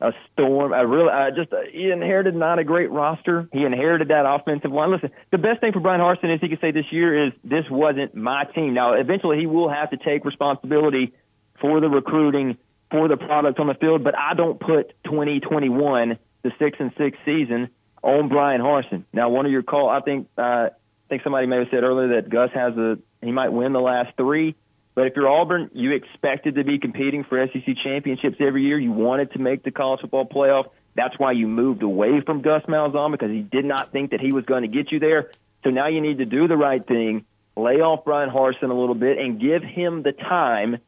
a 0.00 0.12
storm. 0.32 0.72
I 0.72 0.80
really, 0.80 1.10
I 1.10 1.30
just 1.30 1.52
uh, 1.52 1.62
he 1.72 1.90
inherited 1.90 2.34
not 2.34 2.58
a 2.58 2.64
great 2.64 2.90
roster. 2.90 3.48
He 3.52 3.64
inherited 3.64 4.08
that 4.08 4.24
offensive 4.26 4.70
line. 4.70 4.90
Listen, 4.92 5.10
the 5.32 5.38
best 5.38 5.60
thing 5.60 5.72
for 5.72 5.80
Bryan 5.80 6.00
Harsin 6.00 6.34
is 6.34 6.40
he 6.40 6.48
can 6.48 6.60
say 6.60 6.70
this 6.70 6.90
year 6.90 7.26
is 7.26 7.32
this 7.42 7.64
wasn't 7.70 8.14
my 8.14 8.44
team. 8.54 8.74
Now, 8.74 8.94
eventually, 8.94 9.38
he 9.38 9.46
will 9.46 9.68
have 9.68 9.90
to 9.90 9.96
take 9.96 10.24
responsibility 10.24 11.12
for 11.60 11.80
the 11.80 11.88
recruiting, 11.88 12.56
for 12.90 13.08
the 13.08 13.16
product 13.16 13.58
on 13.58 13.66
the 13.66 13.74
field. 13.74 14.04
But 14.04 14.16
I 14.16 14.34
don't 14.34 14.60
put 14.60 14.94
2021, 15.04 16.18
the 16.42 16.52
six 16.58 16.76
and 16.78 16.92
six 16.96 17.18
season, 17.24 17.68
on 18.02 18.28
Bryan 18.28 18.60
Harsin. 18.60 19.04
Now, 19.12 19.30
one 19.30 19.46
of 19.46 19.52
your 19.52 19.64
call, 19.64 19.88
I 19.88 20.00
think, 20.00 20.28
uh, 20.38 20.42
I 20.42 20.70
think 21.08 21.22
somebody 21.22 21.46
may 21.46 21.58
have 21.58 21.68
said 21.70 21.82
earlier 21.82 22.20
that 22.20 22.30
Gus 22.30 22.50
has 22.54 22.76
a 22.76 22.98
he 23.20 23.32
might 23.32 23.48
win 23.48 23.72
the 23.72 23.80
last 23.80 24.16
three. 24.16 24.54
But 24.98 25.06
if 25.06 25.12
you're 25.14 25.28
Auburn, 25.28 25.70
you 25.74 25.92
expected 25.92 26.56
to 26.56 26.64
be 26.64 26.80
competing 26.80 27.22
for 27.22 27.46
SEC 27.46 27.76
championships 27.84 28.38
every 28.40 28.64
year. 28.64 28.80
You 28.80 28.90
wanted 28.90 29.30
to 29.34 29.38
make 29.38 29.62
the 29.62 29.70
college 29.70 30.00
football 30.00 30.26
playoff. 30.26 30.70
That's 30.96 31.16
why 31.20 31.30
you 31.30 31.46
moved 31.46 31.84
away 31.84 32.20
from 32.26 32.42
Gus 32.42 32.64
Malzahn 32.64 33.12
because 33.12 33.30
he 33.30 33.42
did 33.42 33.64
not 33.64 33.92
think 33.92 34.10
that 34.10 34.20
he 34.20 34.32
was 34.32 34.44
going 34.44 34.62
to 34.62 34.68
get 34.68 34.90
you 34.90 34.98
there. 34.98 35.30
So 35.62 35.70
now 35.70 35.86
you 35.86 36.00
need 36.00 36.18
to 36.18 36.24
do 36.24 36.48
the 36.48 36.56
right 36.56 36.84
thing, 36.84 37.26
lay 37.56 37.74
off 37.74 38.04
Bryan 38.04 38.28
Harsin 38.28 38.70
a 38.70 38.74
little 38.74 38.96
bit, 38.96 39.18
and 39.18 39.40
give 39.40 39.62
him 39.62 40.02
the 40.02 40.10
time 40.10 40.78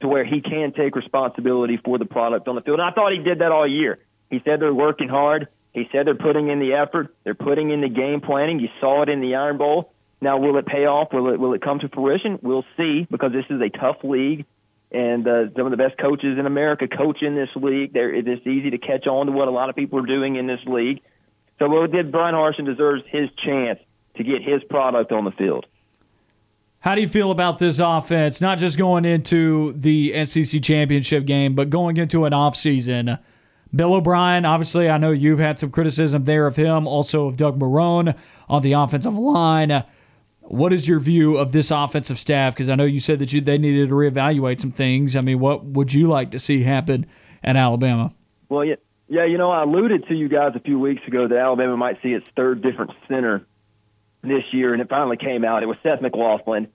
to 0.00 0.08
where 0.08 0.24
he 0.24 0.40
can 0.40 0.72
take 0.72 0.96
responsibility 0.96 1.78
for 1.84 1.98
the 1.98 2.04
product 2.04 2.48
on 2.48 2.56
the 2.56 2.62
field. 2.62 2.80
And 2.80 2.88
I 2.88 2.92
thought 2.92 3.12
he 3.12 3.22
did 3.22 3.38
that 3.38 3.52
all 3.52 3.68
year. 3.68 4.00
He 4.28 4.42
said 4.44 4.58
they're 4.58 4.74
working 4.74 5.08
hard. 5.08 5.46
He 5.72 5.84
said 5.92 6.08
they're 6.08 6.16
putting 6.16 6.48
in 6.48 6.58
the 6.58 6.72
effort. 6.72 7.14
They're 7.22 7.34
putting 7.34 7.70
in 7.70 7.80
the 7.80 7.88
game 7.88 8.22
planning. 8.22 8.58
You 8.58 8.70
saw 8.80 9.02
it 9.02 9.08
in 9.08 9.20
the 9.20 9.36
Iron 9.36 9.56
Bowl. 9.56 9.91
Now, 10.22 10.38
will 10.38 10.56
it 10.56 10.66
pay 10.66 10.86
off? 10.86 11.12
Will 11.12 11.34
it 11.34 11.40
will 11.40 11.52
it 11.52 11.62
come 11.62 11.80
to 11.80 11.88
fruition? 11.88 12.38
We'll 12.42 12.64
see 12.76 13.08
because 13.10 13.32
this 13.32 13.44
is 13.50 13.60
a 13.60 13.68
tough 13.76 13.96
league, 14.04 14.46
and 14.92 15.26
uh, 15.26 15.52
some 15.56 15.66
of 15.66 15.72
the 15.72 15.76
best 15.76 15.98
coaches 15.98 16.38
in 16.38 16.46
America 16.46 16.86
coach 16.86 17.22
in 17.22 17.34
this 17.34 17.48
league. 17.56 17.92
There, 17.92 18.14
it's 18.14 18.46
easy 18.46 18.70
to 18.70 18.78
catch 18.78 19.08
on 19.08 19.26
to 19.26 19.32
what 19.32 19.48
a 19.48 19.50
lot 19.50 19.68
of 19.68 19.74
people 19.74 19.98
are 19.98 20.06
doing 20.06 20.36
in 20.36 20.46
this 20.46 20.60
league. 20.64 21.00
So, 21.58 21.68
well, 21.68 21.88
did 21.88 22.12
Bryan 22.12 22.36
Harsin 22.36 22.64
deserves 22.64 23.02
his 23.10 23.30
chance 23.44 23.80
to 24.16 24.22
get 24.22 24.42
his 24.42 24.62
product 24.70 25.10
on 25.10 25.24
the 25.24 25.32
field? 25.32 25.66
How 26.78 26.94
do 26.94 27.00
you 27.00 27.08
feel 27.08 27.32
about 27.32 27.58
this 27.58 27.80
offense? 27.80 28.40
Not 28.40 28.58
just 28.58 28.78
going 28.78 29.04
into 29.04 29.72
the 29.72 30.24
SEC 30.24 30.62
championship 30.62 31.26
game, 31.26 31.56
but 31.56 31.68
going 31.68 31.96
into 31.96 32.26
an 32.26 32.32
offseason. 32.32 33.18
Bill 33.74 33.94
O'Brien, 33.94 34.44
obviously, 34.44 34.88
I 34.88 34.98
know 34.98 35.10
you've 35.10 35.40
had 35.40 35.58
some 35.58 35.70
criticism 35.72 36.24
there 36.24 36.46
of 36.46 36.54
him, 36.54 36.86
also 36.86 37.26
of 37.26 37.36
Doug 37.36 37.58
Marrone 37.58 38.14
on 38.48 38.62
the 38.62 38.72
offensive 38.72 39.14
line. 39.14 39.84
What 40.42 40.72
is 40.72 40.86
your 40.86 41.00
view 41.00 41.36
of 41.38 41.52
this 41.52 41.70
offensive 41.70 42.18
staff? 42.18 42.54
Because 42.54 42.68
I 42.68 42.74
know 42.74 42.84
you 42.84 43.00
said 43.00 43.18
that 43.20 43.32
you, 43.32 43.40
they 43.40 43.58
needed 43.58 43.88
to 43.88 43.94
reevaluate 43.94 44.60
some 44.60 44.72
things. 44.72 45.16
I 45.16 45.20
mean, 45.20 45.38
what 45.38 45.64
would 45.64 45.94
you 45.94 46.08
like 46.08 46.30
to 46.32 46.38
see 46.38 46.62
happen 46.62 47.06
at 47.42 47.56
Alabama? 47.56 48.12
Well, 48.48 48.64
yeah, 48.64 48.74
yeah. 49.08 49.24
You 49.24 49.38
know, 49.38 49.50
I 49.50 49.62
alluded 49.62 50.08
to 50.08 50.14
you 50.14 50.28
guys 50.28 50.52
a 50.54 50.60
few 50.60 50.78
weeks 50.78 51.02
ago 51.06 51.28
that 51.28 51.38
Alabama 51.38 51.76
might 51.76 52.02
see 52.02 52.10
its 52.10 52.26
third 52.36 52.62
different 52.62 52.90
center 53.08 53.46
this 54.22 54.44
year, 54.52 54.72
and 54.72 54.82
it 54.82 54.88
finally 54.88 55.16
came 55.16 55.44
out. 55.44 55.62
It 55.62 55.66
was 55.66 55.78
Seth 55.82 56.02
McLaughlin. 56.02 56.68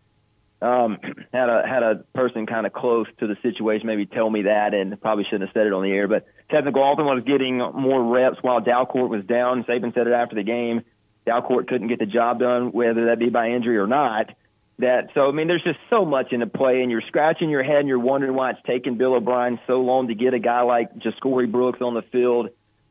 Um, 0.60 0.98
had 1.34 1.50
a 1.50 1.64
had 1.68 1.84
a 1.84 1.96
person 2.16 2.48
kind 2.48 2.66
of 2.66 2.74
close 2.74 3.06
to 3.20 3.28
the 3.28 3.36
situation 3.44 3.86
maybe 3.86 4.06
tell 4.06 4.30
me 4.30 4.44
that, 4.44 4.74
and 4.74 5.00
probably 5.00 5.26
shouldn't 5.26 5.50
have 5.50 5.54
said 5.54 5.68
it 5.68 5.74
on 5.74 5.84
the 5.84 5.92
air. 5.92 6.08
But 6.08 6.26
Seth 6.52 6.64
McLaughlin 6.64 7.06
was 7.06 7.24
getting 7.26 7.58
more 7.58 8.04
reps 8.04 8.38
while 8.42 8.62
Dalcourt 8.62 9.10
was 9.10 9.24
down. 9.26 9.66
Saban 9.66 9.94
said 9.94 10.08
it 10.08 10.14
after 10.14 10.36
the 10.36 10.44
game 10.44 10.84
Dalcourt 11.28 11.68
couldn't 11.68 11.88
get 11.88 12.00
the 12.00 12.06
job 12.06 12.40
done, 12.40 12.72
whether 12.72 13.08
that 13.08 13.20
be 13.20 13.30
by 13.30 13.50
injury 13.50 13.78
or 13.78 13.88
not. 13.88 14.32
That 14.80 15.10
so 15.16 15.28
I 15.28 15.32
mean, 15.32 15.48
there's 15.48 15.64
just 15.64 15.80
so 15.90 16.06
much 16.06 16.32
in 16.32 16.40
the 16.40 16.48
play, 16.48 16.82
and 16.82 16.92
you're 16.92 17.02
scratching 17.08 17.50
your 17.50 17.64
head 17.64 17.80
and 17.80 17.88
you're 17.88 18.00
wondering 18.00 18.36
why 18.36 18.52
it's 18.52 18.62
taken 18.66 18.98
Bill 18.98 19.16
O'Brien 19.16 19.60
so 19.66 19.82
long 19.82 20.08
to 20.10 20.16
get 20.16 20.36
a 20.36 20.40
guy 20.40 20.62
like 20.62 20.94
Ja'Corey 21.00 21.52
Brooks 21.52 21.82
on 21.82 21.96
the 21.96 22.04
field. 22.04 22.50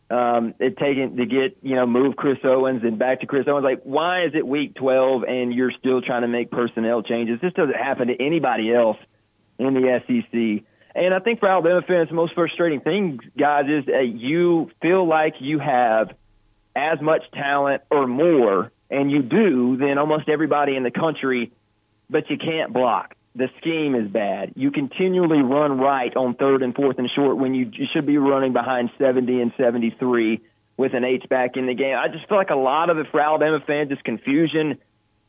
Um, 0.09 0.55
it 0.59 0.77
taken 0.79 1.17
to 1.17 1.27
get 1.27 1.59
you 1.63 1.77
know 1.77 1.87
move 1.87 2.17
Chris 2.17 2.39
Owens 2.45 2.83
and 2.83 2.99
back 2.99 3.21
to 3.21 3.27
Chris 3.27 3.47
Owens. 3.47 3.63
Like, 3.63 3.83
why 3.85 4.25
is 4.25 4.33
it 4.35 4.47
week 4.47 4.75
12 4.75 5.23
and 5.25 5.55
you're 5.55 5.73
still 5.79 6.01
trying 6.03 6.23
to 6.23 6.29
make 6.29 6.51
personnel 6.51 7.03
changes? 7.03 7.41
This 7.41 7.53
doesn't 7.53 7.77
happen 7.77 8.09
to 8.09 8.21
anybody 8.21 8.75
else 8.75 8.99
in 9.59 9.75
the 9.75 10.01
SEC. 10.07 10.65
And 10.97 11.13
I 11.13 11.19
think 11.19 11.41
for 11.41 11.49
Alabama 11.49 11.83
fans, 11.87 12.09
the 12.09 12.15
most 12.15 12.35
frustrating 12.35 12.81
thing, 12.81 13.21
guys, 13.39 13.67
is 13.69 13.87
that 13.87 14.13
you 14.15 14.71
feel 14.81 15.07
like 15.07 15.35
you 15.41 15.59
have 15.59 16.11
as 16.77 17.01
much 17.01 17.23
talent 17.33 17.83
or 17.91 18.07
more, 18.07 18.71
and 18.91 19.11
you 19.11 19.23
do, 19.23 19.77
than 19.79 19.99
almost 19.99 20.29
everybody 20.29 20.77
in 20.77 20.83
the 20.83 20.91
country, 20.91 21.51
but 22.11 22.31
you 22.31 22.37
can't 22.37 22.73
block. 22.73 23.17
the 23.35 23.49
scheme 23.59 23.95
is 23.95 24.09
bad. 24.09 24.53
You 24.57 24.71
continually 24.71 25.43
run 25.43 25.79
right 25.79 26.15
on 26.17 26.35
third 26.35 26.63
and 26.63 26.75
fourth 26.75 26.99
and 26.99 27.11
short 27.15 27.37
when 27.37 27.55
you, 27.55 27.71
you 27.73 27.87
should 27.93 28.07
be 28.07 28.17
running 28.17 28.55
behind 28.55 28.91
70 28.99 29.43
and 29.43 29.53
73 29.59 30.41
with 30.79 30.95
an 30.95 31.05
H 31.05 31.25
back 31.29 31.57
in 31.57 31.67
the 31.67 31.75
game. 31.75 31.97
I 31.97 32.09
just 32.09 32.27
feel 32.29 32.39
like 32.39 32.51
a 32.51 32.57
lot 32.57 32.89
of 32.89 32.99
it 32.99 33.07
for 33.11 33.21
Alabama 33.21 33.61
fans 33.67 33.91
is 33.91 33.99
confusion 34.05 34.79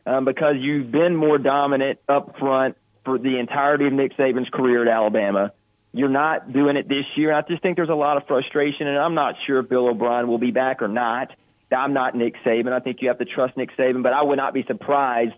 um, 0.06 0.24
because 0.24 0.56
you've 0.60 0.90
been 0.90 1.16
more 1.16 1.38
dominant 1.38 2.00
up 2.08 2.38
front 2.40 2.78
for 3.04 3.18
the 3.18 3.40
entirety 3.40 3.88
of 3.88 3.94
Nick 3.94 4.16
Saban's 4.18 4.50
career 4.50 4.82
at 4.84 4.88
Alabama. 4.88 5.52
You're 5.98 6.10
not 6.10 6.54
doing 6.54 6.78
it 6.78 6.88
this 6.88 7.06
year. 7.16 7.34
I 7.34 7.42
just 7.42 7.62
think 7.62 7.76
there's 7.76 7.90
a 7.90 7.96
lot 7.96 8.18
of 8.18 8.28
frustration, 8.28 8.88
and 8.88 8.98
I'm 8.98 9.16
not 9.16 9.36
sure 9.46 9.60
if 9.60 9.70
Bill 9.70 9.88
O'Brien 9.88 10.28
will 10.28 10.38
be 10.38 10.52
back 10.52 10.82
or 10.82 10.88
not. 10.88 11.32
I'm 11.76 11.94
not 11.94 12.16
Nick 12.16 12.36
Saban. 12.46 12.72
I 12.72 12.80
think 12.80 13.02
you 13.02 13.08
have 13.10 13.18
to 13.18 13.26
trust 13.26 13.58
Nick 13.58 13.76
Saban, 13.76 14.04
but 14.04 14.14
I 14.14 14.22
would 14.22 14.38
not 14.38 14.54
be 14.54 14.64
surprised 14.64 15.34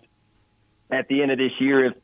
at 0.90 1.08
the 1.08 1.22
end 1.22 1.32
of 1.32 1.38
this 1.38 1.52
year 1.60 1.86
if 1.86 1.94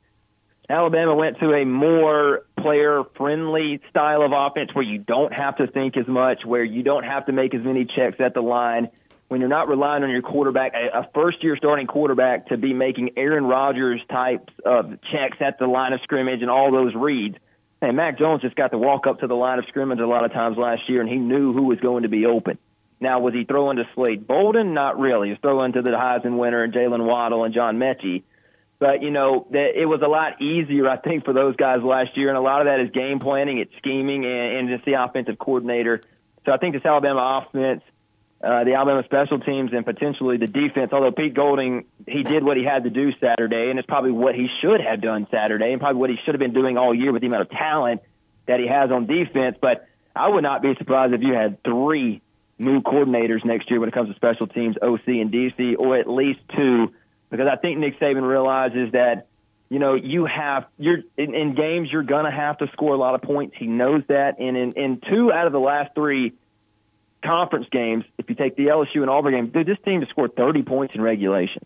Alabama 0.69 1.15
went 1.15 1.39
to 1.39 1.53
a 1.53 1.65
more 1.65 2.47
player 2.59 3.05
friendly 3.17 3.81
style 3.91 4.23
of 4.23 4.33
offense 4.35 4.71
where 4.75 4.85
you 4.85 4.99
don't 4.99 5.33
have 5.33 5.57
to 5.59 5.67
think 5.67 5.97
as 5.97 6.09
much, 6.09 6.45
where 6.45 6.65
you 6.65 6.83
don't 6.83 7.05
have 7.05 7.27
to 7.27 7.33
make 7.33 7.55
as 7.55 7.63
many 7.63 7.85
checks 7.85 8.17
at 8.19 8.35
the 8.35 8.41
line, 8.41 8.89
when 9.29 9.41
you're 9.41 9.51
not 9.51 9.69
relying 9.69 10.03
on 10.03 10.11
your 10.11 10.23
quarterback, 10.23 10.73
a, 10.75 11.09
first 11.15 11.43
year 11.43 11.57
starting 11.57 11.87
quarterback 11.87 12.49
to 12.49 12.57
be 12.57 12.73
making 12.73 13.11
Aaron 13.17 13.45
Rodgers 13.45 14.01
types 14.11 14.53
of 14.65 14.99
checks 15.13 15.39
at 15.41 15.59
the 15.59 15.67
line 15.67 15.93
of 15.93 16.01
scrimmage 16.03 16.43
and 16.43 16.51
all 16.51 16.73
those 16.73 16.95
reads. 16.95 17.37
And 17.83 17.97
Mac 17.97 18.19
Jones 18.19 18.43
just 18.43 18.57
got 18.57 18.71
to 18.73 18.79
walk 18.79 19.07
up 19.07 19.21
to 19.21 19.27
the 19.27 19.35
line 19.35 19.59
of 19.59 19.67
scrimmage 19.69 20.01
a 20.01 20.07
lot 20.07 20.25
of 20.25 20.33
times 20.33 20.57
last 20.57 20.89
year, 20.89 21.01
and 21.01 21.11
he 21.11 21.17
knew 21.17 21.53
who 21.53 21.65
was 21.65 21.79
going 21.81 22.05
to 22.05 22.09
be 22.09 22.27
open. 22.27 22.59
Now, 23.01 23.21
was 23.21 23.35
he 23.35 23.45
throwing 23.45 23.77
to 23.77 23.85
Slade 23.95 24.27
Bolden? 24.27 24.73
Not 24.73 24.99
really. 24.99 25.29
He 25.29 25.33
was 25.33 25.41
throwing 25.43 25.73
to 25.75 25.83
the 25.83 25.91
Heisman 25.91 26.39
winner 26.39 26.63
and 26.63 26.73
Jaylen 26.73 27.05
Waddle 27.05 27.45
and 27.45 27.53
John 27.53 27.77
Metchie. 27.77 28.23
But 28.79 29.03
you 29.03 29.11
know, 29.11 29.47
that 29.51 29.73
it 29.75 29.87
was 29.87 30.01
a 30.03 30.09
lot 30.09 30.41
easier, 30.41 30.89
I 30.89 30.97
think, 30.97 31.25
for 31.25 31.33
those 31.33 31.57
guys 31.57 31.83
last 31.83 32.17
year, 32.17 32.29
and 32.29 32.37
a 32.37 32.43
lot 32.43 32.61
of 32.61 32.67
that 32.67 32.81
is 32.81 32.91
game 32.91 33.21
planning, 33.21 33.59
it's 33.59 33.73
scheming, 33.79 34.25
and, 34.25 34.57
and 34.57 34.69
just 34.69 34.85
the 34.85 35.03
offensive 35.03 35.39
coordinator. 35.39 36.01
So 36.45 36.53
I 36.53 36.59
think 36.59 36.75
this 36.75 36.85
Alabama 36.85 37.45
offense, 37.47 37.83
uh, 38.43 38.65
the 38.65 38.75
Alabama 38.75 39.03
special 39.05 39.39
teams, 39.41 39.73
and 39.73 39.85
potentially 39.85 40.37
the 40.37 40.47
defense. 40.47 40.93
Although 40.93 41.13
Pete 41.13 41.35
Golding, 41.35 41.87
he 42.07 42.23
did 42.23 42.45
what 42.45 42.57
he 42.57 42.65
had 42.65 42.85
to 42.85 42.91
do 42.91 43.13
Saturday, 43.21 43.71
and 43.71 43.79
it's 43.79 43.87
probably 43.87 44.13
what 44.13 44.35
he 44.35 44.49
should 44.61 44.81
have 44.81 45.01
done 45.01 45.27
Saturday, 45.31 45.73
and 45.73 45.81
probably 45.81 46.01
what 46.01 46.11
he 46.11 46.17
should 46.25 46.35
have 46.35 46.41
been 46.41 46.55
doing 46.55 46.77
all 46.77 46.95
year 46.95 47.13
with 47.13 47.23
the 47.23 47.29
amount 47.29 47.43
of 47.43 47.51
talent 47.51 48.03
that 48.47 48.61
he 48.61 48.67
has 48.67 48.91
on 48.91 49.07
defense. 49.07 49.57
But 49.61 49.89
I 50.15 50.29
would 50.29 50.43
not 50.43 50.63
be 50.63 50.75
surprised 50.77 51.15
if 51.15 51.23
you 51.23 51.33
had 51.33 51.63
three 51.65 52.23
new 52.59 52.81
coordinators 52.81 53.45
next 53.45 53.71
year 53.71 53.81
when 53.81 53.89
it 53.89 53.95
comes 53.95 54.09
to 54.11 54.17
special 54.17 54.47
teams, 54.47 54.77
OC 54.81 55.09
and 55.09 55.33
DC, 55.33 55.79
or 55.79 55.97
at 55.97 56.09
least 56.09 56.41
two 56.55 56.93
because 57.31 57.47
I 57.51 57.57
think 57.57 57.79
Nick 57.79 57.99
Saban 57.99 58.27
realizes 58.27 58.93
that 58.93 59.27
you 59.69 59.79
know 59.79 59.95
you 59.95 60.27
have 60.27 60.67
you're 60.79 60.99
in, 61.17 61.35
in 61.35 61.55
games 61.55 61.89
you're 61.91 62.03
gonna 62.03 62.35
have 62.35 62.59
to 62.59 62.69
score 62.73 62.95
a 62.95 62.99
lot 62.99 63.15
of 63.15 63.23
points. 63.23 63.57
He 63.59 63.67
knows 63.67 64.03
that, 64.09 64.39
and 64.39 64.57
in, 64.57 64.73
in 64.73 65.01
two 65.09 65.33
out 65.33 65.47
of 65.47 65.53
the 65.53 65.61
last 65.61 65.95
three 65.95 66.35
conference 67.27 67.67
games, 67.71 68.05
if 68.19 68.29
you 68.29 68.35
take 68.35 68.57
the 68.57 68.67
LSU 68.67 69.03
and 69.03 69.11
Auburn 69.11 69.35
game, 69.35 69.49
dude, 69.49 69.67
this 69.67 69.79
team 69.85 70.01
has 70.01 70.09
scored 70.11 70.37
30 70.37 70.63
points 70.63 70.95
in 70.95 71.03
regulation. 71.03 71.65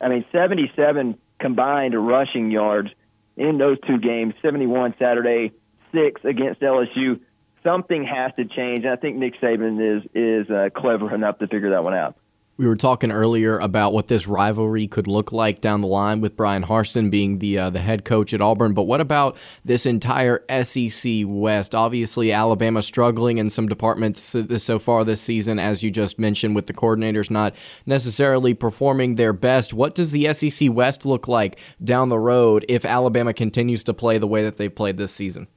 I 0.00 0.08
mean, 0.08 0.24
77 0.32 1.18
combined 1.38 1.94
rushing 1.94 2.50
yards 2.50 2.90
in 3.36 3.58
those 3.58 3.78
two 3.86 3.98
games, 3.98 4.34
71 4.42 4.94
Saturday, 4.98 5.52
six 5.92 6.20
against 6.24 6.60
LSU. 6.60 7.20
Something 7.62 8.04
has 8.04 8.32
to 8.36 8.44
change, 8.44 8.80
and 8.80 8.92
I 8.92 8.96
think 8.96 9.16
Nick 9.16 9.40
Saban 9.40 9.98
is 9.98 10.02
is 10.14 10.50
uh, 10.50 10.68
clever 10.74 11.14
enough 11.14 11.38
to 11.38 11.46
figure 11.46 11.70
that 11.70 11.84
one 11.84 11.94
out. 11.94 12.16
We 12.58 12.66
were 12.66 12.76
talking 12.76 13.10
earlier 13.10 13.58
about 13.58 13.94
what 13.94 14.08
this 14.08 14.28
rivalry 14.28 14.86
could 14.86 15.06
look 15.06 15.32
like 15.32 15.62
down 15.62 15.80
the 15.80 15.86
line 15.86 16.20
with 16.20 16.36
Bryan 16.36 16.62
Harsin 16.62 17.10
being 17.10 17.38
the 17.38 17.58
uh, 17.58 17.70
the 17.70 17.80
head 17.80 18.04
coach 18.04 18.34
at 18.34 18.42
Auburn. 18.42 18.74
But 18.74 18.82
what 18.82 19.00
about 19.00 19.38
this 19.64 19.86
entire 19.86 20.44
SEC 20.62 21.22
West? 21.24 21.74
Obviously, 21.74 22.30
Alabama 22.30 22.82
struggling 22.82 23.38
in 23.38 23.48
some 23.48 23.68
departments 23.68 24.36
so 24.58 24.78
far 24.78 25.02
this 25.02 25.22
season, 25.22 25.58
as 25.58 25.82
you 25.82 25.90
just 25.90 26.18
mentioned, 26.18 26.54
with 26.54 26.66
the 26.66 26.74
coordinators 26.74 27.30
not 27.30 27.54
necessarily 27.86 28.52
performing 28.52 29.14
their 29.14 29.32
best. 29.32 29.72
What 29.72 29.94
does 29.94 30.12
the 30.12 30.32
SEC 30.34 30.70
West 30.70 31.06
look 31.06 31.26
like 31.26 31.58
down 31.82 32.10
the 32.10 32.18
road 32.18 32.66
if 32.68 32.84
Alabama 32.84 33.32
continues 33.32 33.82
to 33.84 33.94
play 33.94 34.18
the 34.18 34.26
way 34.26 34.44
that 34.44 34.58
they've 34.58 34.74
played 34.74 34.98
this 34.98 35.12
season? 35.12 35.48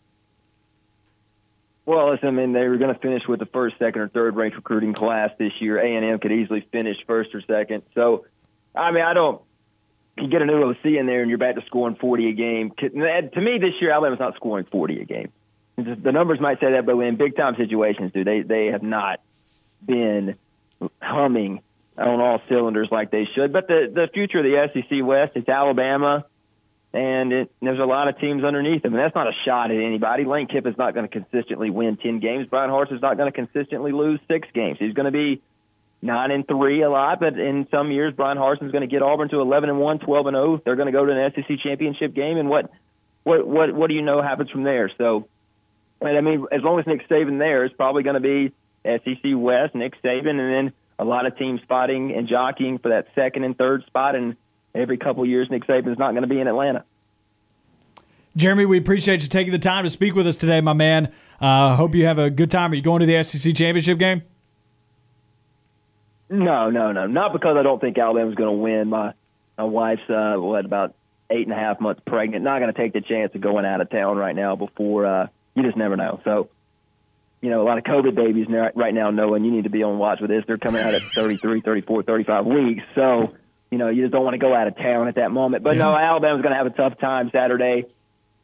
Well, 1.86 2.18
I 2.22 2.32
mean, 2.32 2.54
they 2.54 2.68
were 2.68 2.78
going 2.78 2.94
to 2.94 3.00
finish 3.00 3.24
with 3.28 3.40
the 3.40 3.46
first, 3.46 3.78
second, 3.78 4.02
or 4.02 4.08
third 4.08 4.36
ranked 4.36 4.58
recruiting 4.58 4.94
class 4.94 5.30
this 5.38 5.52
year. 5.60 5.78
A 5.78 5.96
and 5.96 6.04
M 6.04 6.20
could 6.20 6.32
easily 6.32 6.68
finish 6.72 6.98
first 7.06 7.36
or 7.36 7.42
second. 7.42 7.84
So, 7.94 8.26
I 8.76 8.92
mean, 8.92 9.04
I 9.04 9.14
don't. 9.14 9.42
You 10.18 10.28
get 10.28 10.42
a 10.42 10.46
new 10.46 10.64
OC 10.64 10.86
in 10.86 11.06
there, 11.06 11.22
and 11.22 11.30
you're 11.30 11.38
back 11.38 11.56
to 11.56 11.62
scoring 11.68 11.96
40 11.96 12.30
a 12.30 12.34
game. 12.34 12.72
To 12.80 13.42
me, 13.42 13.58
this 13.60 13.74
year 13.82 13.92
Alabama's 13.92 14.20
not 14.20 14.36
scoring 14.36 14.66
40 14.72 15.02
a 15.02 15.06
game. 15.06 15.32
The 15.78 16.14
numbers 16.14 16.40
might 16.40 16.62
say 16.62 16.72
that, 16.72 16.86
but 16.86 16.98
in 17.00 17.18
big 17.18 17.36
time 17.36 17.56
situations, 17.58 18.14
dude, 18.14 18.26
they 18.26 18.42
they 18.42 18.68
have 18.68 18.82
not 18.82 19.20
been 19.86 20.36
humming 21.02 21.62
on 21.98 22.22
all 22.22 22.42
cylinders 22.48 22.88
like 22.92 23.12
they 23.12 23.28
should. 23.36 23.52
But 23.52 23.68
the 23.68 23.92
the 23.94 24.08
future 24.14 24.40
of 24.40 24.46
the 24.46 24.70
SEC 24.74 25.06
West, 25.06 25.34
it's 25.36 25.50
Alabama, 25.50 26.26
and 26.96 27.34
it, 27.34 27.52
there's 27.62 27.80
a 27.80 27.86
lot 27.86 28.08
of 28.08 28.18
teams 28.20 28.46
underneath 28.46 28.82
them. 28.82 28.94
And 28.94 29.04
that's 29.04 29.14
not 29.14 29.28
a 29.28 29.34
shot 29.46 29.70
at 29.70 29.78
anybody. 29.78 30.24
Lane 30.24 30.48
is 30.50 30.78
not 30.78 30.94
going 30.94 31.08
to 31.08 31.12
consistently 31.12 31.70
win 31.70 31.98
10 31.98 32.22
games. 32.22 32.48
Bryan 32.48 32.70
Harsin 32.70 32.96
is 32.96 33.02
not 33.02 33.18
going 33.18 33.30
to 33.30 33.36
consistently 33.36 33.92
lose 33.92 34.22
six 34.30 34.48
games. 34.54 34.78
He's 34.80 34.94
going 34.94 35.06
to 35.06 35.12
be 35.12 35.42
nine 36.02 36.32
and 36.32 36.48
three 36.48 36.84
a 36.84 36.90
lot, 36.90 37.20
but 37.20 37.38
in 37.38 37.68
some 37.70 37.92
years, 37.92 38.14
Bryan 38.14 38.38
Harsin 38.38 38.68
is 38.68 38.72
going 38.72 38.82
to 38.82 38.88
get 38.88 39.02
Auburn 39.02 39.28
to 39.30 39.42
11 39.42 39.70
and 39.70 39.80
one, 39.80 40.00
12 40.00 40.28
and 40.28 40.36
0. 40.36 40.62
They're 40.64 40.78
going 40.78 40.86
to 40.86 40.94
go 40.94 41.06
to 41.06 41.12
an 41.12 41.34
SEC 41.36 41.60
championship 41.62 42.14
game, 42.14 42.38
and 42.38 42.48
what, 42.48 42.72
what, 43.24 43.46
what, 43.46 43.74
what 43.74 43.88
do 43.88 43.94
you 43.94 44.02
know 44.02 44.22
happens 44.22 44.50
from 44.50 44.64
there? 44.64 44.90
So, 44.98 45.28
I 46.02 46.22
mean, 46.22 46.46
as 46.50 46.62
long 46.62 46.80
as 46.80 46.88
Nick 46.88 47.10
Saban 47.10 47.40
there, 47.40 47.66
it's 47.66 47.76
probably 47.76 48.04
going 48.04 48.22
to 48.22 48.22
be 48.22 48.54
SEC 48.86 49.34
West, 49.36 49.76
Nick 49.76 50.02
Saban, 50.02 50.40
and 50.40 50.68
then 50.68 50.74
a 50.98 51.04
lot 51.04 51.26
of 51.26 51.38
teams 51.38 51.60
fighting 51.68 52.14
and 52.16 52.30
jockeying 52.30 52.78
for 52.78 52.90
that 52.90 53.08
second 53.16 53.44
and 53.44 53.58
third 53.58 53.84
spot. 53.86 54.16
And 54.16 54.38
every 54.76 54.98
couple 54.98 55.24
of 55.24 55.30
years, 55.30 55.50
Nick 55.50 55.66
Saban 55.66 55.92
is 55.92 55.98
not 55.98 56.12
going 56.12 56.24
to 56.24 56.28
be 56.28 56.40
in 56.40 56.48
Atlanta. 56.48 56.84
Jeremy, 58.36 58.66
we 58.66 58.78
appreciate 58.78 59.22
you 59.22 59.30
taking 59.30 59.54
the 59.54 59.60
time 59.60 59.86
to 59.86 59.90
speak 59.90 60.14
with 60.14 60.28
us 60.28 60.36
today, 60.36 60.60
my 60.60 60.74
man. 60.74 61.12
Uh, 61.40 61.76
hope 61.76 61.96
you 61.96 62.06
have 62.06 62.20
a 62.20 62.30
good 62.30 62.52
time. 62.52 62.72
Are 62.72 62.76
you 62.76 62.82
going 62.82 63.00
to 63.00 63.06
the 63.06 63.24
SEC 63.24 63.56
championship 63.56 63.98
game? 63.98 64.24
No, 66.30 66.70
no, 66.70 66.92
no. 66.92 67.08
Not 67.08 67.34
because 67.34 67.56
I 67.58 67.64
don't 67.64 67.80
think 67.80 67.98
Alabama's 67.98 68.36
going 68.36 68.50
to 68.50 68.62
win. 68.62 68.90
My 68.90 69.14
my 69.58 69.64
wife's 69.64 70.10
uh, 70.10 70.36
what 70.38 70.66
about 70.66 70.96
eight 71.30 71.48
and 71.48 71.54
a 71.54 71.60
half 71.60 71.80
months 71.80 72.02
pregnant. 72.06 72.44
Not 72.44 72.60
going 72.60 72.74
to 72.74 72.78
take 72.80 72.94
the 72.94 73.02
chance 73.02 73.34
of 73.36 73.42
going 73.42 73.66
out 73.66 73.80
of 73.80 73.90
town 73.90 74.18
right 74.18 74.36
now. 74.36 74.56
Before 74.56 75.06
uh, 75.06 75.28
you 75.56 75.64
just 75.64 75.78
never 75.78 75.96
know. 75.96 76.20
So, 76.24 76.50
you 77.42 77.50
know, 77.50 77.62
a 77.62 77.66
lot 77.66 77.78
of 77.78 77.84
COVID 77.84 78.16
babies 78.16 78.48
right 78.50 78.94
now 78.94 79.12
knowing 79.12 79.46
you 79.46 79.52
need 79.52 79.64
to 79.64 79.70
be 79.70 79.84
on 79.84 79.98
watch 79.98 80.20
with 80.20 80.30
this. 80.30 80.44
They're 80.46 80.58
coming 80.58 80.82
out 80.82 80.94
at 80.94 81.02
33, 81.02 81.62
34, 81.62 82.04
35 82.04 82.46
weeks. 82.46 82.84
So, 82.96 83.34
you 83.72 83.78
know, 83.78 83.90
you 83.90 84.04
just 84.04 84.14
don't 84.14 84.24
want 84.24 84.36
to 84.36 84.38
go 84.40 84.54
out 84.54 84.68
of 84.68 84.78
town 84.78 85.08
at 85.08 85.16
that 85.16 85.32
moment. 85.32 85.64
But 85.64 85.78
no, 85.78 85.96
Alabama's 85.96 86.42
going 86.42 86.54
to 86.54 86.58
have 86.58 86.68
a 86.68 86.72
tough 86.72 87.00
time 87.00 87.30
Saturday 87.32 87.86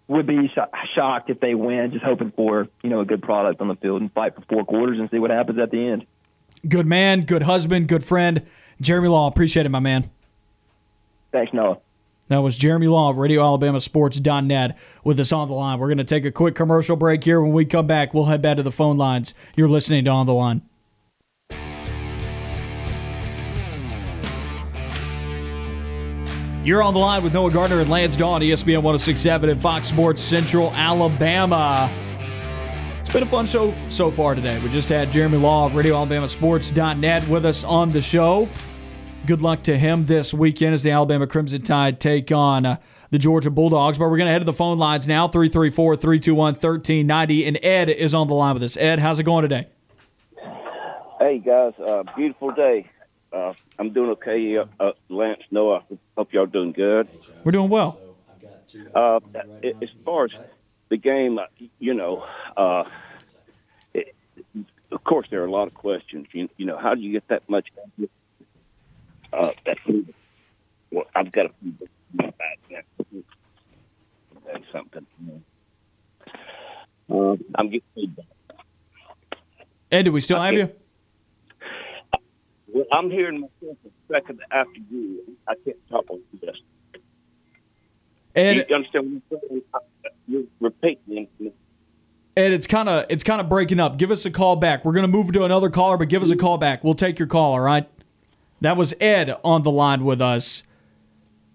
would 0.08 0.28
be 0.28 0.48
sh- 0.48 0.94
shocked 0.96 1.30
if 1.30 1.40
they 1.40 1.56
win. 1.56 1.92
Just 1.92 2.04
hoping 2.04 2.32
for 2.32 2.68
you 2.84 2.90
know 2.90 3.00
a 3.00 3.06
good 3.06 3.22
product 3.22 3.62
on 3.62 3.68
the 3.68 3.76
field 3.76 4.02
and 4.02 4.12
fight 4.12 4.36
for 4.36 4.42
four 4.42 4.66
quarters 4.66 5.00
and 5.00 5.10
see 5.10 5.20
what 5.20 5.32
happens 5.32 5.60
at 5.60 5.72
the 5.72 5.88
end. 5.88 6.06
Good 6.68 6.86
man, 6.86 7.22
good 7.22 7.44
husband, 7.44 7.88
good 7.88 8.04
friend, 8.04 8.46
Jeremy 8.80 9.08
Law. 9.08 9.28
Appreciate 9.28 9.66
it, 9.66 9.70
my 9.70 9.80
man. 9.80 10.12
Thanks, 11.32 11.54
Noah. 11.54 11.78
That 12.28 12.40
was 12.40 12.58
Jeremy 12.58 12.88
Law 12.88 13.10
of 13.10 13.18
RadioAlabamaSports.net 13.18 14.78
with 15.04 15.20
us 15.20 15.34
on 15.34 15.50
the 15.50 15.54
line. 15.54 15.80
We're 15.80 15.88
going 15.88 15.98
to 15.98 16.04
take 16.04 16.24
a 16.24 16.32
quick 16.32 16.56
commercial 16.56 16.96
break 16.96 17.24
here. 17.24 17.42
When 17.42 17.52
we 17.52 17.66
come 17.66 17.88
back, 17.88 18.14
we'll 18.14 18.26
head 18.26 18.42
back 18.42 18.58
to 18.58 18.64
the 18.64 18.72
phone 18.72 18.98
lines. 18.98 19.34
You're 19.56 19.68
listening 19.68 20.06
to 20.06 20.12
On 20.12 20.26
the 20.26 20.34
Line. 20.34 20.62
You're 26.64 26.84
on 26.84 26.94
the 26.94 27.00
line 27.00 27.24
with 27.24 27.34
Noah 27.34 27.50
Gardner 27.50 27.80
and 27.80 27.90
Lance 27.90 28.16
Dawe, 28.16 28.38
ESPN 28.38 28.84
1067 28.84 29.50
and 29.50 29.60
Fox 29.60 29.88
Sports 29.88 30.22
Central 30.22 30.72
Alabama. 30.74 31.90
It's 33.00 33.10
been 33.12 33.24
a 33.24 33.26
fun 33.26 33.48
show 33.48 33.74
so 33.90 34.12
far 34.12 34.36
today. 34.36 34.62
We 34.62 34.70
just 34.70 34.88
had 34.88 35.12
Jeremy 35.12 35.40
Law 35.40 35.66
of 35.66 35.72
RadioAlabamaSports.net 35.72 37.28
with 37.28 37.48
us 37.48 37.64
on 37.64 37.92
the 37.92 38.00
show. 38.00 38.48
Good 39.26 39.42
luck 39.42 39.64
to 39.64 39.76
him 39.76 40.06
this 40.06 40.36
weekend 40.36 40.76
as 40.76 40.84
the 40.84 40.92
Alabama 40.92 41.26
Crimson 41.26 41.64
Tide 41.64 42.00
take 42.00 42.32
on 42.32 42.68
uh, 42.68 42.78
the 43.10 43.18
Georgia 43.18 43.50
Bulldogs. 43.50 43.98
But 43.98 44.12
we're 44.12 44.18
going 44.18 44.28
to 44.28 44.32
head 44.32 44.40
to 44.40 44.46
the 44.46 44.54
phone 44.54 44.78
lines 44.78 45.08
now 45.08 45.28
334 45.28 45.96
321 45.96 46.54
1390. 46.54 47.48
And 47.48 47.66
Ed 47.66 47.90
is 47.90 48.14
on 48.14 48.28
the 48.28 48.36
line 48.36 48.54
with 48.54 48.62
us. 48.62 48.78
Ed, 48.78 49.00
how's 49.00 49.18
it 49.18 49.24
going 49.24 49.42
today? 49.42 49.68
Hey, 51.20 51.42
guys. 51.44 51.74
Uh, 51.84 52.04
beautiful 52.16 52.52
day. 52.52 52.88
Uh, 53.32 53.54
I'm 53.80 53.92
doing 53.94 54.10
okay. 54.12 54.58
Uh, 54.58 54.92
Lance, 55.10 55.42
Noah, 55.52 55.84
hope 56.18 56.34
y'all 56.34 56.46
doing 56.46 56.74
good. 56.74 57.08
We're 57.44 57.52
doing 57.54 57.70
well. 57.70 58.00
Uh, 58.94 59.20
as 59.64 59.90
far 60.06 60.26
as 60.26 60.32
the 60.90 60.98
game, 60.98 61.40
uh, 61.40 61.44
you 61.80 61.94
know, 61.94 62.26
uh, 62.58 62.84
it, 63.94 64.16
of 64.92 65.04
course 65.04 65.28
there 65.30 65.42
are 65.42 65.46
a 65.46 65.52
lot 65.52 65.68
of 65.68 65.74
questions. 65.74 66.28
You, 66.32 66.50
you 66.58 66.66
know, 66.66 66.78
how 66.78 66.96
do 66.96 67.02
you 67.02 67.12
get 67.12 67.28
that 67.30 67.50
much? 67.50 67.70
Uh, 69.32 69.52
that, 69.66 69.78
well, 70.92 71.06
I've 71.16 71.32
got 71.32 71.46
a 71.48 71.52
say 74.54 74.64
something. 74.72 75.06
Uh, 77.10 77.36
I'm 77.56 77.68
getting 77.68 77.82
feedback. 77.96 78.26
Ed, 79.92 80.04
do 80.04 80.12
we 80.12 80.22
still 80.22 80.40
have 80.42 80.54
you? 80.54 80.72
Well, 82.74 82.86
I'm 82.92 83.10
hearing 83.10 83.42
myself 83.42 83.78
a 83.86 84.14
second 84.14 84.40
after 84.52 84.80
you. 84.90 85.38
I 85.48 85.56
can't 85.66 85.78
talk 85.90 86.10
on 86.10 86.22
this. 86.42 86.56
Ed, 88.36 88.66
you 88.70 88.76
understand 88.76 89.22
what 89.30 89.42
I'm 89.42 89.50
saying? 89.50 89.62
You're 90.28 90.44
repeating. 90.60 91.28
Ed, 92.38 92.54
it's 92.54 92.68
kind 92.68 92.88
of 92.88 93.06
it's 93.10 93.24
kind 93.24 93.42
of 93.42 93.50
breaking 93.50 93.80
up. 93.80 93.98
Give 93.98 94.10
us 94.10 94.26
a 94.26 94.32
call 94.32 94.56
back. 94.56 94.86
We're 94.86 94.94
gonna 94.94 95.10
move 95.10 95.34
to 95.34 95.44
another 95.44 95.70
caller, 95.70 95.98
but 95.98 96.08
give 96.08 96.22
us 96.24 96.32
a 96.32 96.38
call 96.38 96.58
back. 96.58 96.84
We'll 96.84 96.96
take 96.96 97.20
your 97.20 97.28
call. 97.28 97.54
All 97.54 97.60
right. 97.60 97.90
That 98.62 98.78
was 98.78 98.94
Ed 99.02 99.36
on 99.44 99.64
the 99.64 99.72
line 99.72 100.06
with 100.06 100.22
us. 100.22 100.64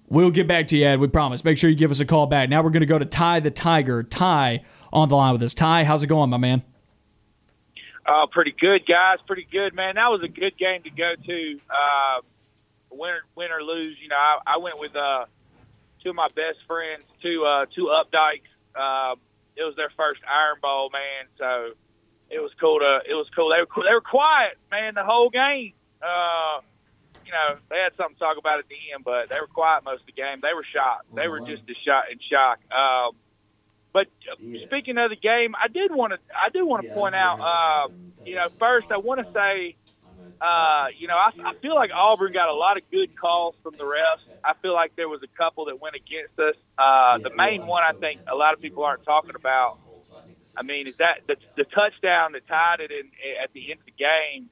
We'll 0.09 0.31
get 0.31 0.47
back 0.47 0.67
to 0.69 0.77
you, 0.77 0.85
Ed. 0.85 1.01
We 1.01 1.09
promise. 1.09 1.45
Make 1.45 1.57
sure 1.57 1.71
you 1.71 1.77
give 1.77 1.91
us 1.91 2.01
a 2.01 2.05
call 2.05 2.27
back. 2.27 2.51
Now 2.51 2.62
we're 2.62 2.71
gonna 2.71 2.85
go 2.85 2.99
to 2.99 3.07
Ty 3.07 3.41
the 3.41 3.51
Tiger. 3.51 4.03
Ty 4.03 4.62
on 4.93 5.09
the 5.09 5.17
line 5.17 5.33
with 5.33 5.43
us. 5.43 5.55
Ty, 5.55 5.85
how's 5.85 6.03
it 6.03 6.09
going, 6.09 6.29
my 6.29 6.37
man? 6.37 6.62
Uh, 8.07 8.27
pretty 8.31 8.55
good, 8.59 8.87
guys. 8.87 9.19
Pretty 9.27 9.47
good, 9.51 9.75
man. 9.75 9.97
That 9.97 10.09
was 10.09 10.23
a 10.23 10.29
good 10.29 10.57
game 10.57 10.83
to 10.85 10.91
go 10.91 11.15
to. 11.27 11.61
Uh, 11.69 12.21
win, 12.91 13.15
win 13.35 13.51
or 13.53 13.63
lose, 13.63 13.97
you 14.01 14.09
know, 14.09 14.17
I, 14.17 14.55
I 14.55 14.57
went 14.59 14.79
with 14.79 14.95
uh, 14.97 15.27
two 16.03 16.11
of 16.11 16.17
my 16.17 16.29
best 16.29 16.59
friends, 16.67 17.05
two 17.23 17.45
uh, 17.45 17.67
two 17.75 17.91
Updikes. 17.93 18.49
Uh, 18.75 19.17
it 19.57 19.65
was 19.65 19.75
their 19.77 19.91
first 19.97 20.21
Iron 20.29 20.59
Bowl, 20.61 20.91
man. 20.93 21.29
So 21.39 21.75
it 22.31 22.41
was 22.41 22.51
cool 22.61 22.81
to. 22.81 23.01
It 23.09 23.15
was 23.15 23.27
cool. 23.35 23.51
They 23.51 23.61
were 23.61 23.83
they 23.85 23.95
were 23.95 24.05
quiet, 24.05 24.59
man, 24.71 24.95
the 24.95 25.05
whole 25.05 25.31
game. 25.31 25.73
Uh, 26.03 26.61
you 27.25 27.33
know, 27.33 27.59
they 27.71 27.83
had 27.83 27.97
something 27.97 28.15
to 28.15 28.21
talk 28.21 28.39
about 28.39 28.61
at 28.61 28.69
the 28.69 28.79
end, 28.95 29.03
but 29.03 29.29
they 29.29 29.41
were 29.41 29.51
quiet 29.51 29.83
most 29.85 30.01
of 30.01 30.07
the 30.07 30.15
game. 30.15 30.39
They 30.43 30.55
were 30.55 30.67
shocked. 30.67 31.11
They 31.15 31.27
were 31.27 31.41
just 31.41 31.67
as 31.69 31.77
shot 31.83 32.07
in 32.13 32.19
shock. 32.23 32.63
Um, 32.71 33.17
but 33.97 34.09
uh, 34.31 34.37
speaking 34.67 34.99
of 34.99 35.09
the 35.09 35.17
game, 35.17 35.55
I 35.57 35.69
did 35.69 35.91
want 35.91 36.13
to 36.13 36.19
I 36.37 36.51
do 36.53 36.67
want 36.67 36.87
to 36.87 36.93
point 36.93 37.15
out. 37.15 37.41
Uh, 37.41 37.89
you 38.27 38.35
know, 38.35 38.51
first 38.59 38.89
I 38.93 38.99
want 38.99 39.25
to 39.25 39.33
say, 39.33 39.75
uh, 40.39 40.89
you 40.99 41.09
know, 41.09 41.17
I, 41.17 41.33
I 41.43 41.55
feel 41.63 41.75
like 41.75 41.89
Auburn 41.97 42.35
got 42.35 42.51
a 42.51 42.53
lot 42.53 42.77
of 42.77 42.83
good 42.91 43.17
calls 43.17 43.55
from 43.63 43.73
the 43.79 43.85
refs. 43.85 44.21
I 44.45 44.53
feel 44.61 44.75
like 44.75 44.97
there 44.97 45.09
was 45.09 45.23
a 45.25 45.33
couple 45.39 45.65
that 45.73 45.81
went 45.81 45.97
against 45.97 46.39
us. 46.39 46.57
Uh, 46.77 47.17
the 47.25 47.31
main 47.35 47.67
one 47.67 47.85
I 47.85 47.93
think 47.93 48.21
a 48.31 48.35
lot 48.37 48.53
of 48.53 48.61
people 48.61 48.85
aren't 48.85 49.03
talking 49.03 49.35
about. 49.35 49.79
I 50.59 50.63
mean, 50.63 50.89
is 50.89 50.97
that 50.97 51.25
the, 51.27 51.37
the 51.57 51.65
touchdown 51.65 52.33
that 52.33 52.47
tied 52.47 52.81
it 52.81 52.91
in 52.91 53.09
at 53.43 53.55
the 53.55 53.73
end 53.73 53.81
of 53.81 53.87
the 53.87 53.97
game? 53.97 54.51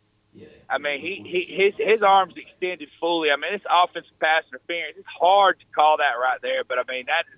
I 0.70 0.78
mean, 0.78 1.04
he, 1.04 1.20
he 1.20 1.52
his 1.52 1.74
his 1.76 2.02
arms 2.02 2.34
extended 2.38 2.88
fully. 2.98 3.28
I 3.28 3.36
mean, 3.36 3.52
it's 3.52 3.68
offensive 3.68 4.18
pass 4.18 4.42
interference. 4.48 4.96
It's 4.96 5.14
hard 5.20 5.60
to 5.60 5.66
call 5.76 5.98
that 5.98 6.16
right 6.16 6.40
there, 6.40 6.64
but 6.64 6.78
I 6.78 6.90
mean 6.90 7.04
that 7.12 7.28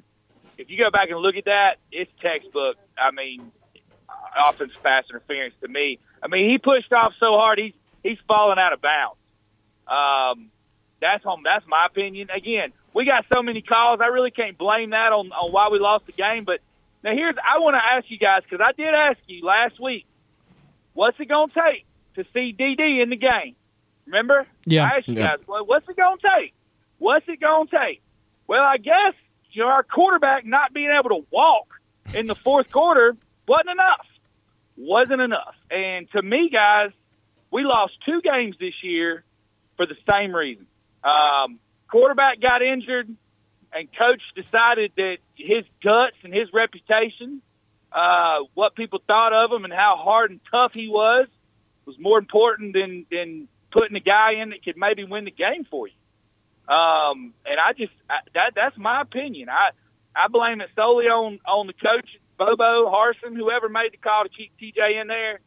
if 0.59 0.71
you 0.71 0.79
go 0.83 0.91
back 0.91 1.11
and 1.11 1.19
look 1.21 1.37
at 1.37 1.45
that, 1.47 1.77
it's 1.93 2.11
textbook. 2.21 2.77
I 2.99 3.11
mean, 3.11 3.53
offensive 4.49 4.83
pass 4.83 5.05
interference 5.11 5.55
to 5.63 5.69
me. 5.69 5.99
I 6.23 6.29
mean, 6.29 6.51
he 6.51 6.59
pushed 6.59 6.93
off 6.93 7.13
so 7.21 7.33
hard, 7.37 7.59
he's 7.59 7.75
he's 8.03 8.19
falling 8.27 8.59
out 8.59 8.73
of 8.73 8.81
bounds. 8.81 9.19
Um, 9.87 10.51
that's 11.01 11.23
home. 11.23 11.43
That's 11.45 11.65
my 11.69 11.87
opinion. 11.87 12.29
Again, 12.35 12.73
we 12.95 13.05
got 13.05 13.25
so 13.33 13.43
many 13.43 13.61
calls. 13.63 14.01
I 14.03 14.07
really 14.07 14.31
can't 14.31 14.57
blame 14.57 14.91
that 14.91 15.13
on 15.13 15.31
on 15.33 15.53
why 15.53 15.69
we 15.71 15.79
lost 15.79 16.07
the 16.07 16.13
game. 16.13 16.45
But 16.45 16.61
now 17.05 17.13
here's 17.13 17.37
I 17.37 17.59
want 17.61 17.75
to 17.75 17.93
ask 17.93 18.07
you 18.11 18.19
guys 18.19 18.43
because 18.49 18.65
I 18.67 18.73
did 18.73 18.93
ask 18.95 19.19
you 19.27 19.45
last 19.45 19.81
week. 19.81 20.07
What's 20.95 21.19
it 21.21 21.29
gonna 21.29 21.53
take 21.53 21.85
to 22.15 22.25
see 22.33 22.55
DD 22.59 23.03
in 23.03 23.11
the 23.11 23.17
game? 23.17 23.55
Remember? 24.07 24.47
Yeah. 24.65 24.85
I 24.85 24.99
asked 24.99 25.09
you 25.09 25.15
Yeah. 25.15 25.37
guys, 25.37 25.47
well, 25.47 25.67
what's 25.67 25.87
it 25.89 25.97
gonna 25.97 26.17
take? 26.41 26.55
What's 26.99 27.29
it 27.29 27.39
gonna 27.41 27.69
take? 27.69 28.01
Well, 28.47 28.63
I 28.63 28.79
guess 28.79 29.13
you 29.57 29.63
know 29.63 29.69
our 29.69 29.83
quarterback 29.83 30.45
not 30.45 30.75
being 30.75 30.91
able 30.91 31.09
to 31.09 31.27
walk 31.31 31.69
in 32.15 32.27
the 32.27 32.35
fourth 32.35 32.71
quarter 32.71 33.17
wasn't 33.49 33.71
enough. 33.71 34.07
Wasn't 34.77 35.21
enough. 35.21 35.55
And 35.71 36.11
to 36.11 36.21
me, 36.21 36.51
guys, 36.53 36.91
we 37.51 37.65
lost 37.65 37.95
two 38.05 38.21
games 38.21 38.57
this 38.61 38.75
year 38.83 39.25
for 39.79 39.87
the 39.87 39.95
same 40.09 40.35
reason. 40.35 40.67
Um, 41.03 41.59
quarterback 41.89 42.39
got 42.41 42.61
injured, 42.61 43.09
and 43.73 43.89
coach 43.97 44.21
decided 44.35 44.93
that 44.97 45.17
his 45.37 45.65
guts 45.83 46.17
and 46.23 46.35
his 46.35 46.49
reputation, 46.53 47.41
uh, 47.93 48.41
what 48.53 48.75
people 48.75 49.01
thought 49.07 49.33
of 49.33 49.51
him, 49.53 49.65
and 49.65 49.73
how 49.73 49.97
hard 49.99 50.33
and 50.33 50.41
tough 50.51 50.73
he 50.75 50.89
was, 50.89 51.29
was 51.87 51.97
more 51.99 52.19
important 52.19 52.75
than 52.75 53.07
than 53.11 53.49
putting 53.71 53.97
a 53.97 54.01
guy 54.01 54.43
in 54.43 54.51
that 54.51 54.63
could 54.63 54.77
maybe 54.77 55.05
win 55.05 55.25
the 55.25 55.31
game 55.31 55.65
for 55.71 55.89
you. 55.89 55.95
Um, 56.69 57.33
and 57.47 57.61
I 57.65 57.73
just 57.77 57.93
I, 58.11 58.19
that 58.35 58.53
that's 58.55 58.77
my 58.77 59.03
opinion. 59.03 59.49
I 59.49 59.71
I 60.15 60.29
blame 60.29 60.61
it 60.61 60.69
solely 60.75 61.07
on 61.07 61.39
on 61.47 61.67
the 61.67 61.73
coach, 61.73 62.09
Bobo 62.39 62.91
Harsin, 62.91 63.37
whoever 63.37 63.69
made 63.69 63.93
the 63.93 63.99
call 63.99 64.25
to 64.25 64.31
keep 64.31 64.53
TJ 64.61 65.01
in 65.01 65.07
there. 65.07 65.41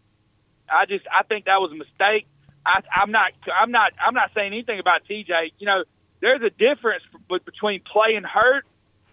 I 0.69 0.85
just 0.85 1.05
I 1.13 1.23
think 1.23 1.45
that 1.45 1.59
was 1.59 1.71
a 1.71 1.75
mistake. 1.75 2.27
I, 2.65 2.81
I'm 2.95 3.11
not 3.11 3.31
I'm 3.59 3.71
not 3.71 3.91
I'm 3.99 4.13
not 4.13 4.31
saying 4.33 4.53
anything 4.53 4.79
about 4.79 5.01
TJ. 5.09 5.51
You 5.57 5.65
know, 5.65 5.83
there's 6.21 6.41
a 6.41 6.49
difference 6.49 7.03
between 7.27 7.81
playing 7.91 8.23
hurt 8.23 8.65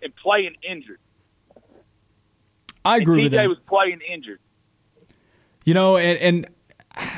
and 0.03 0.15
playing 0.15 0.55
injured. 0.69 0.99
I 2.85 2.99
agree 2.99 3.15
and 3.15 3.23
with 3.25 3.33
TJ 3.33 3.37
that. 3.37 3.49
was 3.49 3.59
playing 3.67 4.01
injured. 4.01 4.39
You 5.65 5.75
know, 5.75 5.97
and, 5.97 6.47
and 6.97 7.15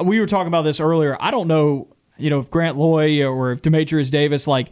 we 0.08 0.20
were 0.20 0.26
talking 0.26 0.48
about 0.48 0.62
this 0.62 0.80
earlier. 0.80 1.16
I 1.20 1.30
don't 1.30 1.48
know, 1.48 1.88
you 2.20 2.30
know, 2.30 2.38
if 2.38 2.50
Grant 2.50 2.76
Loy 2.76 3.24
or 3.24 3.52
if 3.52 3.62
Dematrius 3.62 4.10
Davis, 4.10 4.46
like 4.46 4.70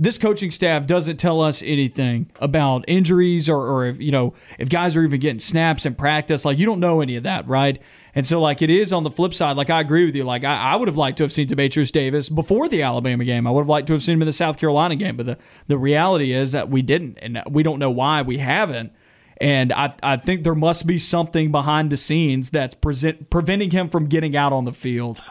this 0.00 0.16
coaching 0.16 0.50
staff 0.50 0.86
doesn't 0.86 1.18
tell 1.18 1.42
us 1.42 1.62
anything 1.62 2.30
about 2.40 2.86
injuries 2.88 3.50
or, 3.50 3.66
or 3.68 3.84
if, 3.84 4.00
you 4.00 4.10
know, 4.10 4.32
if 4.58 4.70
guys 4.70 4.96
are 4.96 5.04
even 5.04 5.20
getting 5.20 5.38
snaps 5.38 5.84
in 5.84 5.94
practice. 5.94 6.46
Like, 6.46 6.56
you 6.56 6.64
don't 6.64 6.80
know 6.80 7.02
any 7.02 7.16
of 7.16 7.24
that, 7.24 7.46
right? 7.46 7.80
And 8.14 8.26
so, 8.26 8.40
like, 8.40 8.62
it 8.62 8.70
is 8.70 8.94
on 8.94 9.04
the 9.04 9.10
flip 9.10 9.34
side. 9.34 9.58
Like, 9.58 9.68
I 9.68 9.78
agree 9.78 10.06
with 10.06 10.14
you. 10.16 10.24
Like, 10.24 10.42
I, 10.42 10.72
I 10.72 10.76
would 10.76 10.88
have 10.88 10.96
liked 10.96 11.18
to 11.18 11.24
have 11.24 11.32
seen 11.32 11.46
Dematrius 11.46 11.92
Davis 11.92 12.30
before 12.30 12.66
the 12.66 12.82
Alabama 12.82 13.26
game. 13.26 13.46
I 13.46 13.50
would 13.50 13.60
have 13.60 13.68
liked 13.68 13.88
to 13.88 13.92
have 13.92 14.02
seen 14.02 14.14
him 14.14 14.22
in 14.22 14.26
the 14.26 14.32
South 14.32 14.56
Carolina 14.56 14.96
game. 14.96 15.18
But 15.18 15.26
the, 15.26 15.38
the 15.66 15.76
reality 15.76 16.32
is 16.32 16.52
that 16.52 16.70
we 16.70 16.80
didn't. 16.80 17.18
And 17.20 17.42
we 17.50 17.62
don't 17.62 17.78
know 17.78 17.90
why 17.90 18.22
we 18.22 18.38
haven't. 18.38 18.92
And 19.38 19.70
I, 19.70 19.94
I 20.02 20.16
think 20.16 20.44
there 20.44 20.54
must 20.54 20.86
be 20.86 20.96
something 20.96 21.52
behind 21.52 21.90
the 21.90 21.98
scenes 21.98 22.48
that's 22.48 22.74
present, 22.74 23.28
preventing 23.28 23.70
him 23.70 23.90
from 23.90 24.06
getting 24.06 24.34
out 24.34 24.54
on 24.54 24.64
the 24.64 24.72
field. 24.72 25.22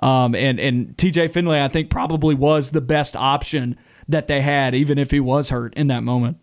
Um, 0.00 0.34
and, 0.34 0.60
and 0.60 0.96
TJ 0.96 1.30
Finley, 1.30 1.60
I 1.60 1.68
think, 1.68 1.90
probably 1.90 2.34
was 2.34 2.70
the 2.70 2.80
best 2.80 3.16
option 3.16 3.76
that 4.08 4.26
they 4.26 4.40
had, 4.40 4.74
even 4.74 4.98
if 4.98 5.10
he 5.10 5.20
was 5.20 5.50
hurt 5.50 5.74
in 5.74 5.88
that 5.88 6.02
moment. 6.02 6.38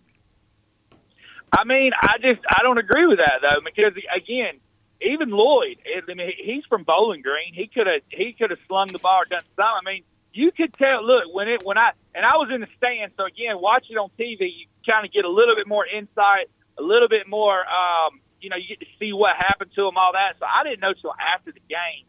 I 1.52 1.64
mean, 1.64 1.92
I 2.00 2.18
just 2.22 2.42
I 2.50 2.64
don't 2.64 2.78
agree 2.78 3.08
with 3.08 3.20
that 3.20 3.40
though 3.42 3.62
because 3.64 3.94
again, 4.16 4.60
even 5.02 5.30
Loy, 5.30 5.76
I 5.86 6.14
mean, 6.14 6.32
he's 6.38 6.66
from 6.66 6.84
Bowling 6.84 7.22
Green. 7.22 7.54
He 7.54 7.68
could 7.68 7.88
have 7.88 8.02
he 8.10 8.34
could 8.34 8.50
have 8.50 8.60
slung 8.68 8.88
the 8.88 9.00
ball 9.00 9.22
or 9.22 9.26
done 9.26 9.42
something. 9.56 9.64
I 9.64 9.82
mean, 9.86 10.04
you 10.34 10.52
could 10.52 10.74
tell. 10.74 11.06
Look, 11.06 11.34
when 11.34 11.48
it 11.48 11.64
when 11.64 11.78
I 11.78 11.92
and 12.14 12.26
I 12.26 12.36
was 12.36 12.50
in 12.54 12.62
the 12.62 12.68
stand, 12.78 13.14
so 13.16 13.26
again, 13.26 13.62
watch 13.62 13.86
it 13.90 13.96
on 13.96 14.10
TV. 14.20 14.52
You 14.52 14.66
kind 14.86 15.06
of 15.06 15.14
get 15.14 15.24
a 15.24 15.30
little 15.30 15.56
bit 15.56 15.68
more 15.68 15.86
insight, 15.86 16.52
a 16.78 16.84
little 16.84 17.08
bit 17.08 17.28
more. 17.28 17.60
Um, 17.60 18.20
you 18.42 18.50
know, 18.50 18.58
you 18.58 18.68
get 18.68 18.80
to 18.82 18.92
see 19.00 19.14
what 19.14 19.36
happened 19.38 19.72
to 19.76 19.88
him, 19.88 19.98
all 19.98 20.12
that. 20.14 20.36
So 20.40 20.46
I 20.46 20.64
didn't 20.64 20.82
know 20.82 20.94
till 20.94 21.16
after 21.16 21.52
the 21.52 21.64
game. 21.70 22.06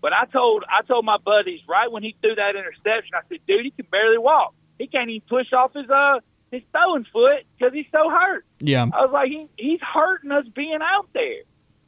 But 0.00 0.12
I 0.12 0.24
told 0.26 0.64
I 0.68 0.82
told 0.86 1.04
my 1.04 1.18
buddies 1.18 1.60
right 1.68 1.90
when 1.90 2.02
he 2.02 2.16
threw 2.20 2.34
that 2.34 2.56
interception, 2.56 3.12
I 3.14 3.20
said, 3.28 3.38
dude, 3.46 3.64
he 3.64 3.70
can 3.70 3.86
barely 3.90 4.18
walk. 4.18 4.54
He 4.78 4.86
can't 4.86 5.10
even 5.10 5.26
push 5.28 5.52
off 5.52 5.74
his 5.74 5.88
uh 5.90 6.20
his 6.50 6.62
throwing 6.72 7.04
foot 7.12 7.44
because 7.58 7.72
he's 7.72 7.86
so 7.92 8.10
hurt. 8.10 8.44
Yeah. 8.58 8.86
I 8.92 9.02
was 9.02 9.10
like, 9.12 9.28
he, 9.28 9.46
he's 9.56 9.80
hurting 9.80 10.32
us 10.32 10.46
being 10.54 10.78
out 10.82 11.08
there, 11.12 11.42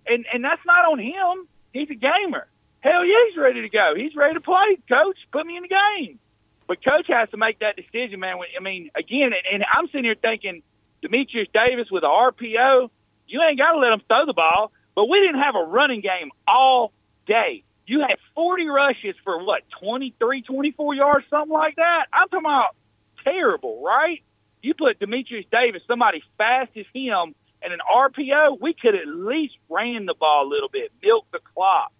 and 0.06 0.26
and 0.32 0.44
that's 0.44 0.62
not 0.66 0.84
on 0.90 0.98
him. 0.98 1.48
He's 1.72 1.90
a 1.90 1.94
gamer. 1.94 2.46
Hell 2.80 3.04
yeah, 3.04 3.14
he's 3.30 3.38
ready 3.38 3.62
to 3.62 3.68
go. 3.68 3.94
He's 3.96 4.14
ready 4.14 4.34
to 4.34 4.40
play. 4.40 4.76
Coach, 4.88 5.16
put 5.32 5.46
me 5.46 5.56
in 5.56 5.62
the 5.62 5.68
game. 5.68 6.18
But 6.66 6.84
coach 6.84 7.06
has 7.08 7.30
to 7.30 7.36
make 7.36 7.60
that 7.60 7.76
decision, 7.76 8.20
man. 8.20 8.36
I 8.58 8.62
mean, 8.62 8.90
again, 8.94 9.30
and, 9.32 9.62
and 9.62 9.64
I'm 9.72 9.86
sitting 9.86 10.04
here 10.04 10.16
thinking, 10.20 10.62
Dematrius 11.02 11.46
Davis 11.52 11.88
with 11.90 12.02
a 12.02 12.06
RPO, 12.06 12.90
you 13.26 13.40
ain't 13.42 13.58
got 13.58 13.72
to 13.72 13.78
let 13.78 13.92
him 13.92 14.02
throw 14.08 14.26
the 14.26 14.32
ball. 14.32 14.72
But 14.94 15.06
we 15.08 15.20
didn't 15.20 15.40
have 15.40 15.54
a 15.54 15.64
running 15.64 16.00
game 16.00 16.30
all 16.46 16.92
day. 17.26 17.64
You 17.86 18.00
had 18.00 18.16
40 18.34 18.68
rushes 18.68 19.14
for 19.24 19.44
what, 19.44 19.62
23, 19.80 20.42
24 20.42 20.94
yards, 20.94 21.26
something 21.28 21.52
like 21.52 21.76
that. 21.76 22.06
I'm 22.12 22.28
talking 22.28 22.46
about 22.46 22.76
terrible, 23.24 23.82
right? 23.84 24.22
You 24.62 24.74
put 24.74 25.00
Dematrius 25.00 25.46
Davis, 25.50 25.82
somebody 25.88 26.22
fast 26.38 26.70
as 26.76 26.86
him, 26.94 27.34
and 27.62 27.72
an 27.72 27.80
RPO, 27.94 28.60
we 28.60 28.74
could 28.74 28.94
at 28.94 29.06
least 29.06 29.54
ran 29.68 30.06
the 30.06 30.14
ball 30.14 30.46
a 30.46 30.48
little 30.48 30.68
bit, 30.68 30.92
milk 31.02 31.26
the 31.32 31.40
clock. 31.54 31.92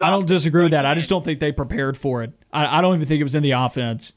I 0.00 0.10
don't 0.10 0.26
disagree 0.26 0.62
with 0.62 0.72
that. 0.72 0.86
I 0.86 0.94
just 0.94 1.08
don't 1.08 1.24
think 1.24 1.40
they 1.40 1.52
prepared 1.52 1.96
for 1.96 2.22
it. 2.22 2.32
I, 2.52 2.78
I 2.78 2.80
don't 2.80 2.94
even 2.96 3.06
think 3.06 3.20
it 3.20 3.24
was 3.24 3.34
in 3.34 3.42
the 3.42 3.52
offense. 3.52 4.12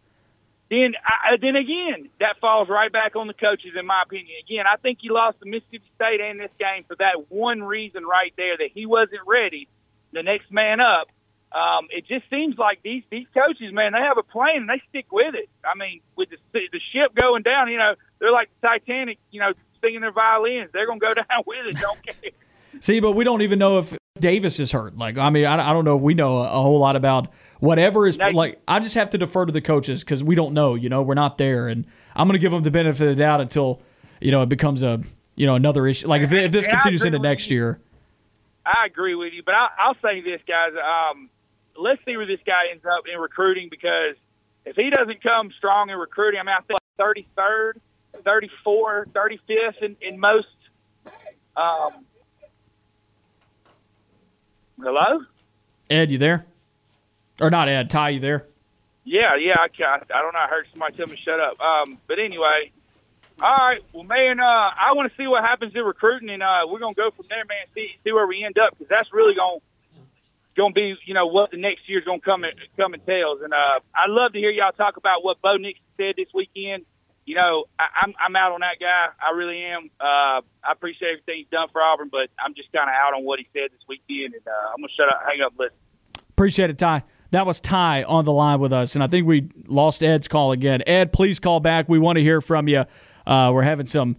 Then, 0.70 0.94
I, 1.06 1.38
then 1.40 1.56
again, 1.56 2.10
that 2.20 2.40
falls 2.42 2.68
right 2.68 2.92
back 2.92 3.16
on 3.16 3.28
the 3.28 3.34
coaches, 3.34 3.72
in 3.80 3.86
my 3.86 4.02
opinion. 4.06 4.36
Again, 4.46 4.66
I 4.72 4.76
think 4.78 5.00
he 5.02 5.10
lost 5.10 5.40
to 5.40 5.46
Mississippi 5.46 5.84
State 5.96 6.20
and 6.20 6.40
this 6.40 6.52
game 6.60 6.84
for 6.88 6.96
that 6.98 7.30
one 7.30 7.64
reason 7.64 8.04
right 8.04 8.34
there 8.36 8.58
that 8.58 8.70
he 8.74 8.86
wasn't 8.86 9.22
ready. 9.26 9.70
The 10.14 10.24
next 10.24 10.52
man 10.52 10.80
up. 10.80 11.08
Um, 11.52 11.88
it 11.92 12.06
just 12.08 12.30
seems 12.30 12.58
like 12.58 12.82
these 12.84 13.04
these 13.10 13.26
coaches, 13.34 13.74
man, 13.74 13.94
they 13.94 14.00
have 14.00 14.18
a 14.18 14.24
plan 14.24 14.58
and 14.58 14.70
they 14.70 14.82
stick 14.90 15.06
with 15.12 15.34
it. 15.34 15.50
I 15.64 15.78
mean, 15.78 16.02
with 16.16 16.30
the 16.30 16.38
the 16.54 16.80
ship 16.92 17.16
going 17.16 17.44
down, 17.44 17.70
you 17.70 17.78
know, 17.78 17.94
they're 18.20 18.32
like 18.32 18.50
the 18.62 18.68
Titanic, 18.68 19.18
you 19.32 19.40
know, 19.40 19.54
singing 19.82 20.02
their 20.02 20.12
violins. 20.12 20.70
They're 20.74 20.86
gonna 20.88 21.00
go 21.00 21.14
down 21.16 21.44
with 21.46 21.68
it. 21.68 21.80
Don't 21.80 22.06
care. 22.06 22.32
See, 22.82 23.00
but 23.00 23.14
we 23.14 23.24
don't 23.24 23.42
even 23.42 23.60
know 23.60 23.80
if 23.80 23.96
Davis 24.20 24.60
is 24.60 24.72
hurt. 24.72 24.98
Like, 24.98 25.18
I 25.18 25.30
mean, 25.30 25.46
I, 25.46 25.70
I 25.70 25.74
don't 25.74 25.86
know 25.86 25.96
if 25.96 26.02
we 26.02 26.14
know 26.14 26.40
a, 26.40 26.44
a 26.46 26.62
whole 26.62 26.80
lot 26.80 26.96
about 26.96 27.34
whatever 27.60 28.06
is 28.08 28.18
Now- 28.18 28.32
like. 28.32 28.62
I 28.68 28.80
just 28.80 28.96
have 28.96 29.10
to 29.12 29.18
defer 29.18 29.46
to 29.46 29.52
the 29.54 29.62
coaches 29.62 30.04
because 30.04 30.24
we 30.24 30.36
don't 30.36 30.54
know. 30.54 30.76
You 30.76 30.90
know, 30.90 31.02
we're 31.02 31.14
not 31.16 31.38
there, 31.38 31.70
and 31.70 31.86
I'm 32.16 32.28
going 32.28 32.34
to 32.34 32.40
give 32.40 32.52
them 32.52 32.64
the 32.64 32.72
benefit 32.72 33.08
of 33.08 33.16
the 33.16 33.24
doubt 33.24 33.42
until 33.42 33.82
you 34.20 34.32
know 34.32 34.42
it 34.44 34.50
becomes 34.50 34.84
a 34.84 35.02
you 35.36 35.46
know 35.46 35.56
another 35.56 35.88
issue. 35.88 36.08
Like 36.08 36.22
if, 36.24 36.32
if 36.34 36.52
this 36.52 36.68
continues 36.68 37.06
into 37.06 37.20
next 37.20 37.50
year, 37.50 37.80
I 38.68 38.86
agree 38.86 39.16
with 39.16 39.34
you, 39.34 39.44
but 39.46 39.56
I, 39.56 39.68
I'll 39.80 39.96
say 40.02 40.22
this, 40.22 40.42
guys. 40.48 40.74
Um, 40.76 41.30
let's 41.78 42.04
see 42.06 42.18
where 42.18 42.26
this 42.26 42.40
guy 42.46 42.72
ends 42.72 42.84
up 42.86 43.06
in 43.12 43.20
recruiting 43.20 43.70
because 43.72 44.16
if 44.66 44.76
he 44.76 44.90
doesn't 44.90 45.24
come 45.24 45.52
strong 45.58 45.90
in 45.90 45.98
recruiting, 45.98 46.40
I 46.40 46.44
mean, 46.44 46.56
I 46.58 46.62
think 46.62 46.80
like 47.00 47.26
33rd, 47.38 47.74
34, 48.24 49.08
35th 49.14 49.82
in, 49.82 49.96
in 50.02 50.20
most. 50.20 50.48
Um, 51.56 52.06
hello? 54.82 55.22
Ed, 55.90 56.12
you 56.12 56.18
there? 56.18 56.46
Or 57.42 57.50
not 57.50 57.70
Ed? 57.70 57.90
Ty, 57.90 58.10
you 58.10 58.20
there? 58.20 58.46
Yeah, 59.06 59.36
yeah. 59.40 59.56
I, 59.60 59.68
ca- 59.70 60.04
I 60.14 60.22
don't 60.22 60.34
know. 60.34 60.40
I 60.40 60.48
heard 60.50 60.68
somebody 60.72 60.98
tell 60.98 61.08
me 61.08 61.18
shut 61.24 61.40
up. 61.40 61.60
Um, 61.62 61.98
but 62.08 62.20
anyway, 62.20 62.72
all 63.42 63.56
right. 63.56 63.82
Well, 63.94 64.04
man, 64.04 64.40
uh, 64.40 64.44
I 64.44 64.94
want 64.94 65.12
to 65.12 65.18
see 65.18 65.28
what 65.28 65.44
happens 65.44 65.74
in 65.76 65.84
recruiting, 65.84 66.30
and 66.30 66.42
uh, 66.42 66.66
we're 66.68 66.80
gonna 66.80 66.96
go 66.96 67.12
from 67.12 67.26
there, 67.30 67.46
man. 67.46 67.68
See 67.76 67.90
see 68.04 68.12
where 68.12 68.26
we 68.26 68.44
end 68.44 68.58
up 68.58 68.72
because 68.72 68.90
that's 68.90 69.14
really 69.14 69.36
gonna 69.36 69.60
gonna 70.56 70.74
be, 70.74 70.96
you 71.06 71.14
know, 71.14 71.28
what 71.28 71.52
the 71.52 71.58
next 71.58 71.88
year's 71.88 72.04
gonna 72.04 72.20
come 72.20 72.44
and 72.44 72.54
come 72.76 72.94
and 72.94 73.06
tells. 73.06 73.42
And 73.42 73.54
uh, 73.54 73.80
I'd 73.94 74.10
love 74.10 74.34
to 74.34 74.40
hear 74.40 74.50
y'all 74.50 74.72
talk 74.72 74.98
about 74.98 75.24
what 75.24 75.40
Bo 75.42 75.58
Nix 75.58 75.80
said 75.98 76.16
this 76.18 76.28
weekend. 76.34 76.86
You 77.26 77.36
know, 77.36 77.66
I, 77.78 77.86
I'm 78.02 78.16
I'm 78.20 78.36
out 78.36 78.54
on 78.54 78.62
that 78.62 78.80
guy. 78.80 79.08
I 79.22 79.36
really 79.36 79.64
am. 79.64 79.92
Uh, 80.00 80.42
I 80.64 80.72
appreciate 80.72 81.10
everything 81.10 81.36
he's 81.38 81.52
done 81.52 81.68
for 81.72 81.82
Auburn, 81.82 82.10
but 82.12 82.30
I'm 82.44 82.56
just 82.56 82.72
kind 82.72 82.90
of 82.90 82.96
out 82.96 83.14
on 83.14 83.24
what 83.24 83.38
he 83.40 83.48
said 83.54 83.70
this 83.72 83.86
weekend. 83.88 84.34
And 84.34 84.48
uh, 84.48 84.74
I'm 84.74 84.82
gonna 84.82 84.94
shut 84.98 85.10
up, 85.10 85.22
hang 85.30 85.42
up, 85.46 85.54
listen. 85.58 85.78
Appreciate 86.30 86.72
it, 86.72 86.78
Ty. 86.78 87.04
That 87.32 87.46
was 87.46 87.60
Ty 87.60 88.04
on 88.04 88.26
the 88.26 88.32
line 88.32 88.60
with 88.60 88.72
us, 88.72 88.96
and 88.96 89.04
I 89.04 89.08
think 89.08 89.28
we 89.28 89.50
lost 89.68 90.02
Ed's 90.02 90.28
call 90.28 90.54
again. 90.54 90.82
Ed, 90.88 91.12
please 91.12 91.40
call 91.40 91.60
back. 91.60 91.90
We 91.90 92.00
want 92.00 92.16
to 92.16 92.22
hear 92.22 92.40
from 92.40 92.68
you. 92.70 92.86
Uh, 93.28 93.52
we're 93.54 93.62
having 93.62 93.86
some 93.86 94.16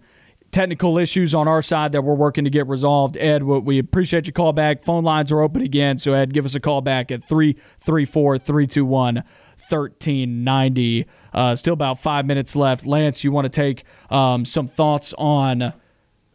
technical 0.51 0.97
issues 0.97 1.35
on 1.35 1.47
our 1.47 1.61
side 1.61 1.91
that 1.91 2.03
we're 2.03 2.15
working 2.15 2.43
to 2.43 2.49
get 2.49 2.67
resolved. 2.67 3.17
Ed, 3.17 3.43
we 3.43 3.79
appreciate 3.79 4.25
your 4.25 4.33
call 4.33 4.53
back. 4.53 4.83
Phone 4.83 5.03
lines 5.03 5.31
are 5.31 5.41
open 5.41 5.61
again, 5.61 5.97
so 5.97 6.13
Ed, 6.13 6.33
give 6.33 6.45
us 6.45 6.55
a 6.55 6.59
call 6.59 6.81
back 6.81 7.11
at 7.11 7.23
334 7.23 8.37
321 8.37 9.15
1390. 9.15 11.05
Uh, 11.33 11.55
still 11.55 11.73
about 11.73 11.99
five 11.99 12.25
minutes 12.25 12.55
left. 12.55 12.85
Lance, 12.85 13.23
you 13.23 13.31
want 13.31 13.45
to 13.45 13.49
take 13.49 13.83
um, 14.09 14.45
some 14.45 14.67
thoughts 14.67 15.13
on 15.17 15.73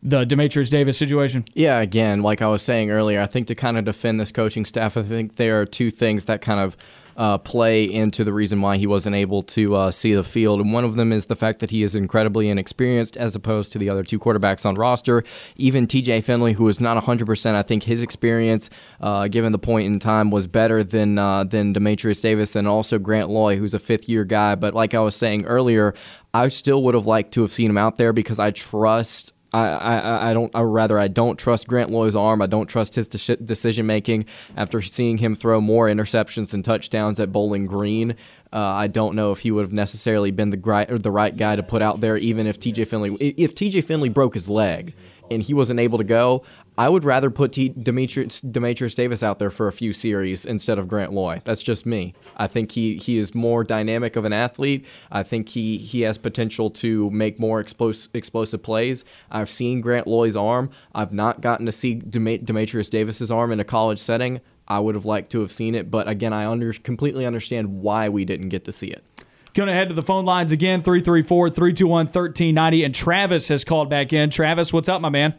the 0.02 0.24
Dematrius 0.26 0.70
Davis 0.70 0.98
situation? 0.98 1.44
Yeah, 1.54 1.80
again, 1.80 2.22
like 2.22 2.42
I 2.42 2.46
was 2.46 2.62
saying 2.62 2.90
earlier, 2.90 3.20
I 3.20 3.26
think 3.26 3.46
to 3.48 3.54
kind 3.54 3.78
of 3.78 3.84
defend 3.84 4.20
this 4.20 4.30
coaching 4.30 4.64
staff, 4.64 4.96
I 4.96 5.02
think 5.02 5.36
there 5.36 5.60
are 5.60 5.66
two 5.66 5.90
things 5.90 6.26
that 6.26 6.42
kind 6.42 6.60
of 6.60 6.76
uh, 7.16 7.38
play 7.38 7.84
into 7.84 8.24
the 8.24 8.32
reason 8.32 8.60
why 8.60 8.76
he 8.76 8.86
wasn't 8.86 9.14
able 9.16 9.42
to 9.42 9.74
uh, 9.74 9.90
see 9.90 10.14
the 10.14 10.22
field. 10.22 10.60
And 10.60 10.72
one 10.72 10.84
of 10.84 10.96
them 10.96 11.12
is 11.12 11.26
the 11.26 11.36
fact 11.36 11.60
that 11.60 11.70
he 11.70 11.82
is 11.82 11.94
incredibly 11.94 12.48
inexperienced 12.48 13.16
as 13.16 13.34
opposed 13.34 13.72
to 13.72 13.78
the 13.78 13.88
other 13.88 14.02
two 14.02 14.18
quarterbacks 14.18 14.66
on 14.66 14.74
roster. 14.74 15.22
Even 15.56 15.86
TJ 15.86 16.22
Finley, 16.24 16.54
who 16.54 16.68
is 16.68 16.80
not 16.80 17.02
100%, 17.02 17.54
I 17.54 17.62
think 17.62 17.84
his 17.84 18.02
experience, 18.02 18.70
uh, 19.00 19.28
given 19.28 19.52
the 19.52 19.58
point 19.58 19.86
in 19.86 19.98
time, 19.98 20.30
was 20.30 20.46
better 20.46 20.82
than, 20.82 21.18
uh, 21.18 21.44
than 21.44 21.74
Dematrius 21.74 22.20
Davis 22.20 22.56
and 22.56 22.66
also 22.66 22.98
Grant 22.98 23.28
Loy, 23.28 23.56
who's 23.56 23.74
a 23.74 23.78
fifth 23.78 24.08
year 24.08 24.24
guy. 24.24 24.54
But 24.54 24.74
like 24.74 24.94
I 24.94 25.00
was 25.00 25.14
saying 25.14 25.44
earlier, 25.46 25.94
I 26.32 26.48
still 26.48 26.82
would 26.82 26.94
have 26.94 27.06
liked 27.06 27.32
to 27.34 27.42
have 27.42 27.52
seen 27.52 27.70
him 27.70 27.78
out 27.78 27.96
there 27.96 28.12
because 28.12 28.38
I 28.38 28.50
trust 28.50 29.32
I, 29.54 29.98
I, 29.98 30.30
I 30.30 30.34
don't. 30.34 30.54
I 30.54 30.62
rather 30.62 30.98
I 30.98 31.08
don't 31.08 31.38
trust 31.38 31.68
Grant 31.68 31.90
Loy's 31.90 32.16
arm. 32.16 32.42
I 32.42 32.46
don't 32.46 32.66
trust 32.66 32.96
his 32.96 33.06
de- 33.06 33.36
decision 33.36 33.86
making. 33.86 34.26
After 34.56 34.82
seeing 34.82 35.18
him 35.18 35.34
throw 35.34 35.60
more 35.60 35.88
interceptions 35.88 36.50
than 36.50 36.62
touchdowns 36.62 37.20
at 37.20 37.30
Bowling 37.30 37.66
Green, 37.66 38.16
uh, 38.52 38.58
I 38.58 38.88
don't 38.88 39.14
know 39.14 39.30
if 39.30 39.40
he 39.40 39.50
would 39.50 39.62
have 39.62 39.72
necessarily 39.72 40.32
been 40.32 40.50
the 40.50 40.58
right 40.58 40.90
or 40.90 40.98
the 40.98 41.10
right 41.10 41.36
guy 41.36 41.54
to 41.56 41.62
put 41.62 41.82
out 41.82 42.00
there. 42.00 42.16
Even 42.16 42.46
if 42.46 42.58
TJ 42.58 42.88
Finley, 42.88 43.14
if 43.14 43.54
TJ 43.54 43.84
Finley 43.84 44.08
broke 44.08 44.34
his 44.34 44.48
leg 44.48 44.94
and 45.30 45.42
he 45.42 45.54
wasn't 45.54 45.78
able 45.78 45.98
to 45.98 46.04
go, 46.04 46.42
I 46.76 46.88
would 46.88 47.04
rather 47.04 47.30
put 47.30 47.52
T- 47.52 47.70
Dematrius, 47.70 48.42
Dematrius 48.42 48.96
Davis 48.96 49.22
out 49.22 49.38
there 49.38 49.50
for 49.50 49.68
a 49.68 49.72
few 49.72 49.92
series 49.92 50.44
instead 50.44 50.78
of 50.78 50.88
Grant 50.88 51.12
Loy. 51.12 51.40
That's 51.44 51.62
just 51.62 51.86
me. 51.86 52.14
I 52.36 52.48
think 52.48 52.72
he, 52.72 52.96
he 52.96 53.16
is 53.18 53.34
more 53.34 53.62
dynamic 53.62 54.16
of 54.16 54.24
an 54.24 54.32
athlete. 54.32 54.84
I 55.10 55.22
think 55.22 55.50
he, 55.50 55.76
he 55.76 56.00
has 56.00 56.18
potential 56.18 56.70
to 56.70 57.10
make 57.10 57.38
more 57.38 57.62
explos- 57.62 58.08
explosive 58.12 58.62
plays. 58.62 59.04
I've 59.30 59.48
seen 59.48 59.80
Grant 59.80 60.08
Loy's 60.08 60.34
arm. 60.34 60.70
I've 60.94 61.12
not 61.12 61.40
gotten 61.40 61.66
to 61.66 61.72
see 61.72 61.94
Dem- 61.94 62.24
Dematrius 62.24 62.90
Davis's 62.90 63.30
arm 63.30 63.52
in 63.52 63.60
a 63.60 63.64
college 63.64 64.00
setting. 64.00 64.40
I 64.66 64.80
would 64.80 64.96
have 64.96 65.04
liked 65.04 65.30
to 65.32 65.40
have 65.40 65.52
seen 65.52 65.74
it, 65.74 65.90
but 65.90 66.08
again, 66.08 66.32
I 66.32 66.46
under- 66.46 66.72
completely 66.72 67.24
understand 67.24 67.82
why 67.82 68.08
we 68.08 68.24
didn't 68.24 68.48
get 68.48 68.64
to 68.64 68.72
see 68.72 68.88
it. 68.88 69.04
Going 69.52 69.68
to 69.68 69.72
head 69.72 69.90
to 69.90 69.94
the 69.94 70.02
phone 70.02 70.24
lines 70.24 70.50
again 70.50 70.82
334 70.82 71.50
321 71.50 72.06
1390. 72.06 72.82
And 72.82 72.92
Travis 72.92 73.46
has 73.46 73.64
called 73.64 73.88
back 73.88 74.12
in. 74.12 74.30
Travis, 74.30 74.72
what's 74.72 74.88
up, 74.88 75.00
my 75.00 75.10
man? 75.10 75.34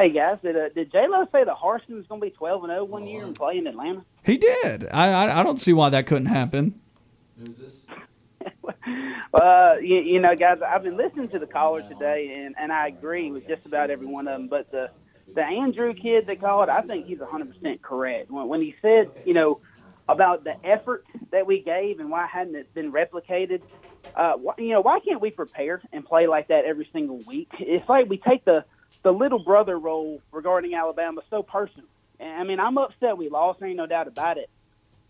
Hey 0.00 0.08
guys, 0.08 0.38
did 0.42 0.56
uh, 0.56 0.70
did 0.74 0.90
J 0.90 1.08
Lo 1.08 1.26
say 1.30 1.44
that 1.44 1.54
Harsin 1.54 1.96
was 1.96 2.06
going 2.06 2.22
to 2.22 2.26
be 2.26 2.30
twelve 2.30 2.64
and 2.64 2.70
zero 2.70 2.84
one 2.84 3.06
year 3.06 3.22
and 3.22 3.34
play 3.34 3.58
in 3.58 3.66
Atlanta? 3.66 4.02
He 4.24 4.38
did. 4.38 4.88
I, 4.90 5.08
I 5.12 5.40
I 5.40 5.42
don't 5.42 5.58
see 5.58 5.74
why 5.74 5.90
that 5.90 6.06
couldn't 6.06 6.24
happen. 6.24 6.80
Uh, 9.34 9.74
you, 9.82 9.96
you 9.96 10.18
know, 10.18 10.34
guys, 10.34 10.56
I've 10.66 10.84
been 10.84 10.96
listening 10.96 11.28
to 11.28 11.38
the 11.38 11.46
callers 11.46 11.84
today, 11.90 12.32
and 12.34 12.54
and 12.58 12.72
I 12.72 12.88
agree 12.88 13.30
with 13.30 13.46
just 13.46 13.66
about 13.66 13.90
every 13.90 14.06
one 14.06 14.26
of 14.26 14.38
them. 14.38 14.48
But 14.48 14.70
the 14.70 14.88
the 15.34 15.42
Andrew 15.42 15.92
kid 15.92 16.26
that 16.28 16.40
called, 16.40 16.70
I 16.70 16.80
think 16.80 17.04
he's 17.04 17.18
hundred 17.20 17.52
percent 17.52 17.82
correct 17.82 18.30
when, 18.30 18.48
when 18.48 18.62
he 18.62 18.74
said, 18.80 19.10
you 19.26 19.34
know, 19.34 19.60
about 20.08 20.44
the 20.44 20.54
effort 20.64 21.04
that 21.30 21.46
we 21.46 21.60
gave 21.60 22.00
and 22.00 22.10
why 22.10 22.26
hadn't 22.26 22.56
it 22.56 22.72
been 22.72 22.90
replicated. 22.90 23.60
Uh, 24.16 24.38
wh- 24.38 24.58
you 24.58 24.70
know, 24.70 24.80
why 24.80 24.98
can't 25.00 25.20
we 25.20 25.30
prepare 25.30 25.82
and 25.92 26.06
play 26.06 26.26
like 26.26 26.48
that 26.48 26.64
every 26.64 26.88
single 26.90 27.18
week? 27.26 27.50
It's 27.58 27.86
like 27.86 28.08
we 28.08 28.16
take 28.16 28.46
the 28.46 28.64
the 29.02 29.12
little 29.12 29.38
brother 29.38 29.78
role 29.78 30.20
regarding 30.32 30.74
Alabama 30.74 31.22
so 31.30 31.42
personal. 31.42 31.86
And, 32.18 32.40
I 32.40 32.44
mean, 32.44 32.60
I'm 32.60 32.76
upset 32.78 33.16
we 33.16 33.28
lost. 33.28 33.62
Ain't 33.62 33.76
no 33.76 33.86
doubt 33.86 34.08
about 34.08 34.38
it. 34.38 34.50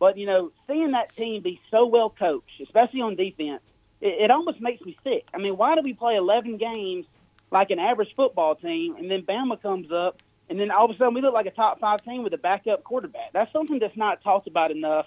But 0.00 0.16
you 0.16 0.26
know, 0.26 0.50
seeing 0.66 0.92
that 0.92 1.14
team 1.14 1.42
be 1.42 1.60
so 1.70 1.86
well 1.86 2.10
coached, 2.10 2.60
especially 2.60 3.02
on 3.02 3.14
defense, 3.16 3.60
it, 4.00 4.24
it 4.24 4.30
almost 4.30 4.60
makes 4.60 4.84
me 4.84 4.96
sick. 5.04 5.26
I 5.32 5.38
mean, 5.38 5.56
why 5.56 5.76
do 5.76 5.82
we 5.82 5.92
play 5.92 6.16
11 6.16 6.56
games 6.56 7.06
like 7.52 7.70
an 7.70 7.78
average 7.78 8.08
football 8.16 8.54
team, 8.54 8.96
and 8.96 9.10
then 9.10 9.22
Bama 9.22 9.60
comes 9.60 9.92
up, 9.92 10.22
and 10.48 10.58
then 10.58 10.70
all 10.70 10.86
of 10.86 10.90
a 10.90 10.96
sudden 10.96 11.14
we 11.14 11.20
look 11.20 11.34
like 11.34 11.46
a 11.46 11.50
top 11.50 11.80
five 11.80 12.02
team 12.02 12.22
with 12.22 12.32
a 12.32 12.38
backup 12.38 12.82
quarterback? 12.82 13.32
That's 13.34 13.52
something 13.52 13.78
that's 13.78 13.96
not 13.96 14.22
talked 14.22 14.46
about 14.46 14.70
enough. 14.70 15.06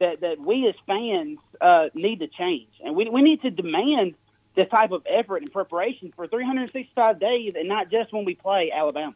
That 0.00 0.20
that 0.20 0.40
we 0.40 0.66
as 0.66 0.74
fans 0.86 1.38
uh, 1.60 1.90
need 1.94 2.20
to 2.20 2.26
change, 2.26 2.70
and 2.82 2.96
we 2.96 3.08
we 3.10 3.20
need 3.22 3.42
to 3.42 3.50
demand 3.50 4.14
this 4.54 4.68
type 4.68 4.92
of 4.92 5.02
effort 5.08 5.38
and 5.42 5.52
preparation 5.52 6.12
for 6.14 6.26
365 6.26 7.18
days, 7.18 7.54
and 7.56 7.68
not 7.68 7.90
just 7.90 8.12
when 8.12 8.24
we 8.24 8.34
play 8.34 8.70
Alabama. 8.74 9.14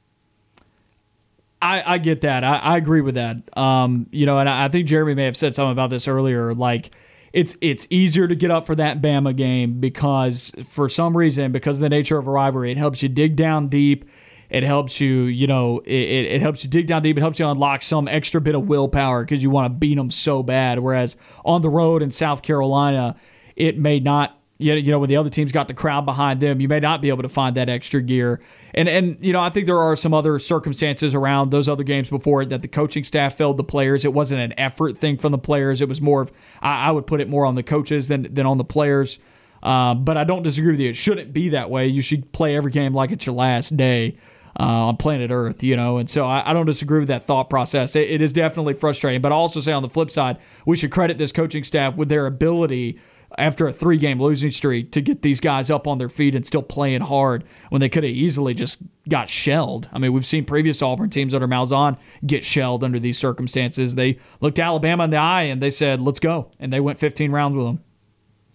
I, 1.60 1.94
I 1.94 1.98
get 1.98 2.20
that. 2.20 2.44
I, 2.44 2.56
I 2.56 2.76
agree 2.76 3.00
with 3.00 3.14
that. 3.14 3.56
Um, 3.56 4.06
you 4.10 4.26
know, 4.26 4.38
and 4.38 4.48
I, 4.48 4.66
I 4.66 4.68
think 4.68 4.86
Jeremy 4.86 5.14
may 5.14 5.24
have 5.24 5.36
said 5.36 5.54
something 5.54 5.72
about 5.72 5.90
this 5.90 6.06
earlier. 6.06 6.54
Like, 6.54 6.94
it's 7.32 7.56
it's 7.60 7.86
easier 7.90 8.28
to 8.28 8.34
get 8.34 8.50
up 8.50 8.66
for 8.66 8.74
that 8.76 9.02
Bama 9.02 9.34
game 9.34 9.80
because 9.80 10.52
for 10.64 10.88
some 10.88 11.16
reason, 11.16 11.52
because 11.52 11.78
of 11.78 11.82
the 11.82 11.88
nature 11.88 12.18
of 12.18 12.26
a 12.26 12.30
rivalry, 12.30 12.72
it 12.72 12.78
helps 12.78 13.02
you 13.02 13.08
dig 13.08 13.36
down 13.36 13.68
deep. 13.68 14.04
It 14.48 14.62
helps 14.62 15.00
you, 15.00 15.24
you 15.24 15.46
know, 15.46 15.80
it, 15.80 15.92
it, 15.92 16.26
it 16.26 16.40
helps 16.40 16.62
you 16.62 16.70
dig 16.70 16.86
down 16.86 17.02
deep. 17.02 17.16
It 17.16 17.20
helps 17.20 17.38
you 17.38 17.48
unlock 17.48 17.82
some 17.82 18.06
extra 18.06 18.40
bit 18.40 18.54
of 18.54 18.68
willpower 18.68 19.24
because 19.24 19.42
you 19.42 19.50
want 19.50 19.66
to 19.72 19.76
beat 19.76 19.96
them 19.96 20.10
so 20.10 20.42
bad. 20.42 20.78
Whereas 20.78 21.16
on 21.44 21.62
the 21.62 21.68
road 21.68 22.00
in 22.02 22.10
South 22.10 22.42
Carolina, 22.42 23.16
it 23.56 23.76
may 23.76 23.98
not 23.98 24.38
you 24.58 24.90
know, 24.90 24.98
when 24.98 25.08
the 25.08 25.16
other 25.16 25.28
team's 25.28 25.52
got 25.52 25.68
the 25.68 25.74
crowd 25.74 26.06
behind 26.06 26.40
them, 26.40 26.60
you 26.60 26.68
may 26.68 26.80
not 26.80 27.02
be 27.02 27.08
able 27.10 27.22
to 27.22 27.28
find 27.28 27.56
that 27.56 27.68
extra 27.68 28.00
gear. 28.00 28.40
And 28.74 28.88
and 28.88 29.18
you 29.20 29.32
know, 29.32 29.40
I 29.40 29.50
think 29.50 29.66
there 29.66 29.78
are 29.78 29.96
some 29.96 30.14
other 30.14 30.38
circumstances 30.38 31.14
around 31.14 31.50
those 31.50 31.68
other 31.68 31.84
games 31.84 32.08
before 32.08 32.44
that 32.46 32.62
the 32.62 32.68
coaching 32.68 33.04
staff 33.04 33.36
failed 33.36 33.58
the 33.58 33.64
players. 33.64 34.04
It 34.04 34.14
wasn't 34.14 34.40
an 34.40 34.58
effort 34.58 34.96
thing 34.96 35.18
from 35.18 35.32
the 35.32 35.38
players. 35.38 35.82
It 35.82 35.88
was 35.88 36.00
more 36.00 36.22
of 36.22 36.32
I, 36.62 36.88
I 36.88 36.90
would 36.90 37.06
put 37.06 37.20
it 37.20 37.28
more 37.28 37.44
on 37.44 37.54
the 37.54 37.62
coaches 37.62 38.08
than 38.08 38.32
than 38.32 38.46
on 38.46 38.56
the 38.56 38.64
players. 38.64 39.18
Uh, 39.62 39.94
but 39.94 40.16
I 40.16 40.24
don't 40.24 40.42
disagree 40.42 40.70
with 40.70 40.80
you. 40.80 40.90
It 40.90 40.96
shouldn't 40.96 41.32
be 41.32 41.50
that 41.50 41.70
way. 41.70 41.86
You 41.86 42.00
should 42.00 42.32
play 42.32 42.56
every 42.56 42.70
game 42.70 42.92
like 42.92 43.10
it's 43.10 43.26
your 43.26 43.34
last 43.34 43.76
day 43.76 44.16
uh, 44.58 44.62
on 44.62 44.96
planet 44.96 45.30
Earth, 45.30 45.62
you 45.62 45.76
know. 45.76 45.98
And 45.98 46.08
so 46.08 46.24
I, 46.24 46.50
I 46.50 46.52
don't 46.52 46.66
disagree 46.66 47.00
with 47.00 47.08
that 47.08 47.24
thought 47.24 47.50
process. 47.50 47.96
It, 47.96 48.10
it 48.10 48.22
is 48.22 48.32
definitely 48.32 48.74
frustrating. 48.74 49.20
But 49.20 49.32
I 49.32 49.34
also 49.34 49.60
say 49.60 49.72
on 49.72 49.82
the 49.82 49.88
flip 49.88 50.10
side, 50.10 50.38
we 50.64 50.76
should 50.76 50.90
credit 50.90 51.18
this 51.18 51.32
coaching 51.32 51.64
staff 51.64 51.96
with 51.96 52.08
their 52.08 52.26
ability 52.26 52.98
after 53.38 53.66
a 53.66 53.72
three 53.72 53.98
game 53.98 54.20
losing 54.20 54.50
streak 54.50 54.92
to 54.92 55.00
get 55.00 55.22
these 55.22 55.40
guys 55.40 55.70
up 55.70 55.86
on 55.86 55.98
their 55.98 56.08
feet 56.08 56.34
and 56.34 56.46
still 56.46 56.62
playing 56.62 57.02
hard 57.02 57.44
when 57.70 57.80
they 57.80 57.88
could 57.88 58.04
have 58.04 58.12
easily 58.12 58.54
just 58.54 58.78
got 59.08 59.28
shelled. 59.28 59.88
I 59.92 59.98
mean, 59.98 60.12
we've 60.12 60.24
seen 60.24 60.44
previous 60.44 60.82
Auburn 60.82 61.10
teams 61.10 61.34
under 61.34 61.48
Malzahn 61.48 61.98
get 62.24 62.44
shelled 62.44 62.82
under 62.82 62.98
these 62.98 63.18
circumstances. 63.18 63.94
They 63.94 64.18
looked 64.40 64.58
Alabama 64.58 65.04
in 65.04 65.10
the 65.10 65.18
eye 65.18 65.42
and 65.42 65.62
they 65.62 65.70
said, 65.70 66.00
let's 66.00 66.20
go. 66.20 66.50
And 66.58 66.72
they 66.72 66.80
went 66.80 66.98
15 66.98 67.32
rounds 67.32 67.56
with 67.56 67.66
them. 67.66 67.80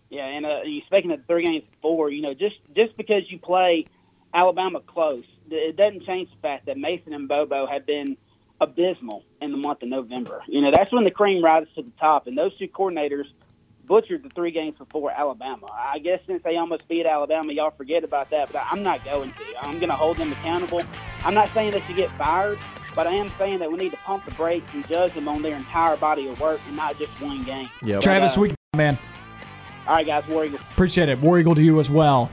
Yeah, 0.10 0.26
and 0.26 0.46
uh, 0.46 0.60
speaking 0.88 1.12
of 1.12 1.26
three 1.26 1.44
games 1.44 1.64
before, 1.72 2.10
you 2.10 2.22
know, 2.22 2.34
just 2.34 2.58
just 2.76 2.98
because 2.98 3.24
you 3.30 3.40
play 3.40 3.86
Alabama 4.34 4.82
close, 4.82 5.24
it 5.50 5.78
doesn't 5.78 6.04
change 6.06 6.30
the 6.30 6.38
fact 6.42 6.66
that 6.66 6.78
Mason 6.78 7.14
and 7.14 7.30
Bobo 7.30 7.66
have 7.66 7.86
been 7.86 8.18
abysmal 8.60 9.24
in 9.42 9.52
the 9.52 9.58
month 9.58 9.82
of 9.84 9.90
November. 9.90 10.44
You 10.48 10.62
know, 10.62 10.72
that's 10.76 10.92
when 10.92 11.06
the 11.06 11.12
cream 11.12 11.42
rises 11.42 11.70
to 11.76 11.82
the 11.84 11.92
top, 11.98 12.28
and 12.28 12.38
those 12.38 12.56
two 12.58 12.68
coordinators 12.68 13.24
butchered 13.88 14.24
the 14.24 14.30
three 14.30 14.52
games 14.52 14.78
before 14.78 15.12
Alabama. 15.12 15.68
I 15.72 16.00
guess 16.00 16.20
since 16.28 16.42
they 16.44 16.58
almost 16.58 16.88
beat 16.88 17.06
Alabama, 17.06 17.52
y'all 17.54 17.72
forget 17.72 18.04
about 18.04 18.30
that, 18.32 18.52
but 18.52 18.64
I'm 18.70 18.84
not 18.84 19.04
going 19.06 19.32
to. 19.32 19.44
I'm 19.62 19.80
going 19.80 19.90
to 19.90 19.96
hold 19.96 20.18
them 20.18 20.32
accountable. 20.32 20.84
I'm 21.24 21.34
not 21.34 21.54
saying 21.54 21.72
that 21.72 21.88
you 21.90 21.96
get 21.96 22.12
fired, 22.18 22.60
but 22.96 23.08
I 23.08 23.14
am 23.14 23.32
saying 23.38 23.60
that 23.60 23.72
we 23.72 23.78
need 23.78 23.92
to 23.92 23.98
pump 23.98 24.26
the 24.26 24.32
brakes 24.32 24.66
and 24.74 24.88
judge 24.88 25.14
them 25.14 25.28
on 25.28 25.42
their 25.42 25.56
entire 25.58 25.98
body 25.98 26.28
of 26.28 26.40
work 26.40 26.60
and 26.68 26.76
not 26.76 26.98
just 26.98 27.12
one 27.22 27.44
game. 27.44 27.70
Yep. 27.84 28.02
Travis, 28.02 28.36
But, 28.36 28.42
uh, 28.42 28.44
we 28.44 28.56
man. 28.78 28.98
All 29.88 29.96
right, 29.96 30.06
guys, 30.06 30.28
War 30.28 30.46
Eagle. 30.46 30.60
Appreciate 30.74 31.10
it. 31.10 31.20
War 31.20 31.40
Eagle 31.40 31.56
to 31.56 31.62
you 31.62 31.80
as 31.80 31.90
well. 31.90 32.32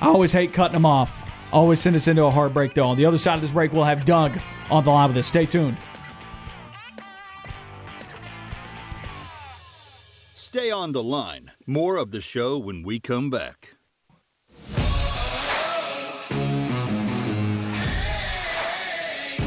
I 0.00 0.06
always 0.06 0.32
hate 0.32 0.52
cutting 0.52 0.74
them 0.74 0.86
off. 0.86 1.24
Always 1.52 1.80
send 1.80 1.96
us 1.96 2.06
into 2.06 2.24
a 2.24 2.30
hard 2.30 2.54
break, 2.54 2.74
though. 2.74 2.88
On 2.88 2.96
the 2.96 3.06
other 3.06 3.18
side 3.18 3.34
of 3.34 3.40
this 3.40 3.50
break, 3.50 3.72
we'll 3.72 3.84
have 3.84 4.04
Doug 4.04 4.38
on 4.70 4.84
the 4.84 4.90
line 4.90 5.08
with 5.08 5.16
us. 5.16 5.26
Stay 5.26 5.46
tuned. 5.46 5.76
Stay 10.52 10.68
on 10.68 10.90
the 10.90 11.00
line. 11.00 11.52
More 11.64 11.96
of 11.96 12.10
the 12.10 12.20
show 12.20 12.58
when 12.58 12.82
we 12.82 12.98
come 12.98 13.30
back. 13.30 13.76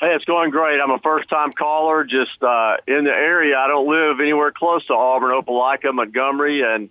Hey, 0.00 0.14
it's 0.14 0.24
going 0.24 0.50
great. 0.50 0.78
I'm 0.80 0.90
a 0.92 1.00
first 1.00 1.28
time 1.28 1.50
caller, 1.52 2.04
just 2.04 2.40
uh, 2.40 2.76
in 2.86 3.04
the 3.04 3.10
area. 3.10 3.56
I 3.56 3.66
don't 3.66 3.88
live 3.88 4.20
anywhere 4.20 4.52
close 4.52 4.86
to 4.86 4.94
Auburn, 4.94 5.30
Opelika, 5.30 5.92
Montgomery, 5.92 6.62
and 6.62 6.88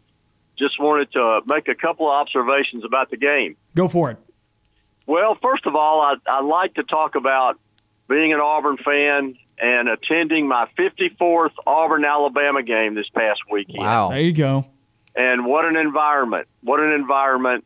just 0.59 0.79
wanted 0.79 1.11
to 1.13 1.41
make 1.45 1.69
a 1.69 1.75
couple 1.75 2.07
of 2.07 2.13
observations 2.13 2.83
about 2.83 3.09
the 3.09 3.17
game. 3.17 3.55
Go 3.75 3.87
for 3.87 4.11
it. 4.11 4.17
Well, 5.05 5.37
first 5.41 5.65
of 5.65 5.75
all, 5.75 6.01
I, 6.01 6.15
I 6.29 6.41
like 6.41 6.73
to 6.73 6.83
talk 6.83 7.15
about 7.15 7.57
being 8.09 8.33
an 8.33 8.41
Auburn 8.41 8.77
fan 8.77 9.37
and 9.57 9.87
attending 9.87 10.47
my 10.47 10.67
54th 10.77 11.51
Auburn 11.65 12.03
Alabama 12.03 12.61
game 12.61 12.93
this 12.93 13.07
past 13.09 13.39
weekend. 13.49 13.79
Wow. 13.79 14.09
There 14.09 14.19
you 14.19 14.33
go. 14.33 14.65
And 15.15 15.45
what 15.45 15.65
an 15.65 15.77
environment. 15.77 16.47
What 16.61 16.81
an 16.81 16.91
environment. 16.91 17.65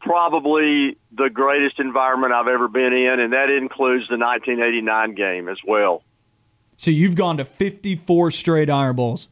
Probably 0.00 0.96
the 1.12 1.28
greatest 1.30 1.78
environment 1.78 2.32
I've 2.32 2.48
ever 2.48 2.68
been 2.68 2.92
in, 2.92 3.20
and 3.20 3.32
that 3.32 3.50
includes 3.50 4.08
the 4.08 4.16
1989 4.16 5.14
game 5.14 5.48
as 5.48 5.58
well. 5.66 6.02
So 6.76 6.90
you've 6.90 7.14
gone 7.14 7.36
to 7.36 7.44
54 7.44 8.30
straight 8.30 8.70
Iron 8.70 8.96
Bowls. 8.96 9.28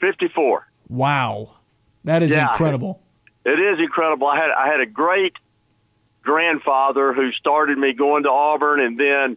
54. 0.00 0.66
Wow. 0.88 1.50
That 2.04 2.22
is 2.22 2.34
Yeah. 2.34 2.48
incredible. 2.50 3.02
It 3.44 3.58
is 3.58 3.80
incredible. 3.80 4.28
I 4.28 4.36
had 4.36 4.50
I 4.50 4.68
had 4.68 4.80
a 4.80 4.86
great 4.86 5.34
grandfather 6.22 7.12
who 7.12 7.32
started 7.32 7.78
me 7.78 7.92
going 7.92 8.24
to 8.24 8.30
Auburn, 8.30 8.80
and 8.80 8.98
then 8.98 9.36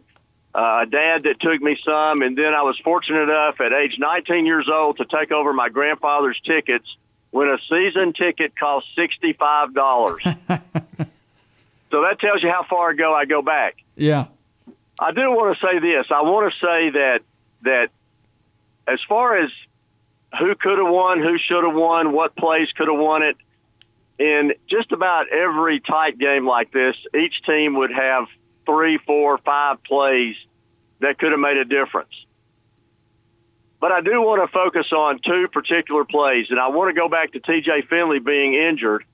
uh, 0.54 0.80
a 0.82 0.86
dad 0.86 1.22
that 1.24 1.40
took 1.40 1.60
me 1.60 1.76
some, 1.84 2.22
and 2.22 2.36
then 2.36 2.54
I 2.54 2.62
was 2.62 2.78
fortunate 2.82 3.22
enough 3.22 3.60
at 3.60 3.72
age 3.72 3.96
19 3.98 4.46
years 4.46 4.68
old 4.72 4.96
to 4.98 5.04
take 5.04 5.30
over 5.32 5.52
my 5.52 5.68
grandfather's 5.68 6.40
tickets 6.44 6.86
when 7.30 7.48
a 7.48 7.58
season 7.68 8.12
ticket 8.12 8.56
cost 8.56 8.86
sixty 8.94 9.32
five 9.32 9.74
dollars. 9.74 10.22
so 10.50 12.02
that 12.02 12.18
tells 12.20 12.42
you 12.42 12.50
how 12.50 12.64
far 12.68 12.90
ago 12.90 13.14
I 13.14 13.24
go 13.24 13.42
back. 13.42 13.76
Yeah. 13.96 14.26
I 14.98 15.12
do 15.12 15.30
want 15.30 15.56
to 15.56 15.66
say 15.66 15.78
this. 15.78 16.06
I 16.10 16.22
want 16.22 16.52
to 16.52 16.58
say 16.58 16.90
that 16.90 17.20
that 17.62 17.88
as 18.86 18.98
far 19.08 19.36
as 19.36 19.50
who 20.38 20.54
could 20.54 20.78
have 20.78 20.92
won, 20.92 21.20
who 21.20 21.38
should 21.38 21.64
have 21.64 21.74
won, 21.74 22.12
what 22.12 22.36
plays 22.36 22.68
could 22.76 22.88
have 22.88 22.98
won 22.98 23.22
it, 23.22 23.36
in 24.18 24.52
just 24.68 24.92
about 24.92 25.28
every 25.28 25.80
tight 25.80 26.18
game 26.18 26.46
like 26.46 26.70
this, 26.72 26.94
each 27.14 27.42
team 27.46 27.76
would 27.76 27.90
have 27.90 28.26
three, 28.66 28.98
four, 28.98 29.38
five 29.38 29.82
plays 29.82 30.36
that 31.00 31.18
could 31.18 31.32
have 31.32 31.40
made 31.40 31.56
a 31.56 31.64
difference. 31.64 32.12
But 33.80 33.92
I 33.92 34.02
do 34.02 34.20
want 34.20 34.46
to 34.46 34.52
focus 34.52 34.92
on 34.92 35.20
two 35.24 35.48
particular 35.48 36.04
plays, 36.04 36.46
and 36.50 36.60
I 36.60 36.68
want 36.68 36.94
to 36.94 37.00
go 37.00 37.08
back 37.08 37.32
to 37.32 37.40
TJ 37.40 37.88
Finley 37.88 38.18
being 38.18 38.54
injured. 38.54 39.04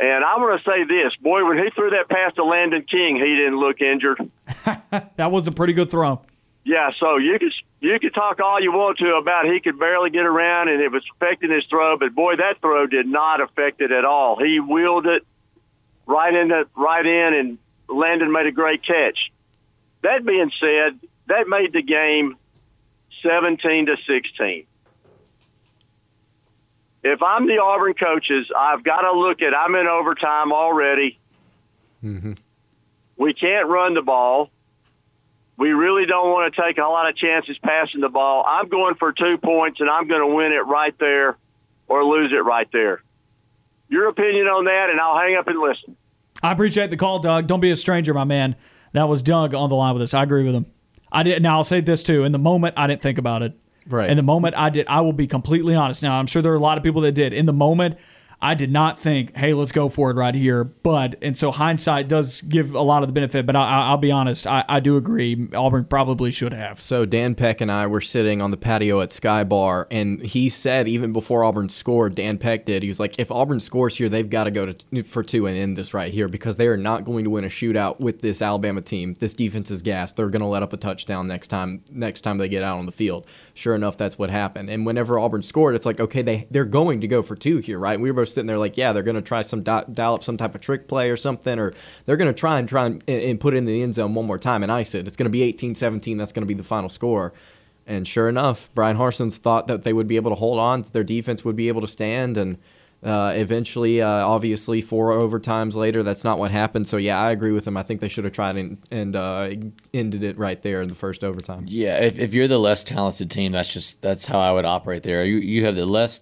And 0.00 0.24
I 0.24 0.36
want 0.36 0.62
to 0.62 0.70
say 0.70 0.84
this, 0.84 1.12
boy, 1.20 1.44
when 1.44 1.58
he 1.58 1.70
threw 1.74 1.90
that 1.90 2.08
pass 2.08 2.32
to 2.36 2.44
Landen 2.44 2.84
King, 2.88 3.16
he 3.16 3.34
didn't 3.34 3.58
look 3.58 3.80
injured. 3.80 4.30
That 5.16 5.32
was 5.32 5.46
a 5.48 5.50
pretty 5.50 5.72
good 5.72 5.90
throw. 5.90 6.22
Yeah, 6.64 6.90
so 7.00 7.16
you 7.16 7.38
could 7.38 7.52
you 7.80 7.98
could 7.98 8.14
talk 8.14 8.40
all 8.40 8.60
you 8.62 8.72
want 8.72 8.98
to 8.98 9.14
about 9.14 9.46
he 9.46 9.58
could 9.60 9.78
barely 9.78 10.10
get 10.10 10.26
around 10.26 10.68
and 10.68 10.82
it 10.82 10.92
was 10.92 11.02
affecting 11.16 11.50
his 11.50 11.64
throw, 11.68 11.96
but 11.96 12.14
boy, 12.14 12.36
that 12.36 12.60
throw 12.60 12.86
did 12.86 13.06
not 13.06 13.40
affect 13.40 13.80
it 13.80 13.90
at 13.90 14.04
all. 14.04 14.36
He 14.38 14.60
wheeled 14.60 15.06
it 15.06 15.26
right 16.06 16.34
in 16.34 16.48
the 16.48 16.68
right 16.76 17.04
in, 17.04 17.34
and 17.34 17.58
Landen 17.88 18.32
made 18.32 18.46
a 18.46 18.52
great 18.52 18.82
catch. 18.84 19.18
That 20.02 20.24
being 20.24 20.50
said, 20.60 21.00
that 21.26 21.48
made 21.48 21.72
the 21.72 21.82
game 21.82 22.36
seventeen 23.22 23.86
to 23.86 23.96
sixteen. 24.06 24.66
If 27.02 27.22
I'm 27.22 27.46
the 27.46 27.58
Auburn 27.58 27.94
coaches, 27.94 28.50
I've 28.56 28.82
got 28.82 29.02
to 29.02 29.12
look 29.12 29.40
at 29.40 29.54
I'm 29.54 29.74
in 29.74 29.86
overtime 29.86 30.52
already. 30.52 31.18
Mm-hmm. 32.02 32.32
We 33.16 33.34
can't 33.34 33.68
run 33.68 33.94
the 33.94 34.02
ball. 34.02 34.50
We 35.56 35.70
really 35.70 36.06
don't 36.06 36.30
want 36.30 36.54
to 36.54 36.62
take 36.62 36.78
a 36.78 36.82
lot 36.82 37.08
of 37.08 37.16
chances 37.16 37.56
passing 37.58 38.00
the 38.00 38.08
ball. 38.08 38.44
I'm 38.46 38.68
going 38.68 38.94
for 38.94 39.12
two 39.12 39.38
points, 39.38 39.80
and 39.80 39.90
I'm 39.90 40.06
going 40.06 40.20
to 40.20 40.34
win 40.34 40.52
it 40.52 40.66
right 40.66 40.96
there 40.98 41.36
or 41.88 42.04
lose 42.04 42.32
it 42.32 42.44
right 42.44 42.68
there. 42.72 43.02
Your 43.88 44.08
opinion 44.08 44.46
on 44.46 44.66
that, 44.66 44.88
and 44.90 45.00
I'll 45.00 45.18
hang 45.18 45.36
up 45.36 45.48
and 45.48 45.58
listen. 45.58 45.96
I 46.42 46.52
appreciate 46.52 46.90
the 46.90 46.96
call, 46.96 47.18
Doug. 47.18 47.48
Don't 47.48 47.60
be 47.60 47.70
a 47.70 47.76
stranger, 47.76 48.14
my 48.14 48.24
man. 48.24 48.54
That 48.92 49.08
was 49.08 49.22
Doug 49.22 49.54
on 49.54 49.68
the 49.68 49.74
line 49.74 49.94
with 49.94 50.02
us. 50.02 50.14
I 50.14 50.22
agree 50.22 50.44
with 50.44 50.54
him. 50.54 50.66
I 51.10 51.22
did. 51.22 51.42
Now 51.42 51.56
I'll 51.56 51.64
say 51.64 51.80
this 51.80 52.02
too. 52.02 52.24
In 52.24 52.32
the 52.32 52.38
moment, 52.38 52.74
I 52.76 52.86
didn't 52.86 53.02
think 53.02 53.18
about 53.18 53.42
it. 53.42 53.54
Right. 53.86 54.10
In 54.10 54.16
the 54.16 54.22
moment, 54.22 54.54
I 54.56 54.68
did. 54.70 54.86
I 54.88 55.00
will 55.00 55.12
be 55.12 55.26
completely 55.26 55.74
honest. 55.74 56.02
Now 56.02 56.18
I'm 56.18 56.26
sure 56.26 56.42
there 56.42 56.52
are 56.52 56.56
a 56.56 56.60
lot 56.60 56.76
of 56.76 56.84
people 56.84 57.00
that 57.02 57.12
did. 57.12 57.32
In 57.32 57.46
the 57.46 57.52
moment, 57.52 57.96
I 58.40 58.54
did 58.54 58.70
not 58.70 58.98
think, 58.98 59.36
"Hey, 59.36 59.52
let's 59.52 59.72
go 59.72 59.88
for 59.88 60.10
it 60.10 60.14
right 60.14 60.34
here." 60.34 60.62
But 60.62 61.16
and 61.22 61.36
so 61.36 61.50
hindsight 61.50 62.08
does 62.08 62.40
give 62.42 62.74
a 62.74 62.82
lot 62.82 63.02
of 63.02 63.08
the 63.08 63.12
benefit. 63.12 63.46
But 63.46 63.56
I, 63.56 63.64
I, 63.64 63.78
I'll 63.88 63.96
be 63.96 64.12
honest. 64.12 64.46
I, 64.46 64.64
I 64.68 64.78
do 64.78 64.96
agree. 64.96 65.48
Auburn 65.54 65.84
probably 65.84 66.30
should 66.30 66.52
have. 66.52 66.80
So 66.80 67.04
Dan 67.04 67.34
Peck 67.34 67.60
and 67.60 67.70
I 67.70 67.88
were 67.88 68.00
sitting 68.00 68.40
on 68.40 68.52
the 68.52 68.56
patio 68.56 69.00
at 69.00 69.12
Sky 69.12 69.42
Bar, 69.42 69.88
and 69.90 70.22
he 70.22 70.48
said 70.48 70.86
even 70.86 71.12
before 71.12 71.42
Auburn 71.42 71.68
scored, 71.68 72.14
Dan 72.14 72.38
Peck 72.38 72.64
did. 72.64 72.84
He 72.84 72.88
was 72.88 73.00
like, 73.00 73.18
"If 73.18 73.32
Auburn 73.32 73.58
scores 73.58 73.96
here, 73.96 74.08
they've 74.08 74.30
got 74.30 74.44
to 74.44 74.52
go 74.52 74.72
to 74.72 75.02
for 75.02 75.24
two 75.24 75.46
and 75.46 75.56
end 75.56 75.76
this 75.76 75.92
right 75.92 76.12
here 76.12 76.28
because 76.28 76.58
they 76.58 76.68
are 76.68 76.76
not 76.76 77.04
going 77.04 77.24
to 77.24 77.30
win 77.30 77.44
a 77.44 77.48
shootout 77.48 77.98
with 77.98 78.20
this 78.20 78.40
Alabama 78.40 78.82
team. 78.82 79.16
This 79.18 79.34
defense 79.34 79.68
is 79.72 79.82
gas. 79.82 80.12
They're 80.12 80.30
going 80.30 80.42
to 80.42 80.46
let 80.46 80.62
up 80.62 80.72
a 80.72 80.76
touchdown 80.76 81.26
next 81.26 81.48
time. 81.48 81.82
Next 81.90 82.20
time 82.20 82.38
they 82.38 82.48
get 82.48 82.62
out 82.62 82.78
on 82.78 82.86
the 82.86 82.92
field. 82.92 83.26
Sure 83.54 83.74
enough, 83.74 83.96
that's 83.96 84.16
what 84.16 84.30
happened. 84.30 84.70
And 84.70 84.86
whenever 84.86 85.18
Auburn 85.18 85.42
scored, 85.42 85.74
it's 85.74 85.86
like, 85.86 85.98
okay, 85.98 86.22
they 86.22 86.46
they're 86.52 86.64
going 86.64 87.00
to 87.00 87.08
go 87.08 87.20
for 87.20 87.34
two 87.34 87.58
here, 87.58 87.80
right? 87.80 87.98
We 87.98 88.12
were 88.12 88.27
both 88.27 88.27
sitting 88.34 88.46
there 88.46 88.58
like, 88.58 88.76
yeah, 88.76 88.92
they're 88.92 89.02
going 89.02 89.16
to 89.16 89.22
try 89.22 89.42
some 89.42 89.62
di- 89.62 89.84
dial 89.92 90.14
up 90.14 90.22
some 90.22 90.36
type 90.36 90.54
of 90.54 90.60
trick 90.60 90.88
play 90.88 91.10
or 91.10 91.16
something, 91.16 91.58
or 91.58 91.72
they're 92.06 92.16
going 92.16 92.32
to 92.32 92.38
try 92.38 92.58
and 92.58 92.68
try 92.68 92.86
and, 92.86 93.02
and 93.08 93.40
put 93.40 93.54
it 93.54 93.58
in 93.58 93.64
the 93.64 93.82
end 93.82 93.94
zone 93.94 94.14
one 94.14 94.26
more 94.26 94.38
time 94.38 94.62
and 94.62 94.70
ice 94.70 94.94
it. 94.94 95.06
It's 95.06 95.16
going 95.16 95.30
to 95.30 95.30
be 95.30 95.52
18-17. 95.52 96.18
That's 96.18 96.32
going 96.32 96.42
to 96.42 96.46
be 96.46 96.54
the 96.54 96.62
final 96.62 96.88
score. 96.88 97.32
And 97.86 98.06
sure 98.06 98.28
enough, 98.28 98.70
Bryan 98.74 98.96
Harsin's 98.96 99.38
thought 99.38 99.66
that 99.66 99.82
they 99.82 99.92
would 99.92 100.06
be 100.06 100.16
able 100.16 100.30
to 100.30 100.36
hold 100.36 100.58
on, 100.58 100.82
that 100.82 100.92
their 100.92 101.04
defense 101.04 101.44
would 101.44 101.56
be 101.56 101.68
able 101.68 101.80
to 101.80 101.88
stand, 101.88 102.36
and 102.36 102.58
uh, 103.02 103.32
eventually, 103.36 104.02
uh, 104.02 104.08
obviously, 104.08 104.80
four 104.80 105.12
overtimes 105.12 105.74
later, 105.74 106.02
that's 106.02 106.24
not 106.24 106.38
what 106.38 106.50
happened. 106.50 106.88
So 106.88 106.96
yeah, 106.96 107.20
I 107.20 107.30
agree 107.30 107.52
with 107.52 107.66
him. 107.66 107.76
I 107.76 107.84
think 107.84 108.00
they 108.00 108.08
should 108.08 108.24
have 108.24 108.32
tried 108.32 108.56
and, 108.56 108.78
and 108.90 109.14
uh, 109.14 109.50
ended 109.94 110.24
it 110.24 110.36
right 110.36 110.60
there 110.62 110.82
in 110.82 110.88
the 110.88 110.96
first 110.96 111.22
overtime. 111.22 111.64
Yeah, 111.68 111.98
if, 111.98 112.18
if 112.18 112.34
you're 112.34 112.48
the 112.48 112.58
less 112.58 112.82
talented 112.82 113.30
team, 113.30 113.52
that's 113.52 113.72
just 113.72 114.02
that's 114.02 114.26
how 114.26 114.40
I 114.40 114.50
would 114.50 114.64
operate 114.64 115.04
there. 115.04 115.24
You 115.24 115.36
you 115.36 115.64
have 115.66 115.76
the 115.76 115.86
less 115.86 116.20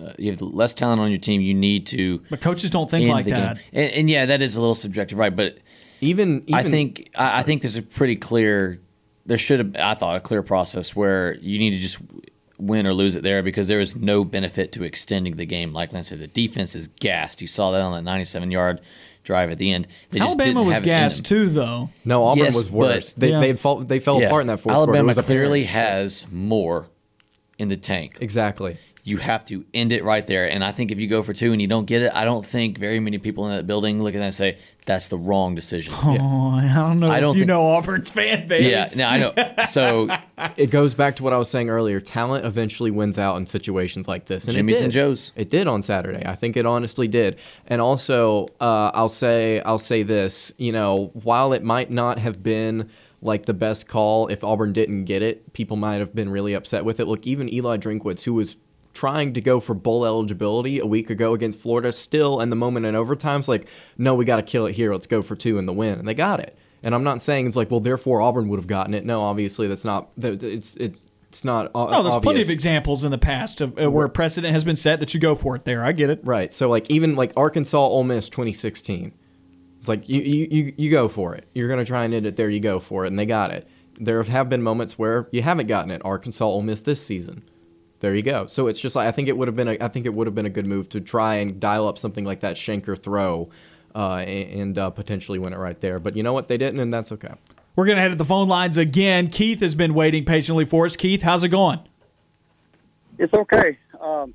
uh, 0.00 0.12
you 0.18 0.30
have 0.30 0.40
less 0.42 0.74
talent 0.74 1.00
on 1.00 1.10
your 1.10 1.20
team. 1.20 1.40
You 1.40 1.54
need 1.54 1.86
to. 1.88 2.22
But 2.30 2.40
coaches 2.40 2.70
don't 2.70 2.90
think 2.90 3.08
like 3.08 3.26
that. 3.26 3.58
And, 3.72 3.92
and 3.92 4.10
yeah, 4.10 4.26
that 4.26 4.42
is 4.42 4.56
a 4.56 4.60
little 4.60 4.74
subjective, 4.74 5.18
right? 5.18 5.34
But 5.34 5.58
even, 6.00 6.44
I 6.52 6.62
think 6.62 7.10
I, 7.16 7.38
I 7.38 7.42
think 7.42 7.62
there's 7.62 7.76
a 7.76 7.82
pretty 7.82 8.16
clear. 8.16 8.80
There 9.24 9.38
should 9.38 9.58
have 9.58 9.76
I 9.76 9.94
thought 9.94 10.16
a 10.16 10.20
clear 10.20 10.42
process 10.42 10.94
where 10.94 11.34
you 11.36 11.58
need 11.58 11.70
to 11.72 11.78
just 11.78 11.98
win 12.58 12.86
or 12.86 12.94
lose 12.94 13.16
it 13.16 13.22
there 13.22 13.42
because 13.42 13.68
there 13.68 13.80
is 13.80 13.96
no 13.96 14.24
benefit 14.24 14.72
to 14.72 14.84
extending 14.84 15.36
the 15.36 15.44
game. 15.46 15.72
Like 15.72 15.92
Lance 15.92 16.08
said, 16.08 16.20
the 16.20 16.26
defense 16.26 16.74
is 16.74 16.88
gassed. 16.88 17.40
You 17.42 17.46
saw 17.48 17.70
that 17.72 17.80
on 17.82 17.92
that 17.92 18.02
97 18.02 18.50
yard 18.50 18.80
drive 19.24 19.50
at 19.50 19.58
the 19.58 19.72
end. 19.72 19.88
They 20.10 20.20
just 20.20 20.28
Alabama 20.30 20.48
didn't 20.60 20.66
was 20.66 20.74
have 20.76 20.84
gassed 20.84 21.24
too, 21.24 21.48
though. 21.48 21.90
No, 22.04 22.24
Auburn 22.24 22.44
Yes, 22.44 22.56
was 22.56 22.70
worse. 22.70 23.12
but- 23.12 23.20
They 23.20 23.30
Yeah. 23.30 23.40
they, 23.40 23.52
fall, 23.54 23.76
they 23.80 23.98
fell 23.98 24.20
Yeah. 24.20 24.28
apart 24.28 24.42
in 24.42 24.46
that 24.46 24.60
fourth 24.60 24.74
quarter. 24.74 24.92
Alabama 24.96 25.20
clearly 25.22 25.64
has 25.64 26.24
more 26.30 26.86
in 27.58 27.68
the 27.68 27.76
tank. 27.76 28.18
Exactly. 28.20 28.78
You 29.06 29.18
have 29.18 29.44
to 29.46 29.64
end 29.72 29.92
it 29.92 30.02
right 30.02 30.26
there. 30.26 30.50
And 30.50 30.64
I 30.64 30.72
think 30.72 30.90
if 30.90 30.98
you 30.98 31.06
go 31.06 31.22
for 31.22 31.32
two 31.32 31.52
and 31.52 31.62
you 31.62 31.68
don't 31.68 31.84
get 31.84 32.02
it, 32.02 32.10
I 32.12 32.24
don't 32.24 32.44
think 32.44 32.76
very 32.76 32.98
many 32.98 33.18
people 33.18 33.46
in 33.46 33.54
that 33.56 33.64
building 33.66 34.02
look 34.02 34.14
at 34.14 34.18
that 34.18 34.24
and 34.24 34.34
say, 34.34 34.58
that's 34.84 35.08
the 35.08 35.16
wrong 35.16 35.54
decision. 35.54 35.94
Oh, 35.96 36.50
I 36.56 36.72
don't 36.74 36.98
know. 36.98 37.10
I 37.10 37.20
don't 37.20 37.30
if 37.30 37.36
you 37.36 37.40
think- 37.42 37.48
know 37.48 37.66
Auburn's 37.66 38.10
fan 38.10 38.48
base. 38.48 38.96
Yeah, 38.96 39.04
no, 39.04 39.08
I 39.08 39.18
know. 39.18 39.64
So 39.66 40.08
it 40.56 40.70
goes 40.70 40.92
back 40.94 41.16
to 41.16 41.22
what 41.22 41.32
I 41.32 41.38
was 41.38 41.48
saying 41.48 41.68
earlier. 41.70 42.00
Talent 42.00 42.44
eventually 42.44 42.90
wins 42.90 43.18
out 43.18 43.36
in 43.36 43.46
situations 43.46 44.08
like 44.08 44.26
this. 44.26 44.48
And 44.48 44.56
it 44.56 44.58
Jimmy's 44.58 44.80
and 44.80 44.90
did. 44.92 44.98
Joe's. 44.98 45.32
It 45.36 45.50
did 45.50 45.66
on 45.68 45.82
Saturday. 45.82 46.24
I 46.26 46.34
think 46.34 46.56
it 46.56 46.66
honestly 46.66 47.06
did. 47.08 47.38
And 47.68 47.80
also, 47.80 48.46
uh, 48.60 48.90
I'll 48.92 49.08
say 49.08 49.60
I'll 49.60 49.78
say 49.78 50.02
this. 50.02 50.52
You 50.58 50.72
know, 50.72 51.10
while 51.14 51.52
it 51.52 51.62
might 51.62 51.90
not 51.90 52.18
have 52.18 52.42
been 52.42 52.90
like 53.22 53.46
the 53.46 53.54
best 53.54 53.88
call 53.88 54.26
if 54.28 54.44
Auburn 54.44 54.72
didn't 54.72 55.04
get 55.04 55.22
it, 55.22 55.52
people 55.52 55.76
might 55.76 55.96
have 55.96 56.14
been 56.14 56.28
really 56.28 56.54
upset 56.54 56.84
with 56.84 57.00
it. 57.00 57.06
Look, 57.06 57.26
even 57.26 57.52
Eli 57.52 57.76
Drinkwitz, 57.78 58.24
who 58.24 58.34
was 58.34 58.56
trying 58.96 59.34
to 59.34 59.40
go 59.40 59.60
for 59.60 59.74
bowl 59.74 60.04
eligibility 60.06 60.78
a 60.80 60.86
week 60.86 61.10
ago 61.10 61.34
against 61.34 61.60
Florida, 61.60 61.92
still 61.92 62.40
in 62.40 62.50
the 62.50 62.56
moment 62.56 62.86
in 62.86 62.96
overtime's 62.96 63.48
like, 63.48 63.68
no, 63.98 64.14
we 64.14 64.24
got 64.24 64.36
to 64.36 64.42
kill 64.42 64.66
it 64.66 64.72
here. 64.74 64.92
Let's 64.92 65.06
go 65.06 65.22
for 65.22 65.36
two 65.36 65.58
in 65.58 65.66
the 65.66 65.72
win, 65.72 65.98
and 65.98 66.08
they 66.08 66.14
got 66.14 66.40
it. 66.40 66.56
And 66.82 66.94
I'm 66.94 67.04
not 67.04 67.20
saying 67.22 67.46
it's 67.46 67.56
like, 67.56 67.70
well, 67.70 67.80
therefore 67.80 68.20
Auburn 68.22 68.48
would 68.48 68.58
have 68.58 68.66
gotten 68.66 68.94
it. 68.94 69.04
No, 69.04 69.20
obviously 69.22 69.66
that's 69.68 69.84
not. 69.84 70.10
It's 70.16 70.76
it, 70.76 70.96
it's 71.28 71.44
not. 71.44 71.70
o- 71.74 71.88
No, 71.88 72.02
there's 72.02 72.16
plenty 72.18 72.40
of 72.40 72.50
examples 72.50 73.02
in 73.04 73.10
the 73.10 73.18
past 73.18 73.60
of 73.60 73.78
uh, 73.78 73.90
where 73.90 74.08
precedent 74.08 74.52
has 74.52 74.64
been 74.64 74.76
set 74.76 75.00
that 75.00 75.12
you 75.12 75.20
go 75.20 75.34
for 75.34 75.56
it 75.56 75.64
there. 75.64 75.84
I 75.84 75.92
get 75.92 76.10
it. 76.10 76.20
Right. 76.24 76.52
So 76.52 76.68
like 76.68 76.88
even 76.90 77.14
like 77.16 77.32
Arkansas 77.36 77.78
Ole 77.78 78.04
Miss 78.04 78.28
2016. 78.28 79.12
It's 79.78 79.88
like 79.88 80.08
you 80.08 80.20
you, 80.22 80.48
you, 80.50 80.74
you 80.76 80.90
go 80.90 81.08
for 81.08 81.34
it. 81.34 81.46
You're 81.54 81.68
gonna 81.68 81.84
try 81.84 82.04
and 82.04 82.14
end 82.14 82.26
it 82.26 82.36
there, 82.36 82.48
you 82.50 82.60
go 82.60 82.78
for 82.80 83.04
it, 83.04 83.08
and 83.08 83.18
they 83.18 83.26
got 83.26 83.50
it. 83.50 83.68
There 83.98 84.22
have 84.22 84.48
been 84.48 84.62
moments 84.62 84.98
where 84.98 85.28
you 85.32 85.42
haven't 85.42 85.66
gotten 85.68 85.90
it. 85.90 86.02
Arkansas 86.04 86.44
Ole 86.44 86.62
Miss 86.62 86.82
this 86.82 87.04
season. 87.04 87.42
There 88.00 88.14
you 88.14 88.22
go. 88.22 88.46
So 88.46 88.66
it's 88.66 88.80
just 88.80 88.94
like 88.94 89.08
I 89.08 89.12
think 89.12 89.28
it 89.28 89.36
would 89.36 89.48
have 89.48 89.56
been 89.56 89.68
a 89.68 89.76
I 89.80 89.88
think 89.88 90.06
it 90.06 90.14
would 90.14 90.26
have 90.26 90.34
been 90.34 90.46
a 90.46 90.50
good 90.50 90.66
move 90.66 90.88
to 90.90 91.00
try 91.00 91.36
and 91.36 91.58
dial 91.58 91.88
up 91.88 91.98
something 91.98 92.24
like 92.24 92.40
that 92.40 92.56
Shenker 92.56 92.98
throw, 92.98 93.48
uh, 93.94 94.16
and, 94.16 94.60
and 94.60 94.78
uh, 94.78 94.90
potentially 94.90 95.38
win 95.38 95.52
it 95.52 95.58
right 95.58 95.80
there. 95.80 95.98
But 95.98 96.16
you 96.16 96.22
know 96.22 96.32
what? 96.32 96.48
They 96.48 96.58
didn't, 96.58 96.80
and 96.80 96.92
that's 96.92 97.10
okay. 97.12 97.32
We're 97.74 97.86
going 97.86 97.96
to 97.96 98.02
head 98.02 98.10
to 98.10 98.16
the 98.16 98.24
phone 98.24 98.48
lines 98.48 98.76
again. 98.76 99.26
Keith 99.26 99.60
has 99.60 99.74
been 99.74 99.92
waiting 99.94 100.24
patiently 100.24 100.64
for 100.64 100.86
us. 100.86 100.96
Keith, 100.96 101.22
how's 101.22 101.44
it 101.44 101.48
going? 101.48 101.80
It's 103.18 103.34
okay. 103.34 103.78
Um, 104.00 104.34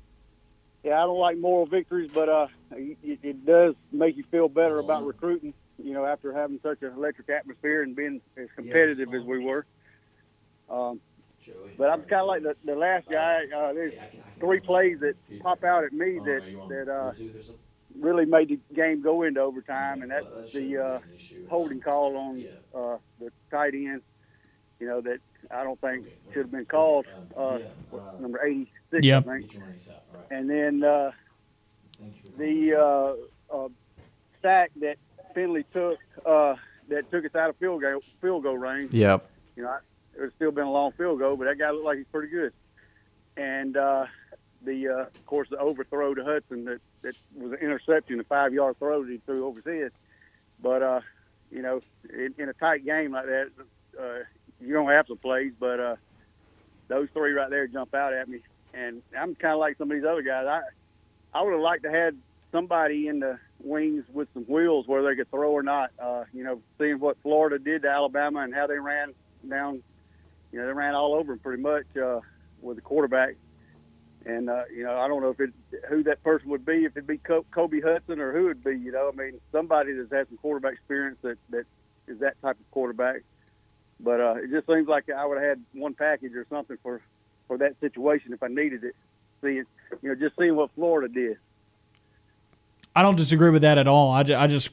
yeah, 0.84 1.02
I 1.02 1.06
don't 1.06 1.18
like 1.18 1.38
moral 1.38 1.66
victories, 1.66 2.10
but 2.12 2.28
uh, 2.28 2.46
it, 2.72 3.18
it 3.22 3.46
does 3.46 3.74
make 3.92 4.16
you 4.16 4.24
feel 4.30 4.48
better 4.48 4.78
about 4.78 5.06
recruiting. 5.06 5.54
You 5.82 5.94
know, 5.94 6.04
after 6.04 6.32
having 6.32 6.60
such 6.62 6.82
an 6.82 6.92
electric 6.96 7.28
atmosphere 7.30 7.82
and 7.82 7.96
being 7.96 8.20
as 8.36 8.48
competitive 8.54 9.12
as 9.14 9.24
we 9.24 9.44
were. 9.44 9.66
Um, 10.70 11.00
but 11.78 11.90
I'm 11.90 12.02
kind 12.02 12.22
of 12.22 12.28
like 12.28 12.42
the, 12.42 12.56
the 12.64 12.74
last 12.76 13.08
guy. 13.08 13.44
Uh, 13.54 13.72
there's 13.72 13.94
three 14.40 14.60
plays 14.60 15.00
that 15.00 15.14
pop 15.40 15.64
out 15.64 15.84
at 15.84 15.92
me 15.92 16.18
that 16.24 16.42
that 16.68 16.88
uh, 16.88 17.12
really 17.98 18.24
made 18.24 18.48
the 18.48 18.58
game 18.74 19.02
go 19.02 19.22
into 19.22 19.40
overtime, 19.40 20.02
and 20.02 20.10
that's 20.10 20.26
the 20.52 20.78
uh, 20.78 20.98
holding 21.48 21.80
call 21.80 22.16
on 22.16 22.44
uh, 22.74 22.96
the 23.20 23.30
tight 23.50 23.74
end. 23.74 24.02
You 24.80 24.86
know 24.88 25.00
that 25.02 25.18
I 25.50 25.62
don't 25.64 25.80
think 25.80 26.06
should 26.32 26.42
have 26.42 26.50
been 26.50 26.64
called. 26.66 27.06
Uh, 27.36 27.58
number 28.18 28.44
86, 28.44 29.04
Yep. 29.04 29.26
I 29.26 29.32
think. 29.38 29.56
And 30.30 30.48
then 30.50 30.84
uh, 30.84 31.12
the 32.38 32.74
uh, 33.50 33.54
uh, 33.56 33.68
sack 34.42 34.70
that 34.80 34.96
Finley 35.34 35.64
took 35.72 35.98
uh, 36.26 36.54
that 36.88 37.10
took 37.10 37.24
us 37.24 37.34
out 37.34 37.50
of 37.50 37.56
field 37.56 37.80
goal 37.82 38.00
field 38.20 38.42
goal 38.42 38.58
range. 38.58 38.94
Yep. 38.94 39.28
You 39.56 39.62
know, 39.64 39.68
I- 39.70 39.78
it 40.16 40.20
would 40.20 40.34
still 40.34 40.50
been 40.50 40.66
a 40.66 40.72
long 40.72 40.92
field 40.92 41.18
goal, 41.18 41.36
but 41.36 41.44
that 41.44 41.58
guy 41.58 41.70
looked 41.70 41.84
like 41.84 41.98
he's 41.98 42.06
pretty 42.12 42.28
good. 42.28 42.52
And 43.36 43.76
uh, 43.76 44.06
the 44.64 44.88
uh, 44.88 45.00
of 45.02 45.26
course 45.26 45.48
the 45.50 45.58
overthrow 45.58 46.14
to 46.14 46.24
Hudson 46.24 46.64
that, 46.64 46.80
that 47.02 47.16
was 47.36 47.52
an 47.52 47.58
interception, 47.58 48.20
a 48.20 48.24
five 48.24 48.52
yard 48.52 48.78
throw 48.78 49.02
that 49.04 49.10
he 49.10 49.18
threw 49.24 49.46
over 49.46 49.60
his 49.60 49.82
head. 49.82 49.92
But 50.62 50.82
uh, 50.82 51.00
you 51.50 51.62
know, 51.62 51.80
in, 52.12 52.34
in 52.38 52.48
a 52.48 52.52
tight 52.52 52.84
game 52.84 53.12
like 53.12 53.26
that, 53.26 53.50
uh, 53.98 54.24
you're 54.60 54.82
gonna 54.82 54.94
have 54.94 55.06
some 55.08 55.18
plays, 55.18 55.52
but 55.58 55.80
uh, 55.80 55.96
those 56.88 57.08
three 57.12 57.32
right 57.32 57.50
there 57.50 57.66
jump 57.66 57.94
out 57.94 58.12
at 58.12 58.28
me. 58.28 58.40
And 58.74 59.02
I'm 59.18 59.34
kind 59.34 59.52
of 59.54 59.60
like 59.60 59.76
some 59.78 59.90
of 59.90 59.96
these 59.96 60.06
other 60.06 60.22
guys. 60.22 60.46
I 60.46 60.62
I 61.38 61.42
would 61.42 61.52
have 61.52 61.60
liked 61.60 61.84
to 61.84 61.90
had 61.90 62.16
somebody 62.52 63.08
in 63.08 63.20
the 63.20 63.38
wings 63.60 64.04
with 64.12 64.28
some 64.34 64.44
wheels 64.44 64.86
where 64.86 65.02
they 65.02 65.16
could 65.16 65.30
throw 65.30 65.50
or 65.50 65.62
not. 65.62 65.90
Uh, 65.98 66.24
you 66.32 66.44
know, 66.44 66.60
seeing 66.78 67.00
what 67.00 67.16
Florida 67.22 67.58
did 67.58 67.82
to 67.82 67.88
Alabama 67.88 68.40
and 68.40 68.54
how 68.54 68.66
they 68.66 68.78
ran 68.78 69.14
down. 69.48 69.82
You 70.52 70.58
know, 70.60 70.66
they 70.66 70.72
ran 70.72 70.94
all 70.94 71.14
over 71.14 71.32
them 71.32 71.38
pretty 71.38 71.62
much 71.62 71.86
uh, 71.96 72.20
with 72.60 72.76
the 72.76 72.82
quarterback. 72.82 73.36
And 74.24 74.48
uh, 74.48 74.64
you 74.74 74.84
know, 74.84 74.96
I 74.98 75.08
don't 75.08 75.20
know 75.20 75.30
if 75.30 75.40
it 75.40 75.50
who 75.88 76.02
that 76.04 76.22
person 76.22 76.50
would 76.50 76.64
be, 76.64 76.84
if 76.84 76.96
it'd 76.96 77.06
be 77.06 77.18
Kobe 77.18 77.80
Hudson 77.80 78.20
or 78.20 78.32
who 78.32 78.46
it'd 78.46 78.62
be. 78.62 78.78
You 78.78 78.92
know, 78.92 79.10
I 79.12 79.16
mean, 79.16 79.40
somebody 79.50 79.94
that's 79.94 80.12
had 80.12 80.28
some 80.28 80.38
quarterback 80.38 80.74
experience 80.74 81.18
that 81.22 81.38
that 81.50 81.64
is 82.06 82.20
that 82.20 82.40
type 82.40 82.58
of 82.60 82.70
quarterback. 82.70 83.22
But 83.98 84.20
uh, 84.20 84.34
it 84.36 84.50
just 84.50 84.66
seems 84.66 84.86
like 84.86 85.10
I 85.10 85.24
would 85.26 85.38
have 85.38 85.48
had 85.48 85.64
one 85.72 85.94
package 85.94 86.34
or 86.34 86.46
something 86.50 86.76
for 86.82 87.00
for 87.48 87.58
that 87.58 87.78
situation 87.80 88.32
if 88.32 88.42
I 88.42 88.48
needed 88.48 88.84
it. 88.84 88.94
Seeing, 89.40 89.64
you 90.02 90.08
know, 90.08 90.14
just 90.14 90.36
seeing 90.38 90.54
what 90.54 90.70
Florida 90.76 91.12
did. 91.12 91.36
I 92.94 93.02
don't 93.02 93.16
disagree 93.16 93.50
with 93.50 93.62
that 93.62 93.78
at 93.78 93.88
all. 93.88 94.10
I, 94.12 94.22
ju- 94.22 94.34
I 94.34 94.46
just, 94.46 94.70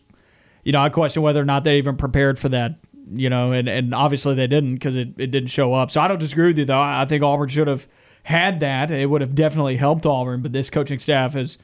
you 0.64 0.72
know, 0.72 0.81
I 0.81 0.89
question 0.89 1.23
whether 1.23 1.41
or 1.41 1.45
not 1.45 1.64
they 1.64 1.77
even 1.77 1.95
prepared 1.95 2.38
for 2.38 2.49
that, 2.49 2.76
you 3.11 3.30
know, 3.30 3.52
and, 3.52 3.68
and 3.68 3.94
obviously 3.94 4.36
they 4.36 4.48
didn't 4.48 4.76
because 4.76 4.95
it, 4.95 5.10
it 5.18 5.27
didn't 5.27 5.49
show 5.49 5.73
up. 5.73 5.91
So 5.91 6.02
I 6.02 6.07
don't 6.07 6.19
disagree 6.19 6.48
with 6.48 6.57
you, 6.57 6.65
though. 6.65 6.81
I 6.81 7.06
think 7.06 7.23
Auburn 7.23 7.49
should 7.49 7.68
have 7.68 7.88
had 8.23 8.60
that. 8.60 8.91
It 8.91 9.10
would 9.10 9.22
have 9.22 9.36
definitely 9.36 9.77
helped 9.77 10.06
Auburn, 10.06 10.41
but 10.41 10.53
this 10.53 10.69
coaching 10.69 10.99
staff 10.99 11.34
has 11.34 11.57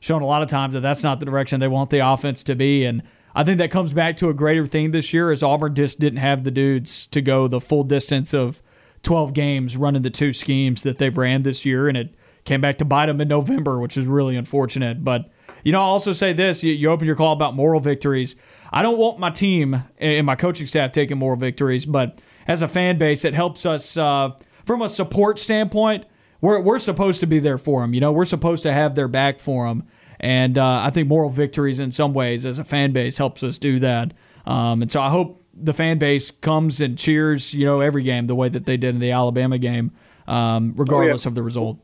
shown 0.00 0.22
a 0.22 0.26
lot 0.26 0.42
of 0.42 0.48
times 0.48 0.74
that 0.74 0.80
that's 0.80 1.02
not 1.02 1.20
the 1.20 1.26
direction 1.26 1.60
they 1.60 1.68
want 1.68 1.90
the 1.90 1.98
offense 1.98 2.42
to 2.44 2.54
be. 2.54 2.84
And 2.84 3.02
I 3.34 3.44
think 3.44 3.58
that 3.58 3.70
comes 3.70 3.92
back 3.92 4.16
to 4.18 4.28
a 4.28 4.34
greater 4.34 4.66
theme 4.66 4.90
this 4.90 5.12
year 5.12 5.32
is 5.32 5.42
Auburn 5.42 5.74
just 5.74 5.98
didn't 5.98 6.18
have 6.18 6.44
the 6.44 6.50
dudes 6.50 7.06
to 7.08 7.20
go 7.20 7.48
the 7.48 7.60
full 7.60 7.84
distance 7.84 8.34
of 8.34 8.60
12 9.02 9.32
games 9.32 9.76
running 9.76 10.02
the 10.02 10.10
two 10.10 10.32
schemes 10.32 10.82
that 10.82 10.98
they've 10.98 11.16
ran 11.16 11.42
this 11.42 11.64
year. 11.64 11.88
And 11.88 11.96
it 11.96 12.14
came 12.44 12.60
back 12.60 12.78
to 12.78 12.84
bite 12.84 13.06
them 13.06 13.20
in 13.20 13.28
November, 13.28 13.78
which 13.78 13.96
is 13.96 14.06
really 14.06 14.36
unfortunate. 14.36 15.02
But, 15.04 15.30
you 15.64 15.72
know, 15.72 15.80
I'll 15.80 15.90
also 15.90 16.12
say 16.12 16.32
this 16.32 16.62
you, 16.62 16.72
you 16.72 16.90
open 16.90 17.06
your 17.06 17.16
call 17.16 17.32
about 17.32 17.54
moral 17.54 17.80
victories. 17.80 18.36
I 18.72 18.82
don't 18.82 18.98
want 18.98 19.18
my 19.18 19.30
team 19.30 19.84
and 19.98 20.26
my 20.26 20.34
coaching 20.34 20.66
staff 20.66 20.92
taking 20.92 21.18
moral 21.18 21.36
victories, 21.36 21.84
but 21.84 22.20
as 22.46 22.62
a 22.62 22.68
fan 22.68 22.98
base, 22.98 23.24
it 23.24 23.34
helps 23.34 23.66
us 23.66 23.96
uh, 23.96 24.30
from 24.64 24.82
a 24.82 24.88
support 24.88 25.38
standpoint. 25.38 26.06
We're, 26.40 26.60
we're 26.60 26.78
supposed 26.78 27.20
to 27.20 27.26
be 27.26 27.38
there 27.38 27.58
for 27.58 27.82
them. 27.82 27.94
You 27.94 28.00
know, 28.00 28.12
we're 28.12 28.24
supposed 28.24 28.62
to 28.62 28.72
have 28.72 28.94
their 28.94 29.08
back 29.08 29.38
for 29.38 29.68
them. 29.68 29.84
And 30.18 30.56
uh, 30.56 30.80
I 30.82 30.90
think 30.90 31.08
moral 31.08 31.30
victories, 31.30 31.80
in 31.80 31.90
some 31.92 32.14
ways, 32.14 32.46
as 32.46 32.58
a 32.58 32.64
fan 32.64 32.92
base, 32.92 33.18
helps 33.18 33.42
us 33.42 33.58
do 33.58 33.78
that. 33.80 34.14
Um, 34.46 34.82
and 34.82 34.90
so 34.90 35.00
I 35.00 35.10
hope 35.10 35.44
the 35.54 35.74
fan 35.74 35.98
base 35.98 36.30
comes 36.30 36.80
and 36.80 36.96
cheers, 36.96 37.52
you 37.52 37.66
know, 37.66 37.80
every 37.80 38.02
game 38.02 38.26
the 38.26 38.34
way 38.34 38.48
that 38.48 38.64
they 38.64 38.76
did 38.76 38.94
in 38.94 39.00
the 39.00 39.10
Alabama 39.10 39.58
game, 39.58 39.92
um, 40.26 40.74
regardless 40.76 41.26
of 41.26 41.34
the 41.34 41.42
result. 41.42 41.78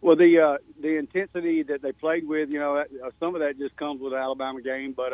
Well, 0.00 0.16
the 0.16 0.38
uh, 0.38 0.58
the 0.80 0.98
intensity 0.98 1.62
that 1.64 1.82
they 1.82 1.92
played 1.92 2.28
with, 2.28 2.52
you 2.52 2.60
know, 2.60 2.76
uh, 2.76 2.84
some 3.18 3.34
of 3.34 3.40
that 3.40 3.58
just 3.58 3.76
comes 3.76 4.00
with 4.00 4.12
the 4.12 4.18
Alabama 4.18 4.60
game, 4.60 4.92
but 4.96 5.12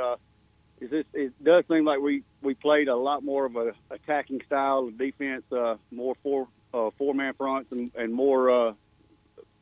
it's 0.82 0.90
just, 0.90 1.08
it 1.14 1.44
does 1.44 1.64
seem 1.68 1.84
like 1.84 2.00
we 2.00 2.24
we 2.42 2.54
played 2.54 2.88
a 2.88 2.96
lot 2.96 3.22
more 3.22 3.46
of 3.46 3.56
a 3.56 3.72
attacking 3.90 4.40
style 4.46 4.88
of 4.88 4.98
defense, 4.98 5.44
uh, 5.52 5.76
more 5.92 6.16
four 6.22 6.48
uh, 6.74 6.90
four 6.98 7.14
man 7.14 7.34
fronts, 7.34 7.70
and, 7.70 7.92
and 7.94 8.12
more 8.12 8.50
uh, 8.50 8.72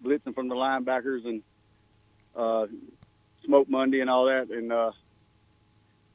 blitzing 0.02 0.34
from 0.34 0.48
the 0.48 0.54
linebackers 0.54 1.26
and 1.26 1.42
uh, 2.34 2.66
Smoke 3.44 3.68
Monday 3.68 4.00
and 4.00 4.08
all 4.08 4.26
that, 4.26 4.48
and 4.50 4.72
uh, 4.72 4.92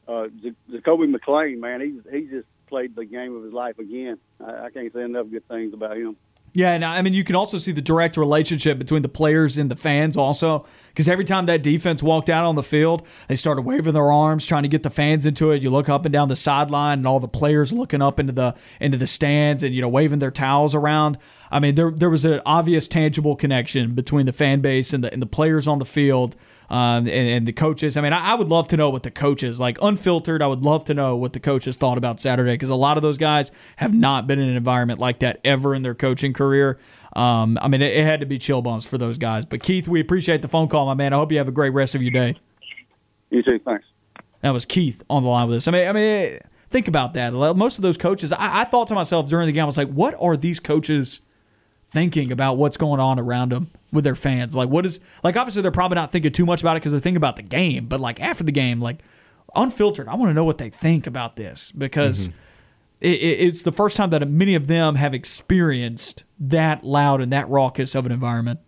uh, 0.07 0.27
Zakoby 0.72 1.14
McClain, 1.14 1.60
man, 1.60 1.82
he's 1.82 2.02
he 2.11 2.27
just 2.27 2.48
played 2.68 2.95
the 2.95 3.06
game 3.06 3.36
of 3.36 3.44
his 3.44 3.53
life 3.53 3.77
again. 3.77 4.18
I, 4.44 4.65
I 4.65 4.69
can't 4.72 4.91
say 4.91 5.03
enough 5.03 5.27
good 5.30 5.48
things 5.48 5.73
about 5.73 5.98
him. 5.98 6.15
Yeah, 6.56 6.72
and 6.72 6.86
I 6.86 7.02
mean, 7.02 7.14
you 7.14 7.26
can 7.26 7.36
also 7.36 7.57
see 7.57 7.73
the 7.73 7.82
direct 7.82 8.15
relationship 8.15 8.77
between 8.77 9.02
the 9.02 9.10
players 9.10 9.57
and 9.57 9.69
the 9.69 9.76
fans 9.76 10.15
also, 10.15 10.65
because 10.88 11.10
every 11.10 11.26
time 11.26 11.48
that 11.48 11.64
defense 11.64 12.02
walked 12.02 12.30
out 12.30 12.45
on 12.45 12.56
the 12.56 12.64
field, 12.64 13.06
they 13.27 13.36
started 13.36 13.64
waving 13.64 13.94
their 13.94 14.10
arms, 14.10 14.48
trying 14.48 14.64
to 14.64 14.69
get 14.69 14.82
the 14.82 14.90
fans 14.90 15.26
into 15.26 15.52
it. 15.52 15.61
You 15.61 15.69
look 15.69 15.90
up 15.90 16.06
and 16.06 16.14
down 16.14 16.30
the 16.30 16.36
sideline, 16.36 16.99
and 16.99 17.07
all 17.07 17.19
the 17.19 17.27
players 17.27 17.73
looking 17.73 18.02
up 18.02 18.22
into 18.22 18.32
the 18.32 18.56
into 18.80 18.98
the 18.98 19.06
stands 19.06 19.64
and 19.64 19.76
you 19.76 19.82
know 19.82 19.90
waving 19.90 20.19
their 20.19 20.32
towels 20.32 20.73
around. 20.73 21.18
I 21.52 21.60
mean, 21.60 21.76
there 21.76 21.91
there 21.91 22.10
was 22.10 22.23
an 22.23 22.40
obvious, 22.45 22.88
tangible 22.88 23.36
connection 23.36 23.94
between 23.94 24.26
the 24.26 24.34
fan 24.34 24.61
base 24.61 24.94
and 24.94 25.03
the 25.03 25.11
and 25.11 25.22
the 25.22 25.27
players 25.27 25.68
on 25.68 25.80
the 25.80 25.86
field. 25.86 26.38
Um, 26.70 27.08
and, 27.08 27.10
and 27.10 27.48
the 27.48 27.54
coaches. 27.54 27.96
I 27.96 28.02
mean, 28.02 28.14
I, 28.14 28.32
I 28.32 28.36
would 28.36 28.48
love 28.48 28.68
to 28.70 28.78
know 28.78 28.90
what 28.90 29.04
the 29.04 29.12
coaches, 29.12 29.60
like 29.60 29.78
unfiltered, 29.82 30.42
I 30.42 30.48
would 30.48 30.64
love 30.64 30.86
to 30.86 30.94
know 30.94 31.16
what 31.16 31.34
the 31.34 31.40
coaches 31.40 31.78
thought 31.78 31.98
about 31.98 32.20
Saturday 32.20 32.54
because 32.54 32.70
a 32.70 32.76
lot 32.76 32.98
of 32.98 33.04
those 33.04 33.18
guys 33.18 33.52
have 33.76 33.94
not 33.94 34.26
been 34.26 34.40
in 34.40 34.50
an 34.50 34.56
environment 34.56 35.00
like 35.00 35.20
that 35.20 35.40
ever 35.44 35.76
in 35.76 35.84
their 35.84 35.94
coaching 35.94 36.34
career. 36.34 36.80
Um, 37.16 37.58
I 37.62 37.68
mean, 37.68 37.82
it, 37.82 37.94
it 37.94 38.04
had 38.04 38.20
to 38.20 38.26
be 38.26 38.38
chill 38.38 38.62
bumps 38.62 38.86
for 38.86 38.98
those 38.98 39.18
guys. 39.18 39.46
But 39.46 39.62
Keith, 39.62 39.88
we 39.88 40.02
appreciate 40.02 40.42
the 40.42 40.48
phone 40.48 40.68
call, 40.68 40.86
my 40.86 40.96
man. 40.96 41.14
I 41.14 41.18
hope 41.18 41.32
you 41.32 41.38
have 41.38 41.48
a 41.48 41.52
great 41.52 41.72
rest 41.72 41.96
of 41.96 42.02
your 42.02 42.12
day. 42.12 42.36
You 43.30 43.44
too. 43.44 43.60
Thanks. 43.60 43.86
That 44.42 44.52
was 44.52 44.66
Keith 44.66 45.04
on 45.10 45.24
the 45.24 45.30
line 45.30 45.48
with 45.48 45.58
us. 45.58 45.68
I 45.68 45.72
mean, 45.72 45.88
I 45.88 45.92
mean, 45.92 46.40
think 46.70 46.88
about 46.88 47.14
that. 47.14 47.34
Most 47.34 47.78
of 47.78 47.82
those 47.84 47.98
coaches, 47.98 48.32
I, 48.32 48.62
I 48.62 48.64
thought 48.66 48.88
to 48.90 48.96
myself 48.96 49.30
during 49.30 49.48
the 49.48 49.54
game, 49.54 49.64
I 49.64 49.66
was 49.66 49.78
like, 49.78 49.90
what 49.90 50.16
are 50.20 50.36
these 50.36 50.60
coaches 50.60 51.22
thinking 51.96 52.30
about 52.30 52.58
what's 52.58 52.76
going 52.76 53.00
on 53.00 53.18
around 53.18 53.54
them 53.54 53.72
with 53.94 54.04
their 54.04 54.16
fans? 54.16 54.54
Like, 54.54 54.68
what 54.68 54.86
is 54.86 55.00
like? 55.24 55.38
Obviously, 55.38 55.62
they're 55.62 55.72
probably 55.72 55.96
not 55.96 56.12
thinking 56.12 56.34
too 56.34 56.46
much 56.46 56.62
about 56.62 56.76
it 56.76 56.82
because 56.82 56.92
they're 56.92 57.00
thinking 57.00 57.18
about 57.18 57.38
the 57.38 57.42
game. 57.42 57.88
But 57.88 58.02
like 58.02 58.20
after 58.20 58.44
the 58.44 58.52
game, 58.52 58.82
like 58.82 59.00
unfiltered, 59.56 60.10
I 60.10 60.16
want 60.16 60.30
to 60.30 60.34
know 60.34 60.44
what 60.44 60.58
they 60.58 60.70
think 60.70 61.08
about 61.08 61.38
this 61.38 61.72
because 61.72 62.28
mm-hmm. 62.28 62.38
it, 63.00 63.22
it, 63.22 63.48
it's 63.48 63.62
the 63.62 63.72
first 63.72 63.96
time 63.96 64.10
that 64.10 64.28
many 64.28 64.56
of 64.56 64.68
them 64.68 64.96
have 64.96 65.14
experienced 65.14 66.26
that 66.38 66.84
loud 66.84 67.22
and 67.22 67.32
that 67.32 67.48
raucous 67.48 67.96
of 67.96 68.06
an 68.06 68.12
environment. 68.12 68.60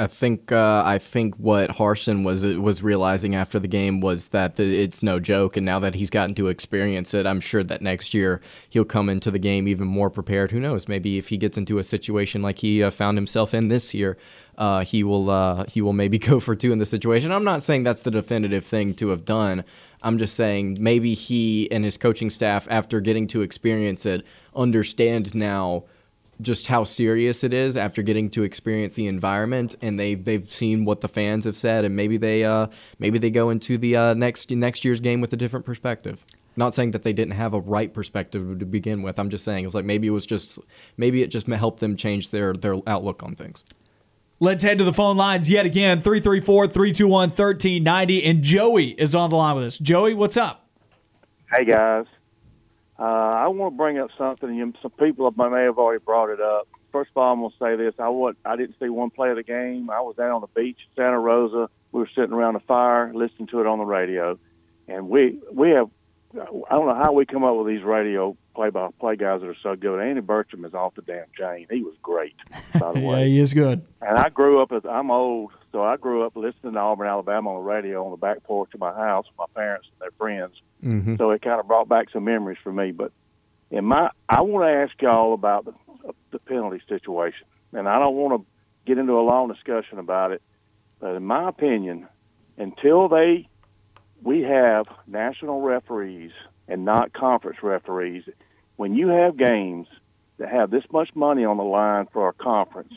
I 0.00 0.06
think 0.06 0.52
uh, 0.52 0.82
I 0.86 0.98
think 0.98 1.34
what 1.38 1.70
Harsin 1.70 2.24
was 2.24 2.46
was 2.46 2.84
realizing 2.84 3.34
after 3.34 3.58
the 3.58 3.66
game 3.66 4.00
was 4.00 4.28
that 4.28 4.54
the, 4.54 4.80
it's 4.80 5.02
no 5.02 5.18
joke, 5.18 5.56
and 5.56 5.66
now 5.66 5.80
that 5.80 5.96
he's 5.96 6.08
gotten 6.08 6.36
to 6.36 6.46
experience 6.46 7.14
it, 7.14 7.26
I'm 7.26 7.40
sure 7.40 7.64
that 7.64 7.82
next 7.82 8.14
year 8.14 8.40
he'll 8.68 8.84
come 8.84 9.08
into 9.08 9.32
the 9.32 9.40
game 9.40 9.66
even 9.66 9.88
more 9.88 10.08
prepared. 10.08 10.52
Who 10.52 10.60
knows? 10.60 10.86
Maybe 10.86 11.18
if 11.18 11.30
he 11.30 11.36
gets 11.36 11.58
into 11.58 11.78
a 11.78 11.84
situation 11.84 12.42
like 12.42 12.60
he 12.60 12.80
uh, 12.80 12.92
found 12.92 13.18
himself 13.18 13.52
in 13.52 13.66
this 13.68 13.92
year, 13.92 14.16
uh, 14.56 14.84
he 14.84 15.02
will 15.02 15.30
uh, 15.30 15.64
he 15.66 15.82
will 15.82 15.92
maybe 15.92 16.18
go 16.30 16.38
for 16.38 16.54
two 16.54 16.70
in 16.70 16.78
the 16.78 16.86
situation. 16.86 17.32
I'm 17.32 17.44
not 17.44 17.64
saying 17.64 17.82
that's 17.82 18.02
the 18.02 18.12
definitive 18.12 18.64
thing 18.64 18.94
to 18.94 19.08
have 19.08 19.24
done. 19.24 19.64
I'm 20.00 20.18
just 20.18 20.36
saying 20.36 20.76
maybe 20.78 21.14
he 21.14 21.68
and 21.72 21.84
his 21.84 21.96
coaching 21.96 22.30
staff, 22.30 22.68
after 22.70 23.00
getting 23.00 23.26
to 23.28 23.42
experience 23.42 24.06
it, 24.06 24.24
understand 24.54 25.34
now 25.34 25.86
just 26.40 26.68
how 26.68 26.84
serious 26.84 27.42
it 27.42 27.52
is 27.52 27.76
after 27.76 28.02
getting 28.02 28.30
to 28.30 28.42
experience 28.42 28.94
the 28.94 29.06
environment 29.06 29.74
and 29.82 29.98
they 29.98 30.14
they've 30.14 30.48
seen 30.48 30.84
what 30.84 31.00
the 31.00 31.08
fans 31.08 31.44
have 31.44 31.56
said 31.56 31.84
and 31.84 31.96
maybe 31.96 32.16
they 32.16 32.44
uh 32.44 32.66
maybe 32.98 33.18
they 33.18 33.30
go 33.30 33.50
into 33.50 33.76
the 33.76 33.96
uh, 33.96 34.14
next 34.14 34.50
next 34.50 34.84
year's 34.84 35.00
game 35.00 35.20
with 35.20 35.32
a 35.32 35.36
different 35.36 35.66
perspective. 35.66 36.24
Not 36.56 36.74
saying 36.74 36.90
that 36.90 37.02
they 37.02 37.12
didn't 37.12 37.34
have 37.34 37.54
a 37.54 37.60
right 37.60 37.92
perspective 37.92 38.58
to 38.58 38.66
begin 38.66 39.02
with. 39.02 39.18
I'm 39.18 39.30
just 39.30 39.44
saying 39.44 39.62
it 39.62 39.66
was 39.66 39.74
like 39.74 39.84
maybe 39.84 40.06
it 40.06 40.10
was 40.10 40.26
just 40.26 40.58
maybe 40.96 41.22
it 41.22 41.28
just 41.28 41.46
helped 41.46 41.80
them 41.80 41.96
change 41.96 42.30
their 42.30 42.52
their 42.52 42.76
outlook 42.86 43.22
on 43.22 43.34
things. 43.34 43.64
Let's 44.40 44.62
head 44.62 44.78
to 44.78 44.84
the 44.84 44.92
phone 44.92 45.16
lines 45.16 45.50
yet 45.50 45.66
again 45.66 46.00
334 46.00 46.68
321 46.68 47.30
1390. 47.30 48.24
And 48.24 48.42
Joey 48.42 48.90
is 48.90 49.14
on 49.14 49.30
the 49.30 49.36
line 49.36 49.56
with 49.56 49.64
us. 49.64 49.78
Joey, 49.78 50.14
what's 50.14 50.36
up? 50.36 50.66
Hey, 51.50 51.64
guys. 51.64 52.06
Uh, 52.98 53.02
I 53.02 53.46
want 53.48 53.74
to 53.74 53.76
bring 53.76 53.98
up 53.98 54.10
something. 54.18 54.52
You, 54.54 54.72
some 54.82 54.90
people 54.92 55.30
may 55.30 55.62
have 55.62 55.78
already 55.78 56.02
brought 56.04 56.30
it 56.30 56.40
up. 56.40 56.68
First 56.90 57.10
of 57.10 57.18
all, 57.18 57.32
I'm 57.32 57.40
going 57.40 57.52
to 57.52 57.56
say 57.58 57.76
this. 57.76 57.94
I, 57.98 58.08
was, 58.08 58.34
I 58.44 58.56
didn't 58.56 58.76
see 58.80 58.88
one 58.88 59.10
play 59.10 59.30
of 59.30 59.36
the 59.36 59.42
game. 59.42 59.90
I 59.90 60.00
was 60.00 60.16
down 60.16 60.32
on 60.32 60.40
the 60.40 60.60
beach 60.60 60.78
in 60.80 60.96
Santa 60.96 61.18
Rosa. 61.18 61.68
We 61.92 62.00
were 62.00 62.08
sitting 62.14 62.32
around 62.32 62.56
a 62.56 62.60
fire 62.60 63.12
listening 63.14 63.48
to 63.48 63.60
it 63.60 63.66
on 63.66 63.78
the 63.78 63.84
radio. 63.84 64.38
And 64.88 65.08
we, 65.08 65.38
we 65.52 65.70
have, 65.70 65.90
I 66.34 66.44
don't 66.70 66.86
know 66.86 66.94
how 66.94 67.12
we 67.12 67.24
come 67.26 67.44
up 67.44 67.56
with 67.56 67.66
these 67.68 67.84
radio 67.84 68.36
play-by-play 68.54 69.16
guys 69.16 69.42
that 69.42 69.48
are 69.48 69.56
so 69.62 69.76
good. 69.76 70.00
Andy 70.00 70.20
Burcham 70.20 70.66
is 70.66 70.74
off 70.74 70.94
the 70.94 71.02
damn 71.02 71.26
chain. 71.38 71.66
He 71.70 71.82
was 71.82 71.94
great, 72.02 72.34
by 72.80 72.92
the 72.92 73.00
yeah, 73.00 73.08
way. 73.08 73.28
he 73.28 73.38
is 73.38 73.54
good. 73.54 73.84
And 74.02 74.18
I 74.18 74.28
grew 74.30 74.60
up 74.60 74.72
as 74.72 74.82
I'm 74.84 75.10
old, 75.10 75.52
so 75.70 75.82
I 75.82 75.96
grew 75.96 76.24
up 76.24 76.34
listening 76.36 76.72
to 76.72 76.78
Auburn, 76.78 77.06
Alabama 77.06 77.50
on 77.50 77.56
the 77.56 77.70
radio 77.70 78.04
on 78.04 78.10
the 78.10 78.16
back 78.16 78.42
porch 78.42 78.70
of 78.74 78.80
my 78.80 78.92
house 78.92 79.26
with 79.26 79.38
my 79.38 79.60
parents 79.60 79.86
and 79.92 80.00
their 80.00 80.10
friends. 80.18 80.54
Mm-hmm. 80.84 81.16
So 81.16 81.30
it 81.30 81.42
kind 81.42 81.60
of 81.60 81.66
brought 81.66 81.88
back 81.88 82.10
some 82.12 82.24
memories 82.24 82.58
for 82.62 82.72
me. 82.72 82.92
But 82.92 83.12
in 83.70 83.84
my, 83.84 84.10
I 84.28 84.42
want 84.42 84.66
to 84.66 84.72
ask 84.72 85.00
y'all 85.02 85.34
about 85.34 85.64
the, 85.64 85.74
the 86.30 86.38
penalty 86.38 86.80
situation, 86.88 87.46
and 87.72 87.88
I 87.88 87.98
don't 87.98 88.14
want 88.14 88.40
to 88.40 88.46
get 88.86 88.98
into 88.98 89.14
a 89.14 89.22
long 89.22 89.48
discussion 89.48 89.98
about 89.98 90.32
it. 90.32 90.42
But 91.00 91.14
in 91.14 91.24
my 91.24 91.48
opinion, 91.48 92.06
until 92.56 93.08
they, 93.08 93.48
we 94.22 94.42
have 94.42 94.86
national 95.06 95.60
referees 95.60 96.32
and 96.66 96.84
not 96.84 97.12
conference 97.12 97.58
referees, 97.62 98.24
when 98.76 98.94
you 98.94 99.08
have 99.08 99.36
games 99.36 99.86
that 100.38 100.48
have 100.48 100.70
this 100.70 100.84
much 100.92 101.10
money 101.14 101.44
on 101.44 101.56
the 101.56 101.64
line 101.64 102.06
for 102.12 102.28
a 102.28 102.32
conference, 102.32 102.94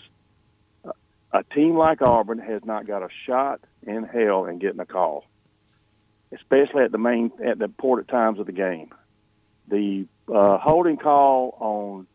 a, 0.85 0.91
a 1.31 1.43
team 1.43 1.75
like 1.75 2.01
Auburn 2.01 2.39
has 2.39 2.63
not 2.63 2.87
got 2.87 3.03
a 3.03 3.09
shot 3.25 3.61
in 3.83 4.03
hell 4.03 4.45
in 4.45 4.59
getting 4.59 4.79
a 4.79 4.85
call 4.85 5.25
especially 6.33 6.83
at 6.83 6.91
the 6.91 6.97
main 6.97 7.31
at 7.45 7.59
the 7.59 7.65
important 7.65 8.07
times 8.07 8.39
of 8.39 8.45
the 8.45 8.51
game. 8.51 8.89
The 9.67 10.05
uh, 10.33 10.57
holding 10.57 10.97
call 10.97 11.57
on 11.59 12.07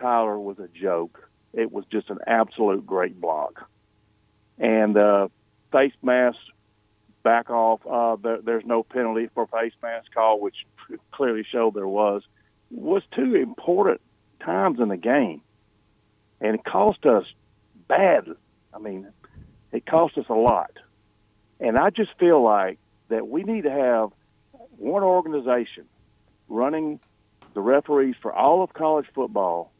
Tyler 0.00 0.38
was 0.38 0.58
a 0.58 0.68
joke. 0.68 1.28
It 1.52 1.70
was 1.70 1.84
just 1.90 2.10
an 2.10 2.18
absolute 2.26 2.84
great 2.84 3.20
block, 3.20 3.68
and 4.58 4.96
uh, 4.96 5.28
face 5.72 5.92
mask 6.02 6.38
back 7.22 7.50
off. 7.50 7.80
Uh, 7.86 8.16
there, 8.16 8.40
there's 8.42 8.64
no 8.64 8.82
penalty 8.82 9.28
for 9.34 9.46
face 9.46 9.72
mask 9.82 10.12
call, 10.12 10.40
which 10.40 10.66
clearly 11.12 11.44
showed 11.50 11.74
there 11.74 11.88
was. 11.88 12.22
Was 12.70 13.02
two 13.14 13.36
important 13.36 14.00
times 14.40 14.80
in 14.80 14.88
the 14.88 14.96
game, 14.96 15.42
and 16.40 16.56
it 16.56 16.64
cost 16.64 17.06
us 17.06 17.24
bad. 17.86 18.26
I 18.72 18.78
mean, 18.78 19.06
it 19.70 19.86
cost 19.86 20.18
us 20.18 20.26
a 20.28 20.34
lot, 20.34 20.72
and 21.60 21.78
I 21.78 21.90
just 21.90 22.10
feel 22.18 22.42
like 22.42 22.78
that 23.08 23.28
we 23.28 23.42
need 23.42 23.62
to 23.62 23.70
have 23.70 24.10
one 24.78 25.02
organization 25.02 25.84
running 26.48 27.00
the 27.54 27.60
referees 27.60 28.16
for 28.20 28.32
all 28.32 28.62
of 28.62 28.72
college 28.72 29.06
football. 29.14 29.72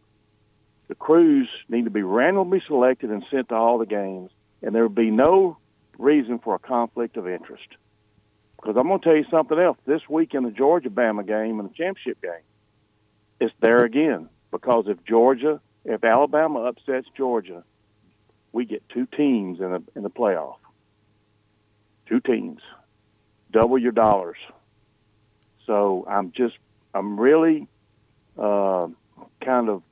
The 0.89 0.95
crews 0.95 1.49
need 1.69 1.85
to 1.85 1.91
be 1.91 2.03
randomly 2.03 2.63
selected 2.67 3.11
and 3.11 3.25
sent 3.31 3.49
to 3.49 3.55
all 3.55 3.79
the 3.79 3.87
games, 3.87 4.31
and 4.63 4.75
there 4.75 4.83
would 4.85 4.95
be 4.95 5.11
no 5.11 5.59
reason 5.99 6.39
for 6.39 6.55
a 6.55 6.59
conflict 6.59 7.17
of 7.17 7.29
interest. 7.29 7.67
Because 8.57 8.77
I'm 8.77 8.89
going 8.89 9.01
to 9.01 9.05
tell 9.05 9.17
you 9.17 9.25
something 9.31 9.59
else. 9.59 9.79
This 9.87 10.03
week 10.09 10.35
in 10.35 10.45
the 10.45 10.51
Georgia 10.51 10.91
Bama 10.91 11.27
game 11.27 11.61
and 11.61 11.69
the 11.69 11.75
championship 11.75 12.23
game, 12.23 12.45
it's 13.41 13.55
there 13.61 13.85
again. 13.85 14.29
Because 14.51 14.85
if 14.87 15.05
Georgia, 15.05 15.61
if 15.85 16.05
Alabama 16.05 16.61
upsets 16.61 17.09
Georgia, 17.17 17.65
we 18.53 18.65
get 18.65 18.89
two 18.89 19.07
teams 19.07 19.61
in 19.61 19.73
the 19.73 19.83
in 19.97 20.03
the 20.03 20.11
playoff. 20.11 20.57
Two 22.07 22.21
teams 22.21 22.61
double 23.55 23.79
your 23.79 23.93
dollars. 23.93 24.37
So 25.65 26.05
I'm 26.11 26.33
just, 26.33 26.57
I'm 26.93 27.19
really 27.19 27.69
uh, 28.37 28.89
kind 29.41 29.69
of 29.69 29.83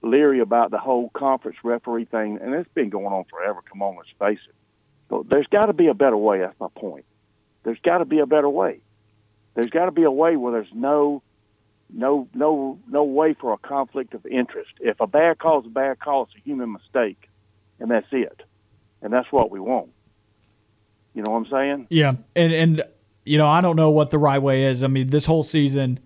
leery 0.00 0.40
about 0.40 0.70
the 0.70 0.78
whole 0.78 1.10
conference 1.10 1.58
referee 1.62 2.06
thing, 2.06 2.38
and 2.40 2.54
it's 2.54 2.72
been 2.72 2.88
going 2.88 3.06
on 3.06 3.24
forever. 3.24 3.60
Come 3.68 3.82
on, 3.82 3.96
let's 3.96 4.08
face 4.18 4.38
it. 4.48 5.28
There's 5.28 5.48
got 5.48 5.66
to 5.66 5.72
be 5.72 5.88
a 5.88 5.94
better 5.94 6.16
way. 6.16 6.38
That's 6.38 6.58
my 6.60 6.68
point. 6.74 7.04
There's 7.64 7.80
got 7.80 7.98
to 7.98 8.04
be 8.04 8.20
a 8.20 8.26
better 8.26 8.48
way. 8.48 8.80
There's 9.54 9.70
got 9.70 9.86
to 9.86 9.90
be 9.90 10.04
a 10.04 10.10
way 10.10 10.36
where 10.36 10.52
there's 10.52 10.72
no, 10.72 11.22
no, 11.92 12.28
no, 12.32 12.78
no 12.88 13.02
way 13.02 13.34
for 13.34 13.52
a 13.52 13.58
conflict 13.58 14.14
of 14.14 14.24
interest. 14.24 14.70
If 14.78 15.00
a 15.00 15.08
bad 15.08 15.38
call 15.38 15.60
is 15.60 15.66
a 15.66 15.70
bad 15.70 15.98
call, 15.98 16.22
it's 16.22 16.34
a 16.36 16.48
human 16.48 16.72
mistake, 16.72 17.28
and 17.80 17.90
that's 17.90 18.06
it. 18.12 18.40
And 19.02 19.12
that's 19.12 19.30
what 19.32 19.50
we 19.50 19.58
want. 19.58 19.90
You 21.14 21.22
know 21.22 21.32
what 21.32 21.38
I'm 21.38 21.50
saying? 21.50 21.86
Yeah, 21.90 22.14
and 22.36 22.52
and 22.52 22.82
you 23.24 23.38
know 23.38 23.48
I 23.48 23.60
don't 23.60 23.76
know 23.76 23.90
what 23.90 24.10
the 24.10 24.18
right 24.18 24.40
way 24.40 24.64
is. 24.64 24.84
I 24.84 24.86
mean, 24.86 25.08
this 25.08 25.26
whole 25.26 25.42
season, 25.42 25.98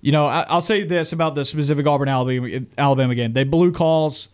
you 0.00 0.12
know, 0.12 0.26
I, 0.26 0.52
will 0.52 0.60
say 0.60 0.84
this 0.84 1.12
about 1.12 1.34
the 1.34 1.44
specific 1.44 1.86
Auburn 1.86 2.08
Alabama, 2.08 2.66
Alabama 2.76 3.14
game: 3.14 3.32
they 3.32 3.44
blew 3.44 3.72
calls 3.72 4.28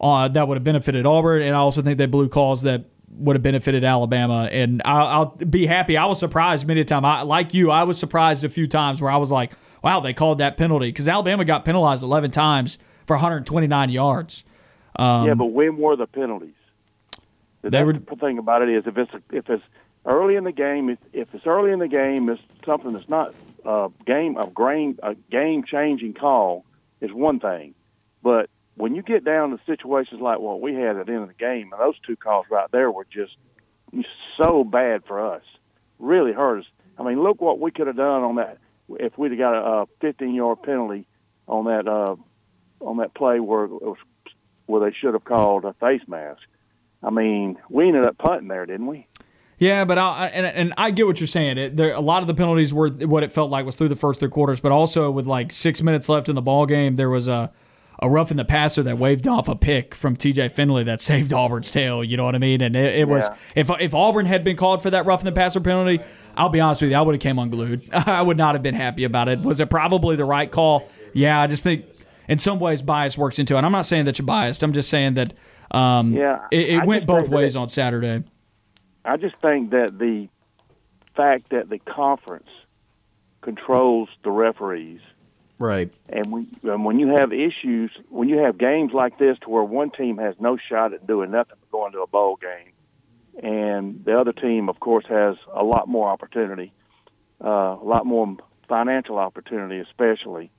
uh, 0.00 0.28
that 0.28 0.48
would 0.48 0.56
have 0.56 0.64
benefited 0.64 1.06
Auburn, 1.06 1.42
and 1.42 1.54
I 1.54 1.58
also 1.58 1.82
think 1.82 1.98
they 1.98 2.06
blew 2.06 2.28
calls 2.28 2.62
that 2.62 2.86
would 3.10 3.36
have 3.36 3.42
benefited 3.42 3.84
Alabama. 3.84 4.48
And 4.50 4.80
I'll, 4.84 5.06
I'll 5.06 5.26
be 5.46 5.66
happy. 5.66 5.96
I 5.96 6.06
was 6.06 6.18
surprised 6.18 6.66
many 6.66 6.80
a 6.80 6.84
time. 6.84 7.04
I 7.04 7.22
like 7.22 7.54
you. 7.54 7.70
I 7.70 7.84
was 7.84 7.98
surprised 7.98 8.44
a 8.44 8.48
few 8.48 8.66
times 8.66 9.02
where 9.02 9.10
I 9.10 9.18
was 9.18 9.30
like, 9.30 9.52
"Wow, 9.84 10.00
they 10.00 10.14
called 10.14 10.38
that 10.38 10.56
penalty," 10.56 10.88
because 10.88 11.06
Alabama 11.06 11.44
got 11.44 11.64
penalized 11.64 12.02
11 12.02 12.30
times 12.30 12.78
for 13.06 13.14
129 13.14 13.90
yards. 13.90 14.44
Um, 14.96 15.26
yeah, 15.26 15.34
but 15.34 15.46
when 15.46 15.76
were 15.76 15.96
the 15.96 16.06
penalties? 16.06 16.54
The 17.62 17.70
They 17.70 17.84
were- 17.84 17.94
thing 17.94 18.38
about 18.38 18.62
it 18.62 18.68
is 18.70 18.86
if 18.86 18.96
it's 18.96 19.12
if 19.30 19.48
it's 19.50 19.62
early 20.06 20.36
in 20.36 20.44
the 20.44 20.52
game, 20.52 20.88
if, 20.90 20.98
if 21.12 21.34
it's 21.34 21.46
early 21.46 21.72
in 21.72 21.78
the 21.78 21.88
game, 21.88 22.28
it's 22.28 22.40
something 22.64 22.92
that's 22.92 23.08
not 23.08 23.34
a 23.64 23.90
game 24.06 24.36
a 24.38 24.46
game 24.46 24.98
a 25.02 25.14
game 25.30 25.64
changing 25.64 26.14
call 26.14 26.64
is 27.00 27.12
one 27.12 27.40
thing, 27.40 27.74
but 28.22 28.48
when 28.76 28.94
you 28.94 29.02
get 29.02 29.24
down 29.24 29.50
to 29.50 29.58
situations 29.66 30.20
like 30.22 30.38
what 30.38 30.60
we 30.62 30.74
had 30.74 30.96
at 30.96 31.06
the 31.06 31.12
end 31.12 31.22
of 31.22 31.28
the 31.28 31.34
game, 31.34 31.70
and 31.72 31.80
those 31.80 31.98
two 32.06 32.16
calls 32.16 32.46
right 32.50 32.70
there 32.70 32.90
were 32.90 33.04
just 33.04 33.36
so 34.38 34.64
bad 34.64 35.04
for 35.04 35.34
us, 35.34 35.42
really 35.98 36.32
hurt 36.32 36.60
us. 36.60 36.66
I 36.98 37.02
mean, 37.02 37.22
look 37.22 37.40
what 37.40 37.58
we 37.58 37.70
could 37.70 37.88
have 37.88 37.96
done 37.96 38.22
on 38.22 38.36
that 38.36 38.58
if 38.88 39.16
we'd 39.18 39.32
have 39.32 39.38
got 39.38 39.82
a 39.82 39.86
15 40.00 40.34
yard 40.34 40.62
penalty 40.62 41.06
on 41.46 41.64
that 41.66 41.86
uh, 41.86 42.16
on 42.80 42.98
that 42.98 43.12
play 43.14 43.40
where 43.40 43.64
it 43.64 43.70
was, 43.70 43.96
where 44.66 44.80
they 44.88 44.96
should 44.96 45.14
have 45.14 45.24
called 45.24 45.64
a 45.64 45.74
face 45.74 46.02
mask. 46.08 46.42
I 47.02 47.10
mean, 47.10 47.56
we 47.68 47.88
ended 47.88 48.04
up 48.04 48.18
punting 48.18 48.48
there, 48.48 48.66
didn't 48.66 48.86
we? 48.86 49.06
Yeah, 49.58 49.84
but 49.84 49.98
I 49.98 50.26
and, 50.28 50.46
and 50.46 50.74
I 50.78 50.90
get 50.90 51.06
what 51.06 51.20
you're 51.20 51.26
saying. 51.26 51.58
It, 51.58 51.76
there 51.76 51.92
a 51.92 52.00
lot 52.00 52.22
of 52.22 52.28
the 52.28 52.34
penalties 52.34 52.72
were 52.72 52.88
what 52.88 53.22
it 53.22 53.30
felt 53.32 53.50
like 53.50 53.66
was 53.66 53.74
through 53.76 53.88
the 53.90 53.96
first 53.96 54.20
three 54.20 54.28
quarters, 54.30 54.58
but 54.60 54.72
also 54.72 55.10
with 55.10 55.26
like 55.26 55.52
six 55.52 55.82
minutes 55.82 56.08
left 56.08 56.28
in 56.30 56.34
the 56.34 56.42
ball 56.42 56.64
game, 56.66 56.96
there 56.96 57.10
was 57.10 57.28
a 57.28 57.52
a 58.02 58.08
rough 58.08 58.30
in 58.30 58.38
the 58.38 58.44
passer 58.46 58.82
that 58.82 58.96
waved 58.96 59.28
off 59.28 59.46
a 59.46 59.54
pick 59.54 59.94
from 59.94 60.16
T.J. 60.16 60.48
Finley 60.48 60.84
that 60.84 61.02
saved 61.02 61.34
Auburn's 61.34 61.70
tail. 61.70 62.02
You 62.02 62.16
know 62.16 62.24
what 62.24 62.34
I 62.34 62.38
mean? 62.38 62.62
And 62.62 62.74
it, 62.74 63.00
it 63.00 63.08
was 63.08 63.28
Yeah. 63.28 63.36
if 63.56 63.70
if 63.80 63.94
Auburn 63.94 64.24
had 64.24 64.42
been 64.44 64.56
called 64.56 64.82
for 64.82 64.88
that 64.90 65.04
rough 65.04 65.20
in 65.20 65.26
the 65.26 65.32
passer 65.32 65.60
penalty, 65.60 66.00
I'll 66.34 66.48
be 66.48 66.60
honest 66.60 66.80
with 66.80 66.90
you, 66.90 66.96
I 66.96 67.02
would 67.02 67.14
have 67.14 67.20
came 67.20 67.38
unglued. 67.38 67.86
I 67.92 68.22
would 68.22 68.38
not 68.38 68.54
have 68.54 68.62
been 68.62 68.74
happy 68.74 69.04
about 69.04 69.28
it. 69.28 69.40
Was 69.40 69.60
it 69.60 69.68
probably 69.68 70.16
the 70.16 70.24
right 70.24 70.50
call? 70.50 70.88
Yeah, 71.12 71.38
I 71.38 71.46
just 71.46 71.62
think. 71.62 71.84
in 72.28 72.38
some 72.38 72.58
ways 72.60 72.80
bias 72.80 73.18
works 73.18 73.38
into 73.38 73.56
it. 73.58 73.64
I'm 73.64 73.72
not 73.72 73.84
saying 73.84 74.06
that 74.06 74.18
you're 74.18 74.24
biased. 74.26 74.62
I'm 74.62 74.72
just 74.72 74.88
saying 74.88 75.14
that 75.14 75.34
um, 75.70 76.12
Yeah, 76.12 76.46
it, 76.50 76.68
it 76.70 76.86
went 76.86 77.06
both 77.06 77.22
think 77.22 77.30
that 77.30 77.36
ways 77.36 77.56
on 77.56 77.68
Saturday. 77.68 78.24
I 79.04 79.16
just 79.16 79.36
think 79.40 79.70
that 79.70 79.98
the 79.98 80.28
fact 81.16 81.50
that 81.50 81.68
the 81.68 81.78
conference 81.78 82.48
controls 83.40 84.08
the 84.22 84.30
referees, 84.30 85.00
Right. 85.58 85.90
and 86.08 86.30
when 86.32 86.46
and 86.62 86.84
when 86.84 86.98
you 86.98 87.08
have 87.08 87.32
issues, 87.32 87.90
when 88.08 88.28
you 88.28 88.38
have 88.38 88.58
games 88.58 88.92
like 88.92 89.18
this, 89.18 89.38
to 89.40 89.50
where 89.50 89.62
one 89.64 89.90
team 89.90 90.18
has 90.18 90.34
no 90.38 90.56
shot 90.56 90.92
at 90.92 91.06
doing 91.06 91.30
nothing 91.30 91.56
but 91.60 91.70
going 91.70 91.92
to 91.92 92.00
a 92.00 92.06
bowl 92.06 92.36
game, 92.36 92.72
and 93.42 94.04
the 94.04 94.18
other 94.18 94.32
team, 94.32 94.68
of 94.68 94.80
course, 94.80 95.04
has 95.08 95.36
a 95.54 95.62
lot 95.62 95.88
more 95.88 96.08
opportunity, 96.08 96.72
uh, 97.44 97.48
a 97.80 97.84
lot 97.84 98.06
more 98.06 98.36
financial 98.68 99.18
opportunity, 99.18 99.78
especially. 99.80 100.50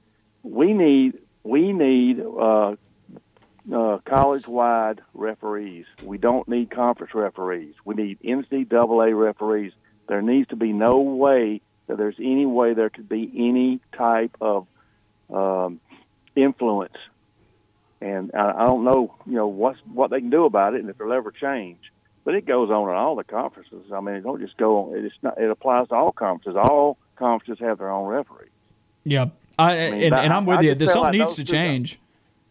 We 0.43 0.73
need 0.73 1.17
we 1.43 1.73
need 1.73 2.19
uh, 2.19 2.75
uh, 3.73 3.99
college-wide 4.05 5.01
referees. 5.13 5.85
We 6.03 6.17
don't 6.17 6.47
need 6.47 6.71
conference 6.71 7.13
referees. 7.13 7.75
We 7.85 7.95
need 7.95 8.19
NCAA 8.21 9.17
referees. 9.17 9.73
There 10.07 10.21
needs 10.21 10.49
to 10.49 10.55
be 10.55 10.73
no 10.73 10.99
way 10.99 11.61
that 11.87 11.97
there's 11.97 12.15
any 12.19 12.45
way 12.45 12.73
there 12.73 12.89
could 12.89 13.09
be 13.09 13.31
any 13.35 13.79
type 13.95 14.35
of 14.41 14.67
um, 15.29 15.79
influence. 16.35 16.97
And 17.99 18.31
I, 18.33 18.51
I 18.51 18.65
don't 18.65 18.83
know, 18.83 19.13
you 19.25 19.33
know, 19.33 19.47
what's 19.47 19.79
what 19.85 20.09
they 20.09 20.19
can 20.19 20.31
do 20.31 20.45
about 20.45 20.73
it, 20.73 20.81
and 20.81 20.89
if 20.89 20.99
it'll 20.99 21.13
ever 21.13 21.31
change. 21.31 21.77
But 22.23 22.35
it 22.35 22.45
goes 22.45 22.69
on 22.69 22.89
in 22.89 22.95
all 22.95 23.15
the 23.15 23.23
conferences. 23.23 23.91
I 23.93 23.99
mean, 23.99 24.15
it 24.15 24.23
don't 24.23 24.39
just 24.39 24.57
go 24.57 24.77
on. 24.91 25.05
It's 25.05 25.15
not. 25.21 25.39
It 25.39 25.49
applies 25.49 25.87
to 25.89 25.95
all 25.95 26.11
conferences. 26.11 26.55
All 26.55 26.97
conferences 27.15 27.63
have 27.63 27.77
their 27.77 27.89
own 27.89 28.07
referee. 28.07 28.47
Yeah, 29.03 29.29
I, 29.57 29.75
mean, 29.75 30.03
and, 30.03 30.13
that- 30.13 30.23
and 30.25 30.33
I'm 30.33 30.45
with 30.45 30.59
I 30.59 30.61
you. 30.61 30.75
There's 30.75 30.93
something 30.93 31.19
like 31.19 31.27
needs 31.27 31.35
to 31.35 31.43
change. 31.43 31.99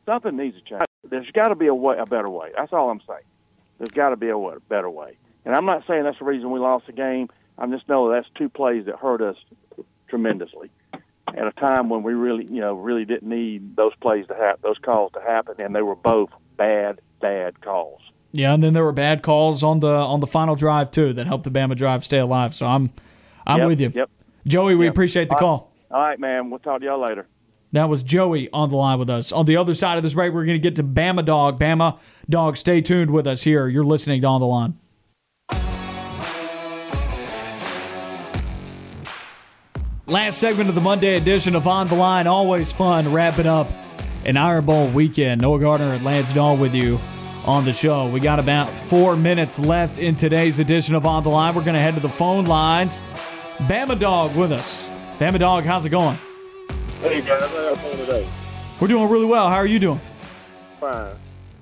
Something 0.06 0.36
needs 0.36 0.56
to 0.56 0.62
change. 0.62 0.84
There's 1.08 1.30
got 1.32 1.48
to 1.48 1.54
be 1.54 1.66
a 1.66 1.74
way, 1.74 1.96
a 1.98 2.06
better 2.06 2.28
way. 2.28 2.50
That's 2.56 2.72
all 2.72 2.90
I'm 2.90 3.00
saying. 3.06 3.20
There's 3.78 3.92
got 3.94 4.10
to 4.10 4.16
be 4.16 4.28
a 4.28 4.38
wa- 4.38 4.58
better 4.68 4.90
way. 4.90 5.16
And 5.44 5.54
I'm 5.54 5.64
not 5.64 5.84
saying 5.86 6.04
that's 6.04 6.18
the 6.18 6.24
reason 6.24 6.50
we 6.50 6.60
lost 6.60 6.86
the 6.86 6.92
game. 6.92 7.28
I 7.58 7.66
just 7.66 7.88
know 7.88 8.10
that's 8.10 8.28
two 8.36 8.48
plays 8.48 8.86
that 8.86 8.96
hurt 8.96 9.22
us 9.22 9.36
tremendously 10.08 10.70
at 11.28 11.46
a 11.46 11.52
time 11.52 11.88
when 11.88 12.02
we 12.02 12.12
really, 12.14 12.44
you 12.50 12.60
know, 12.60 12.74
really 12.74 13.04
didn't 13.04 13.28
need 13.28 13.76
those 13.76 13.92
plays 14.00 14.26
to 14.26 14.34
happen, 14.34 14.60
those 14.62 14.78
calls 14.78 15.12
to 15.12 15.20
happen, 15.20 15.54
and 15.58 15.74
they 15.74 15.82
were 15.82 15.94
both 15.96 16.30
bad, 16.56 17.00
bad 17.20 17.60
calls. 17.60 18.00
Yeah, 18.32 18.52
and 18.54 18.62
then 18.62 18.74
there 18.74 18.84
were 18.84 18.92
bad 18.92 19.22
calls 19.22 19.62
on 19.62 19.80
the 19.80 19.92
on 19.92 20.20
the 20.20 20.26
final 20.26 20.54
drive 20.54 20.90
too 20.90 21.12
that 21.14 21.26
helped 21.26 21.44
the 21.44 21.50
Bama 21.50 21.76
drive 21.76 22.04
stay 22.04 22.18
alive. 22.18 22.54
So 22.54 22.66
I'm 22.66 22.90
I'm 23.46 23.58
Yep, 23.58 23.66
with 23.66 23.80
you. 23.80 23.92
Yep. 23.94 24.10
Joey, 24.46 24.74
we 24.76 24.86
appreciate 24.86 25.28
the 25.28 25.34
All 25.34 25.40
right. 25.40 25.44
call. 25.60 25.72
All 25.90 26.00
right, 26.00 26.20
man. 26.20 26.50
We'll 26.50 26.60
talk 26.60 26.80
to 26.80 26.86
y'all 26.86 27.00
later. 27.00 27.26
That 27.72 27.88
was 27.88 28.02
Joey 28.02 28.50
on 28.52 28.68
the 28.70 28.76
line 28.76 28.98
with 28.98 29.08
us. 29.08 29.30
On 29.30 29.46
the 29.46 29.56
other 29.56 29.74
side 29.74 29.96
of 29.96 30.02
this 30.02 30.14
break, 30.14 30.32
we're 30.32 30.44
going 30.44 30.56
to 30.56 30.62
get 30.62 30.76
to 30.76 30.82
Bama 30.82 31.24
Dog. 31.24 31.58
Bama 31.60 31.98
Dog, 32.28 32.56
stay 32.56 32.80
tuned 32.80 33.10
with 33.10 33.26
us 33.26 33.42
here. 33.42 33.68
You're 33.68 33.84
listening 33.84 34.20
to 34.22 34.26
On 34.26 34.40
the 34.40 34.46
Line. 34.46 34.76
Last 40.06 40.38
segment 40.38 40.68
of 40.68 40.74
the 40.74 40.80
Monday 40.80 41.14
edition 41.14 41.54
of 41.54 41.68
On 41.68 41.86
the 41.86 41.94
Line. 41.94 42.26
Always 42.26 42.72
fun 42.72 43.12
wrapping 43.12 43.46
up 43.46 43.68
an 44.24 44.36
Iron 44.36 44.64
Bowl 44.64 44.88
weekend. 44.88 45.40
Noah 45.40 45.60
Gardner 45.60 45.92
and 45.94 46.04
Lance 46.04 46.32
Dawe 46.32 46.54
with 46.54 46.74
you 46.74 46.98
on 47.46 47.64
the 47.64 47.72
show. 47.72 48.08
We 48.08 48.18
got 48.18 48.40
about 48.40 48.76
four 48.88 49.14
minutes 49.14 49.60
left 49.60 49.98
in 49.98 50.16
today's 50.16 50.58
edition 50.58 50.96
of 50.96 51.06
On 51.06 51.22
the 51.22 51.28
Line. 51.28 51.54
We're 51.54 51.62
going 51.62 51.74
to 51.74 51.80
head 51.80 51.94
to 51.94 52.00
the 52.00 52.08
phone 52.08 52.46
lines. 52.46 53.00
Bama 53.58 53.96
Dog 53.96 54.34
with 54.34 54.50
us. 54.50 54.88
Bama 55.20 55.38
Dog, 55.38 55.64
how's 55.64 55.84
it 55.84 55.90
going? 55.90 56.18
Hey 57.00 57.22
guys, 57.22 57.40
how 57.40 57.62
y'all 57.62 57.74
doing 57.76 57.96
today? 57.96 58.28
We're 58.78 58.88
doing 58.88 59.08
really 59.08 59.24
well. 59.24 59.48
How 59.48 59.56
are 59.56 59.66
you 59.66 59.78
doing? 59.78 60.00
Fine. 60.78 61.16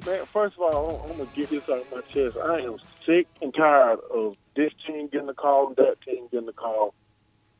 Man, 0.05 0.27
first 0.27 0.57
of 0.57 0.63
all, 0.63 1.01
I'm, 1.05 1.13
I'm 1.13 1.17
gonna 1.17 1.31
get 1.33 1.49
this 1.49 1.63
out 1.69 1.83
of 1.83 1.91
my 1.93 2.01
chest. 2.13 2.37
I 2.37 2.59
am 2.63 2.79
sick 3.07 3.29
and 3.41 3.55
tired 3.55 4.01
of 4.13 4.37
this 4.57 4.73
team 4.85 5.07
getting 5.07 5.29
the 5.29 5.35
call 5.35 5.69
and 5.69 5.77
that 5.77 6.01
team 6.05 6.27
getting 6.33 6.47
the 6.47 6.53
call. 6.53 6.93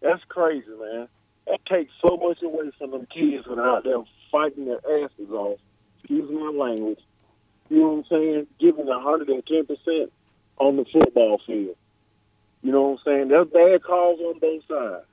That's 0.01 0.21
crazy, 0.29 0.67
man. 0.69 1.07
That 1.47 1.65
takes 1.67 1.93
so 2.03 2.17
much 2.17 2.43
away 2.43 2.73
from 2.79 2.91
them 2.91 3.07
kids 3.15 3.45
that 3.49 3.57
are 3.61 3.77
out 3.77 3.85
there 3.85 4.03
fighting 4.33 4.65
their 4.65 5.05
asses 5.05 5.31
off. 5.31 5.61
Excuse 6.01 6.29
my 6.33 6.51
language. 6.51 7.01
You 7.69 7.79
know 7.79 7.89
what 7.91 7.99
I'm 7.99 8.05
saying? 8.11 8.47
Giving 8.59 8.87
110 8.87 9.67
percent 9.67 10.13
on 10.57 10.75
the 10.75 10.85
football 10.93 11.41
field. 11.47 11.77
You 12.63 12.73
know 12.73 12.83
what 12.83 12.91
I'm 12.91 13.05
saying? 13.05 13.29
There's 13.29 13.47
bad 13.47 13.85
calls 13.85 14.19
on 14.19 14.41
both 14.41 14.63
sides. 14.67 15.07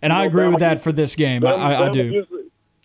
And 0.00 0.12
I 0.12 0.22
know, 0.22 0.28
agree 0.28 0.48
with 0.48 0.60
that 0.60 0.80
for 0.80 0.92
this 0.92 1.16
game. 1.16 1.44
I, 1.44 1.52
I, 1.52 1.88
I 1.88 1.92
do. 1.92 2.10
just- 2.12 2.32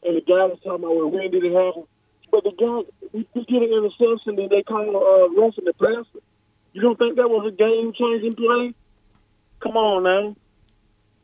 and 0.05 0.17
the 0.17 0.21
guy 0.21 0.45
was 0.45 0.59
talking 0.63 0.83
about, 0.83 1.11
when 1.11 1.31
did 1.31 1.43
it 1.45 1.53
happen? 1.53 1.83
But 2.29 2.43
the 2.43 2.51
guy, 2.51 2.91
we, 3.13 3.27
we 3.33 3.45
get 3.45 3.61
an 3.61 3.71
interception 3.71 4.37
and 4.39 4.49
they 4.49 4.63
call 4.63 4.81
uh, 4.81 5.41
roughing 5.41 5.65
the 5.65 5.73
passer. 5.73 6.19
You 6.73 6.81
don't 6.81 6.97
think 6.97 7.15
that 7.15 7.29
was 7.29 7.47
a 7.47 7.55
game-changing 7.55 8.35
play? 8.35 8.73
Come 9.61 9.77
on 9.77 10.03
now. 10.03 10.35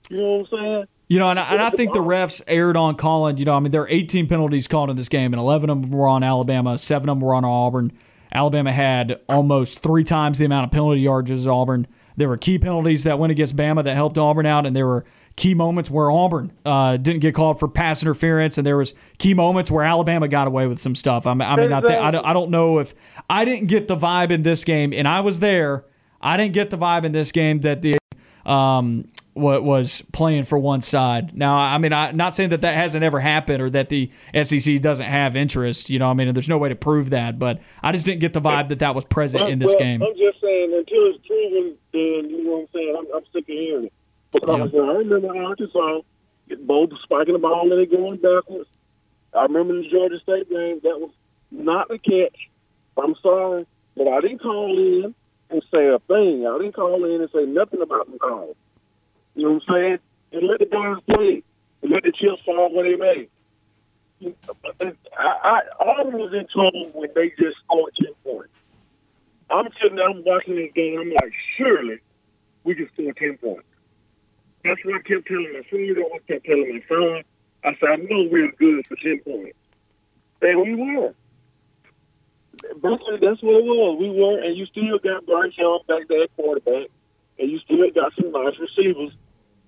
You 0.10 0.18
know 0.18 0.38
what 0.38 0.54
I'm 0.54 0.60
saying? 0.60 0.86
You 1.08 1.18
know, 1.20 1.30
and 1.30 1.40
I, 1.40 1.54
and 1.54 1.62
I 1.62 1.72
think 1.72 1.92
the 1.94 2.00
refs 2.00 2.42
erred 2.48 2.78
on 2.78 2.96
calling. 2.96 3.38
You 3.38 3.46
know, 3.46 3.56
I 3.56 3.60
mean, 3.60 3.72
there 3.72 3.82
are 3.82 3.90
18 3.90 4.28
penalties 4.28 4.68
called 4.68 4.92
in 4.92 4.96
this 4.96 5.10
game, 5.10 5.34
and 5.34 5.40
11 5.40 5.70
of 5.70 5.82
them 5.82 5.92
were 5.92 6.08
on 6.08 6.24
Alabama, 6.24 6.78
seven 6.78 7.10
of 7.10 7.18
them 7.18 7.22
were 7.22 7.34
on 7.34 7.44
Auburn. 7.44 7.92
Alabama 8.32 8.72
had 8.72 9.20
almost 9.28 9.82
three 9.82 10.04
times 10.04 10.38
the 10.38 10.46
amount 10.46 10.66
of 10.66 10.72
penalty 10.72 11.02
yards 11.02 11.32
as 11.32 11.48
Auburn. 11.48 11.88
There 12.16 12.30
were 12.30 12.38
key 12.38 12.60
penalties 12.60 13.04
that 13.06 13.18
went 13.18 13.32
against 13.32 13.56
Bama 13.56 13.84
that 13.84 13.96
helped 13.96 14.20
Auburn 14.20 14.46
out, 14.46 14.68
and 14.68 14.76
there 14.76 14.86
were 14.86 15.04
key 15.40 15.54
moments 15.54 15.90
where 15.90 16.12
Auburn 16.12 16.52
uh, 16.66 16.98
didn't 16.98 17.22
get 17.22 17.34
called 17.34 17.60
for 17.60 17.70
pass 17.70 18.02
interference, 18.02 18.58
and 18.58 18.68
there 18.68 18.76
was 18.76 18.94
key 19.20 19.34
moments 19.34 19.72
where 19.72 19.86
Alabama 19.86 20.28
got 20.28 20.48
away 20.48 20.68
with 20.68 20.82
some 20.82 20.96
stuff. 20.96 21.26
I 21.26 21.34
mean, 21.34 21.48
I, 21.48 21.56
mean, 21.56 21.72
I, 21.72 21.80
th- 21.80 21.94
I, 21.94 22.12
don't, 22.12 22.26
I 22.26 22.34
don't 22.34 22.52
know 22.52 22.80
if 22.80 22.94
I 23.30 23.46
didn't 23.46 23.68
get 23.68 23.88
the 23.88 23.96
vibe 23.96 24.32
in 24.32 24.42
this 24.42 24.66
game, 24.66 24.92
and 24.92 25.08
I 25.08 25.22
was 25.22 25.40
there. 25.40 25.86
I 26.22 26.36
didn't 26.36 26.52
get 26.52 26.70
the 26.70 26.78
vibe 26.78 27.06
in 27.06 27.14
this 27.14 27.32
game 27.32 27.62
that 27.62 27.82
the 27.82 27.98
um, 28.46 29.08
what 29.34 29.64
was 29.64 30.02
playing 30.12 30.44
for 30.44 30.58
one 30.58 30.82
side. 30.82 31.38
Now, 31.38 31.58
I 31.58 31.78
mean, 31.78 31.94
I'm 31.94 32.18
not 32.18 32.36
saying 32.36 32.50
that 32.50 32.60
that 32.62 32.76
hasn't 32.76 33.06
ever 33.06 33.22
happened 33.22 33.62
or 33.62 33.70
that 33.70 33.88
the 33.88 34.12
SEC 34.44 34.82
doesn't 34.82 35.06
have 35.06 35.38
interest. 35.38 35.90
You 35.90 36.00
know, 36.00 36.10
I 36.10 36.14
mean, 36.14 36.34
there's 36.34 36.50
no 36.50 36.58
way 36.58 36.68
to 36.68 36.76
prove 36.76 37.12
that, 37.12 37.40
but 37.40 37.62
I 37.82 37.94
just 37.94 38.06
didn't 38.06 38.20
get 38.20 38.34
the 38.34 38.42
vibe 38.42 38.68
that 38.70 38.80
that 38.80 38.94
was 38.94 39.06
present 39.06 39.48
in 39.48 39.60
this 39.60 39.70
well, 39.70 39.80
game. 39.80 40.04
I'm 40.04 40.18
just 40.18 40.42
saying, 40.42 40.74
until 40.74 41.16
it's 41.16 41.26
proven, 41.26 41.78
then 41.94 42.30
you 42.30 42.44
know 42.44 42.52
what 42.52 42.62
I'm 42.62 42.68
saying. 42.74 42.96
I'm, 42.98 43.06
I'm 43.16 43.24
sick 43.32 43.44
of 43.44 43.48
hearing 43.48 43.86
it. 43.86 43.94
Because 44.32 44.74
I 44.74 44.78
remember 44.78 45.36
Arkansas 45.36 46.02
getting 46.48 46.66
both 46.66 46.92
spiking 47.04 47.34
the 47.34 47.40
ball 47.40 47.72
and 47.72 47.80
they 47.80 47.86
going 47.86 48.18
backwards. 48.18 48.70
I 49.34 49.44
remember 49.44 49.82
the 49.82 49.90
Georgia 49.90 50.20
State 50.20 50.50
game. 50.50 50.80
That 50.84 51.00
was 51.00 51.12
not 51.52 51.92
a 51.92 51.98
catch. 51.98 52.50
I'm 52.98 53.16
sorry, 53.22 53.66
but 53.96 54.08
I 54.08 54.22
didn't 54.22 54.40
call 54.40 54.78
in 54.78 55.16
and 55.50 55.64
say 55.72 55.88
a 55.88 56.00
thing. 56.00 56.46
I 56.46 56.58
didn't 56.58 56.76
call 56.76 57.06
in 57.06 57.22
and 57.22 57.30
say 57.34 57.46
nothing 57.46 57.82
about 57.82 58.12
the 58.12 58.20
call. 58.20 58.56
You 59.36 59.44
know 59.44 59.54
what 59.54 59.64
I'm 59.70 59.74
saying? 59.74 60.00
And 60.32 60.48
let 60.48 60.60
the 60.60 60.66
guys 60.66 60.98
play. 61.10 61.44
And 61.82 61.92
let 61.92 62.04
the 62.04 62.12
chips 62.12 62.42
fall 62.46 62.74
where 62.74 62.84
they 62.84 62.98
may. 62.98 63.28
I, 64.22 64.92
I, 65.18 65.60
Auburn 65.80 66.18
was 66.18 66.34
in 66.34 66.46
trouble 66.52 66.92
when 66.94 67.10
they 67.16 67.30
just 67.40 67.58
scored 67.64 67.94
10 67.96 68.08
points. 68.24 68.54
I'm 69.50 69.70
sitting 69.82 69.96
there, 69.96 70.10
I'm 70.10 70.24
watching 70.26 70.56
this 70.56 70.72
game. 70.76 71.00
I'm 71.00 71.10
like, 71.10 71.32
surely 71.58 72.00
we 72.64 72.76
can 72.76 72.90
score 72.94 73.14
10 73.14 73.38
points. 73.38 73.64
That's 74.64 74.84
what 74.84 74.96
I 74.96 75.02
kept 75.02 75.28
telling 75.28 75.54
my 75.54 75.64
son. 75.70 75.96
I 76.14 76.20
kept 76.28 76.46
telling 76.46 76.70
my 76.74 76.82
son. 76.88 77.24
I 77.64 77.76
said, 77.80 77.90
I 77.90 77.96
know 77.98 78.28
we're 78.32 78.52
good 78.54 78.88
for 78.88 78.96
10 78.96 79.22
points. 79.26 79.58
And 80.42 80.62
we 80.62 80.76
were. 80.76 81.14
Basically, 82.62 83.20
that's 83.22 83.42
what 83.42 83.56
it 83.56 83.66
was. 83.66 83.98
We 84.00 84.10
were, 84.10 84.40
and 84.44 84.58
you 84.58 84.66
still 84.66 85.00
got 85.00 85.26
Bryce 85.26 85.54
Young 85.58 85.80
back 85.88 86.08
there 86.08 86.24
at 86.24 86.36
quarterback, 86.36 86.88
and 87.38 87.50
you 87.50 87.60
still 87.60 87.90
got 87.92 88.14
some 88.16 88.32
nice 88.32 88.56
receivers 88.60 89.14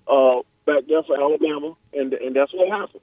uh, 0.07 0.41
back 0.65 0.83
there 0.87 1.03
for 1.03 1.15
Alabama, 1.15 1.75
and 1.93 2.13
and 2.13 2.35
that's 2.35 2.53
what 2.53 2.67
happened. 2.69 3.01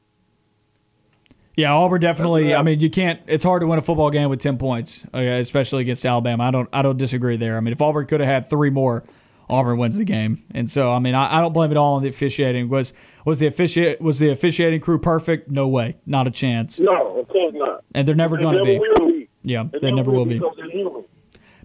Yeah, 1.56 1.73
Auburn 1.73 2.01
definitely. 2.01 2.55
I 2.55 2.62
mean, 2.62 2.81
you 2.81 2.90
can't. 2.90 3.20
It's 3.27 3.44
hard 3.44 3.62
to 3.62 3.66
win 3.66 3.78
a 3.78 3.82
football 3.82 4.10
game 4.10 4.28
with 4.28 4.40
10 4.40 4.59
points, 4.59 5.05
especially 5.12 5.82
against 5.82 6.05
Alabama. 6.05 6.44
I 6.44 6.51
don't. 6.51 6.69
I 6.73 6.82
don't 6.82 6.98
disagree 6.98 7.36
there. 7.36 7.56
I 7.56 7.60
mean, 7.60 7.73
if 7.73 7.81
Auburn 7.81 8.06
could 8.06 8.20
have 8.20 8.28
had 8.28 8.51
three 8.51 8.70
more, 8.70 9.05
Auburn 9.50 9.78
wins 9.78 9.96
the 9.96 10.04
game. 10.04 10.44
And 10.52 10.68
so, 10.68 10.92
I 10.92 10.98
mean, 10.98 11.14
I, 11.14 11.38
I 11.38 11.40
don't 11.40 11.52
blame 11.52 11.70
it 11.70 11.76
all 11.76 11.94
on 11.94 12.02
the 12.02 12.08
officiating. 12.08 12.68
Was 12.68 12.92
was 13.24 13.38
the 13.38 13.46
officiate 13.46 14.00
was 14.00 14.18
the 14.18 14.30
officiating 14.30 14.80
crew 14.80 14.98
perfect? 14.98 15.50
No 15.50 15.68
way, 15.68 15.96
not 16.06 16.26
a 16.26 16.30
chance. 16.30 16.78
No, 16.78 17.18
of 17.18 17.28
course 17.28 17.54
not. 17.56 17.84
And 17.94 18.06
they're 18.06 18.14
never 18.14 18.36
going 18.36 18.58
to 18.58 18.64
be. 18.64 18.78
be. 18.78 19.28
Yeah, 19.42 19.64
They 19.72 19.78
they 19.78 19.92
never 19.92 20.10
will 20.10 20.26
be. 20.26 20.40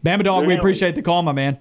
Bama 0.06 0.24
Dog, 0.24 0.46
we 0.46 0.56
appreciate 0.56 0.96
the 0.96 1.02
call, 1.02 1.22
my 1.24 1.32
man. 1.32 1.58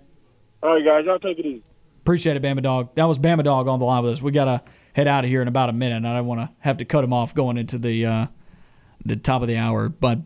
All 0.63 0.75
right, 0.75 0.85
guys, 0.85 1.05
y'all 1.05 1.19
take 1.19 1.39
it 1.39 1.47
easy. 1.47 1.63
Appreciate 2.03 2.37
it, 2.37 2.43
Bama 2.43 2.63
Dog. 2.63 2.95
That 2.95 3.05
was 3.05 3.19
Bama 3.19 3.45
Dog 3.45 3.69
on 3.69 3.79
the 3.79 3.85
line 3.85 4.03
with 4.03 4.13
us. 4.13 4.23
We 4.23 4.33
gotta 4.33 4.63
head 4.93 5.09
out 5.09 5.25
of 5.25 5.31
here 5.31 5.43
in 5.43 5.49
about 5.49 5.69
a 5.69 5.73
minute. 5.73 6.05
I 6.05 6.15
don't 6.15 6.27
want 6.27 6.41
to 6.41 6.51
have 6.61 6.77
to 6.79 6.85
cut 6.85 7.03
him 7.05 7.13
off 7.13 7.35
going 7.35 7.57
into 7.57 7.79
the 7.79 8.07
uh, 8.07 8.27
the 9.05 9.17
top 9.17 9.43
of 9.43 9.49
the 9.49 9.57
hour. 9.57 9.89
But 9.89 10.19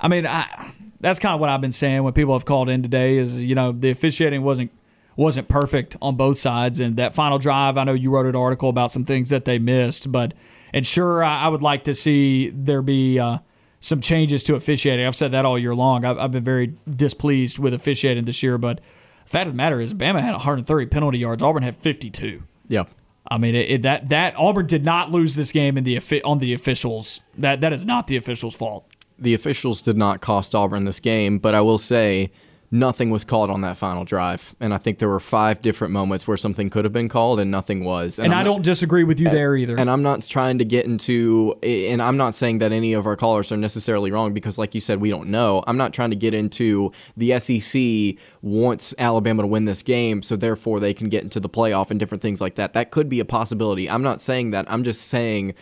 I 0.00 0.08
mean, 0.08 0.26
I, 0.26 0.72
that's 1.00 1.18
kind 1.18 1.34
of 1.34 1.40
what 1.40 1.50
I've 1.50 1.60
been 1.60 1.72
saying 1.72 2.02
when 2.02 2.12
people 2.12 2.34
have 2.34 2.44
called 2.44 2.68
in 2.68 2.82
today. 2.82 3.18
Is 3.18 3.42
you 3.42 3.54
know 3.54 3.72
the 3.72 3.90
officiating 3.90 4.42
wasn't 4.42 4.70
wasn't 5.18 5.48
perfect 5.48 5.96
on 6.00 6.14
both 6.14 6.38
sides, 6.38 6.78
and 6.78 6.96
that 6.96 7.12
final 7.12 7.38
drive. 7.38 7.76
I 7.76 7.82
know 7.82 7.92
you 7.92 8.10
wrote 8.10 8.26
an 8.26 8.36
article 8.36 8.68
about 8.68 8.92
some 8.92 9.04
things 9.04 9.30
that 9.30 9.44
they 9.44 9.58
missed, 9.58 10.12
but 10.12 10.32
And 10.72 10.86
sure, 10.86 11.24
I, 11.24 11.48
would 11.48 11.60
like 11.60 11.84
to 11.84 11.94
see 11.94 12.50
there 12.50 12.82
be 12.82 13.18
uh, 13.18 13.38
some 13.80 14.00
changes 14.00 14.44
to 14.44 14.54
officiating. 14.54 15.04
I've 15.04 15.16
said 15.16 15.32
that 15.32 15.44
all 15.44 15.58
year 15.58 15.74
long. 15.74 16.04
I've, 16.04 16.18
I've 16.18 16.30
been 16.30 16.44
very 16.44 16.74
displeased 16.88 17.58
with 17.58 17.74
officiating 17.74 18.26
this 18.26 18.44
year, 18.44 18.58
but 18.58 18.80
the 19.24 19.30
fact 19.30 19.48
of 19.48 19.54
the 19.54 19.56
matter 19.56 19.80
is, 19.80 19.92
Bama 19.92 20.20
had 20.20 20.32
130 20.32 20.86
penalty 20.86 21.18
yards. 21.18 21.42
Auburn 21.42 21.64
had 21.64 21.76
52. 21.76 22.44
Yeah. 22.68 22.84
I 23.28 23.38
mean, 23.38 23.56
it, 23.56 23.70
it, 23.70 23.82
that 23.82 24.08
that 24.10 24.34
Auburn 24.36 24.66
did 24.66 24.84
not 24.84 25.10
lose 25.10 25.34
this 25.34 25.50
game 25.50 25.76
in 25.76 25.84
the 25.84 26.00
on 26.22 26.38
the 26.38 26.54
officials. 26.54 27.20
That 27.36 27.60
that 27.60 27.72
is 27.72 27.84
not 27.84 28.06
the 28.06 28.16
officials' 28.16 28.54
fault. 28.54 28.86
The 29.18 29.34
officials 29.34 29.82
did 29.82 29.96
not 29.96 30.20
cost 30.20 30.54
Auburn 30.54 30.84
this 30.84 31.00
game, 31.00 31.38
but 31.38 31.54
I 31.54 31.60
will 31.60 31.78
say 31.78 32.30
nothing 32.70 33.10
was 33.10 33.24
called 33.24 33.50
on 33.50 33.62
that 33.62 33.76
final 33.76 34.04
drive. 34.04 34.54
And 34.60 34.74
I 34.74 34.78
think 34.78 34.98
there 34.98 35.08
were 35.08 35.20
five 35.20 35.60
different 35.60 35.92
moments 35.92 36.28
where 36.28 36.36
something 36.36 36.68
could 36.68 36.84
have 36.84 36.92
been 36.92 37.08
called 37.08 37.40
and 37.40 37.50
nothing 37.50 37.84
was. 37.84 38.18
And, 38.18 38.32
I'm 38.32 38.40
I 38.40 38.42
don't 38.42 38.62
disagree 38.62 39.04
with 39.04 39.20
you 39.20 39.28
there 39.28 39.56
either. 39.56 39.76
And 39.76 39.90
I'm 39.90 40.02
not 40.02 40.22
trying 40.22 40.58
to 40.58 40.64
get 40.64 40.84
into, 40.84 41.56
and 41.62 42.02
I'm 42.02 42.16
not 42.16 42.34
saying 42.34 42.58
that 42.58 42.72
any 42.72 42.92
of 42.92 43.06
our 43.06 43.16
callers 43.16 43.50
are 43.52 43.56
necessarily 43.56 44.10
wrong 44.10 44.34
because, 44.34 44.58
like 44.58 44.74
you 44.74 44.80
said, 44.80 45.00
we 45.00 45.10
don't 45.10 45.28
know. 45.28 45.64
I'm 45.66 45.76
not 45.76 45.94
trying 45.94 46.10
to 46.10 46.16
get 46.16 46.34
into 46.34 46.92
the 47.16 47.38
SEC 47.40 48.22
wants 48.42 48.94
Alabama 48.98 49.42
to 49.42 49.46
win 49.46 49.64
this 49.64 49.82
game, 49.82 50.22
so 50.22 50.36
therefore 50.36 50.80
they 50.80 50.92
can 50.92 51.08
get 51.08 51.22
into 51.22 51.40
the 51.40 51.48
playoff 51.48 51.90
and 51.90 51.98
different 51.98 52.22
things 52.22 52.40
like 52.40 52.56
that. 52.56 52.74
That 52.74 52.90
could 52.90 53.08
be 53.08 53.20
a 53.20 53.24
possibility. 53.24 53.88
I'm 53.88 54.02
not 54.02 54.20
saying 54.20 54.50
that. 54.50 54.70
I'm 54.70 54.84
just 54.84 55.08
saying, 55.08 55.54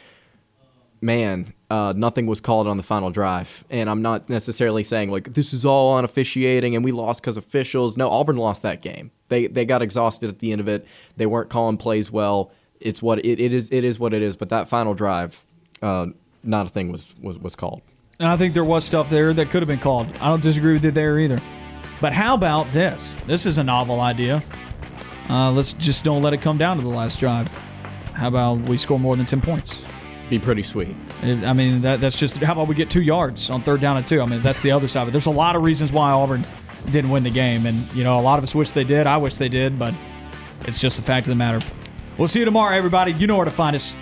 man, 1.07 1.55
uh, 1.71 1.95
nothing 1.97 2.27
was 2.27 2.41
called 2.41 2.67
on 2.67 2.77
the 2.77 2.83
final 2.83 3.11
drive. 3.11 3.65
And 3.71 3.89
I'm 3.89 4.03
not 4.03 4.29
necessarily 4.29 4.83
saying, 4.83 5.11
like, 5.11 5.33
this 5.33 5.55
is 5.55 5.65
all 5.65 5.93
on 5.93 6.05
officiating 6.05 6.75
and 6.75 6.85
we 6.85 6.93
lost 6.93 7.23
because 7.23 7.39
officials. 7.39 7.97
No, 7.97 8.11
Auburn 8.11 8.37
lost 8.37 8.63
that 8.63 8.83
game. 8.83 9.11
They, 9.29 9.47
they 9.47 9.65
got 9.65 9.81
exhausted 9.81 10.29
at 10.29 10.41
the 10.41 10.53
end 10.53 10.61
of 10.61 10.69
it. 10.69 10.87
They 11.17 11.25
weren't 11.27 11.49
calling 11.49 11.79
plays 11.79 12.11
well 12.11 12.53
it's 12.81 13.03
what 13.03 13.19
it, 13.25 13.41
it 13.41 13.53
is. 13.53 13.71
It 13.71 13.85
is 13.85 13.99
what 13.99 14.15
it 14.15 14.23
is. 14.23 14.37
But 14.37 14.49
that 14.51 14.69
final 14.69 14.95
drive, 14.95 15.45
uh, 15.83 16.07
not 16.43 16.67
a 16.67 16.71
thing 16.71 16.93
was, 16.93 17.15
was 17.21 17.39
was 17.39 17.57
called. 17.57 17.83
And 18.19 18.29
I 18.29 18.37
think 18.37 18.55
there 18.55 18.65
was 18.65 18.85
stuff 18.85 19.11
there 19.11 19.35
that 19.35 19.51
could 19.51 19.61
have 19.61 19.69
been 19.69 19.79
called. 19.79 20.07
I 20.21 20.29
don't 20.29 20.43
disagree 20.43 20.73
with 20.73 20.85
you 20.85 20.91
there 20.91 21.19
either. 21.19 21.39
But 22.01 22.13
how 22.13 22.35
about 22.35 22.71
this? 22.73 23.19
This 23.27 23.47
is 23.47 23.59
a 23.59 23.65
novel 23.65 24.01
idea. 24.01 24.43
Uh, 25.29 25.51
let's 25.51 25.73
just 25.75 26.05
don't 26.05 26.23
let 26.23 26.33
it 26.33 26.41
come 26.41 26.57
down 26.57 26.77
to 26.77 26.83
the 26.83 26.89
last 26.89 27.19
drive. 27.21 27.53
How 28.15 28.29
about 28.29 28.69
we 28.69 28.79
score 28.79 28.99
more 28.99 29.17
than 29.17 29.27
10 29.27 29.41
points? 29.41 29.85
Be 30.29 30.39
pretty 30.41 30.65
sweet. 30.65 30.95
I 31.23 31.53
mean, 31.53 31.83
that, 31.83 32.01
that's 32.01 32.19
just 32.19 32.39
how 32.39 32.53
about 32.53 32.67
we 32.67 32.75
get 32.75 32.91
two 32.91 33.03
yards 33.03 33.49
on 33.49 33.63
third 33.63 33.81
down 33.81 33.97
and 33.97 34.07
two? 34.07 34.21
I 34.21 34.27
mean, 34.27 34.43
that's 34.43 34.61
the 34.61 34.73
other 34.73 34.89
side 34.89 35.03
of 35.03 35.09
it. 35.09 35.11
There's 35.13 35.27
a 35.27 35.31
lot 35.31 35.55
of 35.55 35.63
reasons 35.63 35.93
why 35.93 36.11
Auburn 36.11 36.45
didn't 36.91 37.11
win 37.11 37.23
the 37.23 37.31
game. 37.31 37.67
And, 37.67 37.93
you 37.95 38.03
know, 38.03 38.19
a 38.19 38.23
lot 38.23 38.39
of 38.39 38.45
us 38.45 38.55
wish 38.55 38.73
they 38.73 38.85
did. 38.85 39.07
I 39.07 39.19
wish 39.19 39.37
they 39.37 39.49
did, 39.49 39.79
but 39.79 39.95
it's 40.63 40.81
just 40.81 40.97
the 40.97 41.03
fact 41.03 41.27
of 41.27 41.31
the 41.31 41.37
matter. 41.37 41.65
We'll 42.19 42.29
see 42.29 42.41
you 42.41 42.45
tomorrow, 42.45 42.75
everybody. 42.75 43.13
You 43.13 43.27
know 43.27 43.37
where 43.37 43.45
to 43.45 43.51
find 43.51 43.77
us. 43.77 43.95